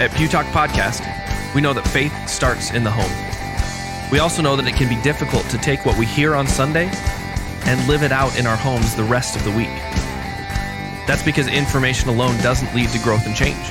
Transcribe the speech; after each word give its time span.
At 0.00 0.12
Pew 0.12 0.26
Talk 0.26 0.44
Podcast, 0.46 1.06
we 1.54 1.60
know 1.60 1.72
that 1.72 1.86
faith 1.86 2.12
starts 2.28 2.72
in 2.72 2.82
the 2.82 2.90
home. 2.90 4.10
We 4.10 4.18
also 4.18 4.42
know 4.42 4.56
that 4.56 4.66
it 4.66 4.74
can 4.74 4.88
be 4.88 5.00
difficult 5.02 5.48
to 5.50 5.58
take 5.58 5.86
what 5.86 5.96
we 5.96 6.04
hear 6.04 6.34
on 6.34 6.48
Sunday 6.48 6.90
and 7.66 7.86
live 7.86 8.02
it 8.02 8.10
out 8.10 8.36
in 8.36 8.44
our 8.44 8.56
homes 8.56 8.96
the 8.96 9.04
rest 9.04 9.36
of 9.36 9.44
the 9.44 9.52
week. 9.52 9.70
That's 11.06 11.22
because 11.22 11.46
information 11.46 12.08
alone 12.08 12.36
doesn't 12.38 12.74
lead 12.74 12.88
to 12.88 12.98
growth 12.98 13.24
and 13.24 13.36
change. 13.36 13.70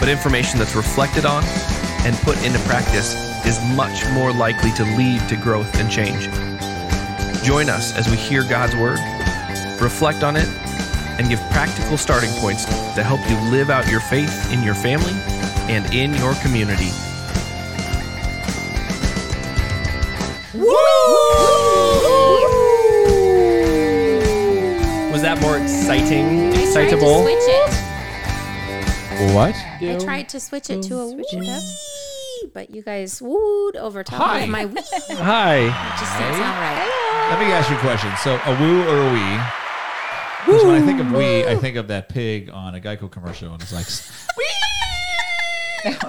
But 0.00 0.08
information 0.08 0.58
that's 0.58 0.74
reflected 0.74 1.24
on 1.24 1.44
and 2.04 2.16
put 2.16 2.44
into 2.44 2.58
practice 2.66 3.14
is 3.46 3.62
much 3.76 4.04
more 4.10 4.32
likely 4.32 4.72
to 4.72 4.84
lead 4.96 5.20
to 5.28 5.36
growth 5.36 5.72
and 5.78 5.88
change. 5.88 6.24
Join 7.44 7.70
us 7.70 7.94
as 7.94 8.10
we 8.10 8.16
hear 8.16 8.42
God's 8.42 8.74
Word, 8.74 8.98
reflect 9.80 10.24
on 10.24 10.34
it, 10.34 10.48
and 11.18 11.28
give 11.28 11.40
practical 11.50 11.96
starting 11.96 12.30
points 12.40 12.64
to 12.94 13.02
help 13.02 13.20
you 13.28 13.36
live 13.50 13.70
out 13.70 13.88
your 13.90 14.00
faith 14.00 14.52
in 14.52 14.62
your 14.62 14.74
family 14.74 15.12
and 15.72 15.92
in 15.94 16.14
your 16.14 16.34
community. 16.36 16.90
Was 25.12 25.22
that 25.22 25.40
more 25.40 25.58
exciting? 25.58 26.26
I 26.26 26.52
tried 26.52 26.54
to 26.54 26.62
Excitable? 26.62 27.22
switch 27.22 27.48
it. 27.48 27.74
What? 29.34 29.54
I 29.80 29.98
tried 29.98 30.28
to 30.30 30.40
switch 30.40 30.70
it 30.70 30.82
to 30.84 30.98
a 30.98 31.10
wee, 31.10 32.50
but 32.54 32.70
you 32.70 32.82
guys 32.82 33.20
wooed 33.20 33.76
over 33.76 34.04
top 34.04 34.22
Hi. 34.22 34.40
of 34.40 34.48
my 34.48 34.66
wee. 34.66 34.78
It 34.78 35.18
Hi. 35.18 35.66
just 35.98 36.12
didn't 36.18 36.34
sound 36.34 36.58
right. 36.60 37.28
Let 37.30 37.40
me 37.40 37.46
ask 37.52 37.68
you 37.70 37.76
a 37.76 37.80
question. 37.80 38.12
So, 38.22 38.38
a 38.46 38.60
woo 38.60 38.82
or 38.86 39.08
a 39.08 39.12
wee? 39.12 39.67
Because 40.48 40.64
when 40.64 40.82
I 40.82 40.86
think 40.86 40.98
of 41.00 41.12
wee, 41.12 41.44
I 41.44 41.56
think 41.56 41.76
of 41.76 41.88
that 41.88 42.08
pig 42.08 42.48
on 42.48 42.74
a 42.74 42.80
Geico 42.80 43.10
commercial, 43.10 43.52
and 43.52 43.60
it's 43.62 43.72
like, 43.72 43.86
wee! 44.38 44.44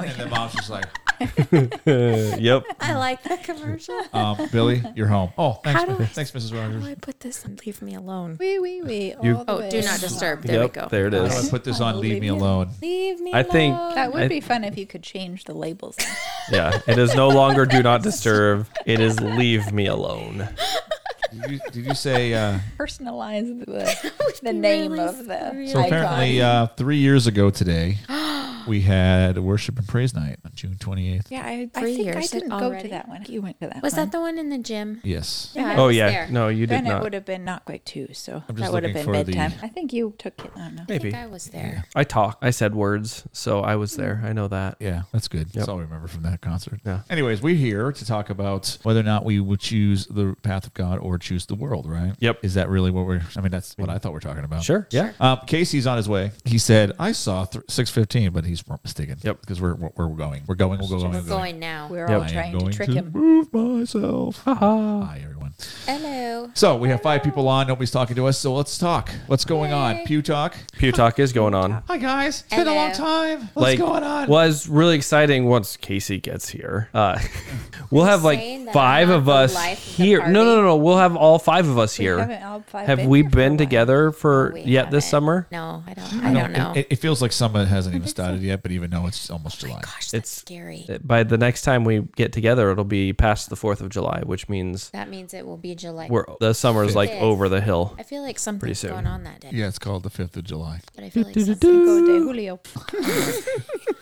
and 0.07 0.11
the 0.19 0.27
mom's 0.27 0.53
just 0.53 0.69
like, 0.69 0.85
yep. 2.39 2.63
I 2.79 2.93
like 2.95 3.21
that 3.23 3.43
commercial. 3.43 4.01
um, 4.13 4.37
Billy, 4.53 4.81
you're 4.95 5.07
home. 5.07 5.31
Oh, 5.37 5.53
thanks, 5.63 5.81
How 5.81 5.85
do 5.87 6.01
I- 6.01 6.05
thanks, 6.05 6.31
Mrs. 6.31 6.51
How 6.51 6.67
do 6.69 6.75
Rogers. 6.75 6.85
I 6.85 6.95
put 6.95 7.19
this 7.19 7.43
and 7.43 7.59
leave 7.65 7.81
me 7.81 7.95
alone? 7.95 8.37
Wee 8.39 8.59
wee 8.59 8.81
wee. 8.81 9.15
You- 9.21 9.33
the 9.35 9.45
Oh, 9.49 9.59
way. 9.59 9.69
do 9.69 9.81
not 9.81 9.99
disturb. 9.99 10.43
There 10.43 10.61
yep. 10.61 10.73
we 10.75 10.81
go. 10.81 10.87
There 10.89 11.07
it 11.07 11.13
How 11.13 11.27
do 11.27 11.47
I 11.47 11.49
put 11.49 11.65
this 11.65 11.81
on? 11.81 11.99
Leave 11.99 12.21
me 12.21 12.29
alone. 12.29 12.69
Leave 12.81 13.19
me 13.19 13.33
I 13.33 13.43
think- 13.43 13.75
alone. 13.75 13.95
That 13.95 14.13
would 14.13 14.23
I- 14.23 14.27
be 14.29 14.39
fun 14.39 14.63
if 14.63 14.77
you 14.77 14.87
could 14.87 15.03
change 15.03 15.43
the 15.43 15.53
labels. 15.53 15.97
Yeah. 16.49 16.79
It 16.87 16.97
is 16.97 17.13
no 17.13 17.27
longer 17.27 17.65
do 17.65 17.83
not 17.83 18.01
disturb. 18.01 18.65
It 18.85 19.01
is 19.01 19.19
leave 19.19 19.73
me 19.73 19.87
alone. 19.87 20.47
Did 21.31 21.51
you, 21.51 21.59
did 21.71 21.85
you 21.85 21.95
say? 21.95 22.33
Uh, 22.33 22.59
Personalize 22.77 23.65
the, 23.65 24.11
the 24.43 24.53
name 24.53 24.93
really 24.93 25.05
of 25.05 25.25
the 25.25 25.51
really 25.53 25.67
so 25.67 25.79
apparently, 25.79 26.41
uh, 26.41 26.67
three 26.67 26.97
years 26.97 27.27
ago 27.27 27.49
today, 27.49 27.97
we 28.69 28.81
had 28.81 29.37
worship 29.39 29.77
and 29.77 29.87
praise 29.87 30.13
night 30.13 30.37
on 30.45 30.51
June 30.53 30.75
28th. 30.75 31.25
Yeah, 31.29 31.45
I 31.45 31.51
had 31.51 31.71
I 31.75 31.79
three 31.81 31.95
think 31.97 32.09
I 32.09 32.13
years 32.19 32.29
didn't 32.31 32.49
go 32.49 32.55
already. 32.55 32.83
to 32.83 32.89
that 32.89 33.07
one. 33.09 33.25
You 33.27 33.41
went 33.41 33.59
to 33.61 33.67
that 33.67 33.81
Was 33.83 33.93
one. 33.93 34.05
that 34.05 34.11
the 34.11 34.21
one 34.21 34.37
in 34.37 34.49
the 34.49 34.57
gym? 34.59 35.01
Yes. 35.03 35.51
Yeah. 35.55 35.71
I 35.71 35.75
Oh 35.75 35.87
was 35.87 35.95
yeah. 35.97 36.09
there. 36.09 36.27
No, 36.29 36.47
you 36.47 36.65
did 36.67 36.75
not. 36.75 36.83
Then 36.83 36.85
it 36.85 36.89
not. 36.95 37.03
would 37.03 37.13
have 37.13 37.25
been 37.25 37.43
not 37.43 37.65
quite 37.65 37.85
two, 37.85 38.07
so 38.13 38.43
I'm 38.47 38.55
just 38.55 38.59
that 38.67 38.71
would 38.73 38.83
have 38.83 38.93
looking 38.93 39.11
been 39.11 39.23
for 39.23 39.23
the- 39.23 39.33
bedtime. 39.37 39.59
I 39.63 39.67
think 39.67 39.91
you 39.91 40.13
took 40.17 40.39
it. 40.39 40.51
I 40.55 40.59
don't 40.59 40.75
know. 40.75 40.81
I 40.83 40.85
Maybe. 40.87 41.11
think 41.11 41.15
I 41.23 41.25
was 41.27 41.45
there. 41.47 41.85
I 41.95 42.03
talked. 42.03 42.43
I 42.43 42.51
said 42.51 42.75
words, 42.75 43.27
so 43.31 43.61
I 43.61 43.75
was 43.75 43.95
there. 43.95 44.21
I 44.23 44.33
know 44.33 44.47
that. 44.47 44.77
Yeah, 44.79 45.01
that's 45.11 45.27
good. 45.27 45.49
That's 45.49 45.67
all 45.67 45.79
I 45.79 45.81
remember 45.81 46.07
from 46.07 46.23
that 46.23 46.41
concert. 46.41 46.79
Yeah. 46.85 47.01
Anyways, 47.09 47.41
we're 47.41 47.55
here 47.55 47.91
to 47.91 48.05
talk 48.05 48.29
about 48.29 48.77
whether 48.83 48.99
or 48.99 49.03
not 49.03 49.25
we 49.25 49.39
would 49.39 49.59
choose 49.59 50.05
the 50.07 50.35
path 50.43 50.65
of 50.67 50.73
God 50.75 50.99
or 50.99 51.17
choose 51.17 51.45
the 51.47 51.55
world, 51.55 51.89
right? 51.89 52.13
Yep. 52.19 52.39
Is 52.43 52.53
that 52.53 52.69
really 52.69 52.91
what 52.91 53.05
we're? 53.05 53.21
I 53.35 53.41
mean, 53.41 53.51
that's 53.51 53.75
what 53.77 53.89
I 53.89 53.97
thought 53.97 54.11
we 54.13 54.17
are 54.17 54.21
talking 54.21 54.43
about. 54.43 54.63
Sure. 54.63 54.87
Yeah. 54.91 55.13
Um, 55.19 55.39
Casey's 55.47 55.87
on 55.87 55.97
his 55.97 56.07
way. 56.07 56.31
He 56.45 56.57
said, 56.57 56.91
"I 56.99 57.11
saw 57.13 57.45
th- 57.45 57.65
six 57.69 57.89
fifteen, 57.89 58.31
but 58.31 58.45
he's 58.45 58.58
mistaken. 58.83 59.17
Yep. 59.23 59.41
Because 59.41 59.61
we're, 59.61 59.75
we're 59.75 59.89
we're 59.95 60.07
going. 60.15 60.43
We're 60.47 60.55
going. 60.55 60.79
We're 60.79 60.87
going. 60.87 61.11
We're 61.11 61.21
We're 61.21 61.27
going 61.27 61.59
now. 61.59 61.87
We're 61.89 62.07
Yep. 62.07 62.09
all 62.09 62.21
I 62.21 62.25
am 62.27 62.31
trying 62.33 62.51
going 62.57 62.71
to 62.71 62.77
trick 62.77 62.89
to 62.89 62.95
him. 62.95 63.11
move 63.13 63.53
myself. 63.53 64.41
ha 64.43 64.53
Hi, 64.55 65.21
everyone. 65.23 65.53
Hello. 65.85 66.49
So 66.53 66.75
we 66.77 66.89
have 66.89 67.01
five 67.01 67.21
people 67.23 67.47
on. 67.47 67.67
Nobody's 67.67 67.91
talking 67.91 68.15
to 68.15 68.27
us. 68.27 68.37
So 68.37 68.53
let's 68.53 68.77
talk. 68.77 69.09
What's 69.27 69.43
going 69.45 69.73
on? 69.73 70.05
Pew 70.05 70.21
talk. 70.21 70.55
Pew 70.73 70.91
talk 70.91 71.19
is 71.19 71.33
going 71.33 71.53
on. 71.53 71.83
Hi 71.87 71.97
guys. 71.97 72.43
It's 72.47 72.55
been 72.55 72.67
a 72.67 72.73
long 72.73 72.91
time. 72.93 73.41
What's 73.53 73.55
like, 73.55 73.79
going 73.79 74.03
on? 74.03 74.29
Well, 74.29 74.47
it's 74.47 74.67
really 74.67 74.95
exciting 74.95 75.45
once 75.45 75.75
Casey 75.75 76.19
gets 76.19 76.47
here. 76.49 76.89
Uh, 76.93 77.19
we'll 77.91 78.05
have 78.05 78.23
like 78.23 78.71
five 78.71 79.09
of 79.09 79.27
us 79.27 79.53
life 79.55 79.77
of 79.79 79.83
here. 79.95 80.19
No, 80.27 80.43
no, 80.45 80.55
no, 80.57 80.61
no. 80.63 80.75
We'll 80.77 80.97
have 80.97 81.15
all 81.17 81.39
five 81.39 81.67
of 81.67 81.77
us 81.77 81.97
We 81.99 82.05
here. 82.05 82.19
haven't 82.19 82.43
all 82.43 82.61
five 82.67 82.87
Have 82.87 82.99
been 82.99 83.09
we 83.09 83.21
here 83.21 83.29
been 83.29 83.57
together 83.57 84.11
for 84.11 84.51
We 84.53 84.61
yet 84.61 84.91
this 84.91 85.05
haven't. 85.05 85.09
summer? 85.11 85.47
No, 85.51 85.83
I 85.87 85.93
don't. 85.93 86.23
I 86.23 86.33
don't 86.33 86.51
know. 86.53 86.73
It, 86.75 86.87
it 86.91 86.95
feels 86.97 87.21
like 87.21 87.31
summer 87.33 87.65
hasn't 87.65 87.95
even 87.95 88.07
started 88.19 88.38
yet, 88.41 88.61
but 88.63 88.71
even 88.71 88.89
though 88.91 89.05
it's 89.07 89.29
almost 89.29 89.63
oh 89.63 89.67
July. 89.67 89.81
Gosh, 89.81 90.11
that's 90.11 90.13
It's- 90.13 90.29
scary. 90.31 90.85
By 91.03 91.23
the 91.23 91.37
next 91.37 91.61
time 91.63 91.83
we 91.83 92.01
get 92.15 92.31
together, 92.33 92.71
it'll 92.71 92.83
be 92.83 93.13
past 93.13 93.49
the 93.49 93.55
Fourth 93.55 93.81
of 93.81 93.89
July, 93.89 94.21
which 94.25 94.49
means 94.49 94.89
That 94.91 95.09
means 95.09 95.33
it 95.33 95.45
will 95.45 95.57
be 95.57 95.75
July. 95.75 96.07
we're 96.09 96.25
the 96.39 96.53
summer's 96.53 96.95
like 96.95 97.09
Fifth. 97.11 97.21
over 97.21 97.49
the 97.49 97.61
hill. 97.61 97.95
I 97.99 98.03
feel 98.03 98.21
like 98.21 98.39
something's 98.39 98.79
soon. 98.79 98.91
going 98.91 99.07
on 99.07 99.23
that 99.23 99.39
day. 99.41 99.49
Yeah, 99.51 99.67
it's 99.67 99.79
called 99.79 100.03
the 100.03 100.09
fifth 100.09 100.35
of 100.37 100.43
July. 100.43 100.81
But 100.95 101.03
I 101.03 101.09
feel 101.09 101.23
like 101.23 101.35
something. 101.35 101.55
Cinco 101.55 102.05
de 102.05 102.19
Julio. 102.19 102.59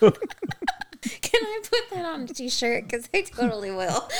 Can 1.22 1.40
I 1.42 1.60
put 1.68 1.90
that 1.96 2.04
on 2.04 2.22
a 2.22 2.26
t-shirt? 2.26 2.84
Because 2.84 3.08
I 3.14 3.22
totally 3.22 3.70
will. 3.70 4.08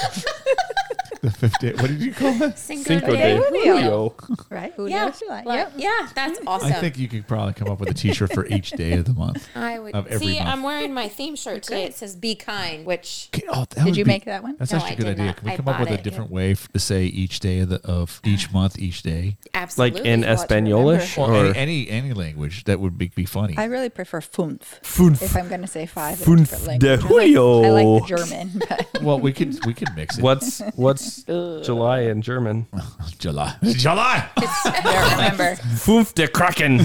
The 1.21 1.33
fifth 1.33 1.59
day. 1.59 1.73
What 1.73 1.89
did 1.89 2.01
you 2.01 2.13
call 2.15 2.41
it? 2.45 2.57
Cinco, 2.57 2.85
Cinco 2.85 3.07
de 3.09 3.17
de 3.17 3.37
Julio. 3.39 3.75
Julio. 3.75 4.15
Right? 4.51 4.73
Julio 4.75 4.97
Yeah, 4.97 5.13
like- 5.29 5.47
Yep. 5.47 5.73
yeah, 5.77 6.09
that's 6.15 6.39
awesome. 6.47 6.69
I 6.73 6.73
think 6.75 6.97
you 6.97 7.09
could 7.09 7.27
probably 7.27 7.55
come 7.55 7.69
up 7.69 7.81
with 7.81 7.89
a 7.91 7.95
T-shirt 7.95 8.33
for 8.33 8.47
each 8.47 8.71
day 8.71 8.93
of 8.93 9.05
the 9.05 9.15
month. 9.15 9.49
I 9.57 9.81
would 9.81 9.97
of 9.97 10.07
every 10.07 10.27
see. 10.29 10.39
month. 10.39 10.49
I'm 10.49 10.63
wearing 10.63 10.95
my 10.95 11.09
theme 11.09 11.35
shirt 11.35 11.65
today. 11.65 11.85
It 11.87 11.97
says 11.97 12.15
"Be 12.15 12.37
kind," 12.37 12.87
which 12.87 13.31
Okay, 13.35 13.45
oh, 13.51 13.65
that 13.71 13.85
Did 13.85 13.97
you 13.97 14.05
be- 14.05 14.09
make 14.13 14.27
that 14.27 14.45
one? 14.45 14.55
That's 14.61 14.71
No, 14.71 14.79
actually 14.79 14.91
I 14.91 14.95
a 14.95 14.97
good 14.97 15.07
idea. 15.09 15.25
not. 15.27 15.37
Can 15.39 15.47
we 15.47 15.53
I 15.53 15.57
come 15.57 15.69
up 15.69 15.81
with 15.81 15.89
bought 15.89 15.97
a 15.97 16.01
it, 16.01 16.05
different 16.05 16.31
way 16.31 16.53
f- 16.53 16.69
to 16.73 16.79
say 16.79 17.05
each 17.07 17.41
day 17.41 17.59
of, 17.61 17.71
the, 17.71 17.81
of 17.85 18.21
each 18.25 18.53
month, 18.53 18.79
each 18.79 19.03
day, 19.03 19.39
Absolutely. 19.55 20.01
Like 20.03 20.07
in 20.09 20.21
Well, 20.21 20.37
Espanolish 20.37 21.19
or 21.19 21.33
or 21.33 21.47
any, 21.47 21.89
any 21.89 21.91
any 21.91 22.13
language 22.13 22.63
that 22.65 22.79
would 22.79 22.97
be, 22.97 23.09
be 23.09 23.25
funny. 23.25 23.57
I 23.57 23.65
really 23.65 23.89
prefer 23.89 24.21
funf. 24.21 24.61
Funf. 24.83 25.21
If 25.21 25.37
I'm 25.37 25.49
going 25.49 25.63
to 25.63 25.67
say 25.67 25.85
five 25.87 26.21
in 26.21 26.27
Funf 26.27 26.65
different 26.77 27.09
de 27.09 27.15
languages. 27.15 27.63
I 27.65 27.71
like- 27.71 27.87
I 27.87 27.95
like 27.95 28.03
the 28.03 28.17
German, 28.17 28.63
but 28.69 29.03
well, 29.03 29.19
we 29.21 29.33
could 29.33 29.65
we 29.65 29.73
could 29.73 29.89
mix 29.97 30.19
it. 30.19 30.23
what's 30.23 30.61
what's 30.77 31.23
July 31.23 32.01
in 32.01 32.21
German? 32.21 32.67
July? 33.19 33.55
July. 33.63 34.29
I 34.37 34.81
don't 34.83 35.11
remember. 35.13 35.57
Fünf 35.77 36.15
der 36.15 36.29
Kraken. 36.29 36.79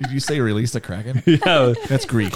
Did 0.00 0.10
you 0.10 0.20
say 0.20 0.40
release 0.40 0.72
the 0.72 0.80
kraken? 0.80 1.22
yeah. 1.26 1.72
That's 1.88 2.04
Greek. 2.06 2.32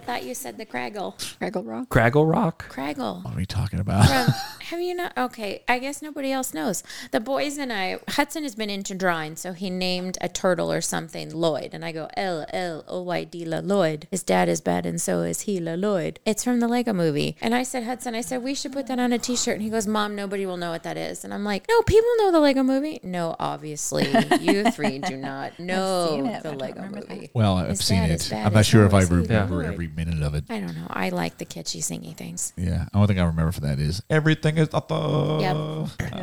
I 0.00 0.02
thought 0.02 0.24
you 0.24 0.34
said 0.34 0.56
the 0.56 0.64
Craggle. 0.64 1.14
Craggle 1.38 1.66
Rock. 1.66 1.88
Craggle 1.90 2.32
Rock. 2.32 2.72
Craggle. 2.72 3.22
What 3.22 3.34
are 3.34 3.36
we 3.36 3.44
talking 3.44 3.80
about? 3.80 4.06
From, 4.06 4.34
have 4.60 4.80
you 4.80 4.94
not? 4.94 5.12
Okay, 5.18 5.62
I 5.68 5.78
guess 5.78 6.00
nobody 6.00 6.32
else 6.32 6.54
knows. 6.54 6.82
The 7.10 7.20
boys 7.20 7.58
and 7.58 7.70
I, 7.70 7.98
Hudson 8.08 8.42
has 8.44 8.54
been 8.54 8.70
into 8.70 8.94
drawing, 8.94 9.36
so 9.36 9.52
he 9.52 9.68
named 9.68 10.16
a 10.22 10.28
turtle 10.30 10.72
or 10.72 10.80
something 10.80 11.28
Lloyd, 11.34 11.74
and 11.74 11.84
I 11.84 11.92
go 11.92 12.08
L 12.16 12.46
L 12.50 12.82
O 12.88 13.02
Y 13.02 13.24
D 13.24 13.44
La 13.44 13.58
Lloyd. 13.58 14.08
His 14.10 14.22
dad 14.22 14.48
is 14.48 14.62
bad, 14.62 14.86
and 14.86 14.98
so 14.98 15.20
is 15.20 15.42
he 15.42 15.60
La 15.60 15.74
Lloyd. 15.74 16.18
It's 16.24 16.42
from 16.44 16.60
the 16.60 16.68
Lego 16.68 16.94
Movie, 16.94 17.36
and 17.42 17.54
I 17.54 17.62
said 17.62 17.82
Hudson, 17.84 18.14
I 18.14 18.22
said 18.22 18.42
we 18.42 18.54
should 18.54 18.72
put 18.72 18.86
that 18.86 18.98
on 18.98 19.12
a 19.12 19.18
T-shirt, 19.18 19.54
and 19.56 19.62
he 19.62 19.68
goes, 19.68 19.86
Mom, 19.86 20.16
nobody 20.16 20.46
will 20.46 20.56
know 20.56 20.70
what 20.70 20.84
that 20.84 20.96
is, 20.96 21.24
and 21.24 21.34
I'm 21.34 21.44
like, 21.44 21.66
No, 21.68 21.82
people 21.82 22.08
know 22.16 22.32
the 22.32 22.40
Lego 22.40 22.62
Movie. 22.62 23.00
No, 23.02 23.36
obviously, 23.38 24.08
you 24.40 24.64
three 24.70 24.98
do 24.98 25.18
not 25.18 25.58
know 25.58 26.08
seen 26.08 26.26
it, 26.26 26.42
the 26.42 26.48
but 26.48 26.48
I 26.48 26.50
don't 26.52 26.58
Lego 26.60 26.74
remember 26.82 27.00
that. 27.06 27.14
movie. 27.14 27.30
Well, 27.34 27.56
I've 27.58 27.68
His 27.68 27.84
seen 27.84 28.02
it. 28.04 28.32
I'm 28.32 28.54
not 28.54 28.64
sure 28.64 28.86
if 28.86 28.94
I 28.94 28.98
hell, 28.98 29.02
is 29.02 29.08
he? 29.10 29.14
remember 29.16 29.62
Yeah. 29.62 29.68
every 29.68 29.89
minute 29.94 30.22
of 30.22 30.34
it. 30.34 30.44
I 30.48 30.60
don't 30.60 30.74
know. 30.74 30.86
I 30.88 31.08
like 31.10 31.38
the 31.38 31.44
catchy 31.44 31.80
singy 31.80 32.16
things. 32.16 32.52
Yeah, 32.56 32.86
the 32.92 32.96
only 32.96 33.06
thing 33.08 33.20
I 33.20 33.24
remember 33.26 33.52
for 33.52 33.60
that 33.60 33.78
is 33.78 34.02
everything 34.10 34.56
is. 34.58 34.68
Yep. 34.72 35.56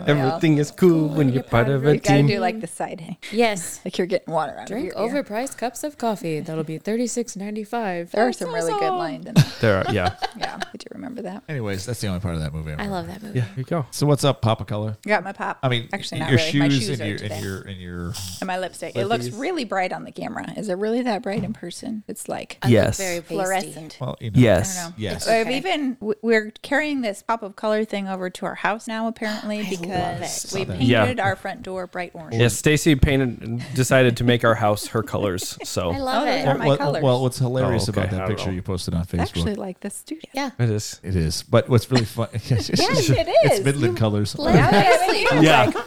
Everything 0.08 0.58
is 0.58 0.72
cool 0.72 1.10
when 1.10 1.30
you're 1.30 1.44
part 1.44 1.70
of 1.70 1.86
a 1.86 1.94
You 1.94 2.00
got 2.00 2.10
to 2.10 2.18
team. 2.18 2.28
do 2.28 2.40
like 2.40 2.60
the 2.62 2.68
side 2.68 3.02
hang. 3.02 3.18
Yes. 3.32 3.80
Like 3.88 3.98
you're 3.98 4.08
getting 4.08 4.34
water 4.34 4.58
out 4.60 4.68
Drink 4.68 4.94
of 4.94 5.00
your 5.12 5.16
ear. 5.18 5.24
overpriced 5.24 5.58
cups 5.58 5.84
of 5.84 5.98
coffee. 5.98 6.40
That'll 6.42 6.64
be 6.66 6.78
thirty 6.78 7.08
six 7.08 7.36
ninety 7.38 7.64
five. 7.64 8.12
There 8.12 8.28
are 8.28 8.34
some 8.34 8.54
really 8.54 8.74
good 8.80 8.92
lines 8.92 9.26
in 9.26 9.34
there. 9.36 9.46
There, 9.62 9.78
are, 9.88 9.94
yeah, 9.94 10.16
Yeah, 10.38 10.60
I 10.62 10.78
do 10.78 10.88
remember 10.92 11.22
that. 11.22 11.44
Anyways, 11.48 11.86
that's 11.86 12.02
the 12.02 12.08
only 12.08 12.20
part 12.20 12.36
of 12.36 12.42
that 12.42 12.54
movie. 12.54 12.72
I, 12.72 12.74
I 12.74 12.78
remember. 12.86 12.96
love 12.96 13.08
that 13.08 13.24
movie. 13.24 13.40
yeah. 13.40 13.46
Here 13.46 13.54
you 13.60 13.64
go. 13.64 13.86
So 13.92 14.06
what's 14.06 14.24
up, 14.26 14.42
Papa 14.42 14.66
Color? 14.66 14.98
I 15.06 15.10
got 15.10 15.24
my 15.24 15.32
pop. 15.32 15.60
I 15.64 15.70
mean, 15.70 15.88
actually, 15.94 16.20
not 16.20 16.30
your 16.32 16.38
really. 16.40 16.60
my 16.60 16.70
shoes 16.70 16.80
shoes 16.86 16.90
and 16.90 17.02
are 17.02 17.08
your 17.08 17.18
today. 17.18 17.36
and 17.36 17.46
your 17.46 17.62
and 17.62 17.78
your. 17.80 18.14
and 18.42 18.48
my 18.48 18.58
lipstick. 18.60 18.96
It 18.98 19.06
looks 19.06 19.30
Flippies. 19.30 19.40
really 19.40 19.64
bright 19.64 19.94
on 19.94 20.04
the 20.04 20.12
camera. 20.12 20.52
Is 20.58 20.68
it 20.70 20.74
really 20.78 21.02
that 21.04 21.22
bright 21.24 21.44
in 21.44 21.54
person? 21.54 22.04
It's 22.08 22.28
like 22.28 22.58
I 22.62 22.68
look 22.68 22.74
Yes. 22.74 22.98
very 22.98 23.22
pasty. 23.22 23.36
Fluorescent. 23.64 23.98
Well, 24.00 24.18
you 24.20 24.32
know. 24.32 24.38
I 24.38 24.42
Yes. 24.42 24.84
don't. 24.84 25.00
Yes. 25.00 25.28
I've 25.28 25.48
Okay. 25.48 25.58
even 25.58 25.98
we're 26.22 26.52
carrying 26.62 27.02
this 27.02 27.22
pop 27.24 27.44
of 27.44 27.56
color 27.56 27.86
thing 27.86 28.08
over 28.08 28.30
to 28.30 28.46
our 28.46 28.56
house 28.56 28.88
now 28.88 29.08
apparently 29.08 29.64
because 29.70 30.52
we 30.54 30.66
painted 30.66 30.82
Yeah. 30.88 31.14
our 31.24 31.36
front 31.36 31.64
door 31.64 31.88
bright 31.88 32.12
orange. 32.14 32.36
Yes, 32.36 32.54
Stacy 32.56 32.96
painted 32.96 33.64
decided 33.74 34.18
to 34.18 34.24
make 34.24 34.44
our 34.44 34.56
house 34.56 34.88
her 34.88 35.04
colors. 35.04 35.58
So 35.64 35.92
I 35.92 36.00
love 36.00 36.24
Oh, 36.24 36.32
it. 36.32 36.48
are 36.48 36.58
my 36.58 36.68
well, 36.68 36.78
colors. 36.78 37.04
well, 37.04 37.22
what's 37.22 37.38
hilarious 37.40 37.88
Oh, 37.88 37.92
okay. 37.92 38.02
about 38.02 38.12
that 38.12 38.28
picture 38.28 38.48
know. 38.48 38.54
you 38.54 38.62
posted 38.62 38.94
on 38.94 39.02
I 39.02 39.04
Facebook? 39.06 39.22
actually 39.22 39.56
like 39.56 39.80
the 39.82 39.90
studio. 39.90 40.30
yeah. 40.34 40.50
it 40.60 40.70
is. 40.70 41.00
it 41.04 41.16
is, 41.16 41.44
but 41.44 41.70
what's 41.70 41.90
really 41.92 42.06
fun? 42.06 42.28
yes, 42.34 42.70
Yes, 42.70 43.10
it 43.10 43.28
It's 43.44 43.60
is. 43.60 43.66
Midland 43.66 43.98
colors. 43.98 44.34
Blend 44.36 44.58
nicely. 44.72 45.26
Yeah. 45.44 45.72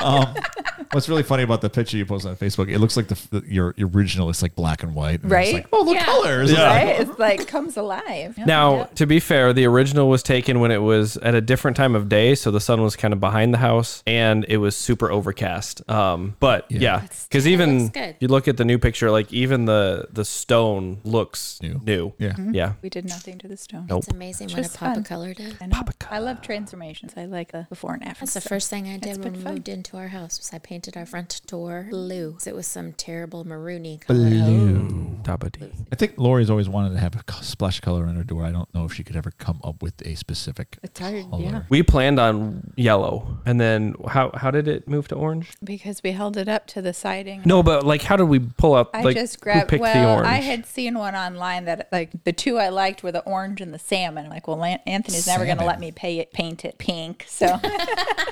Um, 0.00 0.34
What's 0.94 1.08
really 1.08 1.22
funny 1.22 1.42
about 1.42 1.60
the 1.60 1.68
picture 1.70 1.96
you 1.96 2.06
posted 2.06 2.30
on 2.30 2.36
Facebook? 2.36 2.70
It 2.72 2.78
looks 2.78 2.96
like 2.96 3.08
the, 3.08 3.20
the 3.40 3.46
your, 3.52 3.74
your 3.76 3.88
original 3.88 4.30
is 4.30 4.40
like 4.42 4.54
black 4.54 4.82
and 4.82 4.94
white, 4.94 5.22
and 5.22 5.30
Right? 5.30 5.46
It's 5.48 5.54
like, 5.54 5.66
oh, 5.72 5.84
the 5.84 5.92
Yeah. 5.92 6.04
colors. 6.04 6.52
Yeah. 6.52 6.66
Right? 6.66 7.00
It's 7.00 7.18
like 7.18 7.46
comes 7.48 7.76
alive. 7.76 8.36
Yep. 8.38 8.46
Now, 8.46 8.84
to 8.94 9.06
be 9.06 9.20
fair, 9.20 9.52
the 9.52 9.66
original 9.66 10.08
was 10.08 10.22
taken 10.22 10.60
when 10.60 10.70
it 10.70 10.78
was 10.82 11.16
at 11.18 11.34
a 11.34 11.40
different 11.40 11.76
time 11.76 11.94
of 11.94 12.08
day, 12.08 12.34
so 12.34 12.50
the 12.50 12.60
sun 12.60 12.80
was 12.82 12.96
kind 12.96 13.12
of 13.12 13.20
behind 13.20 13.52
the 13.52 13.58
house, 13.58 14.02
and 14.06 14.44
it 14.48 14.58
was 14.58 14.76
super 14.76 15.10
overcast. 15.10 15.88
Um, 15.90 16.36
but 16.40 16.70
yeah, 16.70 17.06
because 17.28 17.46
even 17.48 17.84
looks 17.84 17.90
good. 17.94 18.16
you 18.20 18.28
look 18.28 18.46
at 18.48 18.56
the 18.56 18.64
new 18.64 18.78
picture, 18.78 19.10
like 19.10 19.32
even 19.32 19.64
the 19.64 20.06
the 20.12 20.24
stone 20.24 21.00
looks 21.04 21.58
New. 21.62 21.80
new. 21.84 22.12
Yeah. 22.18 22.34
yeah. 22.52 22.72
We 22.82 22.88
did 22.88 23.04
nothing 23.04 23.38
to 23.38 23.48
the 23.48 23.56
stone. 23.56 23.86
Nope. 23.88 24.04
It's 24.04 24.08
amazing 24.12 24.48
what 24.50 24.58
a 24.58 24.62
Just 24.62 24.76
pop 24.76 24.90
fun. 24.90 24.98
of 24.98 25.04
color 25.04 25.34
does. 25.34 25.54
I. 25.60 25.82
I 26.10 26.18
love 26.18 26.40
transformations. 26.42 27.14
I 27.16 27.24
like 27.24 27.52
the 27.52 27.66
before 27.68 27.94
and 27.94 28.04
after. 28.04 28.20
That's 28.20 28.34
the 28.34 28.40
first 28.40 28.68
thing 28.70 28.86
I 28.88 28.94
It's 28.96 29.06
did 29.06 29.24
when 29.24 29.32
we 29.32 29.38
fun. 29.40 29.54
moved 29.54 29.68
into 29.68 29.96
our 29.96 30.08
house 30.08 30.38
was 30.38 30.50
I 30.52 30.58
painted 30.58 30.83
our 30.96 31.06
front 31.06 31.40
door 31.46 31.86
blue. 31.90 32.36
It 32.46 32.54
was 32.54 32.66
some 32.66 32.92
terrible 32.92 33.44
maroony 33.44 34.00
color. 34.00 34.28
Oh. 34.32 35.10
Dabba-dee. 35.22 35.70
I 35.90 35.96
think 35.96 36.14
Lori's 36.18 36.50
always 36.50 36.68
wanted 36.68 36.90
to 36.90 36.98
have 36.98 37.14
a 37.16 37.32
splash 37.42 37.80
color 37.80 38.06
in 38.06 38.16
her 38.16 38.24
door. 38.24 38.44
I 38.44 38.52
don't 38.52 38.72
know 38.74 38.84
if 38.84 38.92
she 38.92 39.02
could 39.02 39.16
ever 39.16 39.30
come 39.38 39.60
up 39.64 39.82
with 39.82 39.94
a 40.06 40.14
specific 40.16 40.76
It's 40.82 41.00
hard, 41.00 41.30
color. 41.30 41.42
yeah. 41.42 41.62
We 41.70 41.82
planned 41.82 42.18
on 42.20 42.72
yellow, 42.76 43.38
and 43.46 43.58
then 43.60 43.94
how 44.08 44.30
how 44.34 44.50
did 44.50 44.68
it 44.68 44.86
move 44.86 45.08
to 45.08 45.14
orange? 45.14 45.52
Because 45.64 46.02
we 46.02 46.12
held 46.12 46.36
it 46.36 46.48
up 46.48 46.66
to 46.68 46.82
the 46.82 46.92
siding. 46.92 47.42
No, 47.46 47.62
but 47.62 47.84
like, 47.86 48.02
how 48.02 48.16
did 48.16 48.24
we 48.24 48.38
pull 48.38 48.74
up? 48.74 48.90
I 48.92 49.02
like, 49.02 49.16
just 49.16 49.36
who 49.36 49.40
grabbed. 49.44 49.70
picked 49.70 49.80
Well, 49.80 49.94
the 49.94 50.12
orange? 50.14 50.26
I 50.28 50.36
had 50.42 50.66
seen 50.66 50.98
one 50.98 51.14
online 51.14 51.64
that 51.64 51.88
like 51.90 52.10
the 52.24 52.32
two 52.32 52.58
I 52.58 52.68
liked 52.68 53.02
were 53.02 53.12
the 53.12 53.22
orange 53.24 53.60
and 53.62 53.72
the 53.72 53.78
salmon. 53.78 54.26
I'm 54.26 54.30
like, 54.30 54.46
well, 54.46 54.58
Lan- 54.58 54.80
Anthony's 54.86 55.26
never 55.26 55.44
going 55.46 55.56
to 55.56 55.62
Salmon. 55.62 55.66
let 55.66 55.80
me 55.80 55.90
pay 55.92 56.18
it, 56.18 56.32
paint 56.32 56.64
it 56.64 56.76
pink. 56.78 57.24
So, 57.28 57.46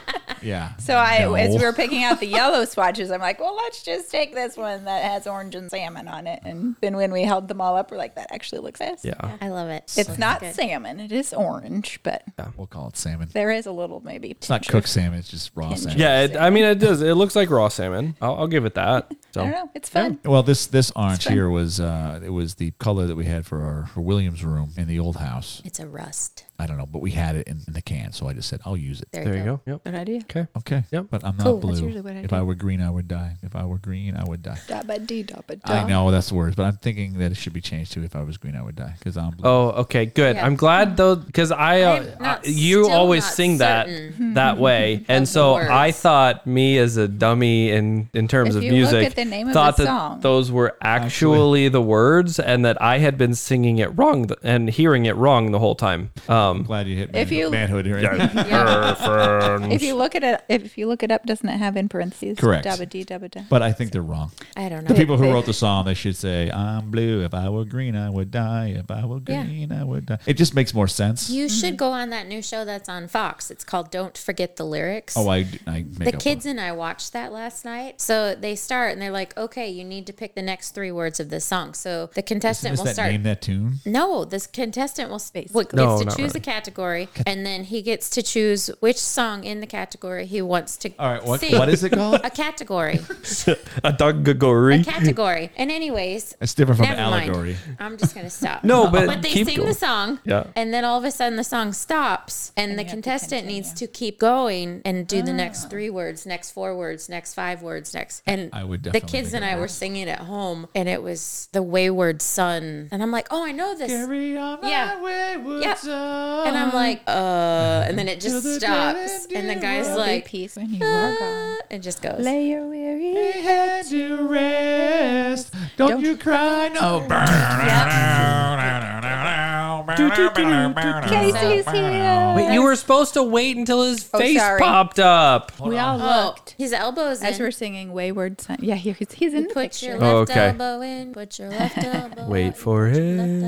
Yeah. 0.42 0.76
so 0.76 0.96
I 0.96 1.20
No. 1.20 1.34
as 1.34 1.54
we 1.56 1.64
were 1.64 1.72
picking 1.72 2.04
out 2.04 2.20
the 2.20 2.26
yellow 2.26 2.64
swatches, 2.66 3.10
I'm 3.10 3.20
like, 3.20 3.40
well, 3.40 3.54
let's 3.56 3.82
just 3.82 4.10
take 4.10 4.34
this 4.34 4.56
one 4.56 4.84
that 4.84 5.04
has 5.04 5.26
orange 5.26 5.54
and 5.54 5.70
salmon 5.70 6.08
on 6.08 6.26
it. 6.26 6.40
And 6.44 6.76
then 6.80 6.96
when 6.96 7.12
we 7.12 7.22
held 7.22 7.48
them 7.48 7.60
all 7.60 7.76
up, 7.76 7.90
we're 7.90 7.96
like, 7.96 8.14
that 8.16 8.28
actually 8.32 8.60
looks 8.60 8.80
nice. 8.80 9.04
yeah. 9.04 9.36
I 9.40 9.48
love 9.48 9.68
it. 9.68 9.92
It's 9.96 10.18
not 10.18 10.40
good. 10.40 10.54
salmon; 10.54 11.00
it 11.00 11.12
is 11.12 11.32
orange, 11.32 12.00
but 12.02 12.22
We'll 12.56 12.66
call 12.66 12.88
it 12.88 12.96
salmon. 12.96 13.28
there 13.32 13.50
is 13.50 13.66
a 13.66 13.72
little 13.72 14.00
maybe. 14.00 14.30
It's 14.30 14.48
not 14.50 14.66
cooked 14.66 14.88
salmon. 14.88 15.18
It's 15.18 15.28
just 15.28 15.52
raw 15.54 15.74
salmon. 15.74 15.98
Yeah, 15.98 16.22
it, 16.22 16.36
I 16.36 16.50
mean, 16.50 16.64
it 16.64 16.78
does. 16.78 17.00
It 17.02 17.14
looks 17.14 17.34
like 17.36 17.50
raw 17.50 17.68
salmon. 17.68 18.16
I'll, 18.20 18.34
I'll 18.36 18.46
give 18.48 18.64
it 18.64 18.74
that. 18.74 19.12
So 19.32 19.40
I 19.40 19.44
don't 19.44 19.52
know. 19.52 19.70
It's 19.74 19.88
fun. 19.88 20.18
Well, 20.26 20.42
this 20.42 20.66
this 20.66 20.92
orange 20.94 21.26
here 21.26 21.48
was 21.48 21.80
uh, 21.80 22.20
it 22.22 22.28
was 22.28 22.56
the 22.56 22.72
color 22.72 23.06
that 23.06 23.16
we 23.16 23.24
had 23.24 23.46
for 23.46 23.62
our 23.62 23.86
for 23.86 24.02
Williams 24.02 24.44
room 24.44 24.72
in 24.76 24.88
the 24.88 24.98
old 24.98 25.16
house. 25.16 25.62
It's 25.64 25.80
a 25.80 25.86
rust. 25.86 26.44
I 26.62 26.66
don't 26.66 26.78
know, 26.78 26.86
but 26.86 27.00
we 27.02 27.10
had 27.10 27.34
it 27.36 27.46
in, 27.48 27.60
in 27.66 27.72
the 27.72 27.82
can, 27.82 28.12
so 28.12 28.28
I 28.28 28.32
just 28.34 28.48
said 28.48 28.60
I'll 28.64 28.76
use 28.76 29.00
it. 29.02 29.08
There, 29.12 29.24
there 29.24 29.36
you 29.36 29.44
go. 29.44 29.60
Yep. 29.66 29.84
Good 29.84 29.94
idea. 29.94 30.20
Okay. 30.20 30.46
Okay. 30.58 30.84
Yep. 30.92 31.06
But 31.10 31.24
I'm 31.24 31.36
not 31.36 31.44
Cool. 31.44 31.58
blue. 31.58 31.70
That's 31.72 31.82
usually 31.82 32.00
what 32.00 32.12
I 32.14 32.20
if 32.20 32.30
do. 32.30 32.36
I 32.36 32.42
were 32.42 32.54
green, 32.54 32.80
I 32.80 32.90
would 32.90 33.08
die. 33.08 33.36
If 33.42 33.56
I 33.56 33.64
were 33.64 33.78
green, 33.78 34.16
I 34.16 34.24
would 34.24 34.42
die. 34.42 34.58
Dabba 34.68 35.04
dee 35.06 35.24
dabba 35.24 35.58
I 35.64 35.84
know 35.84 36.10
that's 36.12 36.28
the 36.28 36.34
words, 36.36 36.54
but 36.56 36.64
I'm 36.64 36.76
thinking 36.76 37.18
that 37.18 37.32
it 37.32 37.36
should 37.36 37.52
be 37.52 37.60
changed 37.60 37.92
to 37.92 38.04
if 38.04 38.14
I 38.14 38.22
was 38.22 38.36
green, 38.36 38.54
I 38.56 38.62
would 38.62 38.76
die 38.76 38.94
because 38.98 39.16
I'm 39.16 39.30
blue. 39.32 39.48
Oh, 39.48 39.68
okay, 39.82 40.06
good. 40.06 40.36
Yeah. 40.36 40.46
I'm 40.46 40.56
glad 40.56 40.96
though, 40.96 41.16
because 41.16 41.50
I, 41.50 41.80
uh, 41.82 41.96
I'm 41.96 42.22
not- 42.22 42.46
I- 42.46 42.48
you 42.48 42.84
still 42.84 42.96
always 42.96 43.24
not 43.24 43.32
sing 43.32 43.58
that 43.58 43.86
certain 43.88 44.34
that 44.34 44.58
way, 44.58 45.04
and 45.08 45.22
the 45.24 45.26
so 45.26 45.54
I 45.54 45.86
words. 45.88 45.98
thought 46.00 46.46
me 46.46 46.78
as 46.78 46.96
a 46.96 47.08
dummy 47.08 47.70
in 47.70 48.08
in 48.14 48.28
terms 48.28 48.50
If 48.50 48.56
of 48.56 48.62
you 48.64 48.70
look 48.70 48.92
music 48.92 49.06
at 49.06 49.14
the 49.16 49.24
name 49.24 49.48
of 49.48 49.54
thought 49.54 49.76
the 49.76 49.84
that 49.84 49.88
song. 49.88 50.20
those 50.20 50.50
were 50.52 50.76
actually 50.82 51.68
the 51.68 51.82
words, 51.82 52.38
and 52.38 52.64
that 52.64 52.80
I 52.80 52.98
had 52.98 53.16
been 53.18 53.34
singing 53.34 53.78
it 53.78 53.88
wrong 53.98 54.28
th- 54.28 54.38
and 54.42 54.68
hearing 54.70 55.06
it 55.06 55.16
wrong 55.16 55.50
the 55.52 55.58
whole 55.58 55.74
time. 55.74 56.10
I'm 56.28 56.51
Um, 56.52 56.62
glad 56.64 56.86
you 56.88 56.96
hit 56.96 57.10
If 57.14 57.30
you- 57.32 57.50
manhood 57.50 57.86
here. 57.86 57.98
If 59.72 59.82
you 59.82 59.94
look 59.94 60.14
at 60.14 60.22
it, 60.24 60.42
if 60.48 60.76
you 60.78 60.86
look 60.86 61.02
it 61.02 61.10
up, 61.10 61.24
doesn't 61.24 61.48
it 61.48 61.56
have 61.58 61.76
in 61.76 61.88
parentheses? 61.88 62.38
Correct. 62.38 62.66
Dabba 62.66 62.88
dee 62.88 63.04
dabba 63.04 63.30
da. 63.30 63.42
but 63.48 63.62
I 63.62 63.72
think 63.72 63.92
they're 63.92 64.02
wrong. 64.02 64.30
I 64.56 64.68
don't 64.68 64.84
know. 64.84 64.88
The 64.88 64.94
people 64.94 65.16
who 65.16 65.30
wrote 65.32 65.46
the 65.46 65.52
song, 65.52 65.84
they 65.84 65.94
should 65.94 66.16
say, 66.16 66.50
"I'm 66.50 66.90
blue. 66.90 67.24
If 67.24 67.34
I 67.34 67.48
were 67.48 67.64
green, 67.64 67.96
I 67.96 68.10
would 68.10 68.30
die. 68.30 68.74
If 68.76 68.90
I 68.90 69.04
were 69.04 69.20
Yeah. 69.26 69.44
green, 69.44 69.72
I 69.72 69.84
would 69.84 70.06
die." 70.06 70.18
It 70.26 70.34
just 70.34 70.54
makes 70.54 70.74
more 70.74 70.88
sense. 70.88 71.30
You 71.30 71.46
Mm-hmm. 71.46 71.60
should 71.60 71.76
go 71.76 71.90
on 71.92 72.10
that 72.10 72.26
new 72.28 72.42
show 72.42 72.64
that's 72.64 72.88
on 72.88 73.08
Fox. 73.08 73.50
It's 73.50 73.64
called 73.64 73.90
Don't 73.90 74.16
Forget 74.16 74.56
the 74.56 74.64
Lyrics. 74.64 75.16
oh, 75.16 75.28
I, 75.28 75.46
I 75.66 75.84
the 75.88 76.12
kids 76.12 76.44
for 76.44 76.50
and 76.50 76.60
I 76.60 76.72
watched 76.72 77.12
that 77.12 77.32
last 77.32 77.64
night. 77.64 78.00
So 78.00 78.34
they 78.34 78.54
start 78.56 78.92
and 78.92 79.00
they're 79.02 79.10
like, 79.10 79.36
okay, 79.36 79.68
you 79.68 79.84
need 79.84 80.06
to 80.06 80.12
pick 80.12 80.34
the 80.34 80.42
next 80.42 80.70
three 80.74 80.92
words 80.92 81.20
of 81.20 81.30
this 81.30 81.44
song. 81.44 81.74
So 81.74 82.10
the 82.14 82.22
contestant 82.22 82.78
will 82.78 82.86
start. 82.86 83.10
name 83.12 83.22
that 83.24 83.42
tune? 83.42 83.80
No, 83.86 84.24
this 84.24 84.46
contestant 84.46 85.10
will 85.10 85.18
space. 85.18 85.50
Well, 85.52 85.64
gets 85.64 85.74
No, 85.74 85.98
to 85.98 86.04
choose 86.06 86.18
really. 86.18 86.30
a 86.36 86.40
category, 86.42 87.08
and 87.26 87.44
then 87.46 87.64
he 87.64 87.82
gets 87.82 88.10
to 88.10 88.22
choose 88.22 88.68
which 88.80 88.98
song 88.98 89.44
in 89.44 89.60
the 89.60 89.66
category 89.66 90.26
he 90.26 90.42
wants 90.42 90.76
to. 90.78 90.90
All 90.98 91.10
right, 91.12 91.24
what 91.24 91.40
sing. 91.40 91.58
what 91.58 91.68
is 91.68 91.82
it 91.84 91.90
called? 91.92 92.20
A 92.24 92.30
category, 92.30 93.00
a 93.84 93.92
doggory. 93.92 94.80
a 94.80 94.84
category, 94.84 95.50
and 95.56 95.70
anyways, 95.70 96.36
It's 96.40 96.54
different 96.54 96.78
from 96.78 96.88
never 96.88 97.10
mind. 97.10 97.30
allegory. 97.30 97.56
I'm 97.78 97.96
just 97.96 98.14
gonna 98.14 98.30
stop. 98.30 98.64
No, 98.64 98.90
but 98.90 99.06
but 99.06 99.22
they 99.22 99.30
keep 99.30 99.46
sing 99.46 99.56
going. 99.56 99.68
the 99.68 99.74
song, 99.74 100.20
Yeah. 100.24 100.44
and 100.56 100.72
then 100.72 100.84
all 100.84 100.98
of 100.98 101.04
a 101.04 101.10
sudden 101.10 101.36
the 101.36 101.44
song 101.44 101.72
stops, 101.72 102.52
and, 102.56 102.72
the 102.72 102.72
you 102.72 102.78
have 102.78 102.86
to 102.88 102.92
contestant 102.92 103.46
needs 103.46 103.72
to 103.74 103.86
keep 103.86 104.18
going 104.18 104.82
and 104.84 105.06
do 105.06 105.22
the 105.22 105.32
next 105.32 105.70
three 105.70 105.88
ah. 105.88 105.92
words, 105.92 106.26
next 106.26 106.50
four 106.52 106.76
words, 106.76 107.08
next 107.08 107.34
five 107.34 107.62
words, 107.62 107.94
next. 107.94 108.22
And 108.26 108.50
I 108.52 108.64
would 108.64 108.82
the 108.82 109.00
kids 109.00 109.34
and 109.34 109.44
it 109.44 109.48
I 109.52 109.56
were 109.56 109.68
singing 109.68 110.08
at 110.08 110.20
home, 110.20 110.66
and 110.74 110.88
it 110.88 111.02
was 111.02 111.48
the 111.52 111.62
Wayward 111.62 112.22
Son, 112.22 112.88
and 112.90 113.02
I'm 113.02 113.10
like, 113.10 113.28
oh, 113.30 113.44
I 113.44 113.52
know 113.52 113.76
this. 113.76 113.90
Carry 113.90 114.36
on 114.36 114.60
my 114.62 114.68
Yeah. 114.68 115.02
wayward 115.02 115.62
Yep. 115.62 115.78
son. 115.78 116.21
And 116.46 116.56
I'm 116.56 116.72
like, 116.74 117.02
uh, 117.06 117.84
and 117.86 117.98
then 117.98 118.08
it 118.08 118.20
just 118.20 118.44
stops, 118.56 119.26
and 119.34 119.48
the 119.48 119.52
end 119.52 119.62
guy's 119.62 119.88
will 119.88 119.98
like, 119.98 120.24
peace 120.24 120.56
when 120.56 120.72
you 120.72 120.84
are 120.84 121.18
gone. 121.18 121.56
it 121.70 121.78
just 121.80 122.02
goes. 122.02 122.18
Lay 122.20 122.48
your 122.48 122.66
weary 122.68 123.14
head 123.42 123.86
to 123.86 124.28
rest. 124.28 125.52
Don't, 125.76 125.90
Don't- 125.90 126.02
you 126.02 126.16
cry, 126.16 126.68
no. 126.68 127.06
Casey's 129.86 131.68
here. 131.70 132.32
Wait, 132.36 132.52
you 132.52 132.62
were 132.62 132.76
supposed 132.76 133.14
to 133.14 133.22
wait 133.22 133.56
until 133.56 133.82
his 133.84 134.08
Oh, 134.12 134.18
face 134.18 134.38
sorry. 134.38 134.60
popped 134.60 134.98
up. 134.98 135.52
we 135.60 135.78
all 135.78 136.00
Oh, 136.00 136.24
looked 136.26 136.54
his 136.58 136.72
elbows 136.72 137.22
as 137.22 137.38
in. 137.38 137.44
we're 137.44 137.50
singing 137.50 137.92
Wayward 137.92 138.40
Son. 138.40 138.56
Yeah, 138.60 138.74
he- 138.76 138.92
he's, 138.92 139.12
he's 139.12 139.34
in 139.34 139.44
the 139.48 139.54
Put 139.54 139.62
picture. 139.72 139.86
your 139.96 140.04
Oh, 140.04 140.18
left 140.20 140.30
okay. 140.30 140.48
elbow 140.48 140.80
in. 140.80 141.12
Put 141.12 141.38
your 141.38 141.48
left 141.50 141.78
elbow. 141.84 142.28
Wait 142.28 142.48
out, 142.48 142.56
for 142.56 142.88
put 142.88 142.96
your 142.96 143.04
it. 143.04 143.16
left 143.18 143.44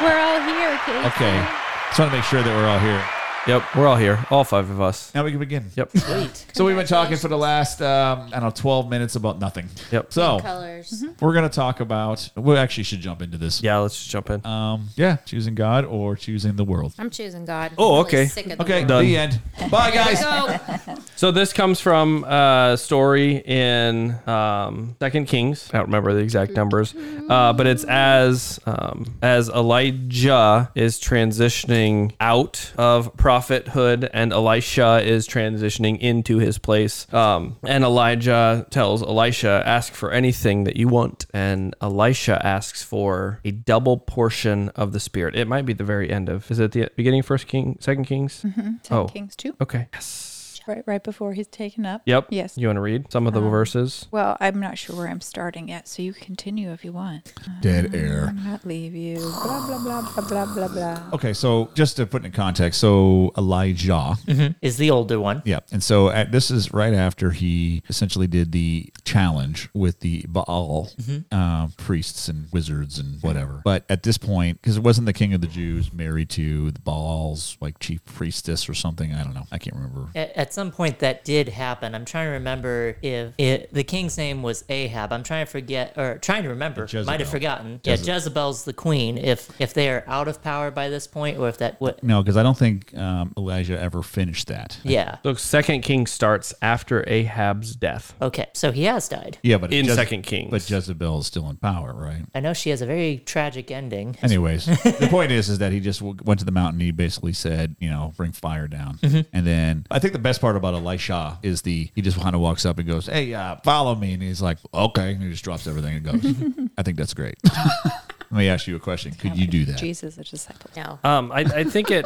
We're 0.00 0.18
all 0.18 0.40
here, 0.40 0.78
Casey. 0.86 1.06
Okay. 1.08 1.46
Just 1.88 1.98
want 1.98 2.10
to 2.10 2.16
make 2.16 2.24
sure 2.24 2.42
that 2.42 2.54
we're 2.56 2.66
all 2.66 2.78
here. 2.78 3.02
Yep, 3.46 3.74
we're 3.74 3.86
all 3.86 3.96
here, 3.96 4.24
all 4.30 4.44
five 4.44 4.68
of 4.68 4.82
us. 4.82 5.14
Now 5.14 5.24
we 5.24 5.30
can 5.30 5.40
begin. 5.40 5.70
Yep. 5.74 5.96
Sweet. 5.96 6.46
So 6.52 6.66
we've 6.66 6.76
been 6.76 6.86
talking 6.86 7.16
for 7.16 7.28
the 7.28 7.38
last, 7.38 7.80
um, 7.80 8.26
I 8.28 8.32
don't 8.32 8.42
know, 8.42 8.50
12 8.50 8.90
minutes 8.90 9.16
about 9.16 9.38
nothing. 9.40 9.70
Yep. 9.90 10.12
So 10.12 10.40
Colors. 10.40 11.02
we're 11.20 11.32
going 11.32 11.48
to 11.48 11.54
talk 11.54 11.80
about, 11.80 12.28
we 12.36 12.56
actually 12.56 12.84
should 12.84 13.00
jump 13.00 13.22
into 13.22 13.38
this. 13.38 13.62
Yeah, 13.62 13.78
let's 13.78 13.96
just 13.96 14.10
jump 14.10 14.28
in. 14.28 14.44
Um, 14.44 14.88
yeah, 14.94 15.16
choosing 15.24 15.54
God 15.54 15.86
or 15.86 16.16
choosing 16.16 16.56
the 16.56 16.64
world. 16.64 16.92
I'm 16.98 17.08
choosing 17.08 17.46
God. 17.46 17.72
Oh, 17.78 18.00
I'm 18.00 18.04
really 18.04 18.08
okay. 18.08 18.26
Sick 18.26 18.46
of 18.46 18.58
the 18.58 18.62
Okay, 18.64 18.74
world. 18.80 18.88
Done. 18.88 19.04
the 19.06 19.16
end. 19.16 19.40
Bye, 19.70 19.90
guys. 19.90 20.22
Go. 20.22 20.96
So 21.16 21.30
this 21.30 21.52
comes 21.52 21.80
from 21.80 22.24
a 22.24 22.76
story 22.78 23.36
in 23.44 24.16
um, 24.26 24.96
Second 25.00 25.26
Kings. 25.26 25.68
I 25.70 25.76
don't 25.76 25.86
remember 25.88 26.14
the 26.14 26.20
exact 26.20 26.52
numbers, 26.52 26.94
uh, 27.28 27.52
but 27.52 27.66
it's 27.66 27.84
as 27.84 28.58
um, 28.64 29.04
as 29.20 29.50
Elijah 29.50 30.70
is 30.74 30.98
transitioning 30.98 32.12
out 32.20 32.72
of 32.78 33.14
prophethood 33.30 34.10
and 34.12 34.32
Elisha 34.32 35.00
is 35.04 35.28
transitioning 35.28 35.96
into 36.00 36.38
his 36.38 36.58
place. 36.58 37.06
Um, 37.14 37.56
and 37.64 37.84
Elijah 37.84 38.66
tells 38.70 39.02
Elisha, 39.02 39.62
"Ask 39.64 39.92
for 39.92 40.10
anything 40.10 40.64
that 40.64 40.76
you 40.76 40.88
want," 40.88 41.26
and 41.32 41.76
Elisha 41.80 42.44
asks 42.44 42.82
for 42.82 43.38
a 43.44 43.52
double 43.52 43.98
portion 43.98 44.68
of 44.70 44.92
the 44.92 44.98
Spirit. 44.98 45.36
It 45.36 45.46
might 45.46 45.64
be 45.64 45.74
the 45.74 45.84
very 45.84 46.10
end 46.10 46.28
of. 46.28 46.50
Is 46.50 46.58
it 46.58 46.72
the 46.72 46.88
beginning? 46.96 47.20
of 47.20 47.26
First 47.26 47.46
King, 47.46 47.76
Second 47.80 48.06
Kings. 48.06 48.32
Second 48.32 48.80
Oh. 48.90 49.04
Kings 49.06 49.36
2. 49.36 49.54
Okay. 49.60 49.86
Yes. 49.92 50.29
Right, 50.70 50.84
right 50.86 51.02
before 51.02 51.32
he's 51.32 51.48
taken 51.48 51.84
up. 51.84 52.02
Yep. 52.04 52.28
Yes. 52.30 52.56
You 52.56 52.68
want 52.68 52.76
to 52.76 52.80
read 52.80 53.10
some 53.10 53.26
of 53.26 53.32
the 53.32 53.42
um, 53.42 53.50
verses? 53.50 54.06
Well, 54.12 54.36
I'm 54.38 54.60
not 54.60 54.78
sure 54.78 54.94
where 54.94 55.08
I'm 55.08 55.20
starting 55.20 55.66
yet, 55.66 55.88
so 55.88 56.00
you 56.00 56.12
continue 56.12 56.70
if 56.70 56.84
you 56.84 56.92
want. 56.92 57.34
Dead 57.60 57.86
um, 57.86 57.94
air. 57.96 58.32
Not 58.32 58.64
leave 58.64 58.94
you. 58.94 59.18
Blah 59.18 59.66
blah 59.66 59.82
blah 59.82 60.12
blah 60.14 60.28
blah 60.28 60.54
blah 60.54 60.68
blah. 60.68 61.02
Okay, 61.14 61.32
so 61.32 61.70
just 61.74 61.96
to 61.96 62.06
put 62.06 62.22
it 62.22 62.26
in 62.26 62.32
context, 62.32 62.78
so 62.78 63.32
Elijah, 63.36 64.14
mm-hmm. 64.26 64.52
is 64.62 64.76
the 64.76 64.92
older 64.92 65.18
one. 65.18 65.42
yeah, 65.44 65.58
and 65.72 65.82
so 65.82 66.08
at, 66.10 66.30
this 66.30 66.52
is 66.52 66.72
right 66.72 66.94
after 66.94 67.32
he 67.32 67.82
essentially 67.88 68.28
did 68.28 68.52
the 68.52 68.92
challenge 69.02 69.68
with 69.74 69.98
the 69.98 70.24
Baal 70.28 70.88
mm-hmm. 71.00 71.36
uh, 71.36 71.66
priests 71.78 72.28
and 72.28 72.46
wizards 72.52 72.96
and 72.96 73.20
whatever. 73.24 73.60
But 73.64 73.86
at 73.88 74.04
this 74.04 74.18
point, 74.18 74.62
because 74.62 74.76
it 74.76 74.84
wasn't 74.84 75.06
the 75.06 75.12
king 75.12 75.34
of 75.34 75.40
the 75.40 75.48
Jews 75.48 75.92
married 75.92 76.30
to 76.30 76.70
the 76.70 76.80
Baal's 76.80 77.56
like 77.60 77.80
chief 77.80 78.04
priestess 78.04 78.68
or 78.68 78.74
something, 78.74 79.12
I 79.12 79.24
don't 79.24 79.34
know, 79.34 79.48
I 79.50 79.58
can't 79.58 79.74
remember. 79.74 80.10
At, 80.14 80.36
at 80.36 80.54
some 80.54 80.59
some 80.60 80.70
point 80.70 80.98
that 80.98 81.24
did 81.24 81.48
happen. 81.48 81.94
I'm 81.94 82.04
trying 82.04 82.26
to 82.26 82.32
remember 82.32 82.94
if 83.00 83.32
it, 83.38 83.72
the 83.72 83.82
king's 83.82 84.18
name 84.18 84.42
was 84.42 84.62
Ahab. 84.68 85.10
I'm 85.10 85.22
trying 85.22 85.46
to 85.46 85.50
forget 85.50 85.94
or 85.96 86.18
trying 86.18 86.42
to 86.42 86.50
remember. 86.50 86.82
Jezebel. 86.82 87.06
Might 87.06 87.20
have 87.20 87.30
forgotten. 87.30 87.80
Yeah, 87.82 87.94
Jezebel's 87.94 88.64
the 88.64 88.74
queen. 88.74 89.16
If 89.16 89.50
if 89.58 89.72
they 89.72 89.88
are 89.88 90.04
out 90.06 90.28
of 90.28 90.42
power 90.42 90.70
by 90.70 90.90
this 90.90 91.06
point, 91.06 91.38
or 91.38 91.48
if 91.48 91.56
that 91.58 91.80
what? 91.80 92.04
No, 92.04 92.22
because 92.22 92.36
I 92.36 92.42
don't 92.42 92.58
think 92.58 92.94
um, 92.94 93.32
Elijah 93.38 93.80
ever 93.80 94.02
finished 94.02 94.48
that. 94.48 94.78
Yeah. 94.84 95.16
So 95.22 95.32
Second 95.32 95.80
King 95.80 96.06
starts 96.06 96.52
after 96.60 97.08
Ahab's 97.08 97.74
death. 97.74 98.14
Okay, 98.20 98.48
so 98.52 98.70
he 98.70 98.82
has 98.84 99.08
died. 99.08 99.38
Yeah, 99.42 99.56
but 99.56 99.72
In 99.72 99.86
Jeze- 99.86 99.94
Second 99.94 100.22
King, 100.24 100.50
but 100.50 100.68
Jezebel 100.68 101.20
is 101.20 101.26
still 101.26 101.48
in 101.48 101.56
power, 101.56 101.94
right? 101.94 102.22
I 102.34 102.40
know 102.40 102.52
she 102.52 102.68
has 102.68 102.82
a 102.82 102.86
very 102.86 103.16
tragic 103.16 103.70
ending. 103.70 104.14
Anyways, 104.22 104.66
the 104.66 105.08
point 105.10 105.32
is, 105.32 105.48
is 105.48 105.56
that 105.58 105.72
he 105.72 105.80
just 105.80 106.02
went 106.02 106.38
to 106.40 106.44
the 106.44 106.52
mountain. 106.52 106.80
He 106.80 106.90
basically 106.90 107.32
said, 107.32 107.76
you 107.80 107.88
know, 107.88 108.12
bring 108.18 108.32
fire 108.32 108.68
down. 108.68 108.98
And 109.02 109.46
then 109.46 109.86
I 109.90 109.98
think 109.98 110.12
the 110.12 110.18
best 110.18 110.42
part 110.42 110.49
about 110.56 110.74
Elisha 110.74 111.38
is 111.42 111.62
the 111.62 111.90
he 111.94 112.02
just 112.02 112.20
kind 112.20 112.34
of 112.34 112.40
walks 112.40 112.64
up 112.66 112.78
and 112.78 112.86
goes, 112.88 113.06
"Hey, 113.06 113.34
uh, 113.34 113.56
follow 113.64 113.94
me," 113.94 114.14
and 114.14 114.22
he's 114.22 114.42
like, 114.42 114.58
"Okay," 114.72 115.12
and 115.12 115.22
he 115.22 115.30
just 115.30 115.44
drops 115.44 115.66
everything 115.66 115.96
and 115.96 116.04
goes. 116.04 116.68
I 116.78 116.82
think 116.82 116.96
that's 116.96 117.14
great. 117.14 117.36
Let 118.32 118.38
me 118.38 118.48
ask 118.48 118.68
you 118.68 118.76
a 118.76 118.80
question. 118.80 119.12
Could 119.12 119.36
you 119.36 119.46
do 119.48 119.64
that? 119.64 119.76
Jesus, 119.78 120.16
a 120.16 120.22
disciple. 120.22 120.70
No. 120.76 120.98
Um, 121.02 121.32
I, 121.32 121.40
I 121.40 121.64
think 121.64 121.90
it. 121.90 122.04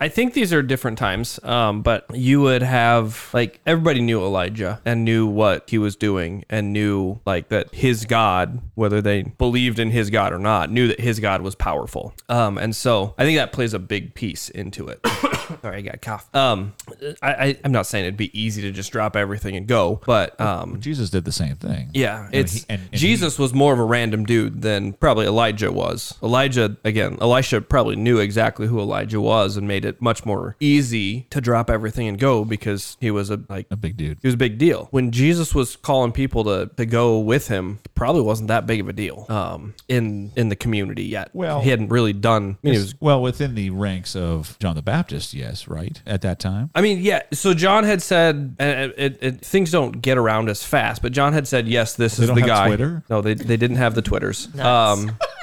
I 0.00 0.08
think 0.08 0.32
these 0.32 0.52
are 0.52 0.62
different 0.62 0.98
times. 0.98 1.40
Um, 1.42 1.82
but 1.82 2.06
you 2.14 2.40
would 2.42 2.62
have 2.62 3.28
like 3.32 3.60
everybody 3.66 4.00
knew 4.00 4.22
Elijah 4.22 4.80
and 4.84 5.04
knew 5.04 5.26
what 5.26 5.68
he 5.68 5.76
was 5.76 5.96
doing 5.96 6.44
and 6.48 6.72
knew 6.72 7.18
like 7.26 7.48
that 7.48 7.74
his 7.74 8.04
God, 8.04 8.60
whether 8.76 9.02
they 9.02 9.22
believed 9.22 9.80
in 9.80 9.90
his 9.90 10.10
God 10.10 10.32
or 10.32 10.38
not, 10.38 10.70
knew 10.70 10.86
that 10.86 11.00
his 11.00 11.18
God 11.18 11.42
was 11.42 11.56
powerful. 11.56 12.14
Um, 12.28 12.56
and 12.56 12.76
so 12.76 13.14
I 13.18 13.24
think 13.24 13.38
that 13.38 13.52
plays 13.52 13.74
a 13.74 13.80
big 13.80 14.14
piece 14.14 14.48
into 14.50 14.86
it. 14.86 15.00
Sorry, 15.62 15.78
I 15.78 15.80
got 15.80 15.94
a 15.94 15.98
cough. 15.98 16.28
Um, 16.36 16.74
I, 17.20 17.32
I 17.32 17.56
I'm 17.64 17.72
not 17.72 17.86
saying 17.88 18.04
it'd 18.04 18.16
be 18.16 18.38
easy 18.38 18.62
to 18.62 18.70
just 18.70 18.92
drop 18.92 19.16
everything 19.16 19.56
and 19.56 19.66
go, 19.66 20.00
but 20.06 20.40
um, 20.40 20.78
Jesus 20.80 21.10
did 21.10 21.24
the 21.24 21.32
same 21.32 21.56
thing. 21.56 21.90
yeah, 21.94 22.26
And 22.26 22.34
it's 22.34 22.52
he- 22.52 22.64
and- 22.68 22.80
and 22.82 22.90
he- 22.92 22.98
Jesus 22.98 23.38
was 23.40 23.52
more 23.52 23.72
of 23.72 23.80
a 23.80 23.84
random 23.84 24.24
dude 24.24 24.62
than 24.62 24.92
probably 24.92 25.26
Elijah 25.26 25.47
was. 25.56 26.14
Elijah, 26.22 26.76
again, 26.84 27.16
Elisha 27.20 27.60
probably 27.60 27.96
knew 27.96 28.18
exactly 28.18 28.66
who 28.66 28.78
Elijah 28.80 29.20
was 29.20 29.56
and 29.56 29.66
made 29.66 29.84
it 29.84 30.00
much 30.00 30.24
more 30.26 30.56
easy 30.60 31.26
to 31.30 31.40
drop 31.40 31.70
everything 31.70 32.06
and 32.08 32.18
go 32.18 32.44
because 32.44 32.96
he 33.00 33.10
was 33.10 33.30
a 33.30 33.40
like 33.48 33.66
a 33.70 33.76
big 33.76 33.96
dude. 33.96 34.18
he 34.22 34.28
was 34.28 34.34
a 34.34 34.38
big 34.38 34.58
deal. 34.58 34.88
When 34.90 35.10
Jesus 35.10 35.54
was 35.54 35.76
calling 35.76 36.12
people 36.12 36.44
to, 36.44 36.70
to 36.76 36.86
go 36.86 37.18
with 37.18 37.48
him, 37.48 37.78
probably 37.94 38.22
wasn't 38.22 38.48
that 38.48 38.66
big 38.66 38.80
of 38.80 38.88
a 38.88 38.92
deal 38.92 39.26
um, 39.28 39.74
in 39.88 40.32
in 40.36 40.48
the 40.48 40.56
community 40.56 41.04
yet. 41.04 41.30
Well- 41.32 41.60
he 41.60 41.70
hadn't 41.70 41.88
really 41.88 42.12
done. 42.12 42.58
I 42.64 42.66
mean, 42.68 42.74
was 42.74 42.94
well 43.00 43.22
within 43.22 43.54
the 43.54 43.70
ranks 43.70 44.14
of 44.14 44.58
John 44.58 44.74
the 44.76 44.82
Baptist, 44.82 45.34
yes, 45.34 45.66
right 45.68 46.00
at 46.06 46.22
that 46.22 46.38
time. 46.38 46.70
I 46.74 46.80
mean, 46.80 46.98
yeah. 47.00 47.22
So 47.32 47.54
John 47.54 47.84
had 47.84 48.02
said, 48.02 48.56
and 48.58 48.80
it, 48.92 48.94
it, 48.98 49.18
it, 49.20 49.40
things 49.44 49.70
don't 49.70 50.00
get 50.00 50.18
around 50.18 50.48
as 50.48 50.62
fast, 50.62 51.02
but 51.02 51.12
John 51.12 51.32
had 51.32 51.46
said, 51.48 51.68
yes, 51.68 51.94
this 51.94 52.18
is 52.18 52.26
don't 52.26 52.36
the 52.36 52.42
have 52.42 52.48
guy. 52.48 52.66
Twitter? 52.68 53.02
No, 53.10 53.20
they, 53.20 53.34
they 53.34 53.56
didn't 53.56 53.76
have 53.76 53.94
the 53.94 54.02
Twitters. 54.02 54.52
Nice. 54.54 54.66
Um, 54.66 55.16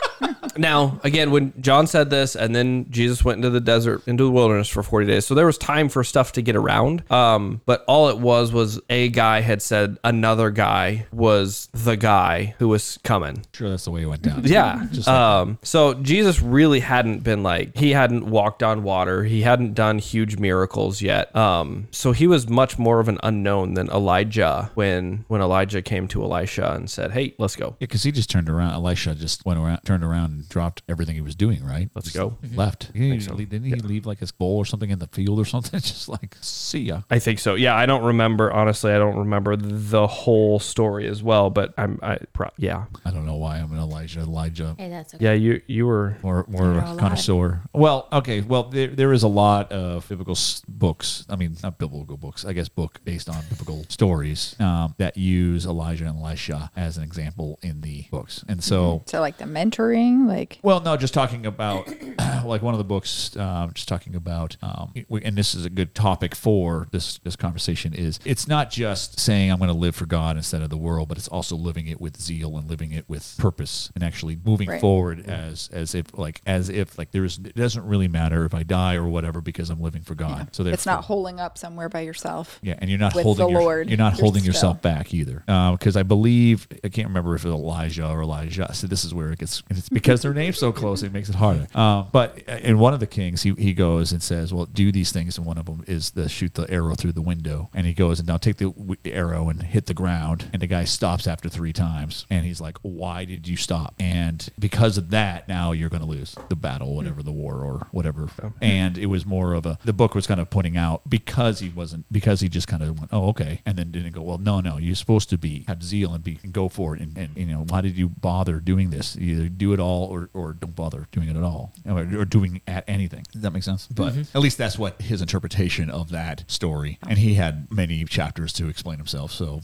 now, 0.57 1.00
again, 1.03 1.31
when 1.31 1.53
John 1.62 1.88
said 1.88 2.09
this, 2.09 2.35
and 2.35 2.55
then 2.55 2.88
Jesus 2.89 3.24
went 3.24 3.38
into 3.38 3.50
the 3.50 3.59
desert, 3.59 4.07
into 4.07 4.24
the 4.24 4.31
wilderness 4.31 4.69
for 4.69 4.83
40 4.83 5.07
days. 5.07 5.25
So 5.25 5.35
there 5.35 5.45
was 5.45 5.57
time 5.57 5.89
for 5.89 6.03
stuff 6.03 6.33
to 6.33 6.41
get 6.41 6.55
around. 6.55 7.09
Um, 7.12 7.62
but 7.65 7.83
all 7.88 8.09
it 8.09 8.17
was 8.17 8.51
was 8.51 8.79
a 8.89 9.09
guy 9.09 9.41
had 9.41 9.62
said 9.62 9.97
another 10.03 10.51
guy 10.51 11.07
was 11.12 11.69
the 11.74 11.95
guy 11.97 12.55
who 12.59 12.67
was 12.67 13.00
coming. 13.03 13.45
Sure, 13.53 13.69
that's 13.69 13.85
the 13.85 13.91
way 13.91 14.03
it 14.03 14.05
went 14.05 14.21
down. 14.21 14.43
Yeah. 14.45 14.85
Just 14.91 15.07
like 15.07 15.15
um, 15.15 15.59
so 15.63 15.93
Jesus 15.95 16.41
really 16.41 16.79
hadn't 16.79 17.24
been 17.24 17.43
like 17.43 17.75
he 17.77 17.91
hadn't 17.91 18.25
walked 18.25 18.63
on 18.63 18.83
water. 18.83 19.24
He 19.24 19.41
hadn't 19.41 19.74
done 19.74 20.00
huge 20.00 20.38
miracles 20.38 21.01
yet. 21.01 21.35
Um, 21.35 21.88
so 21.91 22.12
he 22.12 22.27
was 22.27 22.47
much 22.47 22.77
more 22.77 23.00
of 23.00 23.07
an 23.07 23.17
unknown 23.24 23.74
than 23.74 23.89
Elijah 23.89 24.71
when 24.75 25.25
when 25.27 25.41
Elijah 25.41 25.81
came 25.81 26.07
to 26.09 26.24
Elisha 26.24 26.74
and 26.74 26.89
said, 26.89 27.12
"Hey, 27.12 27.35
let's 27.38 27.55
go." 27.55 27.75
Yeah, 27.79 27.88
because 27.88 28.03
he 28.03 28.12
just 28.12 28.29
turned 28.29 28.50
around. 28.50 28.74
Elisha 28.74 29.15
just 29.15 29.45
went 29.45 29.59
around, 29.59 29.81
turned 29.83 30.03
around, 30.03 30.31
and 30.31 30.45
dropped 30.50 30.84
everything 30.88 31.16
he 31.16 31.22
was 31.22 31.36
doing. 31.36 31.64
Right? 31.66 31.90
Let's 31.96 32.06
Just 32.12 32.18
go. 32.18 32.38
Left. 32.56 32.92
He 32.94 33.12
didn't, 33.18 33.38
he- 33.40 33.46
didn't 33.46 33.66
he 33.68 33.75
leave 33.75 34.06
like 34.06 34.20
his 34.20 34.32
bowl 34.32 34.58
or 34.58 34.66
something 34.66 34.90
in 34.90 35.00
the 35.00 35.08
field 35.08 35.40
or 35.40 35.46
something? 35.56 35.80
just 35.80 36.08
like, 36.10 36.36
see 36.42 36.80
ya. 36.80 37.02
I 37.10 37.20
think 37.20 37.40
so. 37.40 37.56
Yeah, 37.56 37.75
I 37.75 37.86
don't 37.86 38.04
remember 38.04 38.52
honestly. 38.52 38.92
I 38.92 38.98
don't 38.98 39.18
remember 39.18 39.56
the 39.56 40.08
whole 40.08 40.60
story 40.60 41.08
as 41.08 41.22
well, 41.24 41.50
but 41.50 41.74
I'm 41.78 42.00
I 42.02 42.18
pro- 42.34 42.50
yeah. 42.58 42.86
I 43.06 43.12
don't 43.12 43.25
know 43.25 43.36
why 43.38 43.58
I'm 43.58 43.72
an 43.72 43.80
Elijah. 43.80 44.22
Elijah. 44.22 44.75
Hey, 44.78 44.90
that's 44.90 45.14
okay. 45.16 45.24
Yeah, 45.25 45.34
you 45.34 45.62
you 45.68 45.86
were 45.88 46.18
More, 46.24 46.46
more 46.48 46.74
know 46.74 46.96
a 46.96 46.98
connoisseur. 46.98 47.62
Well, 47.74 48.08
okay. 48.12 48.42
Well, 48.42 48.64
there, 48.64 48.88
there 48.88 49.14
is 49.14 49.24
a 49.24 49.28
lot 49.28 49.72
of 49.72 50.08
biblical 50.08 50.34
s- 50.34 50.62
books. 50.68 51.25
I 51.30 51.36
mean, 51.36 51.56
not 51.64 51.78
biblical 51.78 52.18
books. 52.18 52.46
I 52.46 52.54
guess 52.54 52.70
book 52.70 53.00
based 53.04 53.30
on 53.30 53.42
biblical 53.50 53.86
stories 53.90 54.56
um, 54.60 54.96
that 54.98 55.18
use 55.18 55.66
Elijah 55.66 56.06
and 56.06 56.20
Elisha 56.20 56.72
as 56.75 56.98
an 56.98 57.04
example 57.04 57.60
in 57.62 57.82
the 57.82 58.06
books. 58.12 58.44
And 58.48 58.64
so, 58.64 59.04
So 59.06 59.20
like 59.22 59.38
the 59.38 59.46
mentoring, 59.46 60.28
like 60.28 60.35
Well, 60.63 60.82
no, 60.82 60.98
just 60.98 61.13
talking 61.13 61.46
about 61.46 61.88
like 62.46 62.62
one 62.62 62.74
of 62.74 62.77
the 62.77 62.84
books, 62.84 63.36
um, 63.38 63.72
just 63.74 63.88
talking 63.88 64.15
about, 64.15 64.58
um, 64.62 64.94
and 65.24 65.38
this 65.38 65.56
is 65.56 65.65
a 65.65 65.70
good 65.70 65.96
topic 65.96 66.36
for 66.36 66.88
this 66.92 67.18
this 67.20 67.36
conversation. 67.36 67.94
Is 67.94 68.20
it's 68.25 68.48
not 68.48 68.70
just 68.72 69.20
saying 69.20 69.51
I'm 69.51 69.58
going 69.60 69.70
to 69.70 69.74
live 69.77 69.96
for 69.96 70.06
God 70.06 70.38
instead 70.38 70.62
of 70.62 70.70
the 70.70 70.77
world, 70.77 71.08
but 71.10 71.18
it's 71.18 71.27
also 71.27 71.56
living 71.56 71.88
it 71.88 72.00
with 72.01 72.20
zeal 72.22 72.58
and 72.58 72.70
living 72.70 72.92
it 72.92 73.06
with 73.08 73.36
purpose 73.38 73.92
and 73.96 74.04
actually 74.04 74.38
moving 74.44 74.70
Right. 74.70 74.82
forward 74.82 75.30
as 75.30 75.70
as 75.72 75.94
if 75.96 76.18
like 76.18 76.42
as 76.46 76.70
if 76.70 76.98
like 76.98 77.12
there's 77.12 77.38
it 77.38 77.56
doesn't 77.56 77.86
really 77.86 78.08
matter 78.08 78.46
if 78.46 78.54
I 78.54 78.63
die 78.63 78.96
or 78.96 79.08
whatever 79.08 79.42
because 79.42 79.70
I'm 79.70 79.82
living 79.82 80.01
for 80.01 80.15
God. 80.15 80.50
So 80.56 80.65
it's 80.65 80.86
not 80.86 81.06
holding 81.06 81.39
up 81.39 81.58
somewhere 81.58 81.89
by 81.89 82.01
yourself. 82.01 82.60
yeah, 82.62 82.75
and 82.80 82.89
you're 82.89 83.00
not 83.00 83.13
holding 83.13 83.46
the 83.46 83.51
your, 83.51 83.62
Lord. 83.62 83.89
you're 83.89 83.98
not 83.98 84.13
You're 84.13 84.22
holding 84.22 84.42
still- 84.42 84.54
yourself 84.54 84.82
back 84.82 85.13
either. 85.13 85.44
Because 85.46 85.96
I 85.96 86.04
believe 86.04 86.68
I 86.84 86.89
can't 86.89 87.08
remember 87.08 87.36
if 87.36 87.42
it's 87.46 87.54
Elijah 87.54 88.08
or 88.10 88.22
Elijah. 88.24 88.74
So 88.74 88.88
this 88.88 89.04
is 89.06 89.13
where 89.13 89.32
it 89.32 89.39
gets. 89.39 89.62
It's 89.70 89.89
because 89.89 90.22
their 90.25 90.34
name 90.34 90.53
so 90.53 90.72
close, 90.72 91.03
it 91.03 91.13
makes 91.13 91.29
it 91.29 91.36
harder. 91.36 91.67
Um, 91.75 92.08
but 92.12 92.39
in 92.63 92.79
one 92.79 92.94
of 92.94 93.00
the 93.00 93.05
kings, 93.08 93.44
he 93.44 93.53
he 93.53 93.74
goes 93.74 94.12
and 94.12 94.24
says, 94.24 94.53
"Well, 94.53 94.65
do 94.65 94.91
these 94.91 95.12
things." 95.12 95.38
And 95.38 95.46
one 95.46 95.58
of 95.58 95.65
them 95.65 95.84
is 95.88 96.12
the 96.12 96.29
shoot 96.29 96.53
the 96.53 96.70
arrow 96.72 96.96
through 96.96 97.12
the 97.12 97.22
window. 97.22 97.70
And 97.74 97.86
he 97.86 97.94
goes 97.94 98.20
and 98.20 98.27
now 98.27 98.38
take 98.38 98.58
the 98.58 98.70
w- 98.72 98.96
arrow 99.05 99.50
and 99.50 99.62
hit 99.62 99.86
the 99.86 99.94
ground. 99.94 100.50
And 100.53 100.62
the 100.62 100.67
guy 100.67 100.86
stops 100.86 101.27
after 101.27 101.50
three 101.50 101.74
times, 101.74 102.25
and 102.29 102.46
he's 102.46 102.62
like, 102.62 102.77
"Why 102.82 103.25
did 103.25 103.48
you 103.48 103.58
stop?" 103.58 103.94
And 104.00 104.48
because 104.58 104.98
of 104.98 105.10
that, 105.12 105.48
now 105.48 105.74
you're 105.74 105.89
going 105.89 106.01
to 106.01 106.08
lose 106.08 106.36
the 106.50 106.55
battle, 106.55 106.96
whatever 106.96 107.22
the 107.22 107.32
war 107.32 107.62
or 107.62 107.88
whatever. 107.91 108.29
And 108.62 108.98
it 108.98 109.08
was 109.08 109.25
more 109.25 109.53
of 109.53 109.65
a 109.65 109.77
the 109.84 109.94
book 109.94 110.15
was 110.15 110.25
kind 110.25 110.39
of 110.39 110.50
pointing 110.50 110.77
out 110.77 111.08
because 111.08 111.60
he 111.60 111.70
wasn't 111.70 112.05
because 112.12 112.39
he 112.39 112.50
just 112.50 112.67
kind 112.67 112.82
of 112.82 112.98
went, 113.00 113.12
"Oh, 113.12 113.27
okay," 113.29 113.62
and 113.65 113.77
then 113.77 113.91
didn't 113.91 114.13
go, 114.13 114.22
"Well, 114.22 114.38
no, 114.38 114.62
no, 114.62 114.77
you're 114.77 114.96
supposed 114.96 115.29
to 115.32 115.38
be 115.38 115.65
have 115.67 115.84
zeal 115.84 116.13
and 116.13 116.24
be 116.24 116.39
and 116.41 116.53
go 116.53 116.70
for 116.70 116.96
it." 116.96 117.01
And, 117.01 117.17
and 117.17 117.29
you 117.36 117.46
know, 117.46 117.65
why 117.67 117.82
did 117.82 117.98
you 117.98 118.10
bother 118.10 118.60
doing 118.60 118.89
this? 118.89 119.17
Either 119.17 119.50
do 119.50 119.74
it 119.74 119.79
all 119.79 120.14
or 120.15 120.29
or 120.34 120.53
don't 120.53 120.75
bother 120.75 121.07
doing 121.12 121.29
it 121.29 121.36
at 121.36 121.43
all, 121.43 121.74
or, 121.86 122.00
or 122.00 122.25
doing 122.25 122.62
at 122.67 122.84
anything. 122.88 123.25
Does 123.31 123.41
that 123.41 123.51
make 123.51 123.63
sense? 123.63 123.88
But 123.88 124.13
mm-hmm. 124.13 124.38
at 124.38 124.41
least 124.41 124.57
that's 124.57 124.77
what 124.77 125.01
his 125.01 125.22
interpretation 125.22 125.89
of 125.89 126.10
that 126.12 126.43
story. 126.48 127.00
And 127.07 127.17
he 127.19 127.36
had 127.36 127.72
many 127.72 128.03
chapters 128.05 128.53
to 128.53 128.67
explain 128.69 128.98
himself, 128.98 129.31
so 129.31 129.62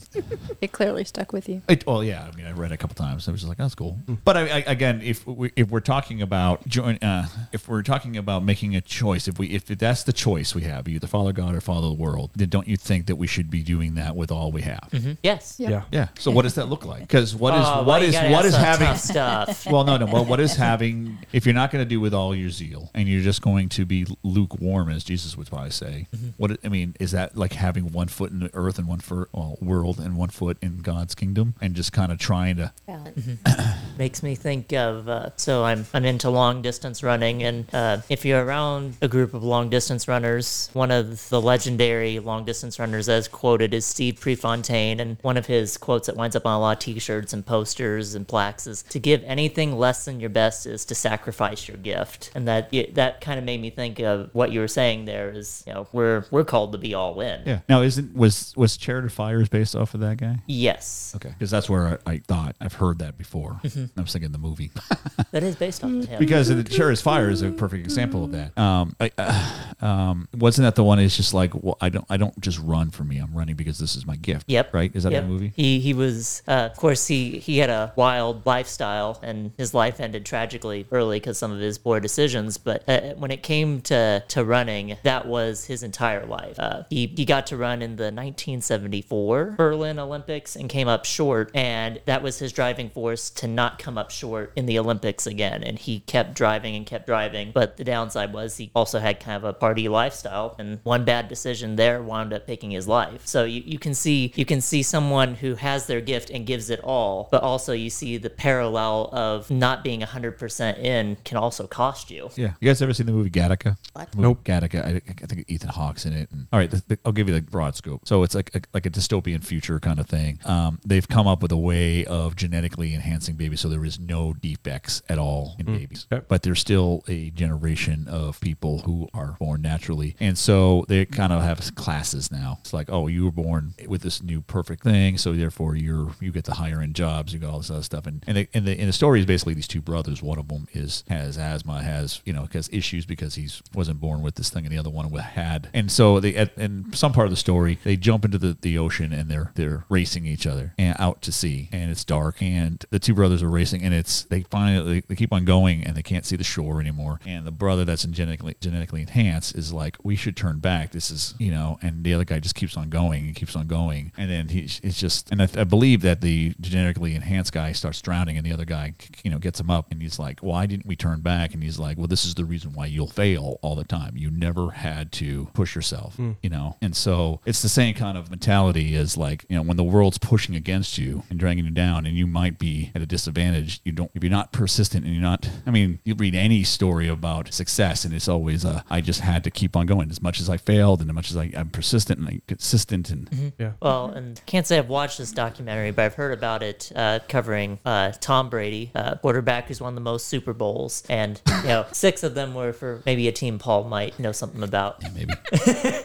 It 0.60 0.72
clearly 0.72 1.04
stuck 1.04 1.32
with 1.32 1.48
you. 1.48 1.62
it, 1.68 1.86
well, 1.86 2.04
yeah. 2.04 2.28
I 2.30 2.36
mean, 2.36 2.46
I 2.46 2.52
read 2.52 2.70
it 2.72 2.74
a 2.74 2.78
couple 2.78 2.94
times. 2.94 3.28
I 3.28 3.32
was 3.32 3.40
just 3.40 3.48
like, 3.48 3.58
"That's 3.58 3.74
cool." 3.74 3.98
Mm. 4.06 4.18
But 4.24 4.36
I, 4.36 4.42
I, 4.42 4.58
again, 4.66 5.00
if 5.02 5.26
we, 5.26 5.50
if 5.56 5.70
we're 5.70 5.80
talking 5.80 6.22
about 6.22 6.66
join, 6.68 6.96
uh, 6.98 7.26
if 7.52 7.68
we're 7.68 7.82
talking 7.82 8.16
about 8.16 8.44
making 8.44 8.76
a 8.76 8.80
choice, 8.80 9.28
if 9.28 9.38
we 9.38 9.48
if 9.48 9.66
that's 9.66 10.04
the 10.04 10.12
choice 10.12 10.54
we 10.54 10.62
have, 10.62 10.88
either 10.88 11.06
follow 11.06 11.32
God 11.32 11.54
or 11.54 11.60
follow 11.60 11.88
the 11.88 12.02
world, 12.02 12.30
then 12.36 12.48
don't 12.48 12.68
you 12.68 12.76
think 12.76 13.06
that 13.06 13.16
we 13.16 13.26
should 13.26 13.50
be 13.50 13.62
doing 13.62 13.94
that 13.94 14.14
with 14.16 14.30
all 14.30 14.52
we 14.52 14.62
have? 14.62 14.88
Mm-hmm. 14.92 15.12
Yes. 15.22 15.56
Yeah. 15.58 15.82
Yeah. 15.90 16.08
So 16.18 16.30
what 16.30 16.42
does 16.42 16.54
that 16.54 16.66
look 16.66 16.84
like? 16.84 17.00
Because 17.00 17.34
what 17.34 17.54
is 17.54 17.64
Oh, 17.64 17.78
why 17.78 17.84
what 17.84 18.02
you 18.02 18.08
is 18.08 18.14
gotta 18.14 18.30
what 18.30 18.44
ask 18.44 18.46
is 18.46 18.52
that 18.52 18.78
having 18.78 18.96
stuff? 18.96 19.66
well, 19.70 19.84
no, 19.84 19.96
no. 19.96 20.06
Well, 20.06 20.24
what 20.32 20.40
is 20.40 20.56
having 20.68 21.18
if 21.32 21.44
you're 21.44 21.54
not 21.54 21.70
going 21.70 21.84
to 21.84 21.88
do 21.88 22.00
with 22.00 22.14
all 22.14 22.34
your 22.34 22.48
zeal 22.48 22.90
and 22.94 23.06
you're 23.06 23.20
just 23.20 23.42
going 23.42 23.68
to 23.68 23.84
be 23.84 24.06
lukewarm, 24.22 24.88
as 24.88 25.04
Jesus 25.04 25.36
would 25.36 25.46
probably 25.46 25.70
say? 25.70 26.08
What 26.38 26.58
I 26.64 26.68
mean 26.68 26.96
is 26.98 27.10
that 27.10 27.36
like 27.36 27.52
having 27.52 27.92
one 27.92 28.08
foot 28.08 28.30
in 28.30 28.40
the 28.40 28.50
earth 28.54 28.78
and 28.78 28.88
one 28.88 29.00
foot 29.00 29.28
well, 29.32 29.58
world 29.60 29.98
and 29.98 30.16
one 30.16 30.30
foot 30.30 30.56
in 30.62 30.78
God's 30.78 31.14
kingdom, 31.14 31.54
and 31.60 31.74
just 31.74 31.92
kind 31.92 32.10
of 32.10 32.18
trying 32.18 32.56
to 32.56 32.72
Balance. 32.86 33.28
makes 33.98 34.22
me 34.22 34.34
think 34.34 34.72
of 34.72 35.06
uh, 35.08 35.30
so 35.36 35.64
I'm 35.64 35.84
I'm 35.92 36.06
into 36.06 36.30
long 36.30 36.62
distance 36.62 37.02
running, 37.02 37.42
and 37.42 37.66
uh, 37.74 37.98
if 38.08 38.24
you're 38.24 38.42
around 38.42 38.96
a 39.02 39.08
group 39.08 39.34
of 39.34 39.44
long 39.44 39.68
distance 39.68 40.08
runners, 40.08 40.70
one 40.72 40.90
of 40.90 41.28
the 41.28 41.42
legendary 41.42 42.18
long 42.18 42.46
distance 42.46 42.78
runners 42.78 43.08
as 43.08 43.28
quoted 43.28 43.74
is 43.74 43.84
Steve 43.84 44.18
Prefontaine, 44.18 44.98
and 44.98 45.18
one 45.20 45.36
of 45.36 45.44
his 45.44 45.76
quotes 45.76 46.06
that 46.06 46.16
winds 46.16 46.34
up 46.34 46.46
on 46.46 46.54
a 46.54 46.60
lot 46.60 46.78
of 46.78 46.82
T-shirts 46.82 47.34
and 47.34 47.44
posters 47.44 48.14
and 48.14 48.26
plaques 48.26 48.66
is 48.66 48.82
to 48.84 48.98
give 48.98 49.22
anything 49.24 49.76
less 49.76 50.06
than 50.06 50.21
your 50.22 50.30
best 50.30 50.64
is 50.64 50.84
to 50.86 50.94
sacrifice 50.94 51.68
your 51.68 51.76
gift, 51.76 52.30
and 52.34 52.48
that 52.48 52.70
that 52.94 53.20
kind 53.20 53.38
of 53.38 53.44
made 53.44 53.60
me 53.60 53.68
think 53.70 53.98
of 54.00 54.30
what 54.32 54.50
you 54.52 54.60
were 54.60 54.68
saying 54.68 55.04
there 55.04 55.30
is 55.30 55.62
you 55.66 55.74
know 55.74 55.86
we're 55.92 56.24
we're 56.30 56.44
called 56.44 56.72
to 56.72 56.78
be 56.78 56.94
all 56.94 57.20
in. 57.20 57.42
yeah. 57.44 57.60
Now, 57.68 57.82
isn't 57.82 58.14
was 58.16 58.54
was 58.56 58.76
Chariots 58.78 59.06
of 59.06 59.12
Fires 59.12 59.48
based 59.50 59.76
off 59.76 59.92
of 59.94 60.00
that 60.00 60.16
guy? 60.16 60.38
Yes. 60.46 61.12
Okay, 61.16 61.28
because 61.30 61.50
that's 61.50 61.68
where 61.68 62.00
I, 62.06 62.12
I 62.12 62.18
thought 62.26 62.56
I've 62.60 62.74
heard 62.74 63.00
that 63.00 63.18
before. 63.18 63.60
Mm-hmm. 63.64 63.98
I 63.98 64.02
was 64.02 64.12
thinking 64.12 64.32
the 64.32 64.38
movie 64.38 64.70
That 65.32 65.42
is 65.42 65.56
based 65.56 65.84
on 65.84 66.02
him. 66.02 66.18
because 66.18 66.48
the 66.48 66.64
Cherries 66.64 67.00
Fire 67.02 67.28
is 67.28 67.42
a 67.42 67.50
perfect 67.50 67.84
example 67.84 68.24
of 68.24 68.32
that. 68.32 68.56
Um, 68.58 68.94
I, 69.00 69.10
uh, 69.18 69.84
um, 69.84 70.28
wasn't 70.36 70.64
that 70.66 70.76
the 70.76 70.84
one? 70.84 70.98
It's 70.98 71.16
just 71.16 71.34
like 71.34 71.52
well, 71.54 71.76
I 71.80 71.88
don't 71.88 72.06
I 72.08 72.16
don't 72.16 72.38
just 72.40 72.58
run 72.60 72.90
for 72.90 73.04
me. 73.04 73.18
I'm 73.18 73.34
running 73.34 73.56
because 73.56 73.78
this 73.78 73.96
is 73.96 74.06
my 74.06 74.16
gift. 74.16 74.44
Yep. 74.48 74.72
Right? 74.72 74.94
Is 74.94 75.02
that 75.02 75.12
Yep. 75.12 75.22
the 75.24 75.28
movie? 75.28 75.52
He 75.56 75.80
he 75.80 75.92
was, 75.94 76.42
uh, 76.46 76.68
of 76.70 76.76
course, 76.76 77.06
he 77.06 77.38
he 77.38 77.58
had 77.58 77.70
a 77.70 77.92
wild 77.96 78.46
lifestyle, 78.46 79.18
and 79.22 79.52
his 79.56 79.74
life 79.74 80.00
ended 80.12 80.26
tragically 80.26 80.86
early 80.92 81.18
because 81.18 81.38
some 81.38 81.50
of 81.50 81.58
his 81.58 81.78
poor 81.78 81.98
decisions. 81.98 82.58
But 82.58 82.86
uh, 82.86 83.14
when 83.14 83.30
it 83.30 83.42
came 83.42 83.80
to 83.82 84.22
to 84.28 84.44
running, 84.44 84.98
that 85.04 85.26
was 85.26 85.64
his 85.64 85.82
entire 85.82 86.26
life. 86.26 86.58
Uh, 86.58 86.82
he 86.90 87.06
he 87.16 87.24
got 87.24 87.46
to 87.46 87.56
run 87.56 87.80
in 87.80 87.96
the 87.96 88.12
1974 88.12 89.54
Berlin 89.56 89.98
Olympics 89.98 90.54
and 90.54 90.68
came 90.68 90.86
up 90.86 91.06
short, 91.06 91.50
and 91.54 92.00
that 92.04 92.22
was 92.22 92.38
his 92.38 92.52
driving 92.52 92.90
force 92.90 93.30
to 93.30 93.48
not 93.48 93.78
come 93.78 93.96
up 93.96 94.10
short 94.10 94.52
in 94.54 94.66
the 94.66 94.78
Olympics 94.78 95.26
again. 95.26 95.62
And 95.62 95.78
he 95.78 96.00
kept 96.00 96.34
driving 96.34 96.76
and 96.76 96.84
kept 96.84 97.06
driving. 97.06 97.52
But 97.54 97.78
the 97.78 97.84
downside 97.84 98.34
was 98.34 98.58
he 98.58 98.70
also 98.74 98.98
had 98.98 99.18
kind 99.18 99.36
of 99.36 99.44
a 99.44 99.54
party 99.54 99.88
lifestyle, 99.88 100.56
and 100.58 100.80
one 100.82 101.06
bad 101.06 101.28
decision 101.28 101.76
there 101.76 102.02
wound 102.02 102.34
up 102.34 102.46
taking 102.46 102.70
his 102.70 102.86
life. 102.86 103.26
So 103.26 103.44
you, 103.44 103.62
you 103.64 103.78
can 103.78 103.94
see 103.94 104.32
you 104.36 104.44
can 104.44 104.60
see 104.60 104.82
someone 104.82 105.36
who 105.36 105.54
has 105.54 105.86
their 105.86 106.02
gift 106.02 106.28
and 106.28 106.46
gives 106.46 106.68
it 106.68 106.80
all, 106.84 107.28
but 107.30 107.42
also 107.42 107.72
you 107.72 107.88
see 107.88 108.18
the 108.18 108.28
parallel 108.28 109.08
of 109.12 109.50
not 109.50 109.82
being 109.82 110.01
100% 110.02 110.78
in 110.78 111.16
can 111.24 111.36
also 111.36 111.66
cost 111.66 112.10
you. 112.10 112.30
Yeah. 112.36 112.54
You 112.60 112.68
guys 112.68 112.82
ever 112.82 112.92
seen 112.92 113.06
the 113.06 113.12
movie 113.12 113.30
Gattaca? 113.30 113.76
What? 113.92 114.14
Nope. 114.16 114.44
Gattaca. 114.44 114.84
I, 114.84 115.00
I 115.22 115.26
think 115.26 115.44
Ethan 115.48 115.70
Hawke's 115.70 116.06
in 116.06 116.12
it. 116.12 116.30
And, 116.30 116.46
all 116.52 116.58
right, 116.58 116.70
the, 116.70 116.82
the, 116.88 116.98
I'll 117.04 117.12
give 117.12 117.28
you 117.28 117.34
the 117.34 117.42
broad 117.42 117.76
scope. 117.76 118.06
So 118.06 118.22
it's 118.22 118.34
like 118.34 118.54
a, 118.54 118.62
like 118.74 118.86
a 118.86 118.90
dystopian 118.90 119.44
future 119.44 119.78
kind 119.80 119.98
of 119.98 120.06
thing. 120.06 120.38
Um, 120.44 120.80
they've 120.84 121.06
come 121.06 121.26
up 121.26 121.42
with 121.42 121.52
a 121.52 121.56
way 121.56 122.04
of 122.04 122.36
genetically 122.36 122.94
enhancing 122.94 123.36
babies, 123.36 123.60
so 123.60 123.68
there 123.68 123.84
is 123.84 123.98
no 123.98 124.32
defects 124.32 125.02
at 125.08 125.18
all 125.18 125.56
in 125.58 125.66
babies. 125.66 126.06
Okay. 126.12 126.24
But 126.28 126.42
there's 126.42 126.60
still 126.60 127.04
a 127.08 127.30
generation 127.30 128.08
of 128.08 128.40
people 128.40 128.80
who 128.80 129.08
are 129.14 129.36
born 129.38 129.62
naturally, 129.62 130.16
and 130.20 130.36
so 130.36 130.84
they 130.88 131.04
kind 131.04 131.32
of 131.32 131.42
have 131.42 131.74
classes 131.74 132.30
now. 132.30 132.58
It's 132.60 132.72
like, 132.72 132.90
oh, 132.90 133.06
you 133.06 133.24
were 133.24 133.32
born 133.32 133.74
with 133.86 134.02
this 134.02 134.22
new 134.22 134.40
perfect 134.40 134.82
thing, 134.82 135.18
so 135.18 135.32
therefore 135.32 135.76
you're 135.76 136.12
you 136.20 136.32
get 136.32 136.44
the 136.44 136.54
higher 136.54 136.80
end 136.80 136.94
jobs, 136.94 137.32
you 137.32 137.38
got 137.38 137.50
all 137.50 137.58
this 137.58 137.70
other 137.70 137.82
stuff. 137.82 138.06
And 138.06 138.22
and 138.26 138.36
the, 138.36 138.48
and 138.54 138.66
the, 138.66 138.78
and 138.78 138.88
the 138.88 138.92
story 138.92 139.20
is 139.20 139.26
basically 139.26 139.54
these 139.54 139.68
two 139.68 139.82
brothers. 139.92 140.22
One 140.22 140.38
of 140.38 140.48
them 140.48 140.68
is 140.72 141.04
has 141.10 141.36
asthma, 141.36 141.82
has 141.82 142.22
you 142.24 142.32
know 142.32 142.48
has 142.54 142.70
issues 142.72 143.04
because 143.04 143.34
he's 143.34 143.62
wasn't 143.74 144.00
born 144.00 144.22
with 144.22 144.36
this 144.36 144.48
thing, 144.48 144.64
and 144.64 144.72
the 144.72 144.78
other 144.78 144.88
one 144.88 145.10
had. 145.12 145.68
And 145.74 145.90
so 145.90 146.20
they 146.20 146.34
at 146.34 146.56
in 146.56 146.92
some 146.94 147.12
part 147.12 147.26
of 147.26 147.30
the 147.30 147.36
story 147.36 147.78
they 147.84 147.96
jump 147.96 148.24
into 148.24 148.38
the, 148.38 148.56
the 148.60 148.78
ocean 148.78 149.12
and 149.12 149.30
they're 149.30 149.52
they're 149.54 149.84
racing 149.88 150.26
each 150.26 150.46
other 150.46 150.74
and 150.78 150.96
out 150.98 151.22
to 151.22 151.32
sea, 151.32 151.68
and 151.72 151.90
it's 151.90 152.04
dark, 152.04 152.42
and 152.42 152.84
the 152.90 152.98
two 152.98 153.14
brothers 153.14 153.42
are 153.42 153.50
racing, 153.50 153.82
and 153.82 153.92
it's 153.94 154.22
they 154.24 154.42
finally 154.42 155.00
they, 155.00 155.06
they 155.08 155.14
keep 155.14 155.32
on 155.32 155.44
going, 155.44 155.84
and 155.84 155.96
they 155.96 156.02
can't 156.02 156.24
see 156.24 156.36
the 156.36 156.44
shore 156.44 156.80
anymore, 156.80 157.20
and 157.26 157.46
the 157.46 157.52
brother 157.52 157.84
that's 157.84 158.04
genetically 158.04 158.56
genetically 158.60 159.02
enhanced 159.02 159.54
is 159.54 159.72
like 159.72 159.96
we 160.02 160.16
should 160.16 160.36
turn 160.36 160.58
back. 160.58 160.92
This 160.92 161.10
is 161.10 161.34
you 161.38 161.50
know, 161.50 161.78
and 161.82 162.04
the 162.04 162.14
other 162.14 162.24
guy 162.24 162.38
just 162.38 162.54
keeps 162.54 162.76
on 162.76 162.88
going 162.88 163.26
and 163.26 163.34
keeps 163.34 163.56
on 163.56 163.66
going, 163.66 164.12
and 164.16 164.30
then 164.30 164.48
he 164.48 164.60
it's 164.82 164.98
just 164.98 165.30
and 165.30 165.42
I, 165.42 165.48
I 165.56 165.64
believe 165.64 166.00
that 166.02 166.20
the 166.20 166.54
genetically 166.60 167.14
enhanced 167.14 167.52
guy 167.52 167.72
starts 167.72 168.00
drowning, 168.00 168.36
and 168.36 168.46
the 168.46 168.52
other 168.52 168.64
guy 168.64 168.94
you 169.22 169.30
know 169.30 169.38
gets 169.38 169.60
him 169.60 169.70
up, 169.70 169.81
and 169.90 170.02
he's 170.02 170.18
like, 170.18 170.40
why 170.40 170.66
didn't 170.66 170.86
we 170.86 170.96
turn 170.96 171.20
back? 171.20 171.54
And 171.54 171.62
he's 171.62 171.78
like, 171.78 171.98
well, 171.98 172.06
this 172.06 172.24
is 172.24 172.34
the 172.34 172.44
reason 172.44 172.72
why 172.72 172.86
you'll 172.86 173.06
fail 173.06 173.58
all 173.62 173.74
the 173.74 173.84
time. 173.84 174.16
You 174.16 174.30
never 174.30 174.70
had 174.70 175.12
to 175.12 175.48
push 175.54 175.74
yourself, 175.74 176.18
you 176.42 176.50
know, 176.50 176.76
and 176.80 176.96
so 176.96 177.40
it's 177.44 177.62
the 177.62 177.68
same 177.68 177.94
kind 177.94 178.16
of 178.16 178.30
mentality 178.30 178.94
as 178.96 179.16
like 179.16 179.44
you 179.48 179.56
know 179.56 179.62
when 179.62 179.76
the 179.76 179.84
world's 179.84 180.18
pushing 180.18 180.54
against 180.54 180.98
you 180.98 181.22
and 181.30 181.38
dragging 181.38 181.64
you 181.64 181.70
down, 181.70 182.06
and 182.06 182.16
you 182.16 182.26
might 182.26 182.58
be 182.58 182.90
at 182.94 183.02
a 183.02 183.06
disadvantage. 183.06 183.80
You 183.84 183.92
don't 183.92 184.10
if 184.14 184.22
you're 184.22 184.30
not 184.30 184.52
persistent 184.52 185.04
and 185.04 185.14
you're 185.14 185.22
not. 185.22 185.48
I 185.66 185.70
mean, 185.70 186.00
you 186.04 186.14
read 186.14 186.34
any 186.34 186.64
story 186.64 187.08
about 187.08 187.52
success, 187.52 188.04
and 188.04 188.14
it's 188.14 188.28
always 188.28 188.64
uh, 188.64 188.82
I 188.90 189.00
just 189.00 189.20
had 189.20 189.44
to 189.44 189.50
keep 189.50 189.76
on 189.76 189.86
going 189.86 190.10
as 190.10 190.22
much 190.22 190.40
as 190.40 190.48
I 190.48 190.56
failed, 190.56 191.00
and 191.00 191.10
as 191.10 191.14
much 191.14 191.30
as 191.30 191.36
I, 191.36 191.50
I'm 191.56 191.70
persistent 191.70 192.18
and 192.18 192.28
I'm 192.28 192.42
consistent, 192.46 193.10
and 193.10 193.52
Yeah. 193.58 193.72
Well, 193.80 194.10
and 194.10 194.40
can't 194.46 194.66
say 194.66 194.78
I've 194.78 194.88
watched 194.88 195.18
this 195.18 195.32
documentary, 195.32 195.90
but 195.90 196.04
I've 196.04 196.14
heard 196.14 196.32
about 196.32 196.62
it 196.62 196.92
uh, 196.94 197.20
covering 197.28 197.78
uh, 197.84 198.12
Tom 198.20 198.50
Brady, 198.50 198.90
uh, 198.94 199.16
quarterback 199.16 199.70
who's 199.72 199.80
won 199.80 199.94
the 199.94 200.02
most 200.02 200.26
Super 200.26 200.52
Bowls, 200.52 201.02
and 201.08 201.40
you 201.62 201.68
know 201.68 201.86
six 201.92 202.22
of 202.22 202.34
them 202.34 202.52
were 202.52 202.74
for 202.74 203.02
maybe 203.06 203.26
a 203.26 203.32
team 203.32 203.58
Paul 203.58 203.84
might 203.84 204.18
know 204.18 204.32
something 204.32 204.62
about. 204.62 205.02
Yeah, 205.02 205.08
maybe 205.14 205.32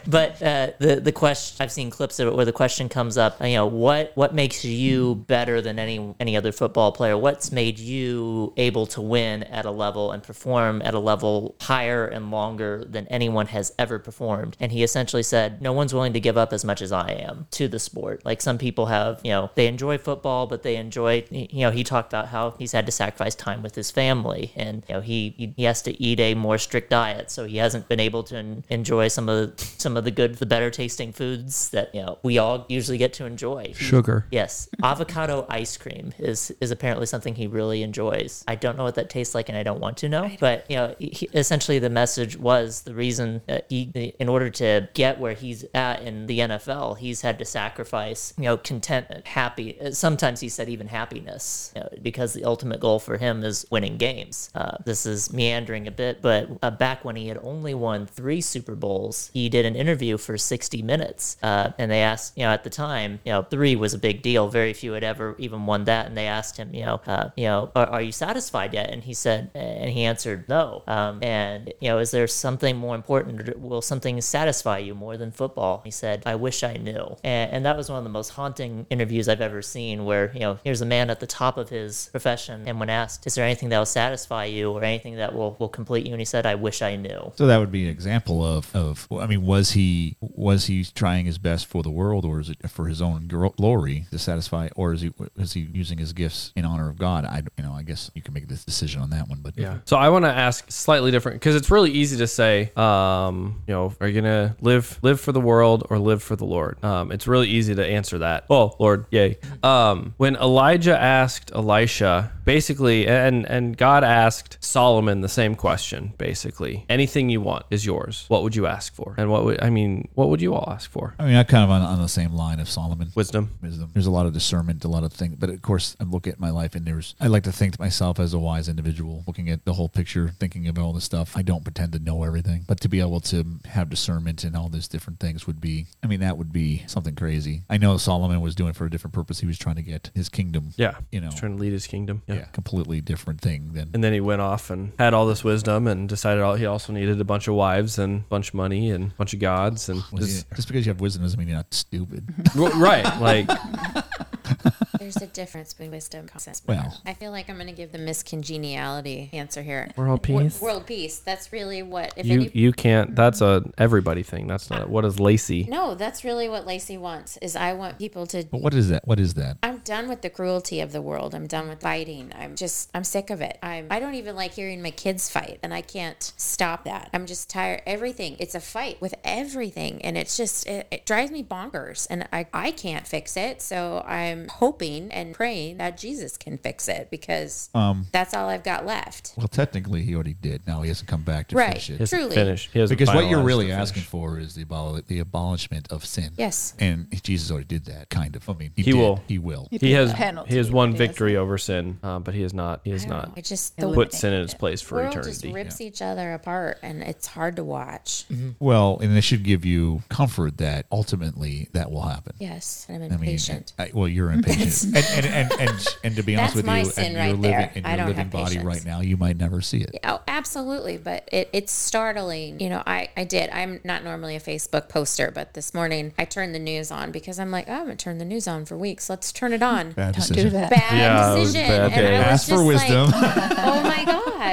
But 0.06 0.42
uh, 0.42 0.70
the 0.78 1.00
the 1.02 1.12
question 1.12 1.62
I've 1.62 1.70
seen 1.70 1.90
clips 1.90 2.18
of 2.18 2.28
it 2.28 2.34
where 2.34 2.46
the 2.46 2.52
question 2.52 2.88
comes 2.88 3.18
up, 3.18 3.40
you 3.42 3.54
know, 3.54 3.66
what 3.66 4.12
what 4.14 4.34
makes 4.34 4.64
you 4.64 5.16
better 5.16 5.60
than 5.60 5.78
any 5.78 6.14
any 6.18 6.34
other 6.34 6.50
football 6.50 6.92
player? 6.92 7.18
What's 7.18 7.52
made 7.52 7.78
you 7.78 8.54
able 8.56 8.86
to 8.86 9.02
win 9.02 9.42
at 9.42 9.66
a 9.66 9.70
level 9.70 10.12
and 10.12 10.22
perform 10.22 10.80
at 10.82 10.94
a 10.94 10.98
level 10.98 11.54
higher 11.60 12.06
and 12.06 12.30
longer 12.30 12.84
than 12.88 13.06
anyone 13.08 13.48
has 13.48 13.72
ever 13.78 13.98
performed? 13.98 14.56
And 14.58 14.72
he 14.72 14.82
essentially 14.82 15.22
said, 15.22 15.60
no 15.60 15.74
one's 15.74 15.92
willing 15.92 16.14
to 16.14 16.20
give 16.20 16.38
up 16.38 16.54
as 16.54 16.64
much 16.64 16.80
as 16.80 16.90
I 16.90 17.10
am 17.10 17.46
to 17.52 17.68
the 17.68 17.78
sport. 17.78 18.24
Like 18.24 18.40
some 18.40 18.56
people 18.56 18.86
have, 18.86 19.20
you 19.24 19.30
know, 19.30 19.50
they 19.56 19.66
enjoy 19.66 19.98
football, 19.98 20.46
but 20.46 20.62
they 20.62 20.76
enjoy, 20.76 21.24
you 21.30 21.60
know, 21.60 21.70
he 21.70 21.84
talked 21.84 22.12
about 22.12 22.28
how 22.28 22.52
he's 22.58 22.72
had 22.72 22.86
to 22.86 22.92
sacrifice 22.92 23.34
time 23.34 23.57
with 23.62 23.74
his 23.74 23.90
family, 23.90 24.52
and 24.56 24.84
you 24.88 24.94
know, 24.94 25.00
he 25.00 25.34
he, 25.36 25.54
he 25.56 25.64
has 25.64 25.82
to 25.82 26.02
eat 26.02 26.20
a 26.20 26.34
more 26.34 26.58
strict 26.58 26.90
diet, 26.90 27.30
so 27.30 27.44
he 27.44 27.56
hasn't 27.58 27.88
been 27.88 28.00
able 28.00 28.22
to 28.24 28.36
en- 28.36 28.64
enjoy 28.68 29.08
some 29.08 29.28
of 29.28 29.56
the, 29.56 29.64
some 29.78 29.96
of 29.96 30.04
the 30.04 30.10
good, 30.10 30.36
the 30.36 30.46
better 30.46 30.70
tasting 30.70 31.12
foods 31.12 31.70
that 31.70 31.94
you 31.94 32.02
know 32.02 32.18
we 32.22 32.38
all 32.38 32.64
usually 32.68 32.98
get 32.98 33.12
to 33.14 33.24
enjoy. 33.24 33.68
He- 33.68 33.74
Sugar. 33.74 34.26
Yes, 34.30 34.68
avocado 34.82 35.46
ice 35.48 35.76
cream 35.76 36.12
is 36.18 36.52
is 36.60 36.70
apparently 36.70 37.06
something 37.06 37.34
he 37.34 37.46
really 37.46 37.82
enjoys. 37.82 38.44
I 38.46 38.54
don't 38.54 38.76
know 38.76 38.84
what 38.84 38.94
that 38.96 39.10
tastes 39.10 39.34
like, 39.34 39.48
and 39.48 39.56
I 39.58 39.62
don't 39.62 39.80
want 39.80 39.96
to 39.98 40.08
know. 40.08 40.30
But 40.40 40.66
you 40.70 40.76
know, 40.76 40.94
he, 40.98 41.28
essentially 41.34 41.78
the 41.78 41.90
message 41.90 42.36
was 42.36 42.82
the 42.82 42.94
reason 42.94 43.42
that 43.46 43.66
he, 43.68 44.14
in 44.18 44.28
order 44.28 44.50
to 44.50 44.88
get 44.94 45.18
where 45.18 45.34
he's 45.34 45.64
at 45.74 46.02
in 46.02 46.26
the 46.26 46.38
NFL, 46.40 46.98
he's 46.98 47.22
had 47.22 47.38
to 47.38 47.44
sacrifice, 47.44 48.34
you 48.36 48.44
know, 48.44 48.56
contentment, 48.56 49.26
happy. 49.26 49.76
Sometimes 49.92 50.40
he 50.40 50.48
said 50.48 50.68
even 50.68 50.88
happiness, 50.88 51.72
you 51.74 51.82
know, 51.82 51.88
because 52.02 52.32
the 52.32 52.44
ultimate 52.44 52.80
goal 52.80 52.98
for 52.98 53.16
him 53.16 53.40
is 53.48 53.66
winning 53.70 53.96
games. 53.96 54.50
Uh, 54.54 54.76
this 54.84 55.06
is 55.06 55.32
meandering 55.32 55.88
a 55.88 55.90
bit, 55.90 56.22
but 56.22 56.48
uh, 56.62 56.70
back 56.70 57.04
when 57.04 57.16
he 57.16 57.26
had 57.28 57.38
only 57.42 57.74
won 57.74 58.06
three 58.06 58.40
Super 58.40 58.76
Bowls, 58.76 59.30
he 59.34 59.48
did 59.48 59.64
an 59.66 59.74
interview 59.74 60.16
for 60.16 60.38
60 60.38 60.82
minutes, 60.82 61.36
uh, 61.42 61.72
and 61.78 61.90
they 61.90 62.02
asked, 62.02 62.36
you 62.36 62.44
know, 62.44 62.50
at 62.50 62.64
the 62.64 62.70
time, 62.70 63.18
you 63.24 63.32
know, 63.32 63.42
three 63.42 63.74
was 63.74 63.94
a 63.94 63.98
big 63.98 64.22
deal. 64.22 64.48
Very 64.48 64.72
few 64.72 64.92
had 64.92 65.02
ever 65.02 65.34
even 65.38 65.66
won 65.66 65.84
that, 65.84 66.06
and 66.06 66.16
they 66.16 66.26
asked 66.26 66.56
him, 66.56 66.72
you 66.74 66.84
know, 66.84 67.00
uh, 67.06 67.30
you 67.36 67.44
know, 67.44 67.72
are, 67.74 67.86
are 67.86 68.02
you 68.02 68.12
satisfied 68.12 68.74
yet? 68.74 68.90
And 68.90 69.02
he 69.02 69.14
said, 69.14 69.50
and 69.54 69.90
he 69.90 70.04
answered 70.04 70.48
no. 70.48 70.82
Um, 70.86 71.22
and 71.22 71.72
you 71.80 71.88
know, 71.88 71.98
is 71.98 72.10
there 72.10 72.26
something 72.26 72.76
more 72.76 72.94
important? 72.94 73.58
Will 73.58 73.82
something 73.82 74.20
satisfy 74.20 74.78
you 74.78 74.94
more 74.94 75.16
than 75.16 75.32
football? 75.32 75.82
He 75.84 75.90
said, 75.90 76.22
I 76.26 76.34
wish 76.34 76.62
I 76.62 76.74
knew. 76.74 77.16
And, 77.24 77.52
and 77.52 77.66
that 77.66 77.76
was 77.76 77.88
one 77.88 77.98
of 77.98 78.04
the 78.04 78.10
most 78.10 78.30
haunting 78.30 78.86
interviews 78.90 79.28
I've 79.28 79.40
ever 79.40 79.62
seen, 79.62 80.04
where 80.04 80.30
you 80.34 80.40
know, 80.40 80.58
here's 80.62 80.80
a 80.80 80.86
man 80.86 81.10
at 81.10 81.20
the 81.20 81.26
top 81.26 81.56
of 81.56 81.70
his 81.70 82.08
profession, 82.10 82.64
and 82.66 82.78
when 82.78 82.90
asked, 82.90 83.24
is 83.28 83.34
there 83.34 83.44
anything 83.44 83.68
that 83.68 83.78
will 83.78 83.84
satisfy 83.84 84.46
you 84.46 84.72
or 84.72 84.82
anything 84.82 85.16
that 85.16 85.34
will 85.34 85.54
will 85.58 85.68
complete 85.68 86.06
you? 86.06 86.12
And 86.12 86.20
he 86.20 86.24
said, 86.24 86.46
I 86.46 86.54
wish 86.54 86.80
I 86.80 86.96
knew. 86.96 87.30
So 87.36 87.46
that 87.46 87.58
would 87.58 87.70
be 87.70 87.84
an 87.84 87.90
example 87.90 88.42
of, 88.42 88.74
of 88.74 89.06
I 89.12 89.26
mean, 89.26 89.44
was 89.44 89.72
he 89.72 90.16
was 90.20 90.64
he 90.64 90.82
trying 90.82 91.26
his 91.26 91.36
best 91.36 91.66
for 91.66 91.82
the 91.82 91.90
world, 91.90 92.24
or 92.24 92.40
is 92.40 92.48
it 92.48 92.70
for 92.70 92.86
his 92.86 93.02
own 93.02 93.28
glory 93.28 94.06
to 94.10 94.18
satisfy, 94.18 94.70
or 94.76 94.94
is 94.94 95.02
he 95.02 95.12
is 95.36 95.52
he 95.52 95.68
using 95.74 95.98
his 95.98 96.14
gifts 96.14 96.54
in 96.56 96.64
honor 96.64 96.88
of 96.88 96.98
God? 96.98 97.26
I 97.26 97.42
you 97.58 97.64
know 97.64 97.72
I 97.72 97.82
guess 97.82 98.10
you 98.14 98.22
can 98.22 98.32
make 98.32 98.48
this 98.48 98.64
decision 98.64 99.02
on 99.02 99.10
that 99.10 99.28
one, 99.28 99.40
but 99.42 99.58
Yeah. 99.58 99.78
So 99.84 99.98
I 99.98 100.08
want 100.08 100.24
to 100.24 100.32
ask 100.32 100.70
slightly 100.70 101.10
different 101.10 101.36
because 101.36 101.54
it's 101.54 101.70
really 101.70 101.90
easy 101.90 102.16
to 102.16 102.26
say, 102.26 102.72
um, 102.76 103.62
you 103.66 103.74
know, 103.74 103.94
are 104.00 104.08
you 104.08 104.18
gonna 104.18 104.56
live 104.62 104.98
live 105.02 105.20
for 105.20 105.32
the 105.32 105.40
world 105.40 105.86
or 105.90 105.98
live 105.98 106.22
for 106.22 106.34
the 106.34 106.46
Lord? 106.46 106.82
Um, 106.82 107.12
it's 107.12 107.26
really 107.26 107.48
easy 107.48 107.74
to 107.74 107.84
answer 107.84 108.18
that. 108.18 108.46
Oh, 108.48 108.74
Lord, 108.78 109.04
yay. 109.10 109.36
Um, 109.62 110.14
when 110.16 110.34
Elijah 110.36 110.98
asked 110.98 111.52
Elisha, 111.54 112.32
basically, 112.48 113.06
and 113.06 113.44
and 113.46 113.76
God 113.76 114.02
asked 114.02 114.56
Solomon 114.64 115.20
the 115.20 115.28
same 115.28 115.54
question, 115.54 116.14
basically, 116.16 116.86
anything 116.88 117.28
you 117.28 117.42
want 117.42 117.66
is 117.70 117.84
yours. 117.84 118.24
What 118.28 118.42
would 118.42 118.56
you 118.56 118.66
ask 118.66 118.94
for? 118.94 119.14
And 119.18 119.30
what 119.30 119.44
would 119.44 119.62
I 119.62 119.68
mean? 119.68 120.08
What 120.14 120.30
would 120.30 120.40
you 120.40 120.54
all 120.54 120.72
ask 120.72 120.90
for? 120.90 121.14
I 121.18 121.26
mean, 121.26 121.36
I'm 121.36 121.44
kind 121.44 121.62
of 121.62 121.70
on, 121.70 121.82
on 121.82 122.00
the 122.00 122.08
same 122.08 122.32
line 122.32 122.58
of 122.58 122.68
Solomon. 122.68 123.12
Wisdom. 123.14 123.50
wisdom. 123.60 123.90
There's 123.92 124.06
a 124.06 124.10
lot 124.10 124.24
of 124.24 124.32
discernment, 124.32 124.82
a 124.84 124.88
lot 124.88 125.04
of 125.04 125.12
things. 125.12 125.36
But 125.38 125.50
of 125.50 125.60
course, 125.60 125.94
I 126.00 126.04
look 126.04 126.26
at 126.26 126.40
my 126.40 126.50
life 126.50 126.74
and 126.74 126.86
there's, 126.86 127.14
I 127.20 127.26
like 127.26 127.42
to 127.42 127.52
think 127.52 127.74
to 127.74 127.80
myself 127.80 128.18
as 128.18 128.32
a 128.32 128.38
wise 128.38 128.68
individual, 128.68 129.24
looking 129.26 129.50
at 129.50 129.66
the 129.66 129.74
whole 129.74 129.90
picture, 129.90 130.32
thinking 130.40 130.66
about 130.66 130.82
all 130.82 130.92
this 130.94 131.04
stuff. 131.04 131.36
I 131.36 131.42
don't 131.42 131.64
pretend 131.64 131.92
to 131.92 131.98
know 131.98 132.22
everything, 132.22 132.64
but 132.66 132.80
to 132.80 132.88
be 132.88 133.00
able 133.00 133.20
to 133.20 133.44
have 133.66 133.90
discernment 133.90 134.42
and 134.44 134.56
all 134.56 134.70
these 134.70 134.88
different 134.88 135.20
things 135.20 135.46
would 135.46 135.60
be, 135.60 135.86
I 136.02 136.06
mean, 136.06 136.20
that 136.20 136.38
would 136.38 136.52
be 136.52 136.84
something 136.86 137.14
crazy. 137.14 137.62
I 137.68 137.76
know 137.76 137.98
Solomon 137.98 138.40
was 138.40 138.54
doing 138.54 138.70
it 138.70 138.76
for 138.76 138.86
a 138.86 138.90
different 138.90 139.12
purpose. 139.12 139.40
He 139.40 139.46
was 139.46 139.58
trying 139.58 139.76
to 139.76 139.82
get 139.82 140.10
his 140.14 140.30
kingdom. 140.30 140.72
Yeah. 140.76 140.94
You 141.12 141.20
know, 141.20 141.30
trying 141.30 141.56
to 141.56 141.60
lead 141.60 141.72
his 141.72 141.86
kingdom. 141.86 142.22
yeah, 142.26 142.37
completely 142.52 143.00
different 143.00 143.40
thing 143.40 143.70
than. 143.72 143.90
And 143.94 144.02
then 144.02 144.12
he 144.12 144.20
went 144.20 144.40
off 144.40 144.70
and 144.70 144.92
had 144.98 145.14
all 145.14 145.26
this 145.26 145.44
wisdom 145.44 145.86
and 145.86 146.08
decided 146.08 146.42
all, 146.42 146.54
he 146.54 146.66
also 146.66 146.92
needed 146.92 147.20
a 147.20 147.24
bunch 147.24 147.48
of 147.48 147.54
wives 147.54 147.98
and 147.98 148.20
a 148.20 148.28
bunch 148.28 148.48
of 148.48 148.54
money 148.54 148.90
and 148.90 149.12
a 149.12 149.14
bunch 149.14 149.34
of 149.34 149.40
gods 149.40 149.88
and 149.88 150.02
just, 150.16 150.46
yeah, 150.48 150.56
just 150.56 150.68
because 150.68 150.86
you 150.86 150.90
have 150.90 151.00
wisdom 151.00 151.22
doesn't 151.22 151.38
mean 151.38 151.48
you're 151.48 151.56
not 151.56 151.72
stupid. 151.72 152.24
Right 152.54 153.04
like 153.20 153.48
There's 154.98 155.16
a 155.16 155.26
difference 155.26 155.72
between 155.72 155.90
wisdom 155.90 156.28
and 156.32 156.40
sense. 156.40 156.62
Well. 156.66 157.00
I 157.06 157.14
feel 157.14 157.30
like 157.30 157.48
I'm 157.48 157.56
going 157.56 157.68
to 157.68 157.72
give 157.72 157.92
the 157.92 157.98
Miss 157.98 158.22
Congeniality 158.22 159.30
answer 159.32 159.62
here. 159.62 159.90
World 159.96 160.26
Wo- 160.28 160.40
peace. 160.40 160.60
World 160.60 160.86
peace. 160.86 161.18
That's 161.18 161.52
really 161.52 161.82
what. 161.82 162.12
If 162.16 162.26
You 162.26 162.40
any, 162.40 162.50
you 162.54 162.72
can't. 162.72 163.14
That's 163.14 163.40
a 163.40 163.64
everybody 163.78 164.22
thing. 164.22 164.46
That's 164.46 164.70
not. 164.70 164.88
What 164.88 165.04
is 165.04 165.20
Lacey? 165.20 165.66
no, 165.68 165.94
that's 165.94 166.24
really 166.24 166.48
what 166.48 166.66
Lacey 166.66 166.98
wants. 166.98 167.36
Is 167.38 167.56
I 167.56 167.72
want 167.74 167.98
people 167.98 168.26
to. 168.28 168.44
But 168.44 168.60
what 168.60 168.74
is 168.74 168.88
that? 168.88 169.06
What 169.06 169.20
is 169.20 169.34
that? 169.34 169.58
I'm 169.62 169.78
done 169.78 170.08
with 170.08 170.22
the 170.22 170.30
cruelty 170.30 170.80
of 170.80 170.92
the 170.92 171.02
world. 171.02 171.34
I'm 171.34 171.46
done 171.46 171.68
with 171.68 171.80
fighting. 171.80 172.32
I'm 172.36 172.54
just 172.56 172.90
I'm 172.94 173.04
sick 173.04 173.30
of 173.30 173.40
it. 173.40 173.58
I'm 173.62 173.86
I 173.90 174.00
don't 174.00 174.14
even 174.14 174.36
like 174.36 174.52
hearing 174.54 174.82
my 174.82 174.90
kids 174.90 175.28
fight 175.28 175.58
and 175.62 175.72
I 175.72 175.82
can't 175.82 176.32
stop 176.36 176.84
that. 176.84 177.10
I'm 177.12 177.26
just 177.26 177.50
tired 177.50 177.82
everything. 177.86 178.36
It's 178.38 178.54
a 178.54 178.60
fight 178.60 179.00
with 179.00 179.14
everything 179.24 180.02
and 180.02 180.16
it's 180.16 180.36
just 180.36 180.66
it, 180.66 180.86
it 180.90 181.06
drives 181.06 181.30
me 181.30 181.42
bonkers 181.42 182.06
and 182.10 182.28
I 182.32 182.46
I 182.52 182.70
can't 182.70 183.06
fix 183.06 183.36
it. 183.36 183.62
So 183.62 184.04
I'm 184.06 184.48
hoping 184.48 184.87
and 184.96 185.34
praying 185.34 185.76
that 185.78 185.96
Jesus 185.98 186.36
can 186.36 186.58
fix 186.58 186.88
it 186.88 187.08
because 187.10 187.68
Um, 187.74 188.06
that's 188.12 188.34
all 188.34 188.48
I've 188.48 188.64
got 188.64 188.86
left. 188.86 189.34
Well, 189.36 189.48
technically, 189.48 190.02
he 190.02 190.14
already 190.14 190.34
did. 190.34 190.62
Now 190.66 190.82
he 190.82 190.88
hasn't 190.88 191.08
come 191.08 191.22
back 191.22 191.48
to 191.48 191.56
Right. 191.56 191.68
finish 191.72 191.90
it. 191.90 191.98
He 192.00 192.06
Truly. 192.06 192.34
finished. 192.34 192.70
He 192.72 192.84
Because 192.86 193.08
what 193.08 193.28
you're 193.28 193.42
really 193.42 193.70
asking 193.72 194.02
for 194.04 194.38
is 194.38 194.54
the 194.54 194.64
abol- 194.64 195.06
the 195.06 195.18
abolishment 195.18 195.88
of 195.90 196.04
sin. 196.04 196.32
Yes. 196.36 196.74
And 196.78 197.06
Jesus 197.22 197.50
already 197.50 197.66
did 197.66 197.84
that, 197.86 198.08
kind 198.08 198.34
of. 198.36 198.48
I 198.48 198.52
mean, 198.54 198.72
he, 198.76 198.82
He 198.82 198.92
did. 198.92 198.98
will. 198.98 199.20
He 199.28 199.38
will. 199.38 199.68
He 199.70 199.92
has 199.92 200.12
penalty, 200.12 200.50
he 200.50 200.56
has 200.56 200.70
won 200.70 200.92
but 200.92 201.00
he 201.00 201.06
victory 201.06 201.36
over 201.36 201.58
sin, 201.58 201.98
uh, 202.02 202.18
but 202.18 202.34
he 202.34 202.42
has 202.42 202.54
not. 202.54 202.80
He 202.84 202.90
has 202.90 203.04
I 203.04 203.08
don't 203.08 203.28
know. 203.28 203.34
It 203.36 203.44
just 203.44 203.76
Put 203.76 204.12
sin 204.14 204.32
in 204.32 204.42
its 204.42 204.54
place 204.54 204.80
for 204.80 204.96
world 204.96 205.12
eternity. 205.12 205.30
just 205.32 205.54
rips 205.54 205.80
each 205.80 206.00
other 206.02 206.32
apart 206.32 206.78
and 206.82 207.02
it's 207.02 207.26
hard 207.26 207.56
to 207.56 207.64
watch. 207.64 208.24
Well, 208.58 208.98
and 209.00 209.16
it 209.16 209.22
should 209.22 209.42
give 209.44 209.64
you 209.64 210.02
comfort 210.08 210.58
that 210.58 210.86
ultimately 210.92 211.68
that 211.72 211.90
will 211.90 212.02
happen. 212.02 212.34
Yes, 212.38 212.86
and 212.88 213.02
I'm 213.02 213.12
I 213.12 213.16
mean, 213.16 213.24
impatient. 213.30 213.72
I, 213.78 213.90
well, 213.92 214.08
you're 214.08 214.30
impatient, 214.30 214.72
and, 214.84 214.96
and, 214.96 215.26
and, 215.26 215.52
and 215.60 215.96
and 216.04 216.16
to 216.16 216.22
be 216.22 216.36
honest 216.36 216.54
That's 216.54 216.56
with 216.56 216.66
my 216.66 216.78
you, 216.80 216.84
sin 216.86 217.04
and 217.06 217.16
right 217.16 217.26
you're 217.28 217.36
living 217.36 217.50
there. 217.58 217.72
in 217.74 217.84
I 217.84 217.88
your 217.90 217.96
don't 217.98 218.06
living 218.08 218.22
have 218.24 218.30
body 218.30 218.44
patience. 218.56 218.64
right 218.64 218.84
now, 218.84 219.00
you 219.00 219.16
might 219.16 219.36
never 219.36 219.60
see 219.60 219.78
it. 219.82 219.98
Oh, 220.04 220.20
absolutely. 220.28 220.98
But 220.98 221.28
it, 221.32 221.48
it's 221.52 221.72
startling. 221.72 222.60
You 222.60 222.68
know, 222.70 222.82
I, 222.86 223.10
I 223.16 223.24
did. 223.24 223.50
I'm 223.50 223.80
not 223.84 224.04
normally 224.04 224.36
a 224.36 224.40
Facebook 224.40 224.88
poster, 224.88 225.30
but 225.34 225.54
this 225.54 225.74
morning 225.74 226.12
I 226.18 226.24
turned 226.24 226.54
the 226.54 226.58
news 226.58 226.90
on 226.90 227.10
because 227.12 227.38
I'm 227.38 227.50
like, 227.50 227.68
oh, 227.68 227.72
I 227.72 227.76
haven't 227.78 227.98
turned 228.00 228.20
the 228.20 228.24
news 228.24 228.46
on 228.48 228.64
for 228.64 228.76
weeks. 228.76 229.08
Let's 229.10 229.32
turn 229.32 229.52
it 229.52 229.62
on. 229.62 229.92
Bad 229.92 230.14
Don't 230.14 230.28
decision. 230.28 230.44
do 230.44 230.50
that. 230.50 230.70
Bad 230.70 230.96
Yeah, 230.98 231.34
it 231.34 231.40
decision. 231.40 231.68
bad. 231.68 231.80
And 231.82 231.92
Okay. 231.92 232.16
I 232.16 232.18
was 232.18 232.26
Ask 232.28 232.48
for 232.48 232.64
wisdom. 232.64 233.10
Like, 233.10 233.14
oh 233.58 233.82
my 233.82 234.04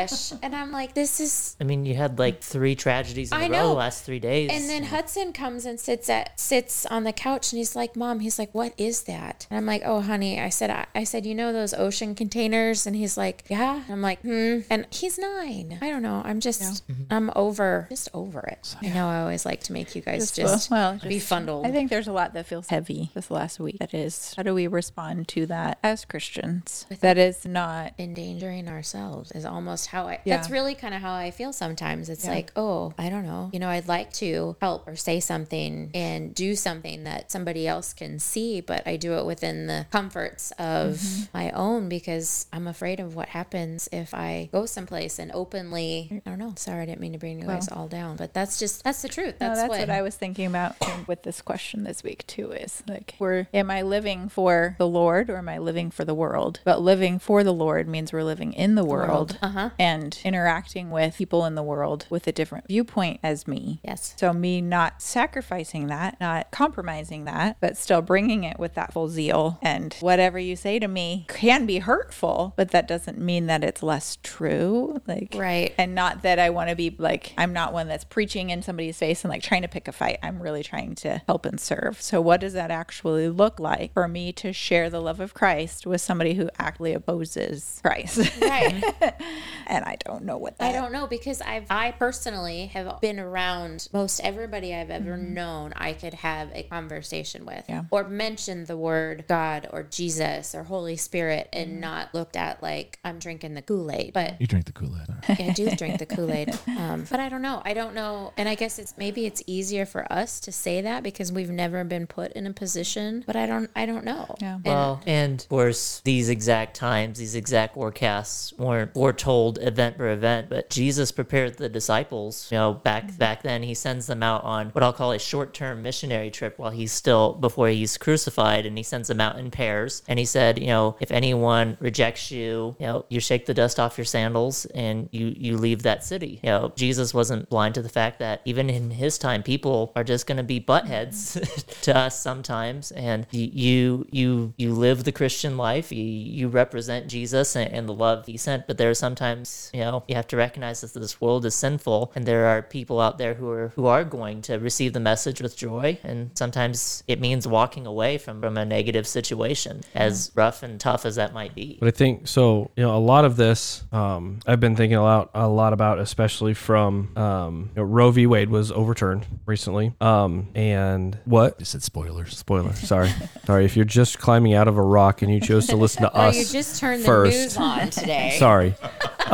gosh. 0.07 0.33
And 0.41 0.55
I'm 0.55 0.71
like, 0.71 0.93
this 0.93 1.19
is 1.19 1.55
I 1.59 1.63
mean, 1.63 1.85
you 1.85 1.95
had 1.95 2.19
like 2.19 2.41
three 2.41 2.75
tragedies 2.75 3.31
in 3.31 3.37
I 3.37 3.45
a 3.45 3.49
row 3.49 3.67
the 3.69 3.73
last 3.73 4.03
three 4.03 4.19
days. 4.19 4.49
And 4.51 4.69
then 4.69 4.83
Hudson 4.83 5.33
comes 5.33 5.65
and 5.65 5.79
sits 5.79 6.09
at 6.09 6.39
sits 6.39 6.85
on 6.85 7.03
the 7.03 7.13
couch 7.13 7.51
and 7.51 7.57
he's 7.57 7.75
like, 7.75 7.95
"Mom," 7.95 8.19
he's 8.19 8.37
like, 8.37 8.53
"What 8.53 8.73
is 8.77 9.03
that?" 9.03 9.47
And 9.49 9.57
I'm 9.57 9.65
like, 9.65 9.81
"Oh, 9.85 10.01
honey," 10.01 10.39
I 10.39 10.49
said, 10.49 10.69
"I, 10.69 10.85
I 10.93 11.03
said, 11.03 11.25
you 11.25 11.33
know 11.35 11.51
those 11.53 11.73
ocean 11.73 12.15
containers?" 12.15 12.85
And 12.85 12.95
he's 12.95 13.17
like, 13.17 13.43
"Yeah." 13.49 13.83
And 13.83 13.91
I'm 13.91 14.01
like, 14.01 14.21
"Hmm." 14.21 14.59
And 14.69 14.85
he's 14.91 15.17
nine. 15.17 15.77
I 15.81 15.89
don't 15.89 16.01
know. 16.03 16.21
I'm 16.25 16.39
just, 16.39 16.83
I'm 17.09 17.31
over, 17.35 17.87
just 17.89 18.09
over 18.13 18.39
it. 18.41 18.75
I 18.81 18.89
know. 18.89 19.07
I 19.07 19.21
always 19.21 19.45
like 19.45 19.61
to 19.63 19.73
make 19.73 19.95
you 19.95 20.01
guys 20.01 20.31
just, 20.31 20.69
well, 20.69 20.99
be 21.03 21.15
just- 21.15 21.27
fundled. 21.27 21.65
I 21.65 21.71
think 21.71 21.89
there's 21.89 22.07
a 22.07 22.13
lot 22.13 22.33
that 22.33 22.45
feels 22.45 22.67
heavy 22.67 23.11
this 23.13 23.31
last 23.31 23.59
week. 23.59 23.77
That 23.79 23.93
is, 23.93 24.33
how 24.35 24.43
do 24.43 24.53
we 24.53 24.67
respond 24.67 25.27
to 25.29 25.45
that 25.47 25.79
as 25.83 26.05
Christians? 26.05 26.85
That 26.99 27.17
is 27.17 27.45
not. 27.45 27.93
endangering 27.97 28.67
ourselves 28.67 29.31
is 29.31 29.45
almost 29.45 29.87
how 29.95 30.07
I 30.07 30.19
Yeah. 30.25 30.35
that's 30.35 30.49
really 30.49 30.75
kind 30.75 30.93
of 30.93 31.01
how 31.01 31.13
I 31.13 31.31
feel 31.31 31.53
sometimes. 31.53 32.09
It's 32.09 32.25
Yeah. 32.25 32.31
like, 32.31 32.51
oh, 32.55 32.93
I 32.97 33.09
don't 33.09 33.25
know. 33.25 33.49
You 33.53 33.59
know, 33.59 33.69
I'd 33.69 33.87
like 33.87 34.11
to 34.23 34.55
help 34.61 34.87
or 34.87 34.95
say 34.95 35.19
something 35.19 35.91
and 35.93 36.35
do 36.35 36.55
something 36.55 37.05
that 37.05 37.31
somebody 37.31 37.67
else 37.67 37.93
can 37.93 38.19
see, 38.19 38.59
but 38.61 38.85
I 38.85 38.97
do 38.97 39.13
it 39.17 39.25
within 39.25 39.67
the 39.67 39.85
comforts 39.91 40.51
of 40.59 40.95
Mm-hmm. 40.95 41.23
my 41.37 41.51
own 41.51 41.87
because 41.89 42.45
I'm 42.51 42.67
afraid 42.67 42.99
of 42.99 43.15
what 43.15 43.29
happens 43.29 43.87
if 43.91 44.13
I 44.13 44.49
go 44.51 44.65
someplace 44.65 45.17
and 45.19 45.31
openly 45.33 46.21
I 46.25 46.29
don't 46.29 46.39
know. 46.39 46.53
Sorry, 46.57 46.81
I 46.81 46.85
didn't 46.85 46.99
mean 47.01 47.13
to 47.13 47.17
bring 47.19 47.39
you 47.39 47.45
guys 47.45 47.69
all 47.69 47.87
down, 47.87 48.17
but 48.17 48.33
that's 48.33 48.59
just 48.59 48.83
that's 48.83 49.01
the 49.01 49.09
truth. 49.09 49.35
No, 49.39 49.47
That's, 49.47 49.61
that's 49.61 49.69
what, 49.69 49.79
what 49.79 49.89
I 49.89 50.01
was 50.01 50.15
thinking 50.15 50.45
about 50.47 50.75
with 51.07 51.23
this 51.23 51.41
question 51.41 51.83
this 51.83 52.03
week 52.03 52.25
too. 52.27 52.51
Is 52.51 52.83
like, 52.87 53.15
we're 53.19 53.47
am 53.53 53.71
I 53.71 53.81
living 53.81 54.27
for 54.29 54.75
the 54.77 54.87
Lord 54.87 55.29
or 55.29 55.37
am 55.37 55.47
I 55.49 55.57
living 55.59 55.89
for 55.91 56.03
the 56.05 56.13
world? 56.13 56.59
But 56.65 56.81
living 56.81 57.19
for 57.19 57.43
the 57.43 57.53
Lord 57.53 57.87
means 57.87 58.11
we're 58.11 58.23
living 58.23 58.53
in 58.53 58.75
the 58.75 58.83
world, 58.85 59.37
Uh-huh. 59.41 59.69
And 59.79 60.19
interacting 60.23 60.89
with 60.91 61.17
people 61.17 61.45
in 61.45 61.55
the 61.55 61.63
world 61.63 62.05
with 62.09 62.27
a 62.27 62.31
different 62.31 62.67
viewpoint 62.67 63.19
as 63.23 63.47
me. 63.47 63.79
Yes. 63.83 64.13
So 64.17 64.33
me 64.33 64.61
not 64.61 65.01
sacrificing 65.01 65.87
that, 65.87 66.19
not 66.19 66.51
compromising 66.51 67.25
that, 67.25 67.57
but 67.59 67.77
still 67.77 68.01
bringing 68.01 68.43
it 68.43 68.59
with 68.59 68.73
that 68.75 68.93
full 68.93 69.07
zeal. 69.09 69.57
And 69.61 69.93
whatever 69.99 70.39
you 70.39 70.55
say 70.55 70.79
to 70.79 70.87
me 70.87 71.25
can 71.27 71.65
be 71.65 71.79
hurtful, 71.79 72.53
but 72.55 72.71
that 72.71 72.87
doesn't 72.87 73.17
mean 73.17 73.47
that 73.47 73.63
it's 73.63 73.83
less 73.83 74.17
true. 74.23 75.01
Like 75.07 75.33
Right. 75.35 75.73
and 75.77 75.95
not 75.95 76.21
that 76.23 76.39
I 76.39 76.49
want 76.49 76.69
to 76.69 76.75
be 76.75 76.95
like 76.97 77.33
I'm 77.37 77.53
not 77.53 77.73
one 77.73 77.87
that's 77.87 78.03
preaching 78.03 78.49
in 78.49 78.61
somebody's 78.61 78.97
face 78.97 79.23
and 79.23 79.29
like 79.31 79.43
trying 79.43 79.61
to 79.63 79.67
pick 79.67 79.87
a 79.87 79.91
fight. 79.91 80.19
I'm 80.23 80.41
really 80.41 80.63
trying 80.63 80.95
to 80.95 81.21
help 81.27 81.45
and 81.45 81.59
serve. 81.59 82.01
So 82.01 82.21
what 82.21 82.39
does 82.41 82.53
that 82.53 82.71
actually 82.71 83.29
look 83.29 83.59
like 83.59 83.93
for 83.93 84.07
me 84.07 84.31
to 84.33 84.53
share 84.53 84.89
the 84.89 85.01
love 85.01 85.19
of 85.19 85.33
Christ 85.33 85.85
with 85.85 86.01
somebody 86.01 86.33
who 86.35 86.49
actively 86.57 86.93
opposes 86.93 87.79
Christ? 87.83 88.19
Right. 88.41 88.83
and 89.67 89.83
I 89.85 89.97
don't 90.05 90.23
know 90.25 90.37
what 90.37 90.57
that 90.57 90.69
I 90.69 90.71
don't 90.71 90.91
know 90.91 91.07
because 91.07 91.41
I've 91.41 91.65
I 91.69 91.91
personally 91.91 92.67
have 92.67 93.01
been 93.01 93.19
around 93.19 93.87
most 93.93 94.19
everybody 94.23 94.73
I've 94.73 94.89
ever 94.89 95.17
known 95.17 95.73
I 95.75 95.93
could 95.93 96.13
have 96.15 96.49
a 96.53 96.63
conversation 96.63 97.45
with 97.45 97.65
Yeah. 97.67 97.83
or 97.91 98.03
mention 98.07 98.65
the 98.65 98.77
word 98.77 99.25
God 99.27 99.67
or 99.71 99.83
Jesus 99.83 100.53
or 100.55 100.63
Holy 100.63 100.97
Spirit 100.97 101.49
and 101.53 101.79
not 101.81 102.13
looked 102.13 102.35
at 102.35 102.61
like 102.61 102.99
I'm 103.03 103.19
drinking 103.19 103.53
the 103.55 103.61
Kool-Aid. 103.61 104.13
But 104.13 104.39
You 104.39 104.47
drink 104.47 104.65
the 104.65 104.71
Kool-Aid. 104.71 105.39
I 105.39 105.51
do 105.53 105.69
drink 105.75 105.99
the 105.99 106.05
Kool-Aid. 106.05 106.57
Um, 106.75 107.05
but 107.09 107.19
I 107.19 107.29
don't 107.29 107.41
know. 107.41 107.61
I 107.65 107.73
don't 107.73 107.95
know. 107.95 108.33
And 108.37 108.47
I 108.49 108.55
guess 108.55 108.79
it's 108.79 108.95
maybe 108.97 109.25
it's 109.25 109.41
easier 109.47 109.85
for 109.85 110.11
us 110.11 110.39
to 110.41 110.51
say 110.51 110.81
that 110.81 111.03
because 111.03 111.31
we've 111.31 111.49
never 111.49 111.83
been 111.83 112.05
put 112.05 112.31
in 112.33 112.45
a 112.47 112.53
position, 112.53 113.23
but 113.25 113.35
I 113.35 113.45
don't 113.45 113.69
I 113.75 113.85
don't 113.85 114.03
know. 114.03 114.35
Yeah. 114.41 114.55
And- 114.55 114.65
Well, 114.65 115.01
and 115.07 115.39
of 115.41 115.47
course, 115.49 116.01
these 116.03 116.29
exact 116.29 116.75
times, 116.75 117.17
these 117.17 117.33
exact 117.35 117.75
forecasts 117.75 118.53
weren't 118.57 118.93
foretold 118.93 119.54
event 119.57 119.97
per 119.97 120.09
event, 120.09 120.49
but 120.49 120.69
Jesus 120.69 121.11
prepared 121.11 121.57
the 121.57 121.69
disciples. 121.69 122.49
You 122.51 122.57
know, 122.57 122.73
back 122.73 123.07
mm-hmm. 123.07 123.17
back 123.17 123.43
then, 123.43 123.63
he 123.63 123.73
sends 123.73 124.07
them 124.07 124.23
out 124.23 124.43
on 124.43 124.69
what 124.69 124.83
I'll 124.83 124.93
call 124.93 125.11
a 125.11 125.19
short-term 125.19 125.81
missionary 125.81 126.31
trip 126.31 126.57
while 126.57 126.71
he's 126.71 126.91
still 126.91 127.33
before 127.33 127.69
he's 127.69 127.97
crucified, 127.97 128.65
and 128.65 128.77
he 128.77 128.83
sends 128.83 129.07
them 129.07 129.21
out 129.21 129.37
in 129.37 129.51
pairs. 129.51 130.03
And 130.07 130.19
he 130.19 130.25
said, 130.25 130.59
you 130.59 130.67
know, 130.67 130.97
if 130.99 131.11
anyone 131.11 131.77
rejects 131.79 132.31
you, 132.31 132.75
you 132.79 132.85
know, 132.85 133.05
you 133.09 133.19
shake 133.19 133.45
the 133.45 133.53
dust 133.53 133.79
off 133.79 133.97
your 133.97 134.05
sandals 134.05 134.65
and 134.67 135.09
you 135.11 135.33
you 135.35 135.57
leave 135.57 135.83
that 135.83 136.03
city. 136.03 136.39
You 136.43 136.49
know, 136.49 136.73
Jesus 136.75 137.13
wasn't 137.13 137.49
blind 137.49 137.75
to 137.75 137.81
the 137.81 137.89
fact 137.89 138.19
that 138.19 138.41
even 138.45 138.69
in 138.69 138.91
his 138.91 139.17
time, 139.17 139.43
people 139.43 139.91
are 139.95 140.03
just 140.03 140.27
going 140.27 140.37
to 140.37 140.43
be 140.43 140.59
buttheads 140.59 141.39
mm-hmm. 141.39 141.81
to 141.81 141.97
us 141.97 142.19
sometimes, 142.19 142.91
and 142.91 143.27
you 143.31 143.49
you 143.53 144.07
you, 144.11 144.53
you 144.57 144.73
live 144.73 145.03
the 145.03 145.11
Christian 145.11 145.57
life. 145.57 145.91
You 145.91 146.03
you 146.03 146.47
represent 146.47 147.07
Jesus 147.07 147.55
and, 147.55 147.71
and 147.71 147.89
the 147.89 147.93
love 147.93 148.25
he 148.25 148.37
sent, 148.37 148.67
but 148.67 148.77
there 148.77 148.89
are 148.89 148.95
sometimes 148.95 149.44
you 149.73 149.81
know 149.81 150.03
you 150.07 150.15
have 150.15 150.27
to 150.27 150.37
recognize 150.37 150.81
that 150.81 150.93
this 150.93 151.19
world 151.21 151.45
is 151.45 151.55
sinful, 151.55 152.11
and 152.15 152.25
there 152.25 152.45
are 152.45 152.61
people 152.61 152.99
out 152.99 153.17
there 153.17 153.33
who 153.33 153.49
are 153.49 153.69
who 153.75 153.85
are 153.85 154.03
going 154.03 154.41
to 154.43 154.57
receive 154.57 154.93
the 154.93 154.99
message 154.99 155.41
with 155.41 155.55
joy, 155.57 155.99
and 156.03 156.31
sometimes 156.35 157.03
it 157.07 157.19
means 157.19 157.47
walking 157.47 157.85
away 157.85 158.17
from 158.17 158.41
from 158.41 158.57
a 158.57 158.65
negative 158.65 159.07
situation, 159.07 159.81
as 159.93 160.31
rough 160.35 160.63
and 160.63 160.79
tough 160.79 161.05
as 161.05 161.15
that 161.15 161.33
might 161.33 161.55
be. 161.55 161.77
But 161.79 161.87
I 161.87 161.91
think 161.91 162.27
so. 162.27 162.71
You 162.75 162.83
know, 162.83 162.95
a 162.95 162.99
lot 162.99 163.25
of 163.25 163.35
this 163.35 163.83
um, 163.91 164.39
I've 164.45 164.59
been 164.59 164.75
thinking 164.75 164.97
a 164.97 165.03
lot, 165.03 165.29
a 165.33 165.47
lot 165.47 165.73
about, 165.73 165.99
especially 165.99 166.53
from 166.53 167.15
um, 167.17 167.69
you 167.75 167.81
know, 167.81 167.83
Roe 167.83 168.11
v. 168.11 168.25
Wade 168.25 168.49
was 168.49 168.71
overturned 168.71 169.25
recently. 169.45 169.93
Um, 170.01 170.49
and 170.55 171.17
what? 171.25 171.59
Just 171.59 171.71
said 171.71 171.83
spoilers. 171.83 172.37
Spoiler. 172.37 172.73
Sorry, 172.85 173.09
sorry. 173.45 173.65
If 173.65 173.75
you're 173.75 173.85
just 173.85 174.19
climbing 174.19 174.53
out 174.53 174.67
of 174.67 174.77
a 174.77 174.81
rock 174.81 175.21
and 175.21 175.33
you 175.33 175.39
chose 175.39 175.67
to 175.67 175.75
listen 175.75 176.03
to 176.03 176.13
us, 176.15 176.35
you 176.35 176.45
just 176.45 176.79
turned 176.79 177.01
the 177.01 177.05
first. 177.05 177.37
news 177.37 177.57
on 177.57 177.89
today. 177.89 178.35
Sorry. 178.39 178.75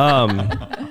Um, 0.02 0.48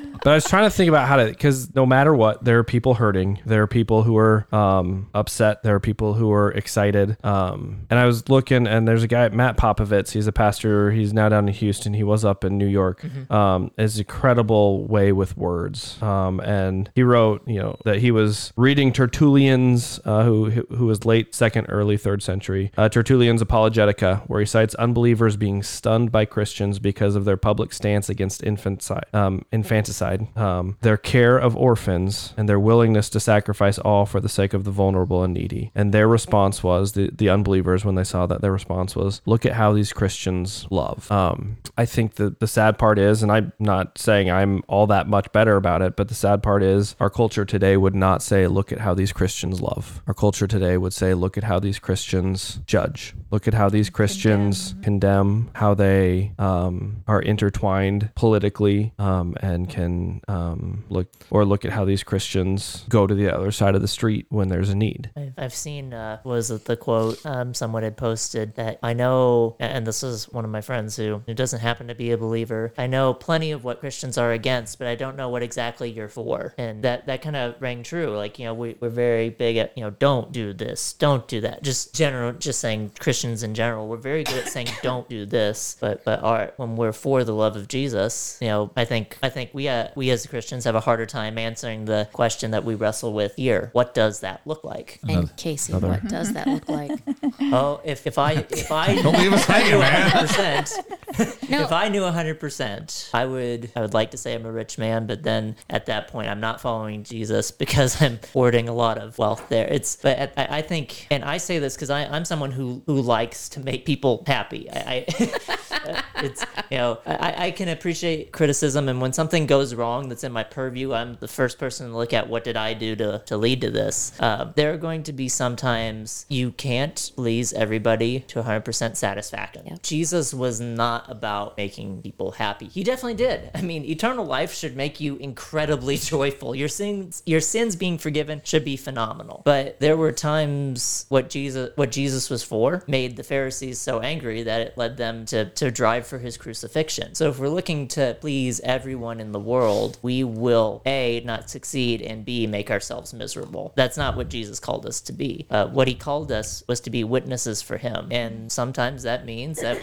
but 0.24 0.32
I 0.32 0.36
was 0.36 0.46
trying 0.46 0.66
to 0.66 0.70
think 0.70 0.90
about 0.90 1.08
how 1.08 1.18
to, 1.18 1.26
because 1.26 1.74
no 1.74 1.86
matter 1.86 2.14
what, 2.14 2.44
there 2.44 2.60
are 2.60 2.64
people 2.64 2.94
hurting. 2.96 3.40
There 3.46 3.64
are 3.64 3.68
people 3.68 4.04
who 4.04 4.18
are 4.18 4.48
um, 4.54 5.10
upset. 5.14 5.64
There 5.64 5.76
are 5.76 5.80
people 5.80 6.14
who 6.14 6.32
are 6.32 6.52
excited. 6.52 7.18
Um, 7.24 7.88
and 7.90 8.00
I 8.00 8.06
was 8.06 8.30
looking, 8.30 8.68
and 8.68 8.88
there's 8.88 9.04
a 9.04 9.08
guy, 9.08 9.28
Matt 9.30 9.58
Popovits. 9.58 10.12
He's 10.12 10.28
a 10.28 10.32
pastor. 10.32 10.92
He's 10.92 11.14
now 11.14 11.30
down 11.30 11.48
in 11.48 11.54
Houston. 11.54 11.94
He 11.94 12.04
was 12.04 12.24
up 12.24 12.44
in 12.44 12.58
New 12.58 12.68
York. 12.68 13.04
Um, 13.32 13.72
is 13.78 14.00
a 14.00 14.04
credible 14.04 14.86
way 14.88 15.12
with 15.12 15.36
words. 15.38 16.02
Um, 16.02 16.40
and 16.42 16.90
he 16.94 17.04
wrote, 17.04 17.48
you 17.48 17.60
know, 17.60 17.80
that 17.86 18.00
he 18.00 18.12
was 18.12 18.54
reading 18.56 18.94
Tertullian's, 18.94 20.00
uh, 20.06 20.24
who 20.24 20.50
who 20.50 20.86
was 20.86 21.06
late 21.06 21.34
second, 21.34 21.66
early 21.66 21.98
third 21.98 22.22
century, 22.22 22.72
uh, 22.78 22.90
Tertullian's 22.90 23.42
Apologetica, 23.42 24.22
where 24.28 24.40
he 24.40 24.46
cites 24.46 24.76
unbelievers 24.76 25.38
being 25.38 25.64
stunned 25.64 26.12
by 26.12 26.26
Christians 26.26 26.78
because 26.78 27.16
of 27.16 27.26
their 27.26 27.38
public 27.38 27.74
stance 27.74 28.10
against 28.10 28.44
infanticide. 28.44 29.06
Um, 29.14 29.46
infanticide. 29.52 30.11
Um, 30.36 30.78
their 30.82 30.98
care 30.98 31.38
of 31.38 31.56
orphans 31.56 32.34
and 32.38 32.48
their 32.48 32.60
willingness 32.60 33.10
to 33.10 33.20
sacrifice 33.20 33.78
all 33.80 34.06
for 34.06 34.20
the 34.20 34.30
sake 34.30 34.54
of 34.54 34.64
the 34.64 34.72
vulnerable 34.72 35.24
and 35.24 35.34
needy. 35.34 35.72
And 35.76 35.94
their 35.94 36.08
response 36.08 36.64
was 36.64 36.94
the, 36.94 37.10
the 37.14 37.30
unbelievers 37.30 37.86
when 37.86 37.96
they 37.96 38.04
saw 38.04 38.26
that 38.28 38.42
their 38.42 38.52
response 38.52 38.96
was, 38.96 39.22
"Look 39.26 39.46
at 39.46 39.54
how 39.54 39.74
these 39.74 39.94
Christians 39.94 40.68
love." 40.70 41.12
Um, 41.12 41.58
I 41.78 41.86
think 41.86 42.16
the 42.16 42.36
the 42.40 42.48
sad 42.48 42.78
part 42.78 42.98
is, 43.00 43.24
and 43.24 43.32
I'm 43.32 43.54
not 43.60 43.98
saying 43.98 44.30
I'm 44.32 44.64
all 44.68 44.88
that 44.88 45.08
much 45.08 45.32
better 45.32 45.56
about 45.56 45.82
it, 45.82 45.96
but 45.96 46.08
the 46.08 46.16
sad 46.16 46.42
part 46.44 46.64
is 46.64 46.96
our 47.00 47.10
culture 47.10 47.46
today 47.46 47.78
would 47.78 47.96
not 47.96 48.22
say, 48.22 48.48
"Look 48.48 48.72
at 48.72 48.80
how 48.80 48.94
these 48.94 49.12
Christians 49.14 49.62
love." 49.62 50.02
Our 50.08 50.14
culture 50.14 50.48
today 50.48 50.78
would 50.78 50.94
say, 50.94 51.14
"Look 51.14 51.38
at 51.38 51.44
how 51.44 51.60
these 51.60 51.80
Christians 51.80 52.60
judge. 52.66 53.14
Look 53.32 53.48
at 53.48 53.54
how 53.54 53.70
these 53.70 53.90
Christians 53.90 54.76
condemn, 54.82 55.50
how 55.56 55.74
they 55.74 56.34
um, 56.38 57.04
are 57.08 57.22
intertwined 57.22 58.10
politically, 58.16 58.94
um, 58.98 59.36
and 59.42 59.70
can 59.70 60.01
um, 60.28 60.84
look 60.90 61.08
or 61.30 61.46
look 61.46 61.66
at 61.66 61.72
how 61.72 61.86
these 61.86 62.04
Christians 62.04 62.86
go 62.90 63.08
to 63.08 63.14
the 63.14 63.30
other 63.30 63.52
side 63.52 63.76
of 63.76 63.82
the 63.82 63.88
street 63.88 64.26
when 64.30 64.48
there's 64.48 64.70
a 64.70 64.76
need." 64.76 65.10
I've, 65.38 65.54
seen 65.54 65.94
uh, 65.94 66.20
was 66.24 66.50
it 66.52 66.66
the 66.66 66.78
quote 66.78 67.24
um, 67.26 67.54
someone 67.54 67.84
had 67.84 67.98
posted 67.98 68.56
that 68.56 68.80
I 68.82 68.94
know, 68.94 69.56
and 69.60 69.86
this 69.86 70.04
is 70.04 70.30
one 70.30 70.46
of 70.46 70.52
my 70.52 70.62
friends 70.62 70.96
who, 70.96 71.22
who 71.26 71.34
doesn't 71.34 71.60
happen 71.60 71.88
to 71.88 71.96
be 71.96 72.12
a 72.12 72.18
believer. 72.18 72.74
I 72.78 72.88
know 72.88 73.14
plenty 73.14 73.52
of 73.52 73.64
what 73.64 73.80
Christians 73.80 74.18
are 74.18 74.32
against, 74.32 74.80
but 74.80 74.88
I 74.88 74.96
don't 74.96 75.18
know 75.18 75.30
what 75.30 75.44
exactly 75.44 75.90
you're 75.92 76.08
for, 76.08 76.54
and 76.58 76.84
that 76.84 77.06
that 77.08 77.22
kind 77.22 77.36
of 77.36 77.56
rang 77.62 77.84
true. 77.84 78.16
Like 78.16 78.40
you 78.40 78.46
know, 78.46 78.54
we, 78.54 78.76
we're 78.80 78.90
very 78.90 79.30
big 79.30 79.58
at 79.58 79.78
you 79.78 79.84
know, 79.84 79.92
don't 79.92 80.32
do 80.32 80.54
this, 80.54 80.94
don't 80.94 81.28
do 81.28 81.42
that. 81.42 81.64
Just 81.64 81.94
general, 81.94 82.34
just 82.34 82.60
saying 82.60 82.92
Christians 83.00 83.44
in 83.44 83.54
general, 83.54 83.88
we're 83.88 83.98
very 83.98 84.24
good 84.24 84.38
at 84.38 84.50
saying 84.50 84.68
don't 84.82 85.08
do 85.10 85.26
this, 85.26 85.78
but 85.80 86.04
but 86.06 86.22
when 86.58 86.76
we're 86.76 86.92
for 86.92 87.24
the 87.24 87.34
love 87.34 87.56
of 87.56 87.68
Jesus, 87.68 88.38
you 88.42 88.48
know, 88.48 88.72
I 88.76 88.86
think 88.86 89.18
I 89.22 89.30
think 89.30 89.52
we 89.54 89.68
uh, 89.68 89.90
we 89.96 90.10
as 90.12 90.26
Christians 90.28 90.64
have 90.66 90.76
a 90.76 90.80
harder 90.80 91.06
time 91.06 91.38
answering 91.38 91.86
the 91.86 92.08
question 92.14 92.52
that 92.52 92.64
we 92.64 92.76
wrestle 92.76 93.14
with 93.14 93.36
here. 93.36 93.70
What 93.74 93.94
does 93.94 94.22
that 94.22 94.42
look 94.46 94.64
like? 94.64 95.00
And 95.08 95.36
Casey, 95.38 95.74
what 95.74 96.08
does 96.08 96.34
that 96.34 96.48
look 96.48 96.70
like? 96.70 96.92
Oh, 97.54 97.82
if, 97.84 98.06
if 98.06 98.18
I 98.18 98.34
if 98.50 98.72
I 98.72 98.96
Don't 99.02 99.18
leave 99.18 99.34
us 99.34 99.46
hanging, 99.46 99.80
man. 99.80 100.68
No. 101.50 101.64
if 101.64 101.74
I 101.74 101.90
knew 101.90 102.04
hundred 102.06 102.40
percent, 102.40 103.10
I 103.14 103.26
would 103.26 103.72
I 103.76 103.82
would 103.82 103.94
like 103.94 104.12
to 104.12 104.18
say 104.18 104.34
I'm 104.34 104.46
a 104.46 104.52
rich 104.52 104.78
man, 104.78 105.06
but 105.08 105.24
then 105.24 105.58
at 105.70 105.88
that 105.88 106.08
point 106.08 106.30
I'm 106.30 106.40
not 106.40 106.62
following 106.62 107.04
Jesus 107.04 107.52
because 107.52 108.02
I'm 108.02 108.20
hoarding 108.32 108.70
a 108.70 108.74
lot 108.74 108.98
of 108.98 109.18
wealth 109.18 109.50
there. 109.50 109.68
It's 109.68 109.98
but 109.98 110.32
I, 110.38 110.60
I 110.60 110.62
think, 110.62 111.08
and 111.12 111.26
I 111.26 111.38
say 111.38 111.60
this 111.60 111.76
because 111.76 111.90
I'm 111.90 112.24
someone 112.24 112.52
who 112.52 112.82
who 112.86 113.02
likes 113.02 113.50
to 113.50 113.60
make 113.60 113.86
people 113.86 114.24
happy. 114.26 114.70
I, 114.72 115.06
I 115.08 116.04
it's 116.24 116.46
you 116.70 116.78
know 116.78 117.00
I, 117.06 117.48
I 117.48 117.52
can 117.52 117.68
appreciate 117.68 118.32
criticism, 118.32 118.88
and 118.88 119.02
when 119.02 119.12
something 119.12 119.46
goes 119.48 119.74
wrong 119.82 120.10
that's 120.10 120.24
in 120.24 120.32
my 120.32 120.44
purview, 120.44 120.94
I'm 120.94 121.18
the 121.20 121.28
first 121.28 121.58
person 121.58 121.90
to 121.90 121.98
look 121.98 122.14
at 122.14 122.30
what 122.30 122.44
did 122.44 122.58
I 122.58 122.74
do 122.74 122.96
to 122.98 123.10
to 123.26 123.36
lead 123.38 123.62
to 123.62 123.72
this. 123.72 124.14
Uh, 124.20 124.52
there 124.56 124.74
are 124.74 124.78
going 124.78 125.04
to 125.04 125.14
be 125.14 125.28
sometimes 125.28 126.26
you 126.30 126.52
can't 126.52 127.12
please 127.16 127.54
everybody 127.54 128.20
to 128.32 128.44
100% 128.44 128.96
satisfaction. 128.96 129.64
Yeah. 129.66 129.78
Jesus 129.82 130.34
was 130.34 130.62
not 130.62 131.10
about 131.10 131.58
making 131.58 132.02
people 132.02 132.32
happy. 132.32 132.68
He 132.68 132.84
definitely 132.84 133.20
did. 133.28 133.52
I 133.56 133.62
mean, 133.62 133.84
eternal 133.86 134.26
life 134.26 134.54
should 134.54 134.76
make 134.76 135.00
you 135.00 135.16
incredibly 135.18 135.98
joyful. 136.14 136.56
Your 136.56 136.68
sins, 136.68 137.24
your 137.26 137.42
sins 137.42 137.76
being 137.76 137.98
forgiven 137.98 138.42
should 138.44 138.66
be 138.66 138.78
phenomenal. 138.78 139.42
But 139.46 139.80
there 139.80 139.98
were 139.98 140.12
times 140.12 141.06
what 141.10 141.30
Jesus, 141.30 141.72
what 141.76 141.92
Jesus 141.92 142.30
was 142.30 142.44
for, 142.44 142.84
made 142.88 143.16
the 143.18 143.24
Pharisees 143.24 143.80
so 143.80 144.00
angry 144.00 144.44
that 144.44 144.62
it 144.62 144.78
led 144.78 144.98
them 144.98 145.26
to 145.28 145.42
to 145.62 145.72
drive 145.72 146.06
for 146.06 146.20
his 146.20 146.38
crucifixion. 146.38 147.16
So 147.16 147.30
if 147.30 147.40
we're 147.40 147.56
looking 147.60 147.88
to 147.90 148.18
please 148.20 148.60
everyone 148.62 149.20
in 149.20 149.32
the 149.32 149.40
world, 149.40 149.71
we 150.02 150.24
will 150.24 150.82
a 150.86 151.22
not 151.26 151.50
succeed 151.50 152.02
and 152.02 152.26
b 152.26 152.48
make 152.48 152.72
ourselves 152.72 153.14
miserable. 153.14 153.74
That's 153.76 153.98
not 153.98 154.16
what 154.16 154.30
Jesus 154.30 154.60
called 154.60 154.86
us 154.86 155.02
to 155.02 155.14
be. 155.14 155.48
Uh, 155.50 155.68
what 155.68 155.88
he 155.88 155.96
called 155.96 156.32
us 156.32 156.64
was 156.68 156.80
to 156.82 156.90
be 156.90 157.04
witnesses 157.04 157.62
for 157.62 157.78
him, 157.78 158.08
and 158.12 158.52
sometimes 158.52 159.04
that 159.04 159.26
means 159.26 159.60
that. 159.62 159.78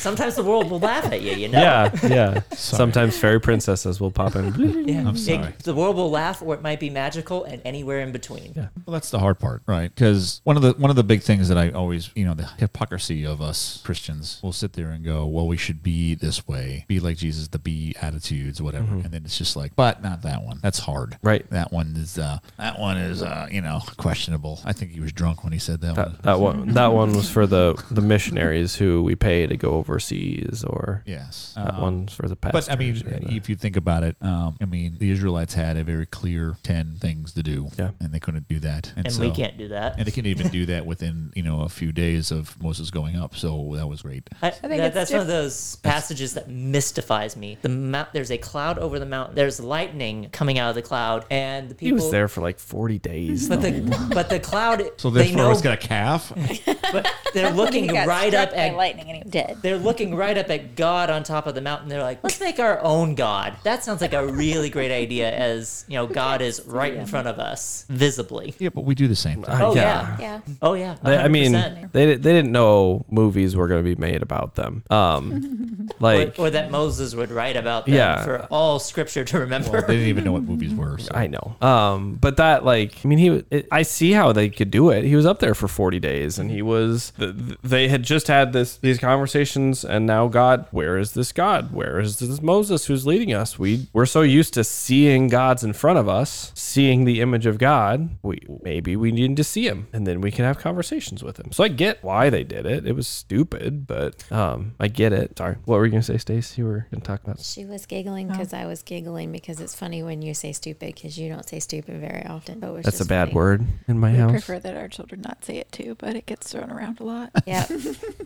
Sometimes 0.02 0.34
the 0.34 0.42
world 0.42 0.68
will 0.70 0.80
laugh 0.80 1.04
at 1.12 1.22
you, 1.22 1.32
you 1.32 1.48
know? 1.48 1.60
Yeah, 1.60 1.90
yeah. 2.06 2.40
Sometimes 2.54 3.16
fairy 3.16 3.40
princesses 3.40 4.00
will 4.00 4.10
pop 4.10 4.34
in. 4.36 4.52
Yeah. 4.88 5.06
I'm 5.08 5.16
sorry. 5.16 5.48
It- 5.48 5.58
the 5.60 5.74
world 5.74 5.94
will 5.96 6.10
laugh, 6.10 6.42
or 6.42 6.54
it 6.54 6.62
might 6.62 6.80
be 6.80 6.90
magical, 6.90 7.44
and 7.44 7.62
anywhere 7.64 8.00
in 8.00 8.10
between. 8.12 8.52
Yeah. 8.56 8.68
Well, 8.84 8.92
that's 8.94 9.10
the 9.10 9.20
hard 9.20 9.38
part, 9.38 9.62
right? 9.66 9.94
Because 9.94 10.40
one 10.44 10.56
of 10.56 10.62
the 10.62 10.72
one 10.72 10.90
of 10.90 10.96
the 10.96 11.04
big 11.04 11.22
things 11.22 11.48
that 11.48 11.56
I 11.56 11.70
always, 11.70 12.10
you 12.16 12.24
know, 12.24 12.34
the 12.34 12.48
hypocrisy 12.58 13.24
of 13.24 13.40
us 13.40 13.80
Christians 13.84 14.40
will 14.42 14.52
sit 14.52 14.72
there 14.72 14.90
and 14.90 15.04
go, 15.04 15.24
"Well, 15.26 15.46
we 15.46 15.56
should 15.56 15.82
be 15.82 16.14
this 16.16 16.46
way, 16.48 16.84
be 16.88 16.98
like 17.00 17.16
Jesus, 17.16 17.48
the 17.48 17.58
be 17.60 17.94
attitudes, 18.02 18.60
whatever," 18.60 18.92
and 18.92 19.04
then 19.12 19.22
it's 19.24 19.38
just 19.38 19.54
like, 19.56 19.76
but 19.76 20.02
not 20.02 20.22
that 20.22 20.42
one. 20.42 20.58
That's 20.62 20.80
hard, 20.80 21.16
Right. 21.22 21.48
That 21.50 21.72
one 21.72 21.94
is 21.96 22.18
uh, 22.18 22.38
that 22.58 22.78
one 22.80 22.96
is 22.96 23.22
uh, 23.22 23.46
you 23.50 23.60
know 23.60 23.80
questionable. 23.98 24.60
I 24.64 24.72
think 24.72 24.90
he 24.92 25.00
was 25.00 25.12
drunk 25.12 25.44
when 25.44 25.52
he 25.52 25.58
said 25.58 25.80
that. 25.82 25.96
one. 25.96 26.12
That, 26.12 26.22
that 26.22 26.40
one 26.40 26.68
that 26.74 26.92
one 26.92 27.14
was 27.14 27.30
for 27.30 27.46
the 27.46 27.80
the 27.90 28.00
missionaries 28.02 28.74
who 28.76 29.02
we 29.02 29.14
pay 29.14 29.46
to 29.46 29.56
go 29.56 29.82
overseas, 29.92 30.64
or 30.66 31.02
Yes, 31.06 31.52
that 31.56 31.74
Um, 31.74 31.80
one's 31.80 32.12
for 32.12 32.28
the 32.28 32.36
pastors. 32.36 32.66
But 32.66 32.72
I 32.72 32.76
mean, 32.76 33.02
if 33.36 33.48
you 33.48 33.56
think 33.56 33.76
about 33.76 34.02
it, 34.04 34.16
um, 34.20 34.56
I 34.60 34.64
mean, 34.64 34.96
the 34.98 35.10
Israelites 35.10 35.54
had 35.54 35.76
a 35.76 35.84
very 35.84 36.06
clear 36.06 36.56
ten 36.62 36.96
things 37.00 37.32
to 37.34 37.42
do, 37.42 37.68
Yeah. 37.78 37.90
and 38.00 38.12
they 38.12 38.18
couldn't 38.20 38.48
do 38.48 38.58
that, 38.60 38.92
And 38.96 39.12
so, 39.12 39.20
we 39.20 39.30
can't 39.30 39.56
do 39.58 39.68
that. 39.68 39.96
and 39.98 40.06
they 40.06 40.10
couldn't 40.10 40.30
even 40.30 40.48
do 40.60 40.66
that 40.66 40.86
within 40.86 41.32
you 41.34 41.42
know 41.42 41.60
a 41.62 41.68
few 41.68 41.92
days 41.92 42.30
of 42.30 42.60
Moses 42.62 42.90
going 42.90 43.16
up. 43.16 43.36
So 43.36 43.72
that 43.76 43.86
was 43.86 44.02
great. 44.02 44.28
I, 44.40 44.50
think 44.50 44.62
that- 44.76 44.86
it's 44.86 44.94
that's 44.94 45.10
one 45.12 45.20
of 45.20 45.26
those 45.26 45.76
passages 45.76 46.34
that 46.34 46.48
mystifies 46.48 47.36
me. 47.36 47.58
The 47.62 47.68
mount, 47.68 48.12
there's 48.12 48.30
a 48.30 48.38
cloud 48.38 48.78
over 48.78 48.98
the 48.98 49.06
mountain. 49.06 49.34
There's 49.34 49.60
lightning 49.60 50.28
coming 50.32 50.58
out 50.58 50.70
of 50.70 50.74
the 50.74 50.82
cloud, 50.82 51.24
and 51.30 51.68
the 51.68 51.74
people. 51.74 51.98
he 51.98 52.02
was 52.04 52.10
there 52.10 52.28
for 52.28 52.40
like 52.40 52.58
forty 52.58 52.98
days. 52.98 53.48
But 53.48 53.60
the 53.62 54.08
but 54.14 54.28
the 54.28 54.40
cloud. 54.40 54.82
So 54.96 55.10
they 55.10 55.24
therefore, 55.24 55.36
know, 55.36 55.50
it's 55.50 55.62
got 55.62 55.74
a 55.74 55.88
calf. 55.88 56.32
but 56.92 57.08
they're 57.34 57.52
looking 57.52 57.88
right 57.92 58.32
up 58.34 58.50
by 58.50 58.56
at 58.56 58.76
lightning 58.76 59.06
and 59.08 59.16
he 59.16 59.22
was 59.22 59.32
dead. 59.32 59.58
they're 59.62 59.78
looking 59.82 60.14
right 60.14 60.36
up 60.38 60.50
at 60.50 60.76
God 60.76 61.10
on 61.10 61.22
top 61.22 61.46
of 61.46 61.54
the 61.54 61.60
mountain. 61.60 61.88
They're 61.88 62.02
like, 62.02 62.22
let's 62.22 62.40
make 62.40 62.58
our 62.58 62.80
own 62.82 63.14
God. 63.14 63.54
That 63.64 63.84
sounds 63.84 64.00
like 64.00 64.12
a 64.12 64.26
really 64.26 64.70
great 64.70 64.90
idea. 64.92 65.30
As 65.32 65.84
you 65.88 65.94
know, 65.94 66.06
God 66.06 66.40
is 66.42 66.62
right 66.66 66.94
in 66.94 67.06
front 67.06 67.28
of 67.28 67.38
us, 67.38 67.84
visibly. 67.88 68.54
yeah, 68.58 68.68
but 68.70 68.84
we 68.84 68.94
do 68.94 69.08
the 69.08 69.16
same 69.16 69.42
thing. 69.42 69.52
Uh, 69.54 69.58
Oh 69.62 69.74
yeah. 69.74 70.16
yeah. 70.18 70.20
Yeah. 70.20 70.40
Oh 70.62 70.74
yeah. 70.74 70.96
They, 71.02 71.16
I 71.16 71.28
mean, 71.28 71.52
they, 71.52 72.06
they 72.14 72.16
didn't 72.16 72.52
know 72.52 73.04
movies 73.10 73.54
were 73.56 73.68
going 73.68 73.84
to 73.84 73.94
be 73.94 74.00
made 74.00 74.22
about 74.22 74.54
them. 74.54 74.82
Um, 74.90 75.88
like 76.00 76.38
or, 76.38 76.46
or 76.46 76.50
that 76.50 76.70
Moses 76.70 77.14
would 77.14 77.30
write 77.30 77.56
about 77.56 77.86
them 77.86 77.94
Yeah. 77.94 78.24
for 78.24 78.46
all 78.50 78.78
Scripture 78.78 79.24
to 79.24 79.38
remember. 79.40 79.70
Well, 79.72 79.82
they 79.82 79.94
didn't 79.94 80.08
even 80.08 80.24
know 80.24 80.32
what 80.32 80.42
movies 80.42 80.74
were. 80.74 80.98
So. 80.98 81.10
I 81.14 81.26
know. 81.26 81.56
Um, 81.60 82.14
but 82.14 82.36
that 82.38 82.64
like, 82.64 82.94
I 83.04 83.08
mean, 83.08 83.18
he. 83.18 83.44
It, 83.50 83.68
I 83.70 83.82
see 83.82 84.12
how 84.12 84.32
they 84.32 84.48
could 84.48 84.70
do 84.70 84.90
it. 84.90 85.04
He 85.04 85.14
was 85.16 85.26
up 85.26 85.38
there 85.40 85.54
for 85.54 85.68
forty 85.68 85.98
days, 86.00 86.38
and 86.38 86.50
he 86.50 86.62
was. 86.62 87.12
th- 87.18 87.34
th- 87.36 87.58
They 87.62 87.88
had 87.88 88.02
just 88.02 88.26
had 88.28 88.52
this 88.52 88.76
these 88.78 88.98
conversations, 88.98 89.71
and 89.84 90.06
now 90.06 90.28
God, 90.28 90.66
where 90.70 90.98
is 90.98 91.12
this 91.12 91.32
God? 91.32 91.72
Where 91.72 91.98
is 91.98 92.18
this 92.18 92.40
Moses 92.42 92.86
who's 92.86 93.06
leading 93.06 93.32
us? 93.32 93.58
We 93.58 93.88
we're 93.92 94.06
so 94.06 94.22
used 94.22 94.54
to 94.54 94.64
seeing 94.64 95.28
God's 95.28 95.64
in 95.64 95.72
front 95.72 95.98
of 95.98 96.08
us, 96.08 96.52
seeing 96.54 97.04
the 97.04 97.20
image 97.20 97.46
of 97.46 97.58
God. 97.58 98.10
We 98.22 98.40
maybe 98.62 98.96
we 98.96 99.10
need 99.12 99.36
to 99.36 99.44
see 99.44 99.66
him, 99.66 99.88
and 99.92 100.06
then 100.06 100.20
we 100.20 100.30
can 100.30 100.44
have 100.44 100.58
conversations 100.58 101.22
with 101.22 101.38
him. 101.38 101.52
So 101.52 101.64
I 101.64 101.68
get 101.68 102.02
why 102.04 102.30
they 102.30 102.44
did 102.44 102.66
it. 102.66 102.86
It 102.86 102.94
was 102.94 103.08
stupid, 103.08 103.86
but 103.86 104.30
um, 104.32 104.74
I 104.78 104.88
get 104.88 105.12
it. 105.12 105.38
Sorry, 105.38 105.56
what 105.64 105.78
were 105.78 105.84
you 105.86 105.90
gonna 105.90 106.02
say, 106.02 106.18
Stace? 106.18 106.56
You 106.58 106.64
were 106.66 106.86
gonna 106.90 107.04
talk 107.04 107.22
about. 107.24 107.40
She 107.40 107.64
was 107.64 107.86
giggling 107.86 108.28
because 108.28 108.52
I 108.52 108.66
was 108.66 108.82
giggling 108.82 109.32
because 109.32 109.60
it's 109.60 109.74
funny 109.74 110.02
when 110.02 110.22
you 110.22 110.34
say 110.34 110.52
stupid 110.52 110.94
because 110.94 111.18
you 111.18 111.28
don't 111.28 111.48
say 111.48 111.58
stupid 111.60 112.00
very 112.00 112.24
often. 112.26 112.60
But 112.60 112.82
That's 112.82 113.00
a 113.00 113.04
bad 113.04 113.28
funny. 113.28 113.34
word 113.34 113.66
in 113.88 113.98
my 113.98 114.12
We 114.12 114.18
house. 114.18 114.28
I 114.30 114.32
prefer 114.32 114.58
that 114.60 114.76
our 114.76 114.88
children 114.88 115.22
not 115.22 115.44
say 115.44 115.56
it 115.56 115.70
too, 115.72 115.96
but 115.98 116.16
it 116.16 116.26
gets 116.26 116.52
thrown 116.52 116.70
around 116.70 117.00
a 117.00 117.04
lot. 117.04 117.30
Yeah. 117.46 117.66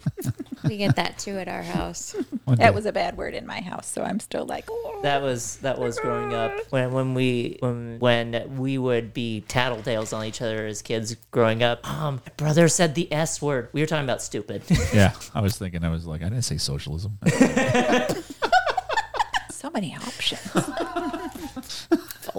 we 0.64 0.76
get 0.76 0.96
that 0.96 1.18
too 1.18 1.35
at 1.38 1.48
our 1.48 1.62
house. 1.62 2.14
One 2.44 2.56
day. 2.56 2.64
That 2.64 2.74
was 2.74 2.86
a 2.86 2.92
bad 2.92 3.16
word 3.16 3.34
in 3.34 3.46
my 3.46 3.60
house, 3.60 3.86
so 3.86 4.02
I'm 4.02 4.20
still 4.20 4.44
like, 4.44 4.66
oh. 4.70 5.00
That 5.02 5.22
was 5.22 5.56
that 5.58 5.78
was 5.78 5.98
growing 5.98 6.32
up 6.34 6.52
when 6.70 6.92
when 6.92 7.14
we 7.14 7.58
when 7.60 7.98
when 7.98 8.56
we 8.56 8.78
would 8.78 9.12
be 9.14 9.44
tattletales 9.48 10.16
on 10.16 10.24
each 10.24 10.40
other 10.42 10.66
as 10.66 10.82
kids 10.82 11.16
growing 11.30 11.62
up. 11.62 11.88
Um, 11.88 12.20
my 12.24 12.32
brother 12.36 12.68
said 12.68 12.94
the 12.94 13.12
S 13.12 13.40
word. 13.42 13.68
We 13.72 13.80
were 13.80 13.86
talking 13.86 14.04
about 14.04 14.22
stupid. 14.22 14.62
yeah, 14.92 15.12
I 15.34 15.40
was 15.40 15.56
thinking. 15.58 15.84
I 15.84 15.90
was 15.90 16.06
like, 16.06 16.22
I 16.22 16.28
didn't 16.28 16.42
say 16.42 16.56
socialism. 16.56 17.18
so 19.50 19.70
many 19.70 19.94
options. 19.94 20.50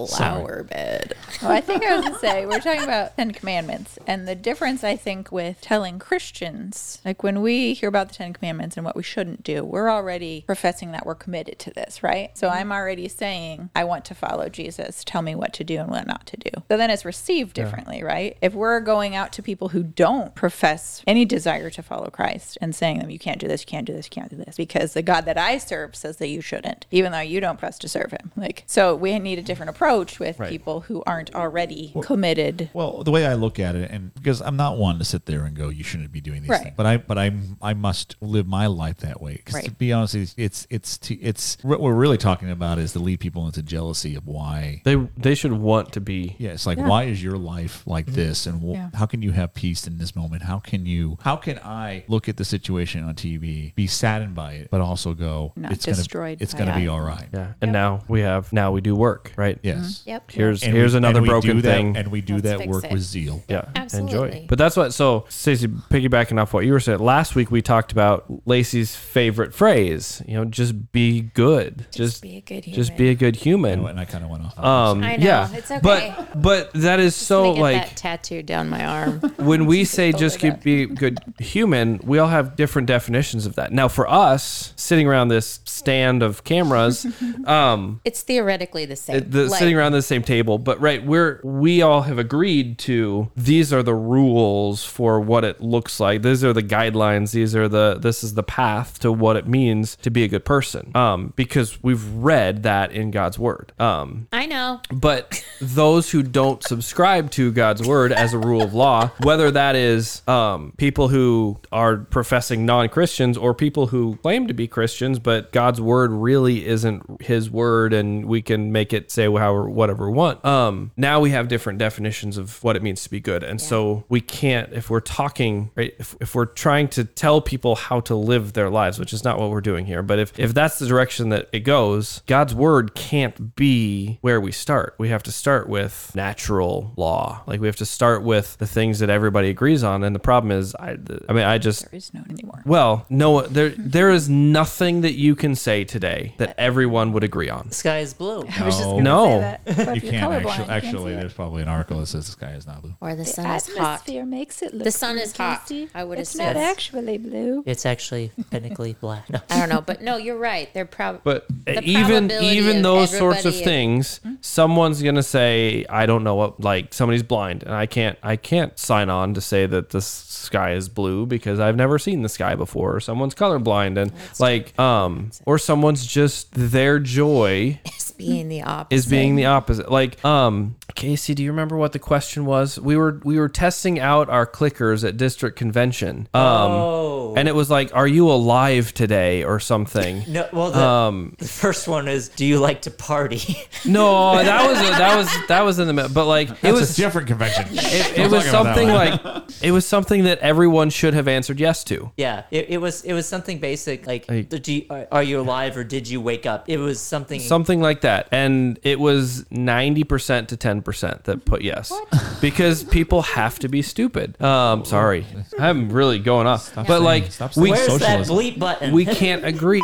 Flower 0.06 0.62
bed. 0.62 1.14
Well, 1.40 1.52
I 1.52 1.60
think 1.60 1.84
I 1.84 1.94
was 1.94 2.04
gonna 2.04 2.18
say 2.18 2.46
we're 2.46 2.58
talking 2.58 2.82
about 2.82 3.16
Ten 3.16 3.30
Commandments, 3.30 3.96
and 4.08 4.26
the 4.26 4.34
difference 4.34 4.82
I 4.82 4.96
think 4.96 5.30
with 5.30 5.60
telling 5.60 6.00
Christians, 6.00 7.00
like 7.04 7.22
when 7.22 7.42
we 7.42 7.74
hear 7.74 7.88
about 7.88 8.08
the 8.08 8.14
Ten 8.14 8.32
Commandments 8.32 8.76
and 8.76 8.84
what 8.84 8.96
we 8.96 9.04
shouldn't 9.04 9.44
do, 9.44 9.62
we're 9.62 9.88
already 9.88 10.42
professing 10.46 10.90
that 10.92 11.06
we're 11.06 11.14
committed 11.14 11.60
to 11.60 11.70
this, 11.70 12.02
right? 12.02 12.36
So 12.36 12.48
I'm 12.48 12.72
already 12.72 13.06
saying 13.06 13.70
I 13.76 13.84
want 13.84 14.04
to 14.06 14.16
follow 14.16 14.48
Jesus. 14.48 15.04
Tell 15.04 15.22
me 15.22 15.36
what 15.36 15.52
to 15.54 15.64
do 15.64 15.78
and 15.78 15.90
what 15.90 16.08
not 16.08 16.26
to 16.26 16.36
do. 16.36 16.50
So 16.68 16.76
then 16.76 16.90
it's 16.90 17.04
received 17.04 17.54
differently, 17.54 18.02
right? 18.02 18.36
If 18.40 18.54
we're 18.54 18.80
going 18.80 19.14
out 19.14 19.32
to 19.34 19.42
people 19.42 19.68
who 19.68 19.84
don't 19.84 20.34
profess 20.34 21.02
any 21.06 21.24
desire 21.24 21.70
to 21.70 21.82
follow 21.82 22.10
Christ 22.10 22.58
and 22.60 22.74
saying 22.74 22.98
them, 22.98 23.10
you 23.10 23.18
can't 23.20 23.40
do 23.40 23.46
this, 23.46 23.62
you 23.62 23.66
can't 23.66 23.86
do 23.86 23.92
this, 23.92 24.06
you 24.06 24.10
can't 24.10 24.30
do 24.30 24.36
this, 24.36 24.56
because 24.56 24.94
the 24.94 25.02
God 25.02 25.24
that 25.26 25.38
I 25.38 25.58
serve 25.58 25.94
says 25.94 26.16
that 26.16 26.28
you 26.28 26.40
shouldn't, 26.40 26.86
even 26.90 27.12
though 27.12 27.20
you 27.20 27.40
don't 27.40 27.60
press 27.60 27.78
to 27.78 27.88
serve 27.88 28.10
Him. 28.10 28.32
Like 28.36 28.64
so, 28.66 28.96
we 28.96 29.16
need 29.20 29.38
a 29.38 29.42
different 29.42 29.70
approach 29.70 29.87
with 29.88 30.38
Right. 30.38 30.50
people 30.50 30.80
who 30.82 31.02
aren't 31.06 31.34
already 31.34 31.94
committed. 32.02 32.68
Well, 32.74 33.02
the 33.02 33.10
way 33.10 33.24
I 33.26 33.34
look 33.34 33.58
at 33.58 33.74
it, 33.74 33.90
and 33.90 34.12
because 34.14 34.42
I'm 34.42 34.56
not 34.56 34.76
one 34.76 34.98
to 34.98 35.04
sit 35.04 35.24
there 35.24 35.44
and 35.44 35.56
go, 35.56 35.70
"You 35.70 35.82
shouldn't 35.82 36.12
be 36.12 36.20
doing 36.20 36.42
these 36.42 36.50
Right. 36.50 36.62
things," 36.64 36.74
but 36.76 36.84
I, 36.84 36.98
but 36.98 37.16
I, 37.16 37.32
I 37.62 37.72
must 37.72 38.16
live 38.20 38.46
my 38.46 38.66
life 38.66 38.98
that 38.98 39.22
way. 39.22 39.40
Because 39.42 39.64
to 39.64 39.70
be 39.70 39.92
honest, 39.92 40.14
it's, 40.14 40.34
it's, 40.36 40.66
it's, 40.68 40.98
to, 40.98 41.14
it's 41.14 41.56
what 41.62 41.80
we're 41.80 41.94
really 41.94 42.18
talking 42.18 42.50
about 42.50 42.78
is 42.78 42.92
to 42.92 42.98
lead 42.98 43.18
people 43.20 43.46
into 43.46 43.62
jealousy 43.62 44.14
of 44.14 44.26
why. 44.26 44.82
They 44.84 44.96
they 45.16 45.34
should 45.34 45.52
want 45.54 45.92
to 45.94 46.00
be. 46.00 46.36
Yeah, 46.38 46.50
it's 46.50 46.66
like 46.66 46.78
why 46.78 47.04
is 47.04 47.22
your 47.22 47.38
life 47.38 47.82
like 47.86 48.06
mm-hmm. 48.06 48.16
this, 48.16 48.46
and 48.46 48.60
wh- 48.60 48.74
Yeah. 48.74 48.90
how 48.92 49.06
can 49.06 49.22
you 49.22 49.32
have 49.32 49.54
peace 49.54 49.86
in 49.86 49.96
this 49.96 50.14
moment? 50.14 50.42
How 50.42 50.58
can 50.58 50.84
you? 50.84 51.16
How 51.22 51.36
can 51.36 51.58
I 51.60 52.04
look 52.08 52.28
at 52.28 52.36
the 52.36 52.44
situation 52.44 53.04
on 53.04 53.14
TV, 53.14 53.74
be 53.74 53.86
saddened 53.86 54.34
by 54.34 54.52
it, 54.52 54.68
but 54.70 54.80
also 54.82 55.14
go, 55.14 55.52
Not 55.56 55.72
it's 55.72 55.84
destroyed 55.86 56.38
gonna, 56.38 56.42
it's 56.44 56.54
gonna 56.54 56.76
be 56.76 56.88
all 56.88 57.00
right. 57.00 57.28
Yeah. 57.32 57.52
And 57.62 57.72
now 57.72 58.02
we 58.08 58.20
have 58.20 58.52
now 58.52 58.70
we 58.72 58.80
do 58.82 58.94
work, 58.94 59.32
right? 59.36 59.58
Yes. 59.82 60.02
Yep. 60.06 60.30
Here's 60.30 60.62
And 60.62 60.72
here's 60.76 60.92
we- 60.92 60.98
another 60.98 61.18
and 61.18 61.22
we 61.22 61.28
broken 61.28 61.56
do 61.56 61.62
that- 61.62 61.74
thing. 61.76 61.96
and 61.96 62.08
we 62.08 62.20
do 62.20 62.34
Let's 62.34 62.44
that 62.44 62.58
fix 62.58 62.68
work 62.68 62.84
it. 62.84 62.92
with 62.92 63.02
zeal. 63.02 63.42
yeah, 63.48 63.66
enjoy. 63.68 63.80
Absolutely. 63.80 64.46
But 64.48 64.58
that's 64.58 64.76
what. 64.76 64.92
So, 64.94 65.24
Stacey, 65.28 65.68
piggybacking 65.68 66.40
off 66.40 66.52
what 66.52 66.64
you 66.64 66.72
were 66.72 66.80
saying, 66.80 66.98
last 66.98 67.34
week 67.34 67.50
we 67.50 67.62
talked 67.62 67.92
about 67.92 68.24
Lacey's 68.46 68.94
favorite 68.96 69.54
phrase. 69.54 70.22
You 70.26 70.34
know, 70.34 70.44
just 70.44 70.92
be 70.92 71.20
good. 71.22 71.86
Just, 71.92 72.22
be 72.22 72.36
a 72.36 72.40
good 72.40 72.64
human. 72.64 72.76
Just 72.76 72.96
be 72.96 73.08
a 73.10 73.14
good 73.14 73.36
human. 73.36 73.86
And 73.86 73.98
I 74.00 74.04
kind 74.04 74.24
of 74.24 74.30
went 74.30 74.44
off. 74.44 74.58
Um, 74.58 75.02
I 75.02 75.16
know, 75.16 75.24
yeah, 75.26 75.48
it's 75.54 75.70
okay. 75.70 75.80
But 75.82 76.40
but 76.42 76.72
that 76.74 77.00
is 77.00 77.14
so 77.14 77.54
get 77.54 77.60
like 77.60 77.82
that 77.88 77.96
tattooed 77.96 78.46
down 78.46 78.68
my 78.68 78.84
arm. 78.84 79.20
when 79.38 79.66
we 79.66 79.84
say 79.84 80.12
just 80.12 80.38
keep 80.38 80.62
be 80.62 80.86
good 80.86 81.18
human, 81.38 82.00
we 82.04 82.18
all 82.18 82.28
have 82.28 82.56
different 82.56 82.86
definitions 82.88 83.46
of 83.46 83.54
that. 83.56 83.72
Now, 83.72 83.88
for 83.88 84.08
us, 84.10 84.72
sitting 84.76 85.06
around 85.06 85.28
this 85.28 85.60
stand 85.64 86.22
of 86.22 86.44
cameras, 86.44 87.06
um, 87.46 88.00
It's 88.04 88.22
theoretically 88.22 88.84
the 88.86 88.96
same. 88.96 89.16
it- 89.16 89.30
the, 89.30 89.44
Like, 89.46 89.58
sitting 89.68 89.78
around 89.78 89.92
the 89.92 90.00
same 90.00 90.22
table, 90.22 90.56
but 90.56 90.80
right, 90.80 91.04
we're 91.04 91.40
we 91.44 91.82
all 91.82 92.00
have 92.00 92.18
agreed 92.18 92.78
to 92.78 93.30
these 93.36 93.70
are 93.70 93.82
the 93.82 93.94
rules 93.94 94.82
for 94.82 95.20
what 95.20 95.44
it 95.44 95.60
looks 95.60 96.00
like. 96.00 96.22
These 96.22 96.42
are 96.42 96.54
the 96.54 96.62
guidelines. 96.62 97.32
These 97.32 97.54
are 97.54 97.68
the 97.68 97.98
this 98.00 98.24
is 98.24 98.32
the 98.32 98.42
path 98.42 98.98
to 99.00 99.12
what 99.12 99.36
it 99.36 99.46
means 99.46 99.96
to 99.96 100.10
be 100.10 100.24
a 100.24 100.28
good 100.28 100.46
person. 100.46 100.90
Um, 100.96 101.34
because 101.36 101.82
we've 101.82 102.02
read 102.14 102.62
that 102.62 102.92
in 102.92 103.10
God's 103.10 103.38
word. 103.38 103.74
Um, 103.78 104.26
I 104.32 104.46
know. 104.46 104.80
but 104.90 105.44
those 105.60 106.10
who 106.10 106.22
don't 106.22 106.62
subscribe 106.62 107.30
to 107.32 107.52
God's 107.52 107.86
word 107.86 108.10
as 108.10 108.32
a 108.32 108.38
rule 108.38 108.62
of 108.62 108.72
law, 108.72 109.10
whether 109.22 109.50
that 109.50 109.76
is 109.76 110.22
um, 110.26 110.72
people 110.78 111.08
who 111.08 111.58
are 111.72 111.98
professing 111.98 112.64
non 112.64 112.88
Christians 112.88 113.36
or 113.36 113.52
people 113.52 113.88
who 113.88 114.16
claim 114.22 114.46
to 114.46 114.54
be 114.54 114.66
Christians, 114.66 115.18
but 115.18 115.52
God's 115.52 115.78
word 115.78 116.10
really 116.10 116.66
isn't 116.66 117.20
His 117.20 117.50
word, 117.50 117.92
and 117.92 118.24
we 118.24 118.40
can 118.40 118.72
make 118.72 118.94
it 118.94 119.10
say 119.10 119.28
however 119.58 119.70
whatever 119.70 120.10
we 120.10 120.16
want. 120.16 120.44
Um, 120.44 120.90
now 120.96 121.20
we 121.20 121.30
have 121.30 121.48
different 121.48 121.78
definitions 121.78 122.36
of 122.36 122.62
what 122.62 122.76
it 122.76 122.82
means 122.82 123.02
to 123.04 123.10
be 123.10 123.20
good, 123.20 123.42
and 123.42 123.60
so 123.60 124.04
we 124.08 124.20
can't 124.20 124.72
if 124.72 124.90
we're 124.90 125.00
talking 125.00 125.70
right 125.74 125.94
if, 125.98 126.16
if 126.20 126.34
we're 126.34 126.46
trying 126.46 126.88
to 126.88 127.04
tell 127.04 127.40
people 127.40 127.74
how 127.76 128.00
to 128.00 128.14
live 128.14 128.52
their 128.52 128.70
lives, 128.70 128.98
which 128.98 129.12
is 129.12 129.24
not 129.24 129.38
what 129.38 129.50
we're 129.50 129.60
doing 129.60 129.86
here, 129.86 130.02
but 130.02 130.18
if 130.18 130.38
if 130.38 130.54
that's 130.54 130.78
the 130.78 130.86
direction 130.86 131.28
that 131.30 131.48
it 131.52 131.60
goes, 131.60 132.22
God's 132.26 132.54
word 132.54 132.94
can't 132.94 133.56
be 133.56 134.18
where 134.20 134.40
we 134.40 134.52
start. 134.52 134.94
We 134.98 135.08
have 135.08 135.22
to 135.24 135.32
start 135.32 135.68
with 135.68 136.12
natural 136.14 136.92
law. 136.96 137.42
Like 137.46 137.60
we 137.60 137.66
have 137.66 137.76
to 137.76 137.86
start 137.86 138.22
with 138.22 138.56
the 138.58 138.66
things 138.66 138.98
that 138.98 139.10
everybody 139.10 139.48
agrees 139.48 139.82
on. 139.82 140.04
And 140.04 140.14
the 140.14 140.20
problem 140.20 140.52
is, 140.52 140.74
I, 140.74 140.96
I 141.28 141.32
mean, 141.32 141.44
I 141.44 141.58
just, 141.58 141.90
There 141.90 141.96
is 141.98 142.12
no 142.14 142.22
anymore. 142.28 142.62
well, 142.64 143.06
no, 143.08 143.42
there, 143.42 143.70
there 143.70 144.10
is 144.10 144.28
nothing 144.28 145.00
that 145.02 145.14
you 145.14 145.34
can 145.34 145.54
say 145.54 145.84
today 145.84 146.34
that 146.38 146.54
everyone 146.58 147.12
would 147.12 147.24
agree 147.24 147.48
on. 147.48 147.68
The 147.68 147.74
sky 147.74 147.98
is 147.98 148.14
blue. 148.14 148.44
I 148.58 148.64
was 148.64 148.76
just 148.76 148.88
No. 148.96 149.37
Gonna 149.40 149.58
No. 149.66 149.74
that. 149.74 149.86
But 149.86 149.94
you 150.02 150.10
can't 150.10 150.30
colorblind, 150.32 150.44
actually. 150.46 150.66
can't 150.66 150.70
Actually, 150.84 151.14
there's 151.14 151.32
probably 151.32 151.62
an 151.62 151.68
article 151.68 152.00
that 152.00 152.06
says 152.06 152.26
the 152.26 152.32
sky 152.32 152.52
is 152.52 152.66
not 152.66 152.82
blue. 152.82 152.94
Or 153.00 153.10
the 153.14 153.16
The 153.22 153.24
sun 153.24 153.46
is 153.46 153.66
hot. 153.68 153.76
atmosphere 154.00 154.24
makes 154.26 154.62
it 154.62 154.74
look 154.74 154.84
The 154.84 154.90
sun 154.92 155.14
blue, 155.16 155.22
is 155.22 155.36
hot, 155.36 155.62
Casey. 155.68 155.88
I 155.94 156.04
would 156.04 156.18
It's 156.18 156.34
assume. 156.34 156.46
not 156.46 156.56
actually 156.56 157.18
blue. 157.18 157.62
It's 157.66 157.86
actually 157.86 158.32
technically 158.50 158.92
black. 159.00 159.28
No. 159.30 159.40
I 159.50 159.58
don't 159.60 159.68
know, 159.68 159.80
but 159.80 160.02
no, 160.02 160.16
you're 160.16 160.38
right. 160.38 160.72
They're 160.74 160.84
probably. 160.84 161.20
But 161.24 161.46
The 161.66 161.82
even 161.82 162.28
probability 162.28 162.46
even 162.58 162.76
of 162.78 162.82
those 162.82 163.16
sorts 163.16 163.40
of 163.40 163.46
everybody- 163.54 163.64
things, 163.64 164.20
someone's 164.40 165.02
gonna 165.02 165.22
say, 165.22 165.84
"I 165.88 166.06
don't 166.06 166.24
know 166.24 166.34
what." 166.34 166.60
Like 166.60 166.92
somebody's 166.92 167.22
blind, 167.22 167.62
and 167.62 167.74
I 167.74 167.86
can't 167.86 168.18
I 168.22 168.36
can't 168.36 168.78
sign 168.78 169.08
on 169.10 169.34
to 169.34 169.40
say 169.40 169.66
that 169.66 169.90
the 169.90 170.00
sky 170.00 170.72
is 170.72 170.88
blue 170.88 171.26
because 171.26 171.60
I've 171.60 171.76
never 171.76 171.98
seen 171.98 172.22
the 172.22 172.28
sky 172.28 172.54
before. 172.54 172.96
Or 172.96 173.00
someone's 173.00 173.34
colorblind, 173.34 173.96
and 173.98 174.12
like 174.38 174.78
um, 174.78 175.30
or 175.46 175.58
someone's 175.58 176.06
just 176.06 176.52
their 176.52 176.98
joy 176.98 177.80
is 177.96 178.12
being 178.12 178.48
the 178.48 178.62
opposite. 178.62 178.94
is 178.96 179.06
being 179.06 179.27
the 179.36 179.46
opposite. 179.46 179.90
Like, 179.90 180.24
um, 180.24 180.76
Casey, 180.94 181.34
do 181.34 181.42
you 181.44 181.50
remember 181.50 181.76
what 181.76 181.92
the 181.92 181.98
question 181.98 182.44
was? 182.46 182.78
We 182.80 182.96
were 182.96 183.20
we 183.24 183.38
were 183.38 183.48
testing 183.48 184.00
out 184.00 184.28
our 184.28 184.46
clickers 184.46 185.06
at 185.06 185.16
district 185.16 185.56
convention. 185.56 186.28
Um, 186.34 186.42
Oh. 186.42 187.34
and 187.36 187.46
it 187.48 187.54
was 187.54 187.70
like, 187.70 187.94
"Are 187.94 188.06
you 188.06 188.30
alive 188.30 188.92
today?" 188.94 189.44
or 189.44 189.60
something. 189.60 190.24
No, 190.28 190.46
well, 190.52 190.70
the, 190.72 190.78
Um, 190.82 191.36
the 191.38 191.46
first 191.48 191.86
one 191.88 192.08
is, 192.08 192.28
do 192.30 192.44
you 192.44 192.58
like 192.58 192.82
to 192.82 192.90
party? 192.90 193.56
No, 193.84 194.36
that 194.42 194.68
was 194.68 194.78
a, 194.78 194.90
that 194.98 195.16
was 195.16 195.28
that 195.48 195.62
was 195.64 195.78
in 195.78 195.86
the 195.86 195.92
middle. 195.92 196.10
But 196.12 196.26
like, 196.26 196.50
it 196.50 196.56
It 196.64 196.72
was 196.72 196.80
was 196.80 196.98
a 196.98 197.02
different 197.02 197.28
convention. 197.28 197.66
it, 197.72 198.18
it 198.18 198.30
was 198.30 198.44
something 198.46 198.88
like 198.88 199.20
it 199.62 199.70
was 199.70 199.86
something 199.86 200.24
that 200.24 200.38
everyone 200.40 200.90
should 200.90 201.14
have 201.14 201.28
answered 201.28 201.60
yes 201.60 201.84
to. 201.84 202.10
yeah, 202.16 202.44
it, 202.50 202.66
it 202.70 202.78
was 202.80 203.02
it 203.04 203.12
was 203.12 203.26
something 203.28 203.58
basic 203.60 204.06
like, 204.06 204.28
Like- 204.28 204.48
do 204.48 204.72
you, 204.72 204.86
are, 204.90 205.06
are 205.12 205.22
you 205.22 205.40
alive 205.40 205.76
or 205.76 205.84
did 205.84 206.08
you 206.08 206.20
wake 206.20 206.44
up? 206.46 206.68
It 206.68 206.78
was 206.78 207.00
something. 207.00 207.40
Something 207.40 207.80
like 207.80 208.00
that. 208.02 208.28
And 208.32 208.78
it 208.82 208.98
was 208.98 209.17
90% 209.52 210.48
to 210.48 210.56
10% 210.56 211.22
that 211.24 211.44
put 211.44 211.62
yes. 211.62 211.92
Because 212.40 212.84
people 212.84 213.22
have 213.22 213.58
to 213.58 213.68
be 213.68 213.82
stupid. 213.82 214.40
Um, 214.40 214.84
sorry. 214.84 215.26
I'm 215.58 215.90
really 215.90 216.20
going 216.20 216.46
off. 216.46 216.72
But 216.74 216.86
saying- 216.86 217.02
like 217.02 217.32
stop 217.32 217.52
saying 217.54 217.62
we 217.64 217.70
Where's 217.72 217.86
that 217.98 218.26
socialism. 218.26 218.36
bleep 218.36 218.58
button? 218.58 218.92
we 218.92 219.04
can't 219.04 219.44
agree. 219.52 219.80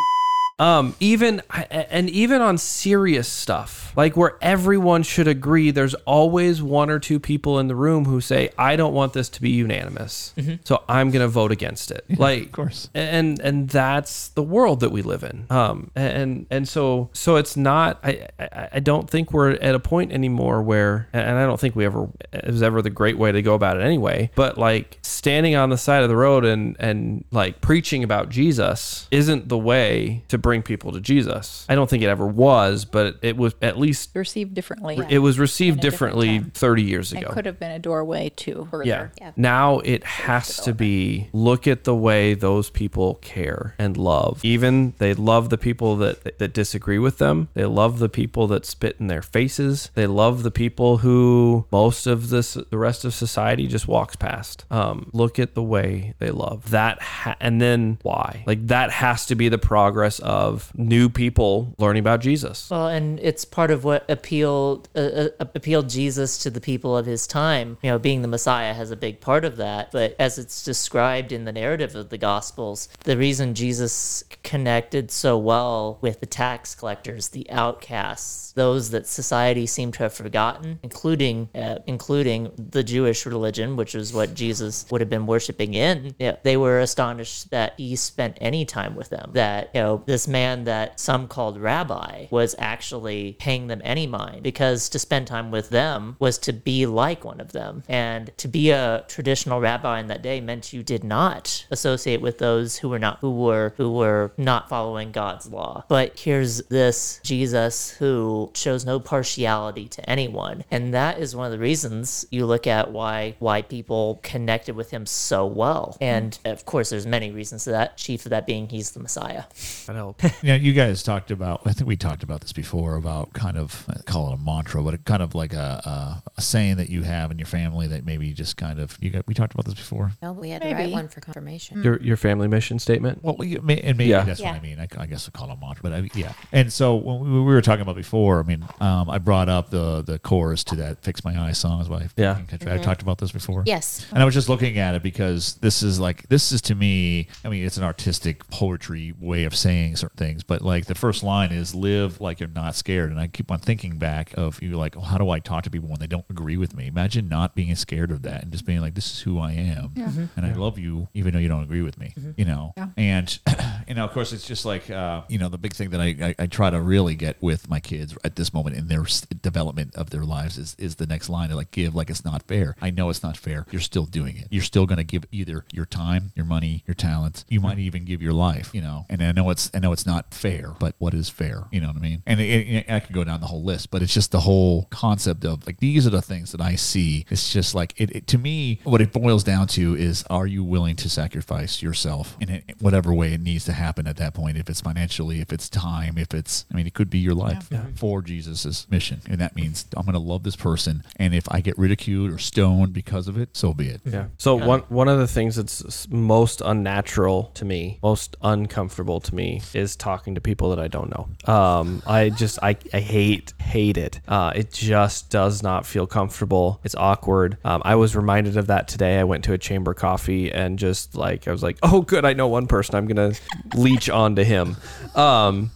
Um, 0.58 0.94
even 1.00 1.42
and 1.70 2.08
even 2.08 2.40
on 2.40 2.58
serious 2.58 3.26
stuff, 3.26 3.92
like 3.96 4.16
where 4.16 4.36
everyone 4.40 5.02
should 5.02 5.26
agree, 5.26 5.72
there's 5.72 5.94
always 6.06 6.62
one 6.62 6.90
or 6.90 7.00
two 7.00 7.18
people 7.18 7.58
in 7.58 7.66
the 7.66 7.74
room 7.74 8.04
who 8.04 8.20
say, 8.20 8.50
"I 8.56 8.76
don't 8.76 8.94
want 8.94 9.14
this 9.14 9.28
to 9.30 9.42
be 9.42 9.50
unanimous, 9.50 10.32
so 10.64 10.84
I'm 10.88 11.10
going 11.10 11.22
to 11.22 11.28
vote 11.28 11.50
against 11.50 11.90
it." 11.90 12.04
Like, 12.16 12.44
of 12.44 12.52
course. 12.52 12.88
and 12.94 13.40
and 13.40 13.68
that's 13.68 14.28
the 14.28 14.42
world 14.42 14.80
that 14.80 14.90
we 14.90 15.02
live 15.02 15.24
in. 15.24 15.46
Um, 15.50 15.90
and 15.96 16.46
and 16.50 16.68
so 16.68 17.10
so 17.12 17.34
it's 17.34 17.56
not. 17.56 17.98
I 18.04 18.28
I, 18.38 18.68
I 18.74 18.80
don't 18.80 19.10
think 19.10 19.32
we're 19.32 19.52
at 19.52 19.74
a 19.74 19.80
point 19.80 20.12
anymore 20.12 20.62
where, 20.62 21.08
and 21.12 21.36
I 21.36 21.44
don't 21.46 21.58
think 21.58 21.74
we 21.74 21.84
ever 21.84 22.08
it 22.32 22.46
was 22.46 22.62
ever 22.62 22.80
the 22.80 22.90
great 22.90 23.18
way 23.18 23.32
to 23.32 23.42
go 23.42 23.54
about 23.54 23.76
it 23.76 23.82
anyway. 23.82 24.30
But 24.36 24.56
like 24.56 25.00
standing 25.02 25.56
on 25.56 25.70
the 25.70 25.78
side 25.78 26.04
of 26.04 26.08
the 26.08 26.16
road 26.16 26.44
and 26.44 26.76
and 26.78 27.24
like 27.32 27.60
preaching 27.60 28.04
about 28.04 28.28
Jesus 28.28 29.08
isn't 29.10 29.48
the 29.48 29.58
way 29.58 30.22
to 30.28 30.38
bring 30.44 30.62
people 30.62 30.92
to 30.92 31.00
Jesus. 31.00 31.64
I 31.70 31.74
don't 31.74 31.88
think 31.88 32.02
it 32.02 32.09
ever 32.09 32.26
was, 32.26 32.85
but 32.85 33.16
it 33.22 33.37
was 33.38 33.54
at 33.62 33.78
least 33.78 34.11
Received 34.14 34.52
differently. 34.52 35.00
it 35.09 35.20
was 35.20 35.38
received 35.38 35.78
a 35.78 35.80
different 35.80 36.04
differently 36.18 36.50
30 36.52 36.83
years 36.83 37.12
ago. 37.12 37.28
It 37.30 37.33
could 37.33 37.46
have 37.46 37.59
been 37.59 37.70
a 37.70 37.78
doorway 37.78 38.28
to 38.37 38.68
further. 38.70 38.85
Yeah. 38.85 39.09
Yeah. 39.18 39.33
Now 39.37 39.78
it 39.80 40.04
has 40.04 40.59
to 40.59 40.74
be 40.74 41.28
look 41.33 41.66
at 41.66 41.85
the 41.85 41.94
way 41.94 42.35
those 42.35 42.68
people 42.68 43.14
care 43.22 43.74
and 43.78 43.96
love. 43.96 44.44
Even 44.44 44.92
they 44.98 45.14
love 45.14 45.48
the 45.48 45.57
people 45.57 45.96
that 45.96 46.38
that 46.38 46.52
disagree 46.52 46.98
with 46.98 47.16
them. 47.16 47.48
They 47.54 47.64
love 47.64 47.98
the 47.98 48.11
people 48.11 48.46
that 48.48 48.66
spit 48.66 48.96
in 49.00 49.07
their 49.07 49.22
faces. 49.22 49.90
They 49.94 50.07
love 50.07 50.42
the 50.42 50.50
people 50.50 50.98
who 50.98 51.66
most 51.72 52.07
of 52.07 52.28
this 52.28 52.54
the 52.54 52.78
rest 52.78 53.07
of 53.07 53.14
society 53.14 53.66
just 53.66 53.88
walks 53.88 54.14
past. 54.16 54.66
Um, 54.70 55.09
look 55.14 55.38
at 55.38 55.54
the 55.54 55.62
way 55.62 56.14
they 56.18 56.30
love. 56.30 56.70
That 56.70 57.00
ha- 57.00 57.37
and 57.40 57.61
then 57.62 57.98
why? 58.02 58.44
Like 58.46 58.66
that 58.66 58.90
has 58.90 59.24
to 59.26 59.35
be 59.35 59.48
the 59.48 59.59
progress 59.59 60.18
of 60.18 60.34
of 60.35 60.73
new 60.75 61.09
people 61.09 61.75
learning 61.79 62.01
about 62.01 62.20
Jesus. 62.20 62.68
Well, 62.70 62.88
and 62.88 63.20
it's 63.20 63.44
part 63.44 63.70
of 63.70 63.85
what 63.85 64.05
appealed 64.11 64.88
uh, 64.94 64.99
uh, 64.99 65.29
appealed 65.38 65.88
Jesus 65.88 66.38
to 66.38 66.51
the 66.51 66.61
people 66.61 66.97
of 66.97 67.07
his 67.07 67.27
time. 67.27 67.79
You 67.83 67.90
know, 67.90 67.99
being 67.99 68.23
the 68.23 68.29
Messiah 68.29 68.75
has 68.75 68.90
a 68.90 68.97
big 68.97 69.20
part 69.20 69.44
of 69.44 69.57
that. 69.57 69.92
But 69.92 70.16
as 70.18 70.38
it's 70.38 70.64
described 70.64 71.31
in 71.33 71.44
the 71.44 71.53
narrative 71.53 71.94
of 71.94 72.09
the 72.09 72.18
Gospels, 72.18 72.88
the 73.05 73.16
reason 73.16 73.55
Jesus 73.55 74.25
connected 74.42 75.11
so 75.11 75.38
well 75.38 75.99
with 76.01 76.20
the 76.20 76.27
tax 76.27 76.75
collectors, 76.75 77.29
the 77.29 77.49
outcasts, 77.51 78.43
those 78.54 78.90
that 78.90 79.06
society 79.06 79.66
seemed 79.66 79.94
to 79.94 80.05
have 80.05 80.14
forgotten, 80.14 80.78
including 80.82 81.48
uh, 81.55 81.78
including 81.86 82.50
the 82.57 82.82
Jewish 82.82 83.26
religion, 83.26 83.76
which 83.76 83.94
is 83.94 84.12
what 84.12 84.34
Jesus 84.34 84.86
would 84.90 85.00
have 85.00 85.11
been 85.11 85.26
worshiping 85.26 85.74
in. 85.74 86.14
They 86.42 86.57
were 86.57 86.80
astonished 86.80 87.50
that 87.50 87.74
he 87.76 87.96
spent 87.96 88.38
any 88.40 88.64
time 88.64 88.94
with 88.94 89.11
them. 89.11 89.30
That 89.34 89.70
you 89.74 89.80
know, 89.80 90.02
this 90.07 90.28
man 90.28 90.64
that 90.64 91.00
some 91.00 91.28
called 91.28 91.61
rabbi 91.61 92.26
was 92.30 92.55
actually 92.59 93.36
paying 93.38 93.66
them 93.66 93.80
any 93.84 94.07
mind 94.07 94.42
because 94.42 94.88
to 94.90 94.98
spend 94.98 95.26
time 95.26 95.50
with 95.50 95.70
them 95.70 96.16
was 96.18 96.38
to 96.38 96.52
be 96.52 96.86
like 96.86 97.24
one 97.24 97.40
of 97.40 97.52
them, 97.52 97.82
and 97.88 98.30
to 98.38 98.48
be 98.48 98.70
a 98.70 99.05
traditional 99.09 99.61
rabbi 99.61 100.00
in 100.00 100.07
that 100.09 100.22
day 100.22 100.40
meant 100.40 100.72
you 100.72 100.82
did 100.82 101.05
not 101.05 101.66
associate 101.70 102.20
with 102.20 102.38
those 102.38 102.78
who 102.78 102.88
were 102.88 102.98
not 102.98 103.18
who 103.20 103.30
were 103.30 103.74
who 103.76 103.92
were 103.92 104.32
not 104.36 104.68
following 104.68 105.12
God's 105.12 105.50
law. 105.50 105.84
But 105.88 106.18
here's 106.18 106.62
this 106.64 107.20
Jesus 107.22 107.90
who 107.90 108.43
shows 108.55 108.84
no 108.84 109.01
partiality 109.01 109.88
to 109.88 110.11
anyone, 110.11 110.64
and 110.70 110.92
that 110.95 111.18
is 111.18 111.34
one 111.34 111.47
of 111.47 111.53
the 111.53 111.59
reasons 111.59 112.26
you 112.30 112.47
look 112.47 112.66
at 112.66 112.90
why 112.92 113.36
why 113.38 113.62
people 113.62 114.20
connected 114.22 114.76
with 114.76 114.90
him 114.90 115.07
so 115.07 115.47
well. 115.47 115.97
And 116.01 116.38
of 116.45 116.64
course, 116.66 116.90
there's 116.90 117.07
many 117.07 117.30
reasons 117.30 117.64
to 117.64 117.70
that. 117.70 117.97
Chief 117.97 118.24
of 118.26 118.30
that 118.30 118.47
being 118.47 118.68
he's 118.68 118.90
the 118.92 119.01
Messiah. 119.01 119.45
That 119.86 119.97
helped. 119.97 120.24
Yeah, 120.42 120.57
you 120.57 120.72
guys 120.72 121.03
talked 121.03 121.30
about. 121.30 121.62
I 121.64 121.72
think 121.72 121.88
we 121.88 121.97
talked 121.97 122.22
about 122.22 122.40
this 122.40 122.53
before 122.53 122.97
about 122.97 123.32
kind 123.32 123.57
of 123.57 123.86
I 123.88 124.01
call 124.03 124.30
it 124.32 124.34
a 124.34 124.42
mantra, 124.42 124.82
but 124.82 124.95
it 124.95 125.05
kind 125.05 125.22
of 125.22 125.34
like 125.34 125.53
a, 125.53 126.22
a, 126.26 126.30
a 126.36 126.40
saying 126.40 126.76
that 126.76 126.90
you 126.90 127.03
have 127.03 127.30
in 127.30 127.38
your 127.38 127.47
family 127.47 127.86
that 127.88 128.05
maybe 128.05 128.32
just 128.32 128.57
kind 128.57 128.78
of 128.78 128.97
you 129.01 129.11
got. 129.11 129.26
We 129.26 129.34
talked 129.34 129.55
about 129.55 129.64
this 129.66 129.74
before. 129.74 130.12
No, 130.22 130.32
we 130.32 130.51
had 130.51 130.62
to 130.62 130.68
Maybe. 130.68 130.78
write 130.84 130.92
one 130.92 131.09
for 131.09 131.20
confirmation. 131.20 131.82
Your 131.82 132.01
your 132.03 132.16
family 132.16 132.49
mission 132.49 132.78
statement. 132.78 133.22
Well, 133.22 133.36
we, 133.38 133.59
may- 133.59 133.80
and 133.80 133.97
maybe 133.99 134.11
Yeah. 134.11 134.22
that's 134.24 134.40
Yeah. 134.40 134.53
what 134.53 134.61
I 134.61 134.62
mean. 134.62 134.78
I, 134.80 134.88
I 134.99 135.07
guess 135.07 135.28
I 135.28 135.36
call 135.36 135.51
it 135.51 135.55
a 135.55 135.57
mantra, 135.61 135.82
but 135.82 135.92
I, 135.92 136.11
yeah. 136.14 136.32
And 136.53 136.72
so 136.72 136.97
when 136.97 137.20
we, 137.20 137.30
we 137.30 137.40
were 137.45 137.62
talking 137.62 137.82
about 137.82 137.97
before, 137.97 138.34
I 138.41 138.43
mean, 138.43 138.66
um, 138.80 139.11
I 139.11 139.18
brought 139.18 139.49
up 139.49 139.70
the 139.70 140.03
the 140.03 140.18
chorus 140.18 140.64
to 140.64 140.76
that 140.76 141.03
"Fix 141.03 141.24
My 141.24 141.39
Eyes" 141.39 141.59
song. 141.59 141.80
Is 141.80 141.89
why 141.89 142.09
Yeah. 142.16 142.39
I 142.39 142.43
mm-hmm. 142.43 142.82
talked 142.82 143.03
about 143.03 143.18
this 143.18 143.32
before. 143.32 143.62
Yes. 143.66 144.07
And 144.11 144.22
I 144.22 144.24
was 144.24 144.35
just 144.35 144.49
looking 144.49 144.78
at 144.78 144.95
it 144.95 145.03
because 145.03 145.55
this 145.57 145.82
is 145.82 145.99
like 146.01 146.28
this 146.28 146.53
is 146.53 146.61
to 146.62 146.74
me. 146.74 147.28
I 147.45 147.49
mean, 147.49 147.64
it's 147.64 147.76
an 147.76 147.85
artistic 147.85 148.49
poetry 148.49 149.14
way 149.18 149.45
of 149.45 149.57
saying 149.57 149.97
certain 149.97 150.16
things, 150.16 150.43
but 150.43 150.62
like 150.62 150.87
the 150.87 150.95
first 150.95 151.22
line 151.22 151.53
is 151.53 151.74
"live 151.74 152.20
like 152.20 152.41
you're 152.41 152.49
not 152.49 152.74
scared," 152.74 153.11
and 153.11 153.20
I 153.20 153.26
keep 153.26 153.51
on 153.51 153.59
thinking 153.59 153.99
back 153.99 154.35
of 154.37 154.62
you 154.62 154.76
like, 154.76 154.97
oh, 154.97 155.01
how 155.01 155.18
do 155.18 155.30
I 155.30 155.41
talk 155.41 155.64
to 155.64 155.70
people 155.70 155.89
when 155.89 156.01
they 156.01 156.07
don't 156.07 156.24
agree 156.30 156.57
with 156.57 156.76
me? 156.76 156.87
Imagine 156.87 157.28
not 157.28 157.55
being 157.55 157.74
scared 157.74 158.11
of 158.11 158.22
that 158.22 158.43
and 158.43 158.53
just 158.53 158.66
being 158.66 158.80
like, 158.80 158.95
this 158.95 159.12
is 159.12 159.20
who 159.20 159.39
I 159.39 159.53
am, 159.53 159.91
mm-hmm. 159.91 160.24
and 160.37 160.47
I 160.47 160.53
love 160.55 160.78
you 160.78 161.09
even 161.14 161.35
though 161.35 161.41
you 161.41 161.49
don't 161.49 161.62
agree 161.62 161.82
with 161.82 161.99
me. 161.99 162.14
Mm-hmm. 162.18 162.30
You 162.37 162.45
know, 162.45 162.74
and 162.97 163.39
you 163.89 163.95
know, 163.95 164.05
of 164.05 164.12
course, 164.12 164.32
it's 164.32 164.47
just 164.47 164.64
like 164.64 164.91
uh, 164.91 165.22
you 165.28 165.39
know 165.39 165.49
the 165.49 165.59
big 165.59 165.74
thing 165.74 165.91
that 165.91 166.01
I, 166.01 166.16
I 166.20 166.35
I 166.45 166.47
try 166.47 166.70
to 166.70 166.80
really 166.80 167.14
get 167.14 167.41
with 167.43 167.68
my 167.68 167.80
kids 167.80 168.16
at 168.24 168.37
this 168.37 168.53
moment 168.53 168.76
in 168.76 168.89
their 168.89 169.05
development 169.43 169.95
of 169.95 170.11
their 170.11 170.24
lives 170.24 170.59
is 170.59 170.74
is 170.78 170.97
the 170.97 171.07
next 171.07 171.28
line 171.28 171.49
to 171.51 171.57
like 171.57 171.70
give 171.70 171.95
like 171.95 172.11
it's 172.11 172.24
not 172.24 172.43
fair. 172.43 172.76
I 172.80 172.91
know 172.91 173.11
it's 173.11 173.22
not 173.22 173.37
fair. 173.37 173.66
You're 173.70 173.80
still 173.80 174.07
doing 174.07 174.37
it. 174.37 174.49
You're 174.51 174.62
still 174.62 174.87
going 174.87 174.99
to 174.99 175.05
give 175.05 175.24
either 175.30 175.64
your 175.72 175.87
time, 175.87 176.32
your 176.35 176.47
money, 176.47 176.82
your 176.87 176.95
talents. 176.95 177.45
You 177.49 177.61
might 177.61 177.78
even 177.78 178.05
give 178.05 178.22
your 178.22 178.32
life. 178.32 178.70
You 178.74 178.82
know, 178.82 179.07
and 179.09 179.22
I 179.22 179.32
know 179.32 179.51
it's 179.51 179.70
I 179.74 179.78
know 179.78 179.93
it's 179.93 180.07
not 180.07 180.32
fair, 180.35 180.74
but 180.78 180.95
what 180.99 181.14
is 181.14 181.28
fair? 181.28 181.64
You 181.70 181.80
know 181.80 181.89
what 181.89 181.97
I 181.97 182.01
mean? 182.01 182.22
And 182.26 182.41
it, 182.41 182.45
it, 182.45 182.91
I 182.91 183.01
could 183.01 183.14
go 183.14 183.24
down 183.24 183.41
the 183.41 183.47
whole 183.47 183.62
list, 183.62 183.91
but 183.91 184.03
it's 184.03 184.14
just 184.14 184.30
the 184.30 184.41
whole 184.41 184.87
concept 184.91 185.45
of 185.45 185.66
like 185.66 185.78
these 185.78 186.07
are 186.07 186.11
the 186.11 186.22
things 186.22 186.53
that 186.53 186.61
I 186.61 186.76
see. 186.76 187.26
It's 187.30 187.53
just 187.53 187.74
like 187.74 187.95
it, 187.97 188.11
it 188.11 188.26
to 188.28 188.39
me. 188.39 188.80
What 188.85 189.01
it 189.01 189.12
boils 189.12 189.45
down 189.45 189.66
to 189.68 189.95
is: 189.95 190.24
Are 190.30 190.47
you 190.47 190.64
willing 190.64 190.97
to 190.97 191.09
sacrifice 191.09 191.82
yourself 191.82 192.37
in 192.41 192.62
whatever 192.80 193.12
way 193.12 193.32
it 193.32 193.41
needs 193.41 193.64
to 193.66 193.72
happen 193.75 194.07
at 194.07 194.16
that 194.16 194.35
point? 194.35 194.57
If 194.57 194.68
it's 194.70 194.81
financially, 194.81 195.41
if 195.41 195.53
it's 195.53 195.68
time, 195.68 196.18
if 196.18 196.35
it's 196.35 196.64
I 196.72 196.77
mean, 196.77 196.87
it 196.87 196.95
could 196.95 197.11
be 197.11 197.18
your 197.18 197.35
life 197.35 197.68
for 197.97 198.22
Jesus's 198.22 198.87
mission, 198.91 199.20
and 199.29 199.41
that 199.41 199.57
means 199.57 199.87
I'm 199.97 200.05
going 200.05 200.14
to 200.14 200.18
love 200.18 200.43
this 200.43 200.57
person, 200.57 201.03
and 201.16 201.35
if 201.35 201.51
I 201.51 201.61
get 201.61 201.77
ridiculed 201.79 202.31
or 202.31 202.39
stoned 202.39 202.93
because 202.93 203.29
of 203.29 203.37
it, 203.37 203.51
so 203.53 203.72
be 203.72 203.89
it. 203.89 204.01
Yeah. 204.05 204.27
So 204.39 204.55
one 204.57 204.81
one 204.89 205.09
of 205.09 205.18
the 205.18 205.27
things 205.27 205.57
that's 205.57 206.09
most 206.09 206.61
unnatural 206.64 207.51
to 207.55 207.64
me, 207.64 207.99
most 208.03 208.37
uncomfortable 208.43 209.20
to 209.20 209.35
me, 209.35 209.62
is 209.72 209.97
talking 209.97 210.35
to 210.35 210.41
people 210.41 210.70
that 210.70 210.79
I 210.79 210.89
don't 210.89 211.11
know. 211.11 211.53
Um, 211.53 212.03
I 212.07 212.31
just 212.31 212.59
I, 212.62 212.77
I 212.93 213.01
hate 213.01 213.53
hate 213.61 213.97
it. 213.97 214.20
Uh, 214.29 214.53
it 214.55 214.72
just 214.72 215.31
does 215.31 215.62
not 215.62 215.87
feel 215.87 216.07
comfortable. 216.07 216.81
It's 216.85 216.95
awkward. 216.95 217.59
Um, 217.64 217.83
I 217.85 217.95
was 217.97 218.16
reminded 218.16 218.57
of 218.57 218.68
that 218.68 218.89
today. 218.89 219.18
I 219.18 219.25
went 219.25 219.45
to 219.45 219.53
a 219.53 219.59
chamber 219.59 219.95
coffee 219.95 220.53
and 220.53 220.79
just 220.79 221.14
like 221.14 221.49
I 221.49 221.53
was 221.53 221.62
like, 221.62 221.79
oh 221.83 222.03
good, 222.03 222.25
I 222.25 222.33
know 222.33 222.49
one 222.49 222.66
person. 222.66 222.95
I'm 222.95 223.07
gonna 223.07 223.33
leech 223.74 224.08
onto 224.10 224.42
him. 224.42 224.76
Um, 225.14 225.70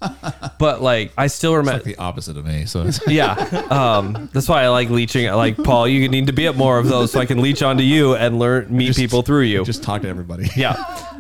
but 0.59 0.83
like 0.83 1.13
I 1.17 1.29
still 1.29 1.55
remember. 1.55 1.75
like 1.85 1.85
the 1.85 1.97
opposite 1.97 2.37
of 2.37 2.45
me. 2.45 2.67
So 2.67 2.91
Yeah. 3.07 3.33
Um, 3.71 4.29
that's 4.33 4.49
why 4.49 4.65
I 4.65 4.69
like 4.69 4.91
leeching. 4.91 5.27
Like 5.33 5.57
Paul, 5.57 5.87
you 5.87 6.09
need 6.09 6.27
to 6.27 6.33
be 6.33 6.47
at 6.49 6.57
more 6.57 6.79
of 6.79 6.89
those 6.89 7.13
so 7.13 7.21
I 7.21 7.27
can 7.27 7.41
leech 7.41 7.63
onto 7.63 7.85
you 7.85 8.17
and 8.17 8.39
learn 8.39 8.67
meet 8.69 8.87
Just- 8.89 8.99
people 8.99 9.23
through 9.23 9.43
you. 9.43 9.65
just 9.65 9.83
talk 9.83 10.03
to 10.03 10.09
everybody. 10.09 10.49
yeah. 10.57 10.75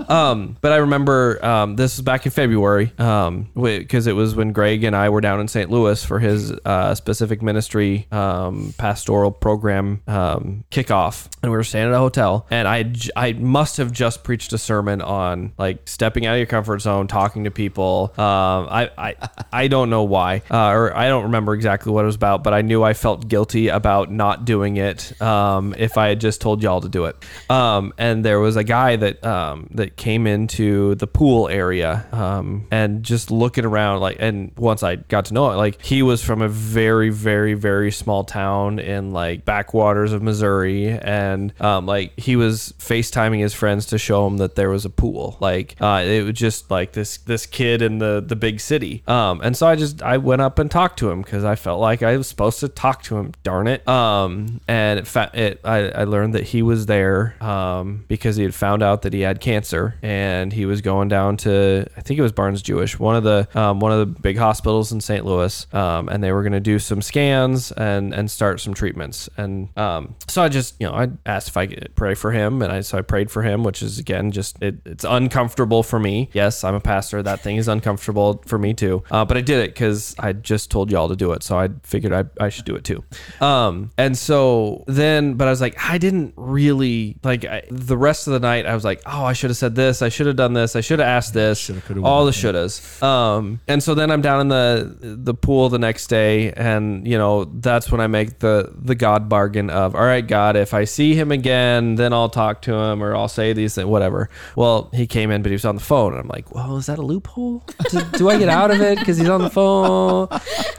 Um, 0.09 0.57
but 0.61 0.73
I 0.73 0.77
remember 0.77 1.45
um, 1.45 1.77
this 1.77 1.97
was 1.97 2.05
back 2.05 2.25
in 2.27 2.33
February 2.33 2.93
um, 2.99 3.49
because 3.55 4.07
it 4.07 4.13
was 4.13 4.35
when 4.35 4.53
Greg 4.53 4.85
and 4.85 4.95
I 4.97 5.09
were 5.11 5.21
down 5.21 5.41
in 5.41 5.49
St. 5.49 5.71
Louis 5.71 6.05
for 6.05 6.19
his 6.19 6.53
uh, 6.65 6.95
specific 6.95 7.43
ministry 7.43 8.07
um, 8.13 8.75
pastoral 8.79 9.31
program 9.33 10.01
um, 10.07 10.65
kickoff, 10.71 11.29
and 11.43 11.51
we 11.51 11.57
were 11.59 11.65
staying 11.65 11.89
at 11.89 11.95
a 11.95 11.99
hotel, 11.99 12.47
and 12.51 12.67
I 12.69 12.85
j- 12.85 13.11
I 13.17 13.33
must 13.33 13.77
have 13.79 13.91
just 13.93 14.23
preached 14.25 14.53
a 14.53 14.59
sermon 14.59 15.03
on 15.03 15.53
like 15.59 15.89
stepping 15.89 16.27
out 16.27 16.35
of 16.35 16.39
your 16.39 16.47
comfort 16.59 16.81
zone, 16.81 17.07
talking 17.07 17.45
to 17.45 17.53
people. 17.53 18.13
Um, 18.19 18.67
I, 18.69 18.91
I 18.99 19.15
I 19.53 19.69
don't 19.69 19.91
know 19.91 20.03
why, 20.03 20.43
uh, 20.51 20.71
or 20.71 20.97
I 20.97 21.07
don't 21.07 21.25
remember 21.25 21.55
exactly 21.55 21.93
what 21.93 22.03
it 22.03 22.07
was 22.07 22.17
about, 22.17 22.43
but 22.43 22.53
I 22.53 22.63
knew 22.63 22.83
I 22.83 22.95
felt 22.95 23.29
guilty 23.29 23.69
about 23.69 24.11
not 24.11 24.45
doing 24.45 24.77
it 24.77 25.21
um, 25.23 25.73
if 25.79 25.97
I 25.97 26.09
had 26.09 26.21
just 26.21 26.41
told 26.41 26.61
y'all 26.65 26.81
to 26.81 26.89
do 26.89 27.05
it. 27.05 27.15
Um, 27.49 27.93
and 27.97 28.25
there 28.25 28.41
was 28.41 28.57
a 28.57 28.65
guy 28.65 28.97
that 28.97 29.25
um, 29.25 29.69
that 29.75 29.97
came 29.97 30.27
into 30.27 30.97
the 30.97 31.07
pool 31.07 31.49
area 31.49 32.05
um, 32.11 32.67
and 32.73 33.05
just 33.05 33.31
looking 33.31 33.65
around, 33.65 34.01
like, 34.01 34.17
and 34.19 34.51
once 34.57 34.83
I 34.83 34.97
got 34.97 35.27
to 35.27 35.35
know 35.35 35.53
it, 35.53 35.57
like 35.57 35.81
he 35.81 36.03
was 36.03 36.25
from 36.25 36.43
a 36.43 36.49
very, 36.49 37.11
very, 37.11 37.55
very 37.55 37.93
small 37.93 38.25
town 38.25 38.81
in 38.81 39.13
like 39.13 39.45
backwaters 39.45 40.13
of 40.13 40.25
Missouri, 40.25 40.89
and 40.89 41.53
like 41.61 42.19
he 42.19 42.35
was 42.35 42.75
FaceTiming 42.79 43.39
his 43.39 43.55
friends 43.55 43.87
to 43.87 43.99
show 43.99 44.27
him 44.27 44.39
that 44.39 44.57
there 44.57 44.71
was 44.71 44.85
a 44.85 44.91
pool. 44.91 45.37
Like 45.39 45.77
uh, 45.81 46.03
it 46.05 46.25
was 46.25 46.35
just 46.35 46.48
like 46.71 46.93
this 46.93 47.19
this 47.19 47.47
kid 47.47 47.83
in 47.83 47.99
the 47.99 48.23
the 48.25 48.37
big 48.37 48.61
city. 48.61 49.03
Um, 49.07 49.41
and 49.43 49.57
so 49.57 49.67
I 49.67 49.77
just 49.77 50.03
I 50.03 50.17
went 50.19 50.43
up 50.43 50.59
and 50.59 50.71
talked 50.71 50.99
to 51.01 51.11
him 51.11 51.23
because 51.23 51.45
I 51.45 51.55
felt 51.55 51.81
like 51.81 52.03
I 52.03 52.17
was 52.17 52.27
supposed 52.27 52.61
to 52.61 52.69
talk 52.69 53.03
to 53.05 53.17
him. 53.17 53.33
Darn 53.43 53.67
it. 53.67 53.87
Um, 53.89 54.61
and 54.69 54.99
it, 55.01 55.07
fa- 55.07 55.31
it 55.35 55.61
I, 55.65 55.89
I 55.91 56.05
learned 56.05 56.35
that 56.35 56.45
he 56.45 56.63
was 56.63 56.87
there 56.87 57.35
um, 57.43 58.05
because 58.09 58.37
he 58.37 58.43
had 58.43 58.55
found 58.55 58.83
out 58.83 59.03
that 59.03 59.13
he 59.13 59.21
had 59.21 59.41
cancer 59.41 59.97
and 60.03 60.53
he 60.53 60.67
was 60.67 60.81
going 60.81 61.09
down 61.09 61.37
to 61.39 61.87
I 61.97 62.01
think 62.01 62.19
it 62.19 62.23
was 62.23 62.33
Barnes 62.33 62.63
Jewish, 62.63 62.99
one 62.99 63.17
of 63.17 63.25
the 63.25 63.49
um, 63.59 63.81
one 63.81 63.93
of 63.93 63.99
the 63.99 64.21
big 64.21 64.37
hospitals 64.37 64.93
in 64.93 65.01
St. 65.01 65.25
Louis, 65.25 65.67
um, 65.75 66.09
and 66.09 66.23
they 66.23 66.33
were 66.33 66.43
going 66.43 66.53
to 66.53 66.61
do 66.61 66.79
some 66.79 67.03
scans 67.03 67.73
and 67.73 68.15
and 68.15 68.31
start 68.31 68.61
some 68.61 68.75
treatments. 68.75 69.29
And 69.37 69.77
um, 69.77 70.15
so 70.27 70.43
I 70.43 70.49
just 70.49 70.75
you 70.79 70.87
know 70.87 70.95
I 70.95 71.09
asked 71.27 71.49
if 71.49 71.57
I 71.57 71.67
could 71.67 71.91
pray 71.95 72.15
for 72.15 72.33
him, 72.33 72.63
and 72.63 72.73
I 72.73 72.81
so 72.81 72.99
I 72.99 73.03
prayed 73.03 73.31
for 73.31 73.43
him, 73.43 73.65
which 73.65 73.83
is 73.83 73.99
again 73.99 74.31
just 74.31 74.61
it, 74.63 74.77
it's 74.85 75.05
uncomfortable 75.05 75.83
for 75.83 75.99
me. 75.99 76.31
Yes, 76.39 76.63
I'm 76.63 76.77
a 76.77 76.81
pastor. 76.81 77.21
That 77.21 77.41
thing 77.41 77.57
is 77.57 77.67
uncomfortable 77.67 78.43
for 78.47 78.59
me 78.59 78.73
too. 78.73 79.03
Uh, 79.11 79.25
but 79.25 79.37
I 79.37 79.41
did 79.41 79.59
it 79.65 79.71
because 79.75 80.15
I 80.21 80.33
just 80.33 80.71
told 80.71 80.89
y'all 80.89 81.09
to 81.09 81.17
do 81.17 81.33
it, 81.33 81.43
so 81.43 81.59
I 81.59 81.71
figured 81.83 82.13
I, 82.13 82.25
I 82.41 82.49
should 82.49 82.65
do 82.65 82.77
it 82.77 82.85
too. 82.85 83.03
Um, 83.41 83.91
and 83.99 84.17
so 84.17 84.85
then, 84.87 85.35
but 85.35 85.49
I 85.49 85.51
was 85.51 85.61
like, 85.61 85.77
I 85.83 85.99
didn't 85.99 86.35
really 86.37 87.17
like 87.25 87.45
I, 87.45 87.63
the 87.71 87.99
rest 87.99 88.29
of 88.29 88.35
the 88.35 88.41
night. 88.41 88.67
I 88.67 88.75
was 88.75 88.85
like, 88.85 89.03
oh, 89.05 89.25
I 89.25 89.33
should 89.33 89.51
have 89.51 89.57
said 89.57 89.75
this. 89.75 90.01
I 90.01 90.11
should 90.11 90.29
have 90.29 90.37
done 90.37 90.53
this. 90.53 90.77
I 90.77 90.81
should 90.81 91.01
have 91.01 91.09
asked 91.09 91.35
this. 91.35 91.59
Shoulda, 91.59 91.81
coulda, 91.81 92.03
all 92.05 92.25
the 92.25 92.31
shouldas. 92.31 93.03
Um, 93.03 93.61
and 93.67 93.83
so 93.83 93.97
then 93.97 94.13
I'm 94.13 94.23
down 94.23 94.41
in 94.41 94.49
the 94.49 94.97
the 95.01 95.35
pool 95.35 95.69
the 95.71 95.81
next 95.81 96.07
day, 96.07 96.53
and 96.53 97.05
you 97.05 97.19
know 97.19 97.47
that's 97.47 97.91
when 97.91 98.01
I 98.01 98.07
make 98.07 98.39
the 98.39 98.73
the 98.77 98.95
God 98.95 99.29
bargain 99.29 99.71
of, 99.71 99.97
all 99.97 100.03
right, 100.03 100.27
God, 100.27 100.55
if 100.55 100.73
I 100.73 100.85
see 100.85 101.17
him 101.17 101.33
again, 101.33 101.97
then 101.97 102.13
I'll 102.13 102.31
talk 102.31 102.63
to 102.63 102.75
him 102.75 103.03
or 103.03 103.17
I'll 103.17 103.29
say 103.29 103.53
these 103.53 103.75
things, 103.75 103.87
whatever. 103.87 104.31
Well, 104.55 104.91
he 104.95 105.09
came 105.09 105.33
in, 105.33 105.43
but 105.43 105.51
he 105.51 105.55
was 105.55 105.65
on 105.65 105.75
the 105.75 105.83
phone, 105.83 106.13
and 106.13 106.21
I'm 106.21 106.28
like, 106.29 106.55
well, 106.55 106.77
is 106.77 106.87
that 106.87 106.99
a 106.99 107.03
loophole? 107.03 107.63
do, 107.91 108.01
do 108.19 108.31
I 108.31 108.39
get 108.39 108.49
out 108.49 108.71
of 108.71 108.81
it 108.81 108.99
because 108.99 109.17
he's 109.19 109.29
on 109.29 109.43
the 109.43 109.51
phone? 109.51 110.29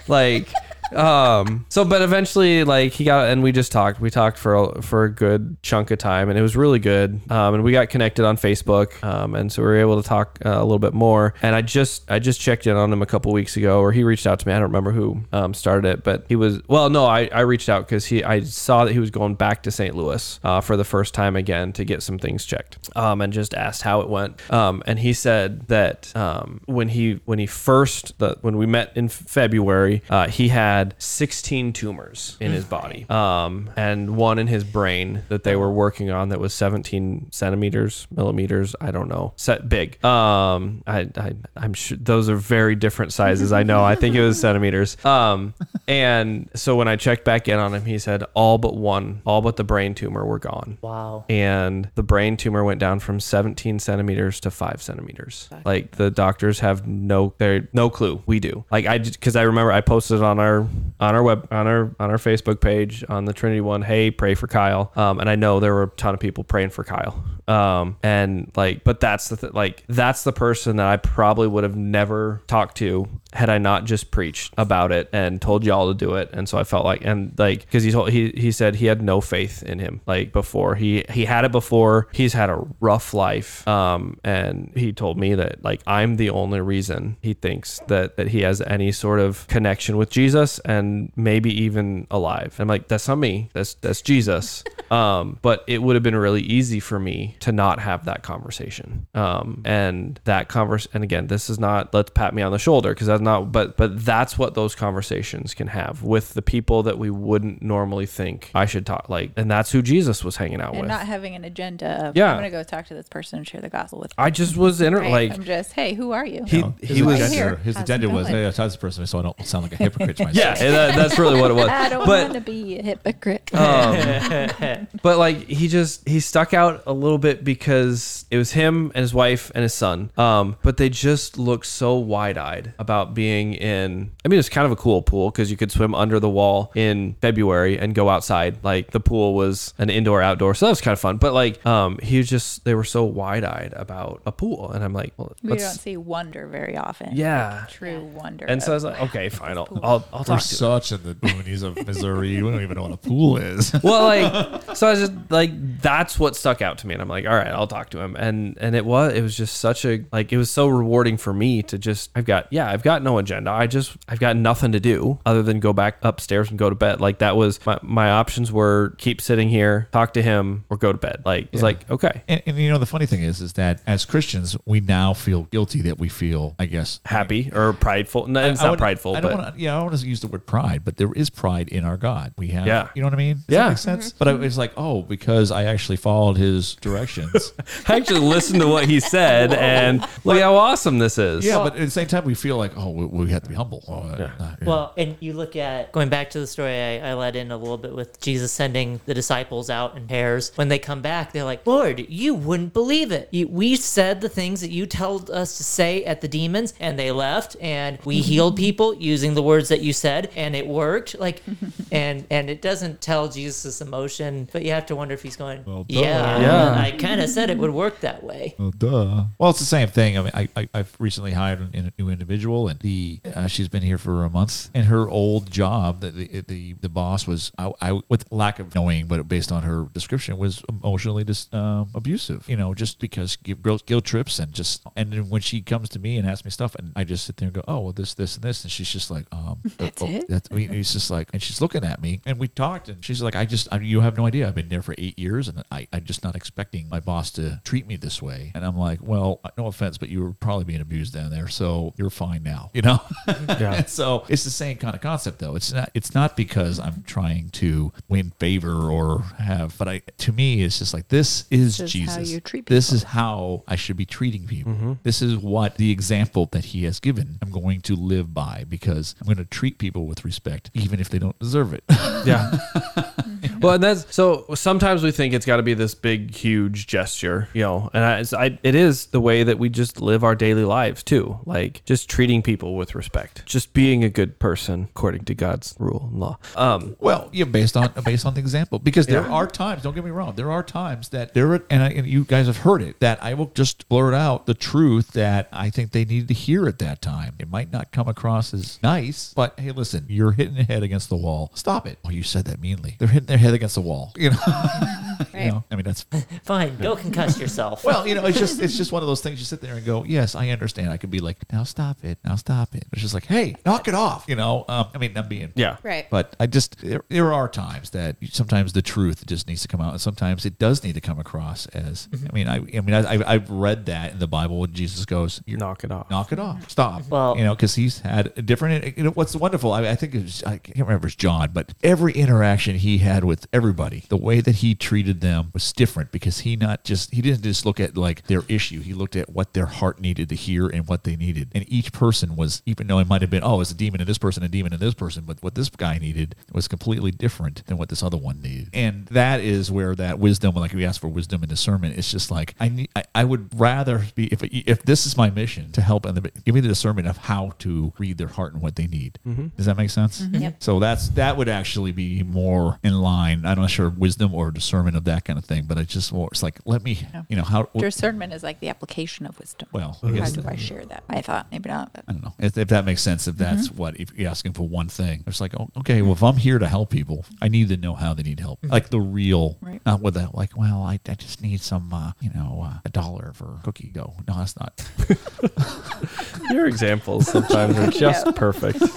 Like. 0.08 0.52
Um 0.95 1.65
so 1.69 1.85
but 1.85 2.01
eventually 2.01 2.63
like 2.63 2.93
he 2.93 3.03
got 3.03 3.29
and 3.29 3.43
we 3.43 3.51
just 3.51 3.71
talked. 3.71 3.99
We 3.99 4.09
talked 4.09 4.37
for 4.37 4.55
a, 4.55 4.81
for 4.81 5.03
a 5.05 5.11
good 5.11 5.57
chunk 5.61 5.91
of 5.91 5.99
time 5.99 6.29
and 6.29 6.37
it 6.37 6.41
was 6.41 6.55
really 6.55 6.79
good. 6.79 7.19
Um 7.31 7.55
and 7.55 7.63
we 7.63 7.71
got 7.71 7.89
connected 7.89 8.25
on 8.25 8.37
facebook 8.37 9.03
um 9.03 9.35
and 9.35 9.51
so 9.51 9.61
we 9.61 9.67
were 9.67 9.77
able 9.77 10.01
to 10.01 10.07
talk 10.07 10.39
uh, 10.45 10.49
a 10.49 10.63
little 10.63 10.79
bit 10.79 10.93
more. 10.93 11.33
And 11.41 11.55
i 11.55 11.61
just 11.61 12.09
i 12.09 12.19
just 12.19 12.39
checked 12.41 12.67
in 12.67 12.75
on 12.75 12.91
him 12.91 13.01
a 13.01 13.05
couple 13.05 13.31
weeks 13.33 13.57
ago 13.57 13.79
or 13.79 13.91
he 13.91 14.03
reached 14.03 14.27
out 14.27 14.39
to 14.39 14.47
me. 14.47 14.53
I 14.53 14.57
don't 14.59 14.69
remember 14.69 14.91
who 14.91 15.21
um 15.31 15.53
started 15.53 15.87
it 15.87 16.03
but 16.03 16.25
he 16.27 16.35
was 16.35 16.61
well 16.67 16.89
no 16.89 17.05
i 17.05 17.29
i 17.33 17.41
reached 17.41 17.69
out 17.69 17.85
because 17.85 18.05
he 18.05 18.23
i 18.23 18.41
saw 18.41 18.85
that 18.85 18.93
he 18.93 18.99
was 18.99 19.11
going 19.11 19.35
back 19.35 19.63
to 19.63 19.71
st 19.71 19.95
louis 19.95 20.39
uh, 20.43 20.61
for 20.61 20.75
the 20.77 20.83
first 20.83 21.13
time 21.13 21.35
again 21.35 21.71
to 21.73 21.83
get 21.83 22.01
some 22.03 22.17
things 22.17 22.45
checked 22.45 22.89
um 22.95 23.21
and 23.21 23.33
just 23.33 23.53
asked 23.53 23.81
how 23.83 24.01
it 24.01 24.09
went. 24.09 24.39
Um 24.51 24.83
and 24.85 24.99
he 24.99 25.13
said 25.13 25.67
that 25.67 26.15
um 26.15 26.61
when 26.65 26.89
he 26.89 27.19
when 27.25 27.39
he 27.39 27.45
first 27.45 28.17
the 28.19 28.37
when 28.41 28.57
we 28.57 28.65
met 28.65 28.91
in 28.95 29.07
february 29.09 30.01
uh 30.09 30.27
he 30.27 30.47
had 30.49 30.78
16 30.97 31.73
tumors 31.73 32.38
in 32.39 32.51
his 32.51 32.65
body 32.65 33.05
um 33.09 33.69
and 33.75 34.15
one 34.15 34.39
in 34.39 34.47
his 34.47 34.63
brain 34.63 35.23
that 35.30 35.43
they 35.43 35.55
were 35.55 35.71
working 35.71 36.09
on 36.11 36.30
that 36.30 36.39
was 36.39 36.53
17 36.53 37.27
centimeters 37.32 38.07
millimeters 38.11 38.75
i 38.82 38.91
don't 38.91 39.07
know 39.07 39.34
set 39.36 39.67
big. 39.69 40.03
Um 40.03 40.84
i, 40.88 41.09
I 41.15 41.34
i'm 41.55 41.73
sure 41.73 41.97
those 41.99 42.30
are 42.30 42.36
very 42.36 42.75
different 42.75 43.13
sizes. 43.13 43.51
I 43.51 43.63
know. 43.63 43.84
I 43.84 43.95
think 43.95 44.15
it 44.15 44.21
was 44.21 44.39
centimeters. 44.47 45.03
Um 45.05 45.53
and 45.88 46.49
so 46.55 46.75
when 46.75 46.88
i 46.88 46.95
checked 46.95 47.25
back 47.25 47.47
in 47.47 47.57
on 47.59 47.73
him 47.73 47.86
he 47.86 47.97
said 47.99 48.23
all 48.34 48.57
but 48.57 48.75
one 48.75 49.21
all 49.25 49.41
but 49.41 49.55
the 49.57 49.63
brain 49.63 49.93
tumor 49.95 50.25
were 50.25 50.39
gone. 50.39 50.77
Wow. 50.82 51.25
and 51.30 51.89
the 51.95 52.03
brain 52.03 52.38
tumor 52.38 52.63
went 52.63 52.80
down 52.80 52.99
from 52.99 53.19
17 53.19 53.80
centimeters 53.80 54.39
to 54.41 54.51
5 54.51 54.82
centimeters. 54.82 55.49
Like 55.65 55.91
the 55.91 56.09
doctors 56.11 56.59
have 56.59 56.88
no 56.88 57.34
they 57.38 57.67
no 57.73 57.89
clue. 57.89 58.21
We 58.25 58.39
do. 58.39 58.65
Like 58.71 58.86
i 58.86 58.97
because 58.97 59.36
i 59.36 59.41
remember 59.43 59.71
i 59.71 59.82
posted 59.82 60.21
on 60.21 60.39
our 60.39 60.61
on 60.99 61.15
our 61.15 61.24
web 61.24 61.47
on 61.51 61.67
our 61.67 61.95
on 61.99 62.09
our 62.09 62.17
facebook 62.17 62.59
page 62.59 63.03
on 63.09 63.26
the 63.26 63.34
trinity 63.34 63.61
one 63.61 63.82
hey 63.82 64.11
pray 64.11 64.36
for 64.36 64.47
kyle. 64.47 64.91
Um, 64.95 65.20
and 65.20 65.30
i 65.30 65.36
know 65.36 65.59
there 65.59 65.74
were 65.74 65.84
a 65.84 65.89
ton 65.91 66.13
of 66.13 66.20
people 66.20 66.43
praying 66.43 66.70
for 66.72 66.84
kyle 66.84 67.24
um, 67.50 67.97
and 68.04 68.52
like 68.56 68.84
but 68.84 69.00
that's 69.00 69.30
the 69.30 69.38
th- 69.38 69.54
like 69.54 69.84
that's 69.88 70.24
the 70.24 70.32
person 70.32 70.78
that 70.78 70.88
i 70.88 70.97
probably 70.97 71.47
would 71.47 71.64
have 71.64 71.76
never 71.76 72.41
talked 72.47 72.78
to 72.78 73.08
had 73.34 73.50
i 73.50 73.58
not 73.58 73.86
just 73.86 74.12
preached 74.12 74.54
about 74.58 74.91
it 74.91 75.10
and 75.14 75.41
told 75.41 75.64
y'all 75.64 75.88
to 75.88 75.93
do 75.93 76.16
it. 76.16 76.30
And 76.34 76.47
so 76.50 76.58
i 76.58 76.64
felt 76.64 76.86
like 76.86 77.04
and 77.04 77.34
like 77.38 77.62
because 77.62 77.84
he 77.84 77.91
told 77.91 78.10
he 78.10 78.32
he 78.36 78.52
said 78.52 78.76
he 78.76 78.86
had 78.88 79.02
no 79.02 79.22
faith 79.22 79.64
in 79.64 79.80
him 79.80 80.02
like 80.08 80.32
before. 80.32 80.76
He 80.76 81.06
he 81.10 81.26
had 81.26 81.45
it 81.45 81.52
before. 81.52 82.08
He's 82.12 82.34
had 82.34 82.50
a 82.50 82.66
rough 82.80 83.14
life. 83.14 83.68
Um 83.68 84.20
and 84.24 84.72
he 84.76 84.93
told 84.93 85.18
me 85.18 85.36
that 85.36 85.64
like 85.64 85.82
i'm 85.86 86.16
the 86.18 86.30
only 86.30 86.62
reason 86.62 87.18
he 87.22 87.34
thinks 87.34 87.80
that 87.88 88.18
that 88.18 88.30
he 88.30 88.41
has 88.41 88.62
any 88.62 88.91
sort 88.91 89.20
of 89.20 89.47
connection 89.47 89.97
with 89.97 90.10
jesus 90.10 90.60
and 90.60 91.12
maybe 91.16 91.52
even 91.64 92.08
alive. 92.12 92.56
I'm 92.60 92.68
like 92.68 92.88
that's 92.88 93.08
not 93.08 93.18
me. 93.18 93.50
That's 93.54 93.76
that's 93.76 94.02
jesus 94.02 94.64
um 94.91 95.37
but 95.41 95.63
it 95.67 95.81
would 95.81 95.95
have 95.95 96.03
been 96.03 96.15
really 96.15 96.41
easy 96.41 96.79
for 96.79 96.99
me 96.99 97.35
to 97.39 97.51
not 97.51 97.79
have 97.79 98.05
that 98.05 98.23
conversation 98.23 99.05
um 99.13 99.61
and 99.65 100.19
that 100.23 100.47
converse 100.49 100.87
and 100.93 101.03
again 101.03 101.27
this 101.27 101.49
is 101.49 101.59
not 101.59 101.93
let's 101.93 102.09
pat 102.11 102.33
me 102.33 102.41
on 102.41 102.51
the 102.51 102.59
shoulder 102.59 102.93
because 102.93 103.07
that's 103.07 103.21
not 103.21 103.51
but 103.51 103.77
but 103.77 104.03
that's 104.03 104.37
what 104.37 104.53
those 104.55 104.75
conversations 104.75 105.53
can 105.53 105.67
have 105.67 106.01
with 106.03 106.33
the 106.33 106.41
people 106.41 106.83
that 106.83 106.97
we 106.97 107.09
wouldn't 107.09 107.61
normally 107.61 108.05
think 108.05 108.49
i 108.55 108.65
should 108.65 108.85
talk 108.85 109.09
like 109.09 109.31
and 109.37 109.49
that's 109.49 109.71
who 109.71 109.81
jesus 109.81 110.23
was 110.23 110.37
hanging 110.37 110.59
out 110.61 110.71
and 110.71 110.81
with 110.81 110.87
not 110.89 111.05
having 111.05 111.35
an 111.35 111.43
agenda 111.45 112.07
of 112.07 112.17
Yeah. 112.17 112.31
I'm 112.31 112.37
gonna 112.37 112.49
go 112.49 112.63
talk 112.63 112.87
to 112.87 112.93
this 112.93 113.07
person 113.09 113.37
and 113.39 113.47
share 113.47 113.61
the 113.61 113.69
gospel 113.69 113.99
with. 113.99 114.13
i 114.17 114.29
just 114.29 114.57
was 114.57 114.81
in 114.81 114.93
Right? 114.95 115.11
like 115.29 115.33
I'm 115.33 115.43
just, 115.43 115.73
hey, 115.73 115.93
who 115.93 116.11
are 116.11 116.25
you? 116.25 116.43
he 116.45 116.57
You 116.57 116.63
know, 116.63 116.75
he 116.81 117.01
was 117.03 117.15
agenda, 117.15 117.35
here. 117.35 117.55
his 117.57 117.75
How's 117.75 117.83
agenda 117.83 118.09
was, 118.09 118.27
going? 118.27 118.35
hey, 118.41 118.47
I 118.47 118.51
tell 118.51 118.65
this 118.67 118.75
person 118.75 119.05
so 119.07 119.19
I 119.19 119.21
don't 119.21 119.45
sound 119.45 119.63
like 119.63 119.73
a 119.73 119.75
hypocrite 119.77 120.17
to 120.17 120.23
myself. 120.25 120.59
yeah 120.59 120.65
and 120.65 120.73
that, 120.75 120.95
that's 120.95 121.19
really 121.19 121.39
what 121.39 121.51
it 121.51 121.53
was 121.53 121.69
I 121.69 121.89
don't 121.89 122.05
but 122.05 122.23
want 122.23 122.33
to 122.33 122.41
be 122.41 122.79
a 122.79 122.83
hypocrite. 122.83 123.53
Um, 123.53 123.95
but 125.01 125.17
like 125.17 125.47
he 125.47 125.67
just 125.67 126.07
he 126.07 126.19
stuck 126.19 126.53
out 126.53 126.84
a 126.86 126.93
little 126.93 127.17
bit 127.17 127.43
because 127.43 128.25
it 128.32 128.38
was 128.38 128.51
him 128.53 128.91
and 128.95 129.01
his 129.01 129.13
wife 129.13 129.51
and 129.55 129.63
his 129.63 129.73
son. 129.73 130.11
Um, 130.17 130.55
but 130.63 130.77
they 130.77 130.89
just 130.89 131.38
looked 131.38 131.65
so 131.65 131.95
wide 131.95 132.38
eyed 132.38 132.73
about 132.80 133.13
being 133.13 133.53
in. 133.53 134.11
I 134.25 134.27
mean, 134.27 134.39
it's 134.39 134.49
kind 134.49 134.65
of 134.65 134.71
a 134.71 134.75
cool 134.75 135.01
pool 135.01 135.32
because 135.32 135.51
you 135.51 135.57
could 135.57 135.71
swim 135.71 135.93
under 135.95 136.19
the 136.19 136.30
wall 136.30 136.71
in 136.75 137.15
February 137.21 137.77
and 137.80 137.93
go 137.95 138.09
outside. 138.09 138.63
Like 138.63 138.91
the 138.91 138.99
pool 138.99 139.34
was 139.34 139.73
an 139.77 139.89
indoor 139.89 140.21
outdoor, 140.21 140.53
so 140.55 140.65
that 140.65 140.71
was 140.71 140.82
kind 140.82 140.93
of 140.93 140.99
fun. 140.99 141.17
But 141.17 141.34
like, 141.34 141.65
um, 141.65 141.97
he 142.01 142.17
was 142.17 142.27
just 142.30 142.65
they 142.65 142.75
were 142.75 142.84
so 142.84 143.03
wide 143.03 143.43
eyed 143.43 143.73
about 143.75 144.21
a 144.25 144.32
pool, 144.32 144.71
and 144.71 144.84
I'm 144.84 144.93
like, 144.93 145.13
well, 145.17 145.34
we 145.43 145.49
don't 145.57 145.59
see 145.59 145.97
wonder 145.97 146.47
very 146.47 146.77
often. 146.77 147.09
yeah. 147.15 147.65
True 147.69 148.01
wonder. 148.03 148.45
And 148.45 148.61
so 148.63 148.71
I 148.71 148.75
was 148.75 148.84
like, 148.84 149.01
okay, 149.03 149.30
fine, 149.39 149.57
I'll 149.57 149.67
I'll, 149.84 150.05
I'll 150.13 150.19
We're 150.19 150.23
talk 150.25 150.25
to 150.25 150.34
him. 150.34 150.39
such 150.39 150.91
in 150.91 151.03
the 151.03 151.15
boonies 151.15 151.63
of 151.63 151.75
Missouri. 151.86 152.41
We 152.41 152.49
don't 152.51 152.61
even 152.61 152.75
know 152.75 152.84
what 152.84 152.91
a 152.91 152.97
pool 152.97 153.38
is. 153.38 153.73
well 153.84 154.03
like 154.03 154.68
so 154.74 154.88
i 154.88 154.91
was 154.91 154.99
just 154.99 155.13
like 155.30 155.51
that's 155.82 156.20
what 156.20 156.36
stuck 156.36 156.61
out 156.61 156.78
to 156.78 156.88
me 156.88 156.93
and 156.93 157.01
i'm 157.01 157.07
like 157.07 157.26
all 157.26 157.36
right 157.36 157.47
i'll 157.47 157.67
talk 157.67 157.89
to 157.89 157.99
him 157.99 158.15
and 158.15 158.57
and 158.59 158.76
it 158.76 158.86
was 158.86 159.13
it 159.13 159.22
was 159.22 159.36
just 159.36 159.57
such 159.57 159.86
a 159.86 160.03
like 160.11 160.32
it 160.32 160.38
was 160.38 160.49
so 160.49 160.67
rewarding 160.67 161.17
for 161.17 161.34
me 161.34 161.61
to 161.61 161.78
just 161.78 162.09
i've 162.15 162.26
got 162.26 162.47
yeah 162.51 162.70
i've 162.70 162.84
got 162.84 163.01
no 163.03 163.17
agenda 163.17 163.51
i 163.51 163.67
just 163.67 163.95
i've 164.07 164.20
got 164.20 164.36
nothing 164.36 164.72
to 164.72 164.80
do 164.80 165.20
other 165.26 165.43
than 165.43 165.59
go 165.59 165.74
back 165.74 165.97
upstairs 166.03 166.49
and 166.49 166.59
go 166.59 166.70
to 166.70 166.76
bed 166.76 167.01
like 167.01 167.20
that 167.20 167.36
was 167.36 167.63
my, 167.65 167.78
my 167.82 168.11
options 168.11 168.51
were 168.51 168.95
keep 168.97 169.22
sitting 169.22 169.49
here 169.49 169.88
talk 169.91 170.13
to 170.13 170.22
him 170.22 170.65
or 170.70 170.78
go 170.78 170.91
to 170.91 170.97
bed 170.97 171.22
like 171.26 171.47
it's 171.51 171.63
like 171.63 171.89
okay 171.89 172.24
And, 172.28 172.41
and 172.45 172.57
you 172.57 172.70
know 172.70 172.78
the 172.78 172.86
funny 172.86 173.05
thing 173.05 173.24
is, 173.24 173.41
is 173.41 173.53
that 173.53 173.82
as 173.88 174.05
Christians, 174.05 174.55
we 174.65 174.80
now 174.80 175.13
feel 175.13 175.43
guilty 175.43 175.82
that 175.82 175.97
we 175.99 176.09
feel, 176.09 176.55
I 176.59 176.65
guess, 176.65 176.99
happy 177.05 177.49
or 177.53 177.74
prideful 177.74 178.28
no 178.28 178.39
it's 178.45 178.59
I 178.59 178.63
not 178.63 178.70
wouldn't- 178.72 178.80
prideful 178.82 179.15
I 179.15 179.22
don't 179.22 179.32
but 179.32 179.39
want 179.39 179.55
to. 179.55 179.61
Yeah, 179.61 179.74
I 179.76 179.80
don't 179.80 179.88
want 179.88 179.99
to 179.99 180.07
use 180.07 180.22
the 180.22 180.28
word 180.28 180.45
pride, 180.45 180.84
but 180.86 180.97
there 180.97 181.11
is 181.13 181.30
pride 181.30 181.70
in 181.70 181.86
our 181.86 181.97
God. 181.97 182.34
We 182.38 182.49
have. 182.49 182.67
Yeah. 182.67 182.89
You 182.95 183.01
know 183.01 183.07
what 183.07 183.13
I 183.13 183.17
mean? 183.17 183.36
Does 183.38 183.43
Yeah. 183.49 183.63
That 183.63 183.70
make 183.70 183.78
sense. 183.80 184.09
Mm-hmm. 184.09 184.17
But 184.20 184.28
I 184.28 184.32
mm-hmm. 184.34 184.43
was 184.43 184.57
like, 184.60 184.74
oh, 184.78 185.01
because 185.01 185.51
I 185.51 185.64
actually 185.66 185.97
followed 185.97 186.38
His 186.38 186.76
directions. 186.76 187.53
i 187.88 187.95
actually 187.97 188.20
listened 188.20 188.62
to 188.62 188.68
what 188.68 188.86
he 188.86 188.99
said 188.99 189.53
and 189.53 190.05
look 190.24 190.39
how 190.39 190.55
awesome 190.55 190.99
this 190.99 191.18
is 191.18 191.45
yeah, 191.45 191.57
but 191.64 191.74
at 191.74 191.80
the 191.80 191.91
same 191.91 192.07
time, 192.07 192.26
we 192.26 192.36
feel 192.36 192.57
like, 192.57 192.72
oh, 192.76 192.89
we, 192.89 193.05
we 193.05 193.30
have 193.32 193.43
to 193.43 193.49
be 193.49 193.55
humble. 193.55 193.84
Oh, 193.88 193.93
uh, 193.93 193.97
uh, 193.97 194.30
yeah. 194.39 194.55
Well, 194.66 194.93
and 194.97 195.16
you 195.20 195.34
look 195.34 195.55
at 195.55 195.91
going 195.91 196.10
back 196.10 196.30
to 196.32 196.39
the 196.39 196.47
story 196.47 196.74
I, 196.74 197.12
I 197.12 197.14
led 197.14 197.36
in 197.36 197.51
a 197.51 197.57
little 197.57 197.78
bit 197.78 197.93
with 197.93 198.20
Jesus 198.22 198.51
sending 198.51 199.01
the 199.05 199.14
disciples 199.14 199.70
out 199.70 199.97
in 199.97 200.07
pairs. 200.07 200.51
When 200.55 200.70
they 200.70 200.80
come 200.80 201.01
back, 201.01 201.32
they're 201.32 201.43
like, 201.43 201.66
Lord, 201.66 202.05
you 202.10 202.34
wouldn't 202.34 202.74
believe 202.74 203.12
it. 203.12 203.30
You, 203.32 203.47
we 203.47 203.76
said 203.76 204.22
the 204.22 204.30
things 204.30 204.62
that 204.62 204.72
you 204.72 204.86
told 204.86 205.30
us 205.30 205.57
to 205.57 205.64
say 205.64 206.03
at 206.03 206.22
the 206.22 206.28
demons, 206.28 206.74
and 206.80 206.97
they 206.97 207.12
left, 207.12 207.55
and 207.62 207.99
we 208.05 208.22
healed 208.22 208.55
people 208.55 208.95
using 208.95 209.34
the 209.34 209.43
words 209.43 209.70
that 209.70 209.82
you 209.82 209.93
said, 209.93 210.32
and 210.36 210.55
it 210.55 210.68
worked. 210.68 211.18
Like, 211.20 211.41
and 211.91 212.26
and 212.30 212.49
it 212.49 212.62
doesn't 212.62 213.01
tell 213.01 213.28
Jesus' 213.28 213.82
emotion, 213.82 214.49
but 214.52 214.64
you 214.64 214.72
have 214.72 214.86
to 214.88 214.95
wonder 214.95 215.14
if 215.14 215.24
he's 215.24 215.36
going, 215.36 215.64
Well, 215.66 215.84
duh. 215.84 216.00
yeah, 216.00 216.39
Yeah. 216.39 216.82
I 216.82 216.91
kind 216.91 217.22
of 217.22 217.30
said 217.30 217.50
it 217.50 217.58
would 217.58 217.74
work 217.74 218.00
that 218.02 218.24
way. 218.24 218.56
Well, 218.58 218.72
duh. 218.72 219.26
Well, 219.38 219.50
it's 219.50 219.60
the 219.60 219.66
same 219.66 219.88
thing. 219.88 220.18
I 220.18 220.22
mean, 220.22 220.32
I, 220.34 220.47
I 220.56 220.70
I've 220.74 220.95
recently 221.00 221.32
hired 221.32 221.60
an, 221.74 221.91
a 221.97 222.02
new 222.02 222.10
individual, 222.10 222.68
and 222.68 222.80
the 222.80 223.20
uh, 223.36 223.47
she's 223.47 223.68
been 223.68 223.84
here 223.84 223.97
for 223.97 224.24
a 224.24 224.30
month, 224.30 224.70
and 224.74 224.86
her 224.86 225.10
old 225.10 225.52
job, 225.52 226.02
the 226.02 226.12
the 226.12 226.41
the, 226.41 226.74
the 226.74 226.89
boss 226.89 227.28
was, 227.28 227.52
I, 227.58 227.72
I 227.82 228.00
with 228.10 228.26
lack 228.32 228.60
of 228.60 228.74
knowing, 228.76 229.08
but 229.08 229.28
based 229.28 229.52
on 229.52 229.64
her 229.64 229.88
description, 229.93 230.38
was 230.38 230.64
emotionally 230.70 231.24
just 231.24 231.54
um, 231.54 231.89
abusive. 231.95 232.47
You 232.47 232.58
know, 232.58 232.74
just 232.74 233.00
because 233.00 233.36
give 233.36 233.62
guilt, 233.64 233.86
guilt 233.86 234.06
trips 234.06 234.39
and 234.39 234.52
just, 234.54 234.84
and 234.95 235.12
then 235.12 235.30
when 235.30 235.41
she 235.41 235.62
comes 235.62 235.89
to 235.89 236.00
me 236.00 236.18
and 236.18 236.28
asks 236.28 236.45
me 236.45 236.52
stuff, 236.52 236.76
and 236.76 236.91
I 236.95 237.04
just 237.04 237.26
sit 237.26 237.38
there 237.38 237.47
and 237.47 237.54
go, 237.54 237.64
oh, 237.68 237.80
well, 237.80 237.91
this, 237.93 238.14
this, 238.14 238.36
and 238.36 238.43
this, 238.43 238.64
and 238.64 238.72
she's 238.72 238.89
just 238.89 239.12
like, 239.12 239.26
um, 239.32 239.60
That's 239.78 240.02
oh, 240.02 240.08
it? 240.08 240.28
That's, 240.28 240.50
I 240.52 240.56
mean, 240.56 240.74
it's 240.74 240.93
just 240.93 241.12
like, 241.12 241.30
and 241.34 241.41
she's 241.41 241.62
looking 241.62 241.84
at 241.84 242.02
me, 242.02 242.22
and 242.26 242.39
we 242.39 242.47
talked, 242.47 242.89
and 242.89 243.04
she's 243.04 243.22
like, 243.22 243.36
I 243.36 243.45
just, 243.45 243.68
I, 243.72 243.78
you 243.78 244.02
have 244.02 244.18
no 244.18 244.26
idea. 244.30 244.47
I've 244.47 244.55
been 244.55 244.69
there 244.69 244.84
for 244.84 244.93
eight 244.99 245.17
years, 245.17 245.47
and 245.47 245.63
I, 245.71 245.88
I'm 245.91 246.03
just 246.03 246.23
not 246.23 246.36
expecting 246.36 246.88
my 246.88 246.99
boss 246.99 247.32
to 247.32 247.59
treat 247.63 247.88
me 247.88 247.95
this 247.95 248.21
way. 248.21 248.51
And 248.53 248.63
I'm 248.63 248.77
like, 248.77 248.99
well, 249.01 249.41
no 249.57 249.65
offense, 249.65 249.97
but 249.97 250.09
you 250.09 250.23
were 250.23 250.34
probably 250.34 250.65
being 250.65 250.82
abused 250.82 251.15
down 251.15 251.32
there, 251.32 251.47
so 251.47 251.93
you're 251.97 252.11
fine 252.11 252.43
now, 252.43 252.69
you 252.73 252.84
know. 252.84 253.01
Yeah. 253.27 253.86
so 253.86 254.25
it's 254.30 254.43
the 254.43 254.51
same 254.51 254.77
kind 254.77 254.93
of 254.93 255.01
concept, 255.01 255.39
though. 255.39 255.55
It's 255.55 255.73
not, 255.73 255.89
it's 255.95 256.13
not 256.13 256.38
because 256.38 256.80
I'm 256.80 257.03
trying 257.03 257.49
to 257.51 257.91
win 258.07 258.32
favor 258.39 258.89
or 258.89 259.23
have, 259.39 259.75
but 259.80 259.88
I, 259.88 260.01
to 260.19 260.32
me, 260.32 260.61
it's 260.61 260.80
just 260.80 260.93
like 260.93 261.07
this 261.07 261.45
is 261.49 261.77
This 261.77 261.80
is 261.80 261.91
Jesus. 261.91 262.15
how 262.15 262.21
you 262.21 262.39
treat 262.39 262.65
This 262.67 262.91
is 262.91 263.03
how 263.03 263.63
I 263.67 263.75
should 263.75 263.97
be 263.97 264.05
treating 264.05 264.45
people. 264.45 264.73
Mm-hmm. 264.73 264.93
This 265.01 265.23
is 265.23 265.38
what 265.38 265.77
the 265.77 265.91
example 265.91 266.47
that 266.51 266.65
He 266.65 266.84
has 266.84 266.99
given. 266.99 267.39
I'm 267.41 267.49
going 267.51 267.82
to 267.82 267.95
live 267.95 268.34
by 268.34 268.65
because 268.69 269.15
I'm 269.19 269.25
going 269.25 269.38
to 269.38 269.45
treat 269.45 269.80
people 269.80 270.05
with 270.05 270.23
respect, 270.23 270.69
even 270.75 270.99
if 270.99 271.09
they 271.09 271.17
don't 271.17 271.38
deserve 271.39 271.73
it. 271.73 271.84
yeah 271.89 272.51
mm-hmm. 272.75 273.59
Well, 273.59 273.73
and 273.73 273.84
that's 273.84 274.15
so. 274.20 274.45
Sometimes 274.55 275.03
we 275.03 275.11
think 275.11 275.34
it's 275.34 275.45
got 275.45 275.57
to 275.57 275.63
be 275.63 275.74
this 275.74 275.95
big, 275.95 276.36
huge 276.36 276.88
gesture, 276.88 277.47
you 277.53 277.61
know, 277.61 277.89
and 277.93 278.03
I, 278.03 278.45
I, 278.45 278.59
it 278.63 278.76
is 278.76 279.07
the 279.07 279.22
way 279.22 279.43
that 279.43 279.57
we 279.59 279.70
just 279.70 280.01
live 280.01 280.24
our 280.24 280.36
daily 280.36 280.65
lives 280.65 281.03
too. 281.03 281.39
Like 281.45 281.84
just 281.86 282.09
treating 282.09 282.41
people 282.41 282.76
with 282.76 282.95
respect, 282.95 283.45
just 283.45 283.74
being 283.74 284.03
a 284.03 284.09
good 284.09 284.39
person 284.39 284.88
according 284.95 285.26
to 285.26 285.36
God's 285.36 285.76
rule 285.80 286.09
and 286.11 286.20
law. 286.20 286.38
Um, 286.55 286.95
Well, 286.99 287.30
yeah, 287.32 287.45
based 287.45 287.78
on 287.78 287.91
based 288.03 288.26
on 288.26 288.34
the 288.34 288.39
example, 288.41 288.80
because 288.80 289.07
there 289.07 289.22
Yeah. 289.22 289.30
are 289.30 289.47
times. 289.47 289.84
Don't 289.84 289.95
get 289.95 290.03
me 290.03 290.11
wrong. 290.11 290.34
There 290.36 290.51
are 290.51 290.63
times 290.63 291.09
that 291.09 291.34
there, 291.34 291.51
are, 291.53 291.63
and, 291.70 291.84
I, 291.84 291.89
and 291.89 292.05
you 292.07 292.26
guys 292.26 292.47
have 292.47 292.57
heard 292.57 292.82
it. 292.82 292.99
That 292.99 293.24
I 293.24 293.34
will 293.34 293.51
just 293.55 293.88
blurt 293.89 294.13
out 294.13 294.45
the 294.45 294.53
truth 294.53 295.11
that 295.13 295.47
I 295.53 295.70
think 295.70 295.91
they 295.91 296.05
needed 296.05 296.28
to 296.30 296.34
hear 296.34 296.67
at 296.67 296.80
that 296.80 297.01
time. 297.01 297.36
It 297.39 297.49
might 297.49 297.72
not 297.72 297.91
come 297.91 298.07
across 298.07 298.53
as 298.53 298.80
nice, 298.84 299.34
but 299.34 299.57
hey, 299.59 299.72
listen, 299.72 300.05
you're 300.09 300.32
hitting 300.34 300.55
your 300.55 300.65
head 300.65 300.84
against 300.84 301.09
the 301.09 301.15
wall. 301.15 301.51
Stop 301.53 301.88
it. 301.88 301.99
Oh, 302.05 302.09
you 302.09 302.24
said 302.24 302.45
that 302.45 302.59
meanly. 302.59 302.95
They're 302.99 303.07
hitting 303.07 303.28
their 303.28 303.38
head 303.38 303.53
against 303.53 303.76
the 303.76 303.82
wall. 303.82 304.09
You 304.18 304.32
know. 304.32 304.38
you 305.34 305.51
know. 305.51 305.64
I 305.72 305.76
mean, 305.76 305.84
that's 305.86 306.03
Fine, 306.43 306.78
go 306.78 306.95
concuss 306.95 307.39
yourself. 307.39 307.84
well, 307.84 308.07
you 308.07 308.16
know, 308.16 308.26
it's 308.26 308.38
just 308.39 308.62
it's 308.62 308.78
just 308.78 308.91
one 308.91 309.01
of 309.03 309.07
those 309.07 309.22
things. 309.22 309.39
You 309.39 309.45
sit 309.45 309.62
there 309.62 309.76
and 309.76 309.86
go, 309.86 310.03
"Yes, 310.03 310.36
I 310.36 310.49
understand." 310.49 310.89
I 310.91 310.97
could 310.97 311.12
be 311.12 311.20
like, 311.20 311.38
"Now 311.51 311.64
stop 311.64 312.03
it. 312.03 312.18
Now 312.24 312.36
stop 312.36 312.74
it." 312.76 312.86
It's 312.91 313.01
just 313.01 313.14
like, 313.14 313.26
"Hey, 313.26 313.55
knock 313.66 313.88
it 313.88 313.93
off." 313.93 314.26
You 314.28 314.36
know. 314.36 314.66
Um, 314.68 314.88
I 314.93 314.97
mean, 314.97 315.18
I'm 315.18 315.28
being 315.28 315.51
yeah, 315.55 315.78
Right. 315.84 316.07
but 316.10 316.36
I 316.39 316.47
just 316.47 316.82
there, 316.82 317.03
there 317.10 317.34
are 317.34 317.47
times 317.47 317.91
that 317.91 318.18
sometimes 318.32 318.74
the 318.74 318.82
truth 318.82 319.26
just 319.26 319.47
needs 319.47 319.62
to 319.64 319.68
come 319.68 319.82
out, 319.82 319.91
and 319.91 320.01
sometimes 320.01 320.45
it 320.45 320.57
does 320.60 320.84
need 320.84 320.93
to 320.93 321.01
come 321.01 321.20
across 321.20 321.66
as. 321.68 322.07
I 322.30 322.34
mean, 322.34 322.47
I 322.47 322.55
I 322.57 322.82
mean, 322.82 322.93
I, 322.93 323.16
I 323.16 323.34
I've 323.34 323.49
read 323.49 323.86
that 323.88 324.14
in 324.14 324.20
the 324.20 324.28
Bible 324.28 324.60
when 324.60 324.74
Jesus 324.74 325.05
goes, 325.05 325.41
"You're- 325.45 325.60
knock 325.60 325.84
it 325.84 325.91
off. 325.91 326.10
knock 326.10 326.32
it 326.32 326.39
off, 326.39 326.70
stop." 326.70 327.07
Well- 327.10 327.38
you 327.38 327.43
know, 327.43 327.55
because 327.55 327.76
he's 327.76 327.99
had 327.99 328.32
a 328.38 328.41
different. 328.41 328.97
You 328.97 329.03
know, 329.03 329.12
what's 329.12 329.36
wonderful? 329.36 329.72
I, 329.74 329.89
I 329.89 329.95
think 329.95 330.16
it 330.16 330.24
was 330.24 330.43
I 330.43 330.57
can't 330.57 330.80
remember 330.88 331.07
it's 331.07 331.16
John, 331.16 331.49
but 331.53 331.74
every 331.84 332.14
interaction 332.14 332.76
he 332.76 332.99
had 332.99 333.24
with 333.24 333.47
everybody, 333.53 333.99
the 334.08 334.18
way 334.18 334.41
that 334.41 334.58
he 334.58 334.76
treated 334.76 335.22
them 335.22 335.50
was 335.54 335.74
different 335.74 336.12
because 336.12 336.39
he 336.39 336.56
not 336.56 336.84
just 336.84 337.14
he 337.14 337.22
didn't 337.22 337.43
just 337.43 337.66
look 337.66 337.80
at 337.80 337.97
like 337.97 338.28
their 338.28 338.43
issue. 338.47 338.82
He 338.82 338.93
looked 338.93 339.16
at 339.16 339.30
what 339.30 339.54
their 339.54 339.66
heart 339.66 340.00
needed 340.00 340.30
to 340.30 340.36
hear 340.36 340.68
and 340.68 340.88
what 340.88 341.04
they 341.04 341.16
needed, 341.16 341.50
and 341.54 341.66
each 341.68 341.91
person 341.91 342.36
was 342.36 342.62
even 342.66 342.88
though 342.88 343.00
it 343.00 343.08
might 343.08 343.22
have 343.22 343.30
been 343.30 343.43
oh 343.43 343.62
it's 343.62 343.72
a 343.72 343.76
demon 343.76 344.02
in 344.02 344.08
this 344.08 344.18
person, 344.18 344.43
a 344.43 344.47
demon 344.47 344.74
in 344.74 344.80
this 344.80 344.93
person, 344.93 345.24
but 345.26 345.41
what 345.43 345.56
this 345.56 345.70
guy 345.70 345.97
needed 345.97 346.36
was 346.52 346.68
completely 346.68 347.12
different 347.12 347.66
than 347.68 347.78
what 347.78 347.89
this 347.89 348.02
other 348.02 348.18
one 348.18 348.41
needed, 348.41 348.70
and 348.74 349.08
that 349.08 349.41
is 349.41 349.72
where 349.72 349.95
that 349.95 350.20
wisdom, 350.20 350.56
like 350.56 350.74
we 350.74 350.86
ask 350.86 351.02
for 351.02 351.08
wisdom 351.08 351.41
and 351.41 351.50
discernment, 351.50 351.97
it's 351.97 352.12
just 352.12 352.32
like 352.32 352.56
I 352.60 352.70
need 352.70 352.89
I, 352.95 353.04
I 353.14 353.24
would 353.24 353.60
rather 353.60 354.06
be 354.16 354.28
if 354.28 354.43
if 354.43 354.84
this 354.84 355.06
is 355.06 355.18
my 355.18 355.30
mission 355.30 355.72
to 355.74 355.82
help 355.82 356.06
and 356.06 356.32
give 356.45 356.56
me 356.56 356.62
the 356.62 356.68
discernment 356.68 357.08
of 357.08 357.18
how 357.18 357.52
to 357.60 357.93
read 357.97 358.18
their 358.18 358.28
heart 358.28 358.54
and 358.54 358.62
what 358.62 358.76
they 358.76 358.88
need. 358.88 359.20
Mm-hmm. 359.28 359.47
Does 359.58 359.66
that 359.66 359.78
make 359.78 359.89
sense? 359.89 360.22
Mm-hmm. 360.22 360.41
Yep. 360.41 360.56
So 360.60 360.80
that's 360.80 361.10
that 361.10 361.38
would 361.38 361.50
actually 361.50 361.91
be 361.91 362.24
more 362.24 362.80
in 362.84 362.93
line. 363.02 363.45
I'm 363.45 363.60
not 363.60 363.70
sure 363.70 363.88
wisdom 363.89 364.33
or 364.33 364.51
discernment 364.51 364.95
of 364.95 365.03
that 365.05 365.25
kind 365.25 365.37
of 365.39 365.45
thing, 365.45 365.63
but 365.67 365.77
it's 365.77 365.93
just 365.93 366.11
more. 366.13 366.29
It's 366.31 366.43
like 366.43 366.59
let 366.65 366.83
me, 366.83 367.07
you 367.29 367.35
know, 367.35 367.43
how. 367.43 367.69
Discernment 367.77 368.33
is 368.33 368.43
like 368.43 368.59
the 368.59 368.69
application 368.69 369.25
of 369.25 369.37
wisdom. 369.39 369.67
well, 369.71 369.97
I 370.03 370.07
How 370.17 370.29
do 370.29 370.43
I 370.45 370.55
share 370.55 370.85
that? 370.85 371.03
I 371.09 371.21
thought 371.21 371.47
maybe 371.51 371.69
not. 371.69 371.93
But 371.93 372.03
I 372.07 372.11
don't 372.13 372.23
know 372.23 372.33
if, 372.39 372.57
if 372.57 372.67
that 372.69 372.85
makes 372.85 373.01
sense. 373.01 373.27
If 373.27 373.37
that's 373.37 373.71
what 373.71 373.99
if 373.99 374.13
you're 374.17 374.29
asking 374.29 374.53
for 374.53 374.67
one 374.67 374.87
thing, 374.89 375.23
it's 375.27 375.41
like, 375.41 375.53
oh, 375.59 375.69
okay, 375.77 376.01
well, 376.01 376.13
if 376.13 376.23
I'm 376.23 376.37
here 376.37 376.59
to 376.59 376.67
help 376.67 376.89
people, 376.89 377.25
I 377.41 377.47
need 377.47 377.69
to 377.69 377.77
know 377.77 377.93
how 377.95 378.13
they 378.13 378.23
need 378.23 378.39
help, 378.39 378.59
like 378.63 378.89
the 378.89 378.99
real, 378.99 379.57
Right. 379.61 379.81
not 379.85 380.01
with 380.01 380.13
that, 380.15 380.35
like, 380.35 380.57
well, 380.57 380.83
I, 380.83 380.99
I 381.07 381.13
just 381.15 381.41
need 381.41 381.61
some, 381.61 381.93
uh, 381.93 382.11
you 382.19 382.29
know, 382.35 382.61
uh, 382.65 382.79
a 382.85 382.89
dollar 382.89 383.31
for 383.33 383.59
cookie 383.63 383.89
dough. 383.93 384.15
No, 384.27 384.37
that's 384.37 384.55
not. 384.59 384.81
Your 386.51 386.65
examples 386.65 387.27
sometimes 387.27 387.77
are 387.77 387.91
just 387.91 388.35
perfect. 388.35 388.79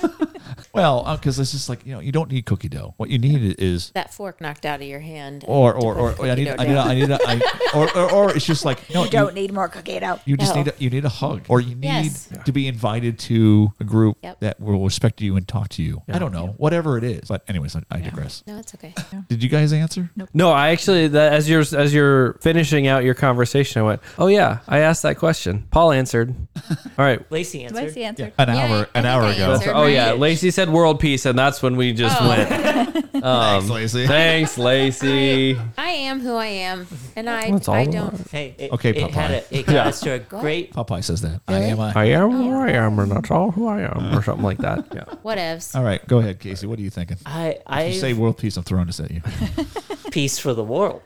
Well, 0.75 1.03
uh, 1.07 1.17
because 1.17 1.39
it's 1.39 1.53
just 1.53 1.69
like 1.69 1.85
you 1.87 1.93
know, 1.93 2.01
you 2.01 2.13
don't 2.13 2.31
need 2.31 2.47
cookie 2.47 2.69
dough. 2.69 2.95
What 2.97 3.11
you 3.11 3.19
need 3.19 3.57
is 3.59 3.91
That 3.95 4.13
fork 4.13 4.41
knocked 4.41 4.65
out 4.65 4.81
of 4.81 4.87
your 4.87 5.01
hand. 5.01 5.45
or 5.47 5.73
to 5.75 5.79
or 5.79 5.95
or, 6.19 6.27
I 6.27 6.35
need 6.35 6.49
I 6.49 6.65
need 6.65 6.73
down. 6.75 6.89
I 6.89 6.95
need 6.95 7.11
a, 7.11 7.19
I, 7.27 7.71
or, 7.75 7.97
or 7.97 8.13
or 8.13 8.37
it's 8.37 8.47
just 8.47 8.65
like 8.65 8.79
no, 8.95 9.05
you 9.05 9.11
don't 9.11 9.35
need 9.35 9.53
more 9.53 9.69
cookie 9.69 9.99
dough. 10.01 10.19
You 10.25 10.37
just 10.37 10.55
No. 10.55 10.63
need 10.63 10.69
a, 10.69 10.75
you 10.79 10.89
need 10.91 11.05
a 11.05 11.09
hug, 11.11 11.43
or 11.49 11.61
you 11.61 11.75
need 11.75 11.83
Yes. 11.85 12.29
to 12.47 12.53
be 12.53 12.67
invited 12.69 13.19
to 13.21 13.73
a 13.81 13.85
group 13.85 14.17
Yep. 14.23 14.41
that 14.41 14.61
will 14.61 14.83
respect 14.83 15.21
you 15.21 15.37
and 15.37 15.47
talk 15.47 15.69
to 15.71 15.83
you. 15.83 16.03
I 16.09 16.19
don't 16.19 16.33
know, 16.33 16.55
whatever 16.57 16.97
it 16.99 17.05
is. 17.05 17.29
But 17.29 17.43
anyways, 17.49 17.77
I, 17.77 17.83
I 17.91 18.01
digress. 18.01 18.43
No, 18.47 18.59
it's 18.59 18.75
okay. 18.75 18.95
Did 19.29 19.43
you 19.43 19.49
guys 19.49 19.73
answer? 19.73 20.11
No, 20.17 20.27
No, 20.33 20.51
I 20.53 20.71
actually 20.71 21.09
that 21.09 21.33
as 21.35 21.49
you're 21.51 21.61
as 21.77 21.93
you're 21.93 22.35
finishing 22.41 22.87
out 22.87 23.05
your 23.05 23.15
conversation, 23.15 23.81
I 23.83 23.85
went, 23.85 24.01
"Oh 24.19 24.29
yeah, 24.29 24.59
I 24.67 24.79
asked 24.79 25.03
that 25.03 25.19
question." 25.19 25.67
Paul 25.71 25.93
answered. 25.93 26.35
All 26.99 27.05
right. 27.05 27.21
Lacey 27.31 27.65
answered. 27.65 27.77
Lacey 27.85 28.05
answered. 28.05 28.33
An 28.39 28.49
Yeah, 28.49 28.57
hour, 28.57 28.89
an 28.95 29.05
hour 29.07 29.25
ago. 29.27 29.53
answered. 29.53 29.73
oh 29.75 29.87
yeah, 29.87 30.11
right? 30.11 30.19
Lacey 30.19 30.51
said 30.51 30.62
world 30.71 31.01
peace, 31.01 31.27
and 31.27 31.39
that's 31.39 31.63
when 31.63 31.77
we 31.77 31.93
just 31.93 32.17
Oh. 32.21 32.29
went. 32.29 32.99
Um, 33.23 33.63
Thanks, 33.69 33.71
Lacey. 33.71 34.07
Thanks, 34.09 34.59
Lacey. 34.59 35.57
I 35.79 35.89
am 35.91 36.19
who 36.19 36.35
I 36.35 36.47
am, 36.47 36.89
and 37.15 37.31
I 37.31 37.53
That's 37.53 37.69
all 37.69 37.75
I 37.77 37.81
I 37.83 37.85
don't. 37.85 38.29
Hey, 38.33 38.53
it, 38.59 38.73
Okay, 38.73 38.91
it 38.91 39.11
had 39.13 39.31
Popeye. 39.31 39.53
a, 39.53 39.59
it 39.61 39.67
got 39.67 39.73
Yeah. 39.75 39.85
us 39.87 40.01
to 40.01 40.11
a 40.15 40.19
great. 40.19 40.73
Popeye 40.73 41.05
says 41.05 41.21
that. 41.21 41.41
I 41.47 41.55
am. 41.61 41.79
A, 41.79 41.93
I 41.95 42.05
am 42.07 42.31
who 42.33 42.53
I 42.53 42.71
am, 42.71 42.99
and 42.99 43.13
that's 43.13 43.31
all 43.31 43.53
who 43.53 43.69
I 43.69 43.83
am, 43.83 44.19
or 44.19 44.25
something 44.25 44.43
like 44.45 44.59
that. 44.59 44.87
Yeah. 44.93 45.05
Whatevs. 45.25 45.77
all 45.77 45.85
right, 45.85 46.05
go 46.09 46.19
ahead, 46.19 46.41
Casey. 46.41 46.67
What 46.67 46.81
are 46.81 46.83
you 46.83 46.91
thinking? 46.91 47.17
I 47.25 47.59
If 47.71 47.95
you 47.95 48.01
say 48.01 48.13
world 48.13 48.39
peace, 48.39 48.57
I'm 48.57 48.65
throwing 48.65 48.87
this 48.87 48.99
at 48.99 49.13
you. 49.13 49.23
peace 50.11 50.41
for 50.41 50.53
the 50.53 50.65
world. 50.65 51.03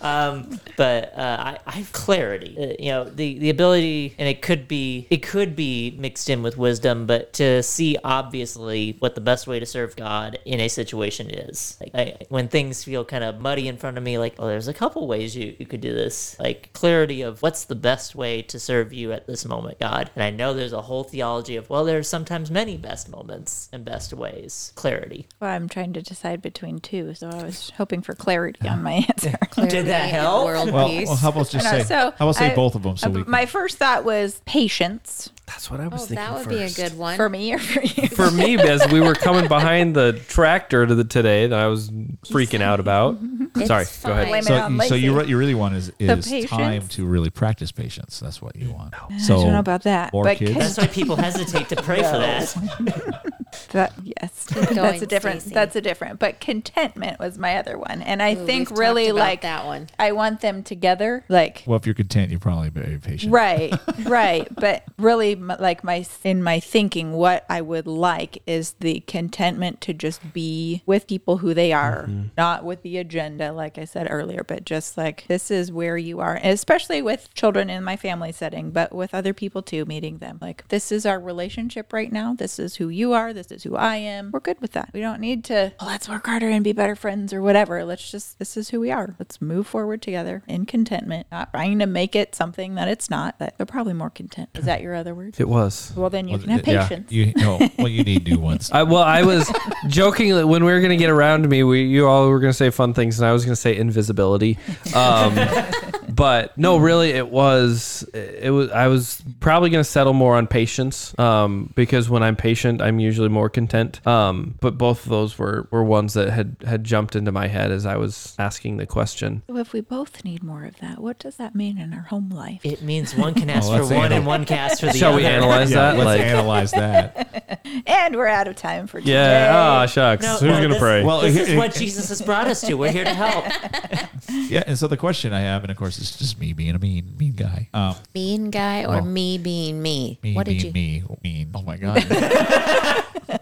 Um, 0.00 0.60
but 0.76 1.16
uh, 1.16 1.36
I, 1.40 1.58
I 1.66 1.72
have 1.72 1.92
clarity. 1.92 2.56
Uh, 2.58 2.74
you 2.78 2.90
know, 2.90 3.04
the 3.04 3.38
the 3.38 3.50
ability, 3.50 4.14
and 4.18 4.28
it 4.28 4.42
could 4.42 4.68
be 4.68 5.06
it 5.10 5.22
could 5.22 5.54
be 5.54 5.96
mixed 5.98 6.30
in 6.30 6.42
with 6.42 6.56
wisdom, 6.56 7.06
but 7.06 7.32
to 7.34 7.62
see 7.62 7.96
obviously 8.04 8.96
what 8.98 9.14
the 9.14 9.20
best 9.20 9.46
way 9.46 9.60
to 9.60 9.66
serve 9.66 9.96
God 9.96 10.38
in 10.44 10.60
a 10.60 10.68
situation 10.68 11.30
is. 11.30 11.76
Like 11.80 11.94
I, 11.94 12.16
when 12.28 12.48
things 12.48 12.84
feel 12.84 13.04
kind 13.04 13.24
of 13.24 13.40
muddy 13.40 13.68
in 13.68 13.76
front 13.76 13.98
of 13.98 14.04
me, 14.04 14.18
like 14.18 14.34
oh, 14.38 14.46
there's 14.46 14.68
a 14.68 14.74
couple 14.74 15.06
ways 15.06 15.36
you 15.36 15.54
you 15.58 15.66
could 15.66 15.80
do 15.80 15.94
this. 15.94 16.36
Like 16.38 16.72
clarity 16.72 17.22
of 17.22 17.42
what's 17.42 17.64
the 17.64 17.74
best 17.74 18.14
way 18.14 18.42
to 18.42 18.58
serve 18.58 18.92
you 18.92 19.12
at 19.12 19.26
this 19.26 19.44
moment, 19.44 19.78
God. 19.78 20.10
And 20.14 20.22
I 20.22 20.30
know 20.30 20.54
there's 20.54 20.72
a 20.72 20.82
whole 20.82 21.04
theology 21.04 21.56
of 21.56 21.68
well, 21.70 21.84
there's 21.84 22.08
sometimes 22.08 22.50
many 22.50 22.76
best 22.76 23.08
moments 23.08 23.68
and 23.72 23.84
best 23.84 24.12
ways. 24.12 24.72
Clarity. 24.74 25.26
Well, 25.40 25.50
I'm 25.50 25.68
trying 25.68 25.92
to 25.94 26.02
decide 26.02 26.42
between 26.42 26.80
two, 26.80 27.14
so 27.14 27.28
I 27.28 27.44
was 27.44 27.70
hoping 27.76 28.02
for 28.02 28.14
clarity 28.14 28.68
on 28.68 28.82
my 28.82 28.92
answer. 29.08 29.36
Did 29.68 29.86
that 29.90 30.10
Clarity, 30.10 30.16
help? 30.26 30.44
World 30.46 30.70
Well, 30.72 30.88
peace. 30.88 31.06
well, 31.08 31.16
how 31.16 31.28
about 31.28 31.48
just 31.50 31.68
say? 31.68 31.82
so 31.84 31.96
how 32.18 32.26
about 32.26 32.36
say 32.36 32.50
I- 32.52 32.54
both 32.54 32.74
of 32.74 32.82
them 32.82 32.96
so 32.96 33.08
uh, 33.08 33.10
we? 33.10 33.22
Can, 33.22 33.30
my 33.30 33.46
first 33.46 33.76
thought 33.78 34.04
was 34.04 34.40
patience 34.46 35.30
That's 35.46 35.70
what 35.70 35.80
I 35.80 35.88
was 35.88 36.02
oh, 36.02 36.06
thinking. 36.06 36.16
that 36.16 36.32
would 36.32 36.44
first. 36.44 36.76
be 36.76 36.82
a 36.82 36.88
good 36.88 36.96
one. 36.98 37.16
for 37.16 37.28
me 37.28 37.52
or 37.52 37.58
for 37.58 37.82
you. 37.82 38.08
For 38.08 38.30
me, 38.30 38.56
as 38.58 38.86
we 38.90 39.00
were 39.00 39.14
coming 39.14 39.48
behind 39.48 39.94
the 39.96 40.20
tractor 40.28 40.86
to 40.86 40.94
the 40.94 41.04
today 41.04 41.46
that 41.48 41.58
I 41.58 41.66
was 41.66 41.90
freaking 41.90 42.60
out 42.62 42.80
about. 42.80 43.18
It's 43.56 43.66
Sorry, 43.66 43.84
go 44.04 44.12
ahead. 44.12 44.44
fine. 44.44 44.78
So, 44.80 44.88
so 44.90 44.94
you 44.94 45.12
what 45.14 45.28
you 45.28 45.36
really 45.36 45.54
want 45.54 45.74
is 45.74 45.92
is 45.98 46.46
time 46.48 46.86
to 46.88 47.04
really 47.06 47.30
practice 47.30 47.72
patience. 47.72 48.20
That's 48.20 48.40
what 48.40 48.54
you 48.56 48.70
want. 48.72 48.94
So 48.94 49.04
I 49.10 49.18
So 49.18 49.34
don't 49.42 49.52
know 49.52 49.58
about 49.58 49.82
that, 49.82 50.12
more 50.12 50.24
but 50.24 50.36
kids? 50.38 50.54
That's 50.54 50.78
why 50.78 50.86
people 50.86 51.16
hesitate 51.16 51.68
to 51.70 51.76
pray 51.82 51.96
for 51.96 52.02
that. 52.18 53.34
That 53.72 53.92
yes, 54.02 54.46
going, 54.52 54.74
that's 54.74 55.02
a 55.02 55.06
different. 55.06 55.42
Stacey. 55.42 55.54
That's 55.54 55.76
a 55.76 55.80
different. 55.80 56.18
But 56.18 56.40
contentment 56.40 57.18
was 57.18 57.38
my 57.38 57.56
other 57.56 57.78
one, 57.78 58.02
and 58.02 58.22
I 58.22 58.34
Ooh, 58.34 58.46
think 58.46 58.70
really 58.70 59.12
like 59.12 59.42
that 59.42 59.66
one. 59.66 59.88
I 59.98 60.12
want 60.12 60.40
them 60.40 60.62
together, 60.62 61.24
like 61.28 61.64
well, 61.66 61.76
if 61.76 61.86
you're 61.86 61.94
content, 61.94 62.30
you're 62.30 62.40
probably 62.40 62.70
very 62.70 62.98
patient. 62.98 63.32
right, 63.32 63.72
right. 64.04 64.48
But 64.54 64.84
really, 64.98 65.34
like 65.34 65.84
my 65.84 66.04
in 66.24 66.42
my 66.42 66.60
thinking, 66.60 67.12
what 67.12 67.44
I 67.48 67.60
would 67.60 67.86
like 67.86 68.42
is 68.46 68.72
the 68.80 69.00
contentment 69.00 69.80
to 69.82 69.94
just 69.94 70.32
be 70.32 70.82
with 70.86 71.06
people 71.06 71.38
who 71.38 71.54
they 71.54 71.72
are, 71.72 72.04
mm-hmm. 72.04 72.28
not 72.36 72.64
with 72.64 72.82
the 72.82 72.98
agenda, 72.98 73.52
like 73.52 73.78
I 73.78 73.84
said 73.84 74.06
earlier, 74.10 74.44
but 74.46 74.64
just 74.64 74.96
like 74.96 75.26
this 75.28 75.50
is 75.50 75.72
where 75.72 75.96
you 75.96 76.20
are, 76.20 76.34
and 76.34 76.52
especially 76.52 77.02
with 77.02 77.32
children 77.34 77.70
in 77.70 77.84
my 77.84 77.96
family 77.96 78.32
setting, 78.32 78.70
but 78.70 78.92
with 78.92 79.14
other 79.14 79.34
people 79.34 79.62
too, 79.62 79.84
meeting 79.84 80.18
them. 80.18 80.38
Like 80.40 80.66
this 80.68 80.92
is 80.92 81.06
our 81.06 81.20
relationship 81.20 81.92
right 81.92 82.12
now. 82.12 82.34
This 82.34 82.58
is 82.58 82.76
who 82.76 82.88
you 82.88 83.12
are. 83.12 83.32
This 83.40 83.50
is 83.52 83.62
who 83.62 83.74
I 83.74 83.96
am. 83.96 84.30
We're 84.32 84.40
good 84.40 84.60
with 84.60 84.72
that. 84.72 84.90
We 84.92 85.00
don't 85.00 85.18
need 85.18 85.44
to. 85.44 85.72
"Oh, 85.80 85.86
let's 85.86 86.10
work 86.10 86.26
harder 86.26 86.50
and 86.50 86.62
be 86.62 86.72
better 86.72 86.94
friends 86.94 87.32
or 87.32 87.40
whatever. 87.40 87.82
Let's 87.84 88.10
just. 88.10 88.38
This 88.38 88.54
is 88.58 88.68
who 88.68 88.80
we 88.80 88.90
are. 88.90 89.14
Let's 89.18 89.40
move 89.40 89.66
forward 89.66 90.02
together 90.02 90.42
in 90.46 90.66
contentment, 90.66 91.26
not 91.32 91.50
trying 91.52 91.78
to 91.78 91.86
make 91.86 92.14
it 92.14 92.34
something 92.34 92.74
that 92.74 92.86
it's 92.88 93.08
not. 93.08 93.38
But 93.38 93.56
they're 93.56 93.64
probably 93.64 93.94
more 93.94 94.10
content. 94.10 94.50
Is 94.54 94.66
that 94.66 94.82
your 94.82 94.94
other 94.94 95.14
word? 95.14 95.36
It 95.38 95.48
was. 95.48 95.90
Well, 95.96 96.10
then 96.10 96.28
you 96.28 96.32
Well, 96.32 96.42
can 96.42 96.50
have 96.50 96.68
yeah. 96.68 96.86
patience. 96.86 97.10
You 97.10 97.32
know, 97.34 97.58
well, 97.78 97.88
you 97.88 98.04
need 98.04 98.28
new 98.28 98.38
ones. 98.38 98.70
I, 98.74 98.82
well, 98.82 99.02
I 99.02 99.22
was 99.22 99.50
joking 99.88 100.34
that 100.34 100.46
when 100.46 100.62
we 100.62 100.70
were 100.70 100.80
going 100.80 100.90
to 100.90 100.96
get 100.98 101.08
around 101.08 101.42
to 101.44 101.48
me, 101.48 101.62
we 101.62 101.82
you 101.84 102.06
all 102.06 102.28
were 102.28 102.40
going 102.40 102.50
to 102.52 102.56
say 102.56 102.68
fun 102.68 102.92
things, 102.92 103.18
and 103.18 103.26
I 103.26 103.32
was 103.32 103.46
going 103.46 103.54
to 103.54 103.60
say 103.60 103.74
invisibility. 103.74 104.58
Um, 104.94 105.38
but 106.10 106.58
no, 106.58 106.76
really, 106.76 107.12
it 107.12 107.28
was 107.30 108.04
it 108.12 108.50
was 108.50 108.70
I 108.70 108.88
was 108.88 109.22
probably 109.40 109.70
going 109.70 109.82
to 109.82 109.90
settle 109.90 110.12
more 110.12 110.36
on 110.36 110.46
patience 110.46 111.18
um, 111.18 111.72
because 111.74 112.10
when 112.10 112.22
I'm 112.22 112.36
patient, 112.36 112.82
I'm 112.82 113.00
usually 113.00 113.28
more 113.30 113.48
content. 113.48 114.04
Um, 114.06 114.56
but 114.60 114.76
both 114.78 115.04
of 115.04 115.10
those 115.10 115.38
were 115.38 115.68
were 115.70 115.82
ones 115.84 116.14
that 116.14 116.30
had 116.30 116.56
had 116.66 116.84
jumped 116.84 117.14
into 117.16 117.32
my 117.32 117.46
head 117.48 117.70
as 117.70 117.86
I 117.86 117.96
was 117.96 118.34
asking 118.38 118.76
the 118.76 118.86
question. 118.86 119.42
So 119.48 119.56
if 119.56 119.72
we 119.72 119.80
both 119.80 120.24
need 120.24 120.42
more 120.42 120.64
of 120.64 120.76
that, 120.78 120.98
what 121.00 121.18
does 121.18 121.36
that 121.36 121.54
mean 121.54 121.78
in 121.78 121.92
our 121.94 122.02
home 122.02 122.30
life? 122.30 122.60
It 122.64 122.82
means 122.82 123.14
one 123.14 123.34
can 123.40 123.48
ask 123.50 123.68
Oh, 123.70 123.78
for 123.86 123.94
one 123.94 124.06
anal. 124.06 124.18
and 124.18 124.26
one 124.26 124.44
can 124.44 124.58
ask 124.58 124.80
for 124.80 124.86
the 124.86 124.92
Shall 124.98 125.10
other. 125.12 125.18
we 125.22 125.26
analyze 125.26 125.70
Yeah, 125.70 125.92
that? 125.92 125.96
let's 125.98 126.06
like, 126.06 126.20
analyze 126.20 126.70
that. 126.72 127.26
And 127.86 128.16
we're 128.16 128.26
out 128.26 128.48
of 128.48 128.56
time 128.56 128.86
for 128.88 129.00
today. 129.00 129.12
yeah. 129.12 129.82
Oh 129.82 129.86
shucks. 129.86 130.22
No, 130.24 130.32
Who's 130.32 130.42
well, 130.42 130.56
gonna 130.62 130.68
this, 130.74 130.78
pray? 130.78 131.04
Well, 131.04 131.20
this 131.20 131.36
it- 131.36 131.48
is 131.50 131.56
what 131.56 131.72
Jesus 131.74 132.08
has 132.08 132.20
brought 132.20 132.46
us 132.48 132.60
to. 132.62 132.74
We're 132.74 132.90
here 132.90 133.04
to 133.04 133.14
help. 133.14 133.44
Yeah, 134.48 134.62
and 134.66 134.78
so 134.78 134.86
the 134.88 134.96
question 134.96 135.32
I 135.32 135.40
have, 135.40 135.62
and 135.62 135.70
of 135.70 135.76
course, 135.76 135.98
it's 135.98 136.16
just 136.16 136.38
me 136.40 136.52
being 136.52 136.74
a 136.74 136.78
mean, 136.78 137.14
mean 137.18 137.32
guy. 137.32 137.68
Um, 137.74 137.94
Mean 138.14 138.50
guy 138.50 138.84
or 138.84 138.96
Oh. 138.96 139.00
me 139.04 139.38
being 139.38 139.80
me? 139.82 140.18
me 140.22 140.34
what 140.34 140.46
did 140.46 140.72
being 140.72 141.02
you? 141.02 141.18
me, 141.22 141.34
mean. 141.44 141.50
Oh 141.54 141.62
my 141.62 141.76
god. 141.76 142.04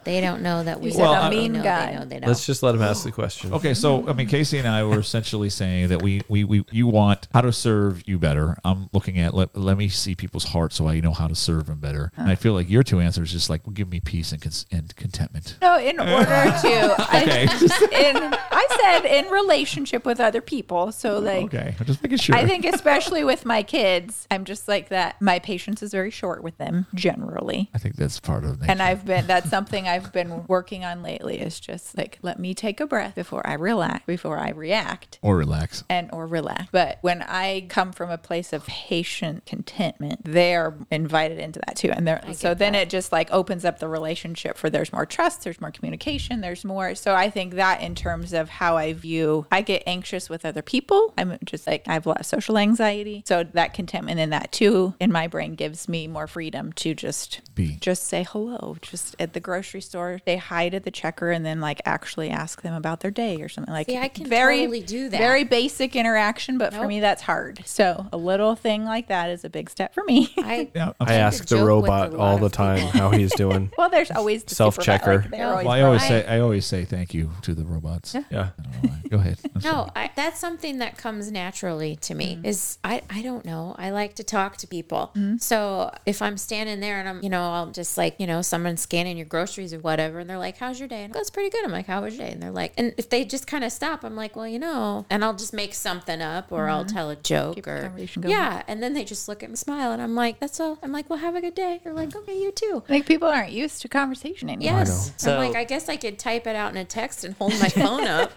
They 0.05 0.20
don't 0.20 0.43
know 0.43 0.64
that 0.64 0.80
we 0.80 0.91
said 0.91 1.05
a 1.05 1.24
know, 1.24 1.30
mean 1.30 1.53
guy. 1.55 1.93
They 1.93 1.99
know, 1.99 2.05
they 2.05 2.18
know. 2.20 2.28
Let's 2.28 2.47
just 2.47 2.62
let 2.62 2.74
him 2.74 2.82
ask 2.82 3.05
the 3.05 3.12
question. 3.12 3.53
Okay, 3.53 3.74
so 3.74 4.09
I 4.09 4.12
mean, 4.12 4.28
Casey 4.28 4.59
and 4.59 4.66
I 4.68 4.84
were 4.84 4.99
essentially 4.99 5.51
saying 5.51 5.89
that 5.89 6.03
we, 6.03 6.22
we, 6.28 6.45
we 6.45 6.64
you 6.70 6.86
want 6.86 7.28
how 7.32 7.41
to 7.43 7.53
serve 7.53 8.03
you 8.07 8.18
better. 8.18 8.57
I'm 8.64 8.89
looking 8.93 9.18
at 9.18 9.34
let, 9.34 9.57
let 9.57 9.76
me 9.76 9.89
see 9.89 10.14
people's 10.14 10.45
hearts 10.45 10.76
so 10.76 10.89
I 10.89 11.01
know 11.01 11.12
how 11.12 11.26
to 11.28 11.34
serve 11.34 11.66
them 11.66 11.78
better. 11.78 12.12
And 12.16 12.28
I 12.28 12.34
feel 12.34 12.53
like 12.53 12.68
your 12.70 12.82
two 12.82 13.01
answers 13.01 13.32
just 13.32 13.51
like 13.51 13.62
give 13.74 13.89
me 13.91 14.01
peace 14.01 14.32
and 14.32 14.41
cons- 14.41 14.66
and 14.70 14.95
contentment. 14.97 15.57
No, 15.61 15.78
in 15.78 15.99
order 16.01 16.24
to, 16.62 16.93
Okay. 17.18 17.47
I, 17.49 17.89
in, 17.93 18.34
I 18.51 18.66
said 18.80 19.05
in 19.07 19.30
relationship 19.30 20.05
with 20.05 20.20
other 20.20 20.41
people. 20.41 20.93
So 20.93 21.18
like, 21.18 21.45
Okay, 21.47 21.74
I'm 21.78 21.86
just 21.86 22.03
making 22.03 22.18
sure. 22.18 22.34
I 22.36 22.47
think 22.47 22.64
especially 22.64 23.24
with 23.24 23.45
my 23.45 23.62
kids, 23.62 24.26
I'm 24.30 24.45
just 24.45 24.68
like 24.68 24.89
that. 24.89 25.20
My 25.20 25.39
patience 25.39 25.82
is 25.82 25.93
very 25.93 26.11
short 26.11 26.43
with 26.43 26.57
them 26.59 26.86
generally. 26.95 27.70
I 27.74 27.78
think 27.78 27.97
that's 27.97 28.20
part 28.20 28.45
of 28.45 28.61
And. 28.68 28.82
I've 28.82 29.05
been, 29.05 29.26
that's 29.26 29.51
something 29.51 29.78
I've 29.87 30.12
been 30.12 30.47
working 30.47 30.85
on 30.85 31.03
lately 31.03 31.41
is 31.41 31.61
just 31.61 31.97
like, 31.97 32.18
let 32.22 32.39
me 32.39 32.55
take 32.55 32.81
a 32.81 32.87
breath 32.87 33.14
before 33.14 33.47
I 33.47 33.55
relax, 33.55 34.05
before 34.07 34.39
I 34.39 34.51
react 34.51 35.18
or 35.22 35.37
relax. 35.37 35.85
and 35.89 36.11
or 36.12 36.26
relax. 36.26 36.66
But 36.72 36.99
when 37.03 37.22
I 37.22 37.66
come 37.68 37.93
from 37.93 38.11
a 38.11 38.18
place 38.18 38.53
of 38.53 38.66
patient 38.66 39.47
contentment, 39.47 40.24
they 40.24 40.55
are 40.55 40.74
invited 40.91 41.39
into 41.39 41.61
that 41.66 41.76
too. 41.76 41.91
And 41.91 42.07
they're, 42.07 42.22
so 42.33 42.55
then 42.55 42.74
it 42.74 42.91
just 42.91 43.12
like 43.12 43.31
opens 43.31 43.64
up 43.64 43.79
the 43.79 43.89
relationship 43.89 44.57
for 44.57 44.70
there's 44.70 44.93
more 44.93 45.07
trust, 45.07 45.43
there's 45.45 45.61
more 45.61 45.70
communication, 45.70 46.41
there's 46.41 46.64
more. 46.64 46.95
So 46.95 47.14
I 47.14 47.31
think 47.31 47.55
that 47.55 47.83
in 47.83 47.95
terms 47.95 48.33
of 48.33 48.49
how 48.49 48.76
I 48.76 48.93
view, 48.95 49.47
I 49.53 49.61
get 49.61 49.83
anxious 49.87 50.31
with 50.31 50.45
other 50.45 50.62
people. 50.62 51.12
I'm 51.18 51.39
just 51.45 51.66
like 51.66 51.87
I 51.87 51.95
have 51.95 52.07
a 52.07 52.09
lot 52.09 52.20
of 52.20 52.26
social 52.26 52.57
anxiety. 52.59 53.22
So 53.26 53.45
that 53.45 53.74
contentment 53.74 54.18
in 54.20 54.31
that 54.31 54.53
too 54.53 54.95
in 54.99 55.12
my 55.12 55.26
brain 55.26 55.55
gives 55.55 55.89
me 55.89 56.07
more 56.07 56.26
freedom 56.26 56.72
to 56.74 56.95
just 56.95 57.41
Be. 57.55 57.76
just 57.81 58.05
say 58.05 58.24
hello, 58.29 58.76
just 58.81 59.14
at 59.18 59.33
the 59.33 59.41
grocery 59.41 59.68
store, 59.81 60.21
say 60.25 60.37
hi 60.37 60.69
to 60.69 60.81
the 60.81 60.91
checker, 60.91 61.31
and 61.31 61.45
then 61.45 61.61
like 61.61 61.81
actually 61.85 62.31
ask 62.31 62.62
them 62.62 62.75
about 62.75 63.01
their 63.01 63.11
day 63.11 63.41
or 63.43 63.49
something 63.49 63.73
like. 63.73 63.87
See, 63.87 63.97
I 63.99 64.09
can 64.09 64.27
very 64.27 64.61
totally 64.61 64.81
do 64.81 65.09
that. 65.11 65.19
Very 65.19 65.45
basic 65.45 65.95
interaction, 65.97 66.59
but 66.59 66.73
for 66.75 66.87
me 66.87 67.01
that's 67.01 67.23
hard. 67.23 67.62
So 67.66 68.07
a 68.12 68.16
little 68.16 68.55
thing 68.55 68.85
like 68.85 69.09
that 69.09 69.31
is 69.31 69.45
a 69.45 69.51
big 69.51 69.69
step 69.71 69.95
for 69.95 70.03
me. 70.05 70.33
I, 70.39 70.69
Yeah, 70.75 70.93
I 71.01 71.14
ask 71.14 71.47
the 71.47 71.64
robot 71.64 72.14
all 72.14 72.39
the 72.39 72.49
time 72.49 72.79
people. 72.87 73.01
how 73.01 73.11
he's 73.11 73.33
doing. 73.35 73.71
well, 73.79 73.91
there's 73.91 74.11
always 74.11 74.45
the 74.45 74.55
Self-checker. 74.55 75.16
like, 75.23 75.31
they're 75.31 75.41
No. 75.41 75.51
always 75.51 75.64
well, 75.66 75.75
I 75.75 75.81
always 75.83 76.03
I- 76.03 76.09
say 76.09 76.27
I 76.27 76.41
always 76.41 76.64
say 76.66 76.85
thank 76.85 77.14
you 77.14 77.31
to 77.43 77.55
the 77.55 77.64
robots. 77.64 78.14
Yeah. 78.14 78.23
I 78.59 78.62
don't 78.62 78.85
know 78.85 78.91
why. 78.91 79.01
Go 79.11 79.16
ahead. 79.19 79.39
I'm. 79.57 79.61
No, 79.62 79.91
I, 79.97 80.11
that's 80.16 80.39
something 80.41 80.79
that 80.79 80.97
comes 80.97 81.31
naturally 81.33 81.97
to 81.97 82.14
me. 82.14 82.37
Mm-hmm. 82.37 82.47
Is 82.47 82.79
I, 82.85 83.03
I 83.11 83.23
don't 83.23 83.45
know. 83.45 83.75
I 83.79 83.91
like 83.91 84.14
to 84.16 84.25
talk 84.25 84.57
to 84.59 84.66
people. 84.66 85.12
So 85.39 85.91
if 86.07 86.23
I'm 86.23 86.37
standing 86.37 86.81
there 86.81 86.99
and 87.01 87.09
I'm, 87.09 87.23
you 87.23 87.29
know, 87.31 87.43
I'll 87.43 87.71
just 87.71 87.99
like, 87.99 88.16
you 88.21 88.27
know, 88.27 88.41
someone 88.43 88.77
scanning 88.77 89.16
your 89.16 89.27
groceries 89.59 89.74
or 89.74 89.80
whatever, 89.80 90.20
and 90.20 90.30
they're 90.30 90.38
like, 90.38 90.56
"How's 90.59 90.78
your 90.78 90.88
day?" 90.88 91.02
And 91.04 91.14
I 91.14 91.18
go, 91.18 91.24
pretty 91.32 91.50
good." 91.50 91.64
I'm 91.64 91.72
like, 91.72 91.86
"How 91.86 92.02
was 92.02 92.16
your 92.16 92.26
day?" 92.26 92.32
And 92.32 92.42
they're 92.42 92.50
like, 92.50 92.72
and 92.76 92.94
if 92.96 93.09
they 93.11 93.24
just 93.24 93.46
kind 93.46 93.64
of 93.64 93.72
stop, 93.72 94.04
I'm 94.04 94.14
like, 94.16 94.36
"Well, 94.36 94.46
you 94.46 94.59
know," 94.59 95.04
and 95.11 95.24
I'll 95.24 95.34
just 95.34 95.52
make 95.52 95.74
something 95.74 96.22
up 96.22 96.52
or 96.52 96.68
I'll 96.68 96.84
tell 96.84 97.11
a 97.11 97.16
joke 97.16 97.48
Mm-hmm. 97.59 97.96
Keep 97.96 98.24
or 98.24 98.28
yeah, 98.28 98.62
and 98.68 98.82
then 98.82 98.92
they 98.94 99.04
just 99.04 99.28
look 99.28 99.42
at 99.42 99.50
me, 99.50 99.56
smile, 99.56 99.92
and 99.92 100.00
I'm 100.02 100.14
like, 100.14 100.38
"That's 100.38 100.61
all." 100.61 100.78
I'm 100.82 100.92
like, 100.92 101.11
"Well, 101.11 101.18
have 101.18 101.34
a 101.34 101.40
good 101.40 101.54
day." 101.54 101.80
They're 101.82 101.92
like, 101.92 102.14
"Okay, 102.14 102.38
you 102.38 102.52
too." 102.52 102.82
Like 102.88 103.06
people 103.06 103.28
aren't 103.28 103.52
used 103.52 103.82
to 103.82 103.88
conversation 103.88 104.48
anymore. 104.50 104.80
Yes. 104.80 105.12
So- 105.16 105.32
I'm 105.38 105.38
like, 105.48 105.56
I 105.56 105.64
guess 105.64 105.88
I 105.88 105.96
could 105.96 106.18
type 106.18 106.46
it 106.46 106.56
out 106.56 106.70
in 106.70 106.76
a 106.76 106.84
text 106.84 107.24
and 107.24 107.34
hold 107.34 107.52
my 107.61 107.68
phone 107.68 108.06
up. 108.06 108.32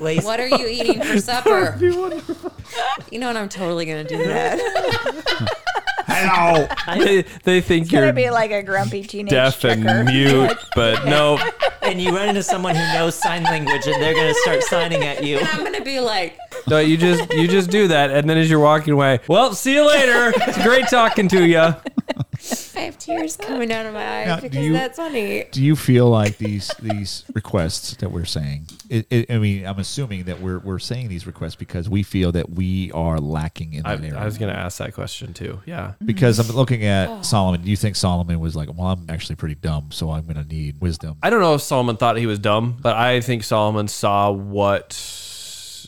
Lacey, 0.00 0.24
What 0.30 0.40
are 0.40 0.48
you 0.48 0.66
eating 0.66 1.00
for 1.02 1.18
supper? 1.18 1.76
You 3.10 3.18
know 3.18 3.26
what? 3.26 3.36
I'm 3.36 3.48
totally 3.48 3.84
gonna 3.84 4.04
do 4.04 4.16
that. 4.18 5.56
they, 6.98 7.22
they 7.44 7.60
think 7.60 7.84
It's 7.84 7.92
you're 7.92 8.02
gonna 8.02 8.12
be 8.12 8.30
like 8.30 8.50
a 8.50 8.62
grumpy 8.62 9.02
teenage 9.04 9.30
deaf 9.30 9.60
checker. 9.60 9.86
and 9.88 10.08
mute, 10.08 10.56
but 10.74 11.04
no. 11.06 11.38
and 11.82 12.00
you 12.00 12.14
run 12.14 12.28
into 12.28 12.42
someone 12.42 12.74
who 12.74 12.92
knows 12.92 13.14
sign 13.14 13.42
language, 13.44 13.86
and 13.86 14.02
they're 14.02 14.14
going 14.14 14.32
to 14.32 14.40
start 14.40 14.62
signing 14.64 15.04
at 15.04 15.22
you. 15.24 15.38
I'm 15.40 15.64
gonna 15.64 15.80
be 15.82 16.00
like, 16.00 16.36
No, 16.68 16.78
you 16.78 16.96
just 16.96 17.32
you 17.32 17.46
just 17.48 17.70
do 17.70 17.88
that, 17.88 18.10
and 18.10 18.28
then 18.28 18.36
as 18.38 18.50
you're 18.50 18.60
walking 18.60 18.92
away, 18.92 19.20
well, 19.28 19.54
see 19.54 19.74
you 19.74 19.86
later. 19.86 20.32
It's 20.46 20.62
great 20.62 20.88
talking 20.88 21.28
to 21.28 21.46
you. 21.46 21.74
I 22.80 22.84
have 22.84 22.98
tears 22.98 23.36
coming 23.36 23.68
down 23.68 23.84
of 23.86 23.92
my 23.94 24.20
eyes 24.20 24.26
Now, 24.26 24.40
because 24.40 24.64
you- 24.64 24.72
that's 24.72 24.96
funny. 24.96 25.44
Do 25.52 25.62
you 25.62 25.76
feel 25.76 26.08
like 26.08 26.38
these 26.38 26.68
these 26.80 27.24
requests 27.34 27.94
that 27.96 28.10
we're 28.10 28.24
saying? 28.24 28.68
It, 28.88 29.06
it, 29.10 29.30
I 29.30 29.38
mean, 29.38 29.66
I'm 29.66 29.78
assuming 29.78 30.24
that 30.24 30.40
we're 30.40 30.58
we're 30.60 30.78
saying 30.78 31.08
these 31.08 31.26
requests 31.26 31.56
because 31.56 31.88
we 31.90 32.02
feel 32.02 32.32
that 32.32 32.48
we 32.50 32.90
are 32.92 33.18
lacking 33.18 33.74
in 33.74 33.84
I, 33.84 33.96
that 33.96 34.04
area. 34.04 34.18
I 34.18 34.24
was 34.24 34.38
going 34.38 34.52
to 34.52 34.58
ask 34.58 34.78
that 34.78 34.94
question 34.94 35.34
too. 35.34 35.60
Yeah. 35.66 35.92
because 36.04 36.38
I'm 36.38 36.54
looking 36.56 36.84
at 36.84 37.08
Oh. 37.08 37.22
Solomon. 37.22 37.62
Do 37.62 37.70
you 37.70 37.76
think 37.76 37.96
Solomon 37.96 38.40
was 38.40 38.56
like, 38.56 38.68
well, 38.76 38.88
I'm 38.88 39.06
actually 39.08 39.36
pretty 39.36 39.56
dumb, 39.56 39.90
so 39.90 40.10
I'm 40.10 40.24
going 40.24 40.36
to 40.42 40.44
need 40.44 40.80
wisdom? 40.80 41.16
I 41.22 41.28
don't 41.30 41.40
know 41.40 41.54
if 41.54 41.60
Solomon 41.62 41.96
thought 41.96 42.16
he 42.16 42.26
was 42.26 42.38
dumb, 42.38 42.76
but 42.80 42.96
I 42.96 43.20
think 43.20 43.44
Solomon 43.44 43.88
saw 43.88 44.30
what 44.30 44.92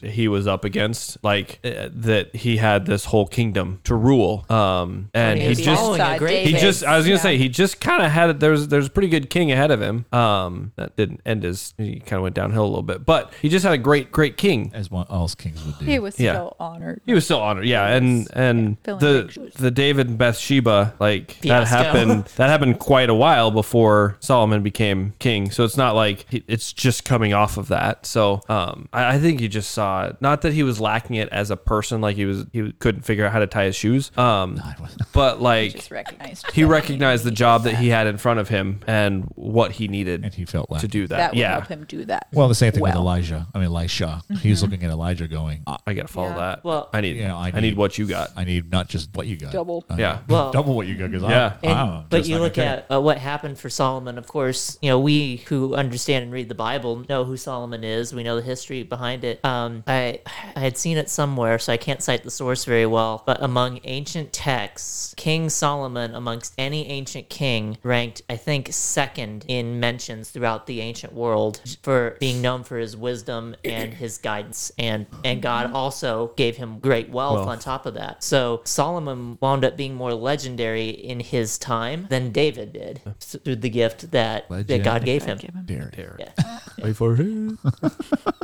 he 0.04 0.28
was 0.28 0.46
up 0.46 0.64
against, 0.64 1.16
like 1.22 1.58
uh, 1.64 1.88
that 1.92 2.34
he 2.36 2.56
had 2.58 2.86
this 2.86 3.06
whole 3.06 3.26
kingdom 3.26 3.80
to 3.84 3.94
rule. 3.94 4.44
Um, 4.50 5.10
and 5.14 5.40
he 5.40 5.48
he 5.48 5.54
just 5.54 5.80
following 5.82 6.00
a 6.00 6.18
great 6.18 6.40
he 6.46 6.52
David. 6.52 6.60
just 6.60 6.84
I 6.84 6.96
was 6.96 7.06
gonna 7.06 7.16
Yeah. 7.16 7.22
say 7.22 7.38
he 7.38 7.48
just 7.48 7.80
kind 7.80 8.02
of 8.02 8.10
had 8.10 8.30
it. 8.30 8.40
There's 8.40 8.68
there's 8.68 8.86
a 8.86 8.90
pretty 8.90 9.08
good 9.08 9.30
king 9.30 9.50
ahead 9.52 9.70
of 9.70 9.80
him. 9.80 10.06
Um, 10.12 10.72
that 10.76 10.96
didn't 10.96 11.20
end 11.26 11.42
his. 11.42 11.74
He 11.78 12.00
kind 12.00 12.14
of 12.18 12.22
went 12.22 12.34
downhill 12.34 12.64
a 12.64 12.66
little 12.68 12.82
bit, 12.82 13.04
but 13.06 13.32
he 13.40 13.48
just 13.48 13.64
had 13.64 13.72
a 13.74 13.78
great 13.78 14.10
great 14.12 14.36
king. 14.36 14.70
As 14.74 14.90
one 14.90 15.06
all 15.08 15.28
kings 15.28 15.64
would 15.64 15.78
do. 15.78 15.84
He 15.84 15.98
was 15.98 16.18
Yeah. 16.18 16.34
so 16.34 16.56
honored. 16.58 17.00
He 17.06 17.14
was 17.14 17.24
still 17.24 17.40
honored, 17.40 17.66
yeah, 17.66 17.86
and 17.88 18.28
and 18.34 18.76
filling 18.84 19.00
the 19.00 19.28
shoes. 19.30 19.54
the 19.54 19.70
David 19.70 20.08
and 20.08 20.18
Bathsheba 20.18 20.94
like 21.00 21.38
that 21.42 21.68
Fiasco. 21.68 21.76
happened 21.76 22.24
that 22.36 22.48
happened 22.50 22.78
quite 22.78 23.10
a 23.10 23.14
while 23.14 23.50
before 23.50 24.16
Solomon 24.20 24.62
became 24.62 25.14
king. 25.18 25.50
So 25.50 25.64
it's 25.64 25.76
not 25.76 25.94
like 25.94 26.26
he, 26.28 26.42
it's 26.48 26.72
just 26.72 27.04
coming 27.04 27.32
off 27.32 27.56
of 27.56 27.68
that. 27.68 28.06
So 28.06 28.40
um, 28.48 28.88
I, 28.92 29.14
I 29.14 29.18
think 29.18 29.40
he 29.40 29.48
just 29.48 29.70
saw 29.70 29.91
it. 30.00 30.16
Not 30.20 30.42
that 30.42 30.52
he 30.52 30.62
was 30.62 30.80
lacking 30.80 31.16
it 31.16 31.28
as 31.30 31.50
a 31.50 31.56
person, 31.56 32.00
like 32.00 32.16
he 32.16 32.24
was 32.24 32.44
he 32.52 32.72
couldn't 32.72 33.02
figure 33.02 33.24
out 33.26 33.32
how 33.32 33.38
to 33.38 33.46
tie 33.46 33.64
his 33.64 33.76
shoes. 33.76 34.10
Um, 34.16 34.60
I 34.64 34.74
wasn't- 34.80 35.02
but 35.12 35.40
like 35.42 35.72
Just 35.72 35.90
recognized. 35.90 36.50
he 36.52 36.64
recognized 36.64 37.24
the 37.24 37.30
job 37.30 37.64
that 37.64 37.76
he 37.76 37.88
had 37.88 38.06
in 38.06 38.16
front 38.18 38.40
of 38.40 38.48
him 38.48 38.80
and 38.86 39.24
what 39.34 39.72
he 39.72 39.88
needed 39.88 40.24
and 40.24 40.32
he 40.34 40.44
felt 40.44 40.68
to 40.80 40.88
do 40.88 41.06
that. 41.06 41.16
That 41.16 41.30
would 41.32 41.38
yeah, 41.38 41.52
help 41.52 41.66
him 41.68 41.84
do 41.88 42.04
that. 42.06 42.28
Well, 42.32 42.48
the 42.48 42.54
same 42.54 42.72
thing 42.72 42.82
with. 42.82 42.94
Elijah. 42.94 43.46
I 43.54 43.58
mean, 43.58 43.66
Elisha. 43.66 44.22
He's 44.40 44.62
looking 44.62 44.82
at 44.84 44.90
Elijah, 44.90 45.28
going, 45.28 45.62
I, 45.66 45.76
I 45.86 45.94
gotta 45.94 46.08
follow 46.08 46.28
Yeah. 46.30 46.36
that. 46.36 46.64
Well- 46.64 46.88
I 46.92 47.00
need, 47.00 47.16
You 47.16 47.28
know, 47.28 47.36
I 47.36 47.48
I 47.48 47.50
need, 47.52 47.60
need- 47.60 47.76
what 47.76 47.98
you 47.98 48.06
got. 48.06 48.30
I 48.36 48.44
need 48.44 48.70
not 48.70 48.88
just 48.88 49.10
what 49.14 49.26
you 49.26 49.36
got, 49.36 49.52
Double. 49.52 49.84
I 49.90 49.98
Yeah. 49.98 50.18
Well- 50.28 50.50
double 50.58 50.74
what 50.74 50.86
you 50.86 50.94
got. 50.96 51.10
Because 51.10 51.28
Yeah. 51.28 51.54
And- 51.62 51.72
I'm 51.78 52.04
but 52.08 52.26
you 52.26 52.38
look 52.38 52.58
at 52.58 52.86
uh, 52.92 53.00
what 53.00 53.18
happened 53.18 53.58
for 53.58 53.68
Solomon. 53.70 54.18
Of 54.18 54.26
course, 54.26 54.78
you 54.82 54.88
know 54.88 54.98
we 54.98 55.36
who 55.48 55.74
understand 55.74 56.24
and 56.24 56.32
read 56.32 56.48
the 56.48 56.54
Bible 56.54 57.04
know 57.08 57.24
who 57.24 57.36
Solomon 57.36 57.84
is. 57.84 58.14
We 58.14 58.22
know 58.22 58.36
the 58.36 58.42
history 58.42 58.82
behind 58.82 59.24
it. 59.24 59.44
Um, 59.44 59.81
I 59.86 60.20
I 60.56 60.60
had 60.60 60.76
seen 60.76 60.96
it 60.96 61.08
somewhere, 61.10 61.58
so 61.58 61.72
I 61.72 61.76
can't 61.76 62.02
cite 62.02 62.24
the 62.24 62.30
source 62.30 62.64
very 62.64 62.86
well. 62.86 63.22
But 63.26 63.42
among 63.42 63.80
ancient 63.84 64.32
texts, 64.32 65.14
King 65.16 65.48
Solomon, 65.48 66.14
amongst 66.14 66.54
any 66.58 66.88
ancient 66.88 67.28
king, 67.28 67.78
ranked 67.82 68.22
I 68.28 68.36
think 68.36 68.72
second 68.72 69.44
in 69.48 69.80
mentions 69.80 70.30
throughout 70.30 70.66
the 70.66 70.80
ancient 70.80 71.12
world 71.12 71.60
for 71.82 72.16
being 72.20 72.40
known 72.42 72.64
for 72.64 72.78
his 72.78 72.96
wisdom 72.96 73.56
and 73.64 73.94
his 73.94 74.18
guidance. 74.18 74.72
And 74.78 75.06
and 75.24 75.40
God 75.42 75.72
also 75.72 76.32
gave 76.36 76.56
him 76.56 76.78
great 76.78 77.08
wealth 77.10 77.36
Wealth. 77.36 77.48
on 77.48 77.58
top 77.58 77.86
of 77.86 77.94
that. 77.94 78.22
So 78.22 78.60
Solomon 78.64 79.38
wound 79.40 79.64
up 79.64 79.76
being 79.76 79.94
more 79.94 80.12
legendary 80.14 80.88
in 80.90 81.20
his 81.20 81.58
time 81.58 82.06
than 82.10 82.32
David 82.32 82.72
did 82.72 83.00
through 83.20 83.56
the 83.56 83.70
gift 83.70 84.10
that, 84.12 84.48
that 84.48 84.82
God 84.82 85.04
gave 85.04 85.24
him. 85.24 85.38
Dare. 85.64 86.16
Yeah. 86.18 86.58
Wait 86.82 86.96
for 86.96 87.14
it. 87.18 87.22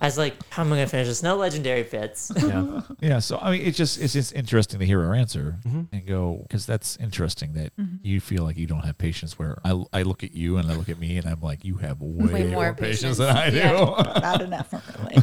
I 0.01 0.07
was 0.07 0.18
like, 0.18 0.34
how 0.51 0.62
am 0.62 0.72
I 0.72 0.76
going 0.76 0.86
to 0.86 0.91
finish 0.91 1.09
this? 1.09 1.17
No 1.22 1.36
legendary 1.36 1.84
fits. 1.84 2.32
Yeah. 2.48 2.80
Yeah, 3.00 3.18
so 3.18 3.38
I 3.38 3.50
mean, 3.52 3.62
it's 3.62 3.76
just 3.76 4.00
it's 4.00 4.12
just 4.14 4.32
interesting 4.34 4.80
to 4.80 4.86
hear 4.86 5.02
our 5.02 5.14
answer 5.14 5.58
Mm-hmm. 5.66 5.82
and 5.92 6.06
go 6.06 6.38
because 6.42 6.64
that's 6.66 6.96
interesting 6.96 7.52
that 7.54 7.72
you 8.02 8.20
feel 8.20 8.42
like 8.44 8.56
you 8.56 8.66
don't 8.66 8.84
have 8.84 8.96
patience. 8.96 9.38
Where 9.38 9.58
I, 9.64 9.82
I 9.92 10.02
look 10.02 10.24
at 10.24 10.32
you 10.34 10.56
and 10.56 10.70
I 10.70 10.74
look 10.76 10.88
at 10.88 10.98
me 10.98 11.16
and 11.18 11.26
I'm 11.26 11.40
like, 11.40 11.64
you 11.64 11.76
have 11.78 12.00
way, 12.00 12.32
Way 12.32 12.42
more, 12.44 12.50
more 12.64 12.74
patience 12.74 13.00
patience. 13.02 13.18
than 13.18 13.36
I 13.36 13.50
do. 13.50 13.56
Yeah. 13.56 14.18
Not 14.22 14.40
enough, 14.40 14.72
really. 14.98 15.22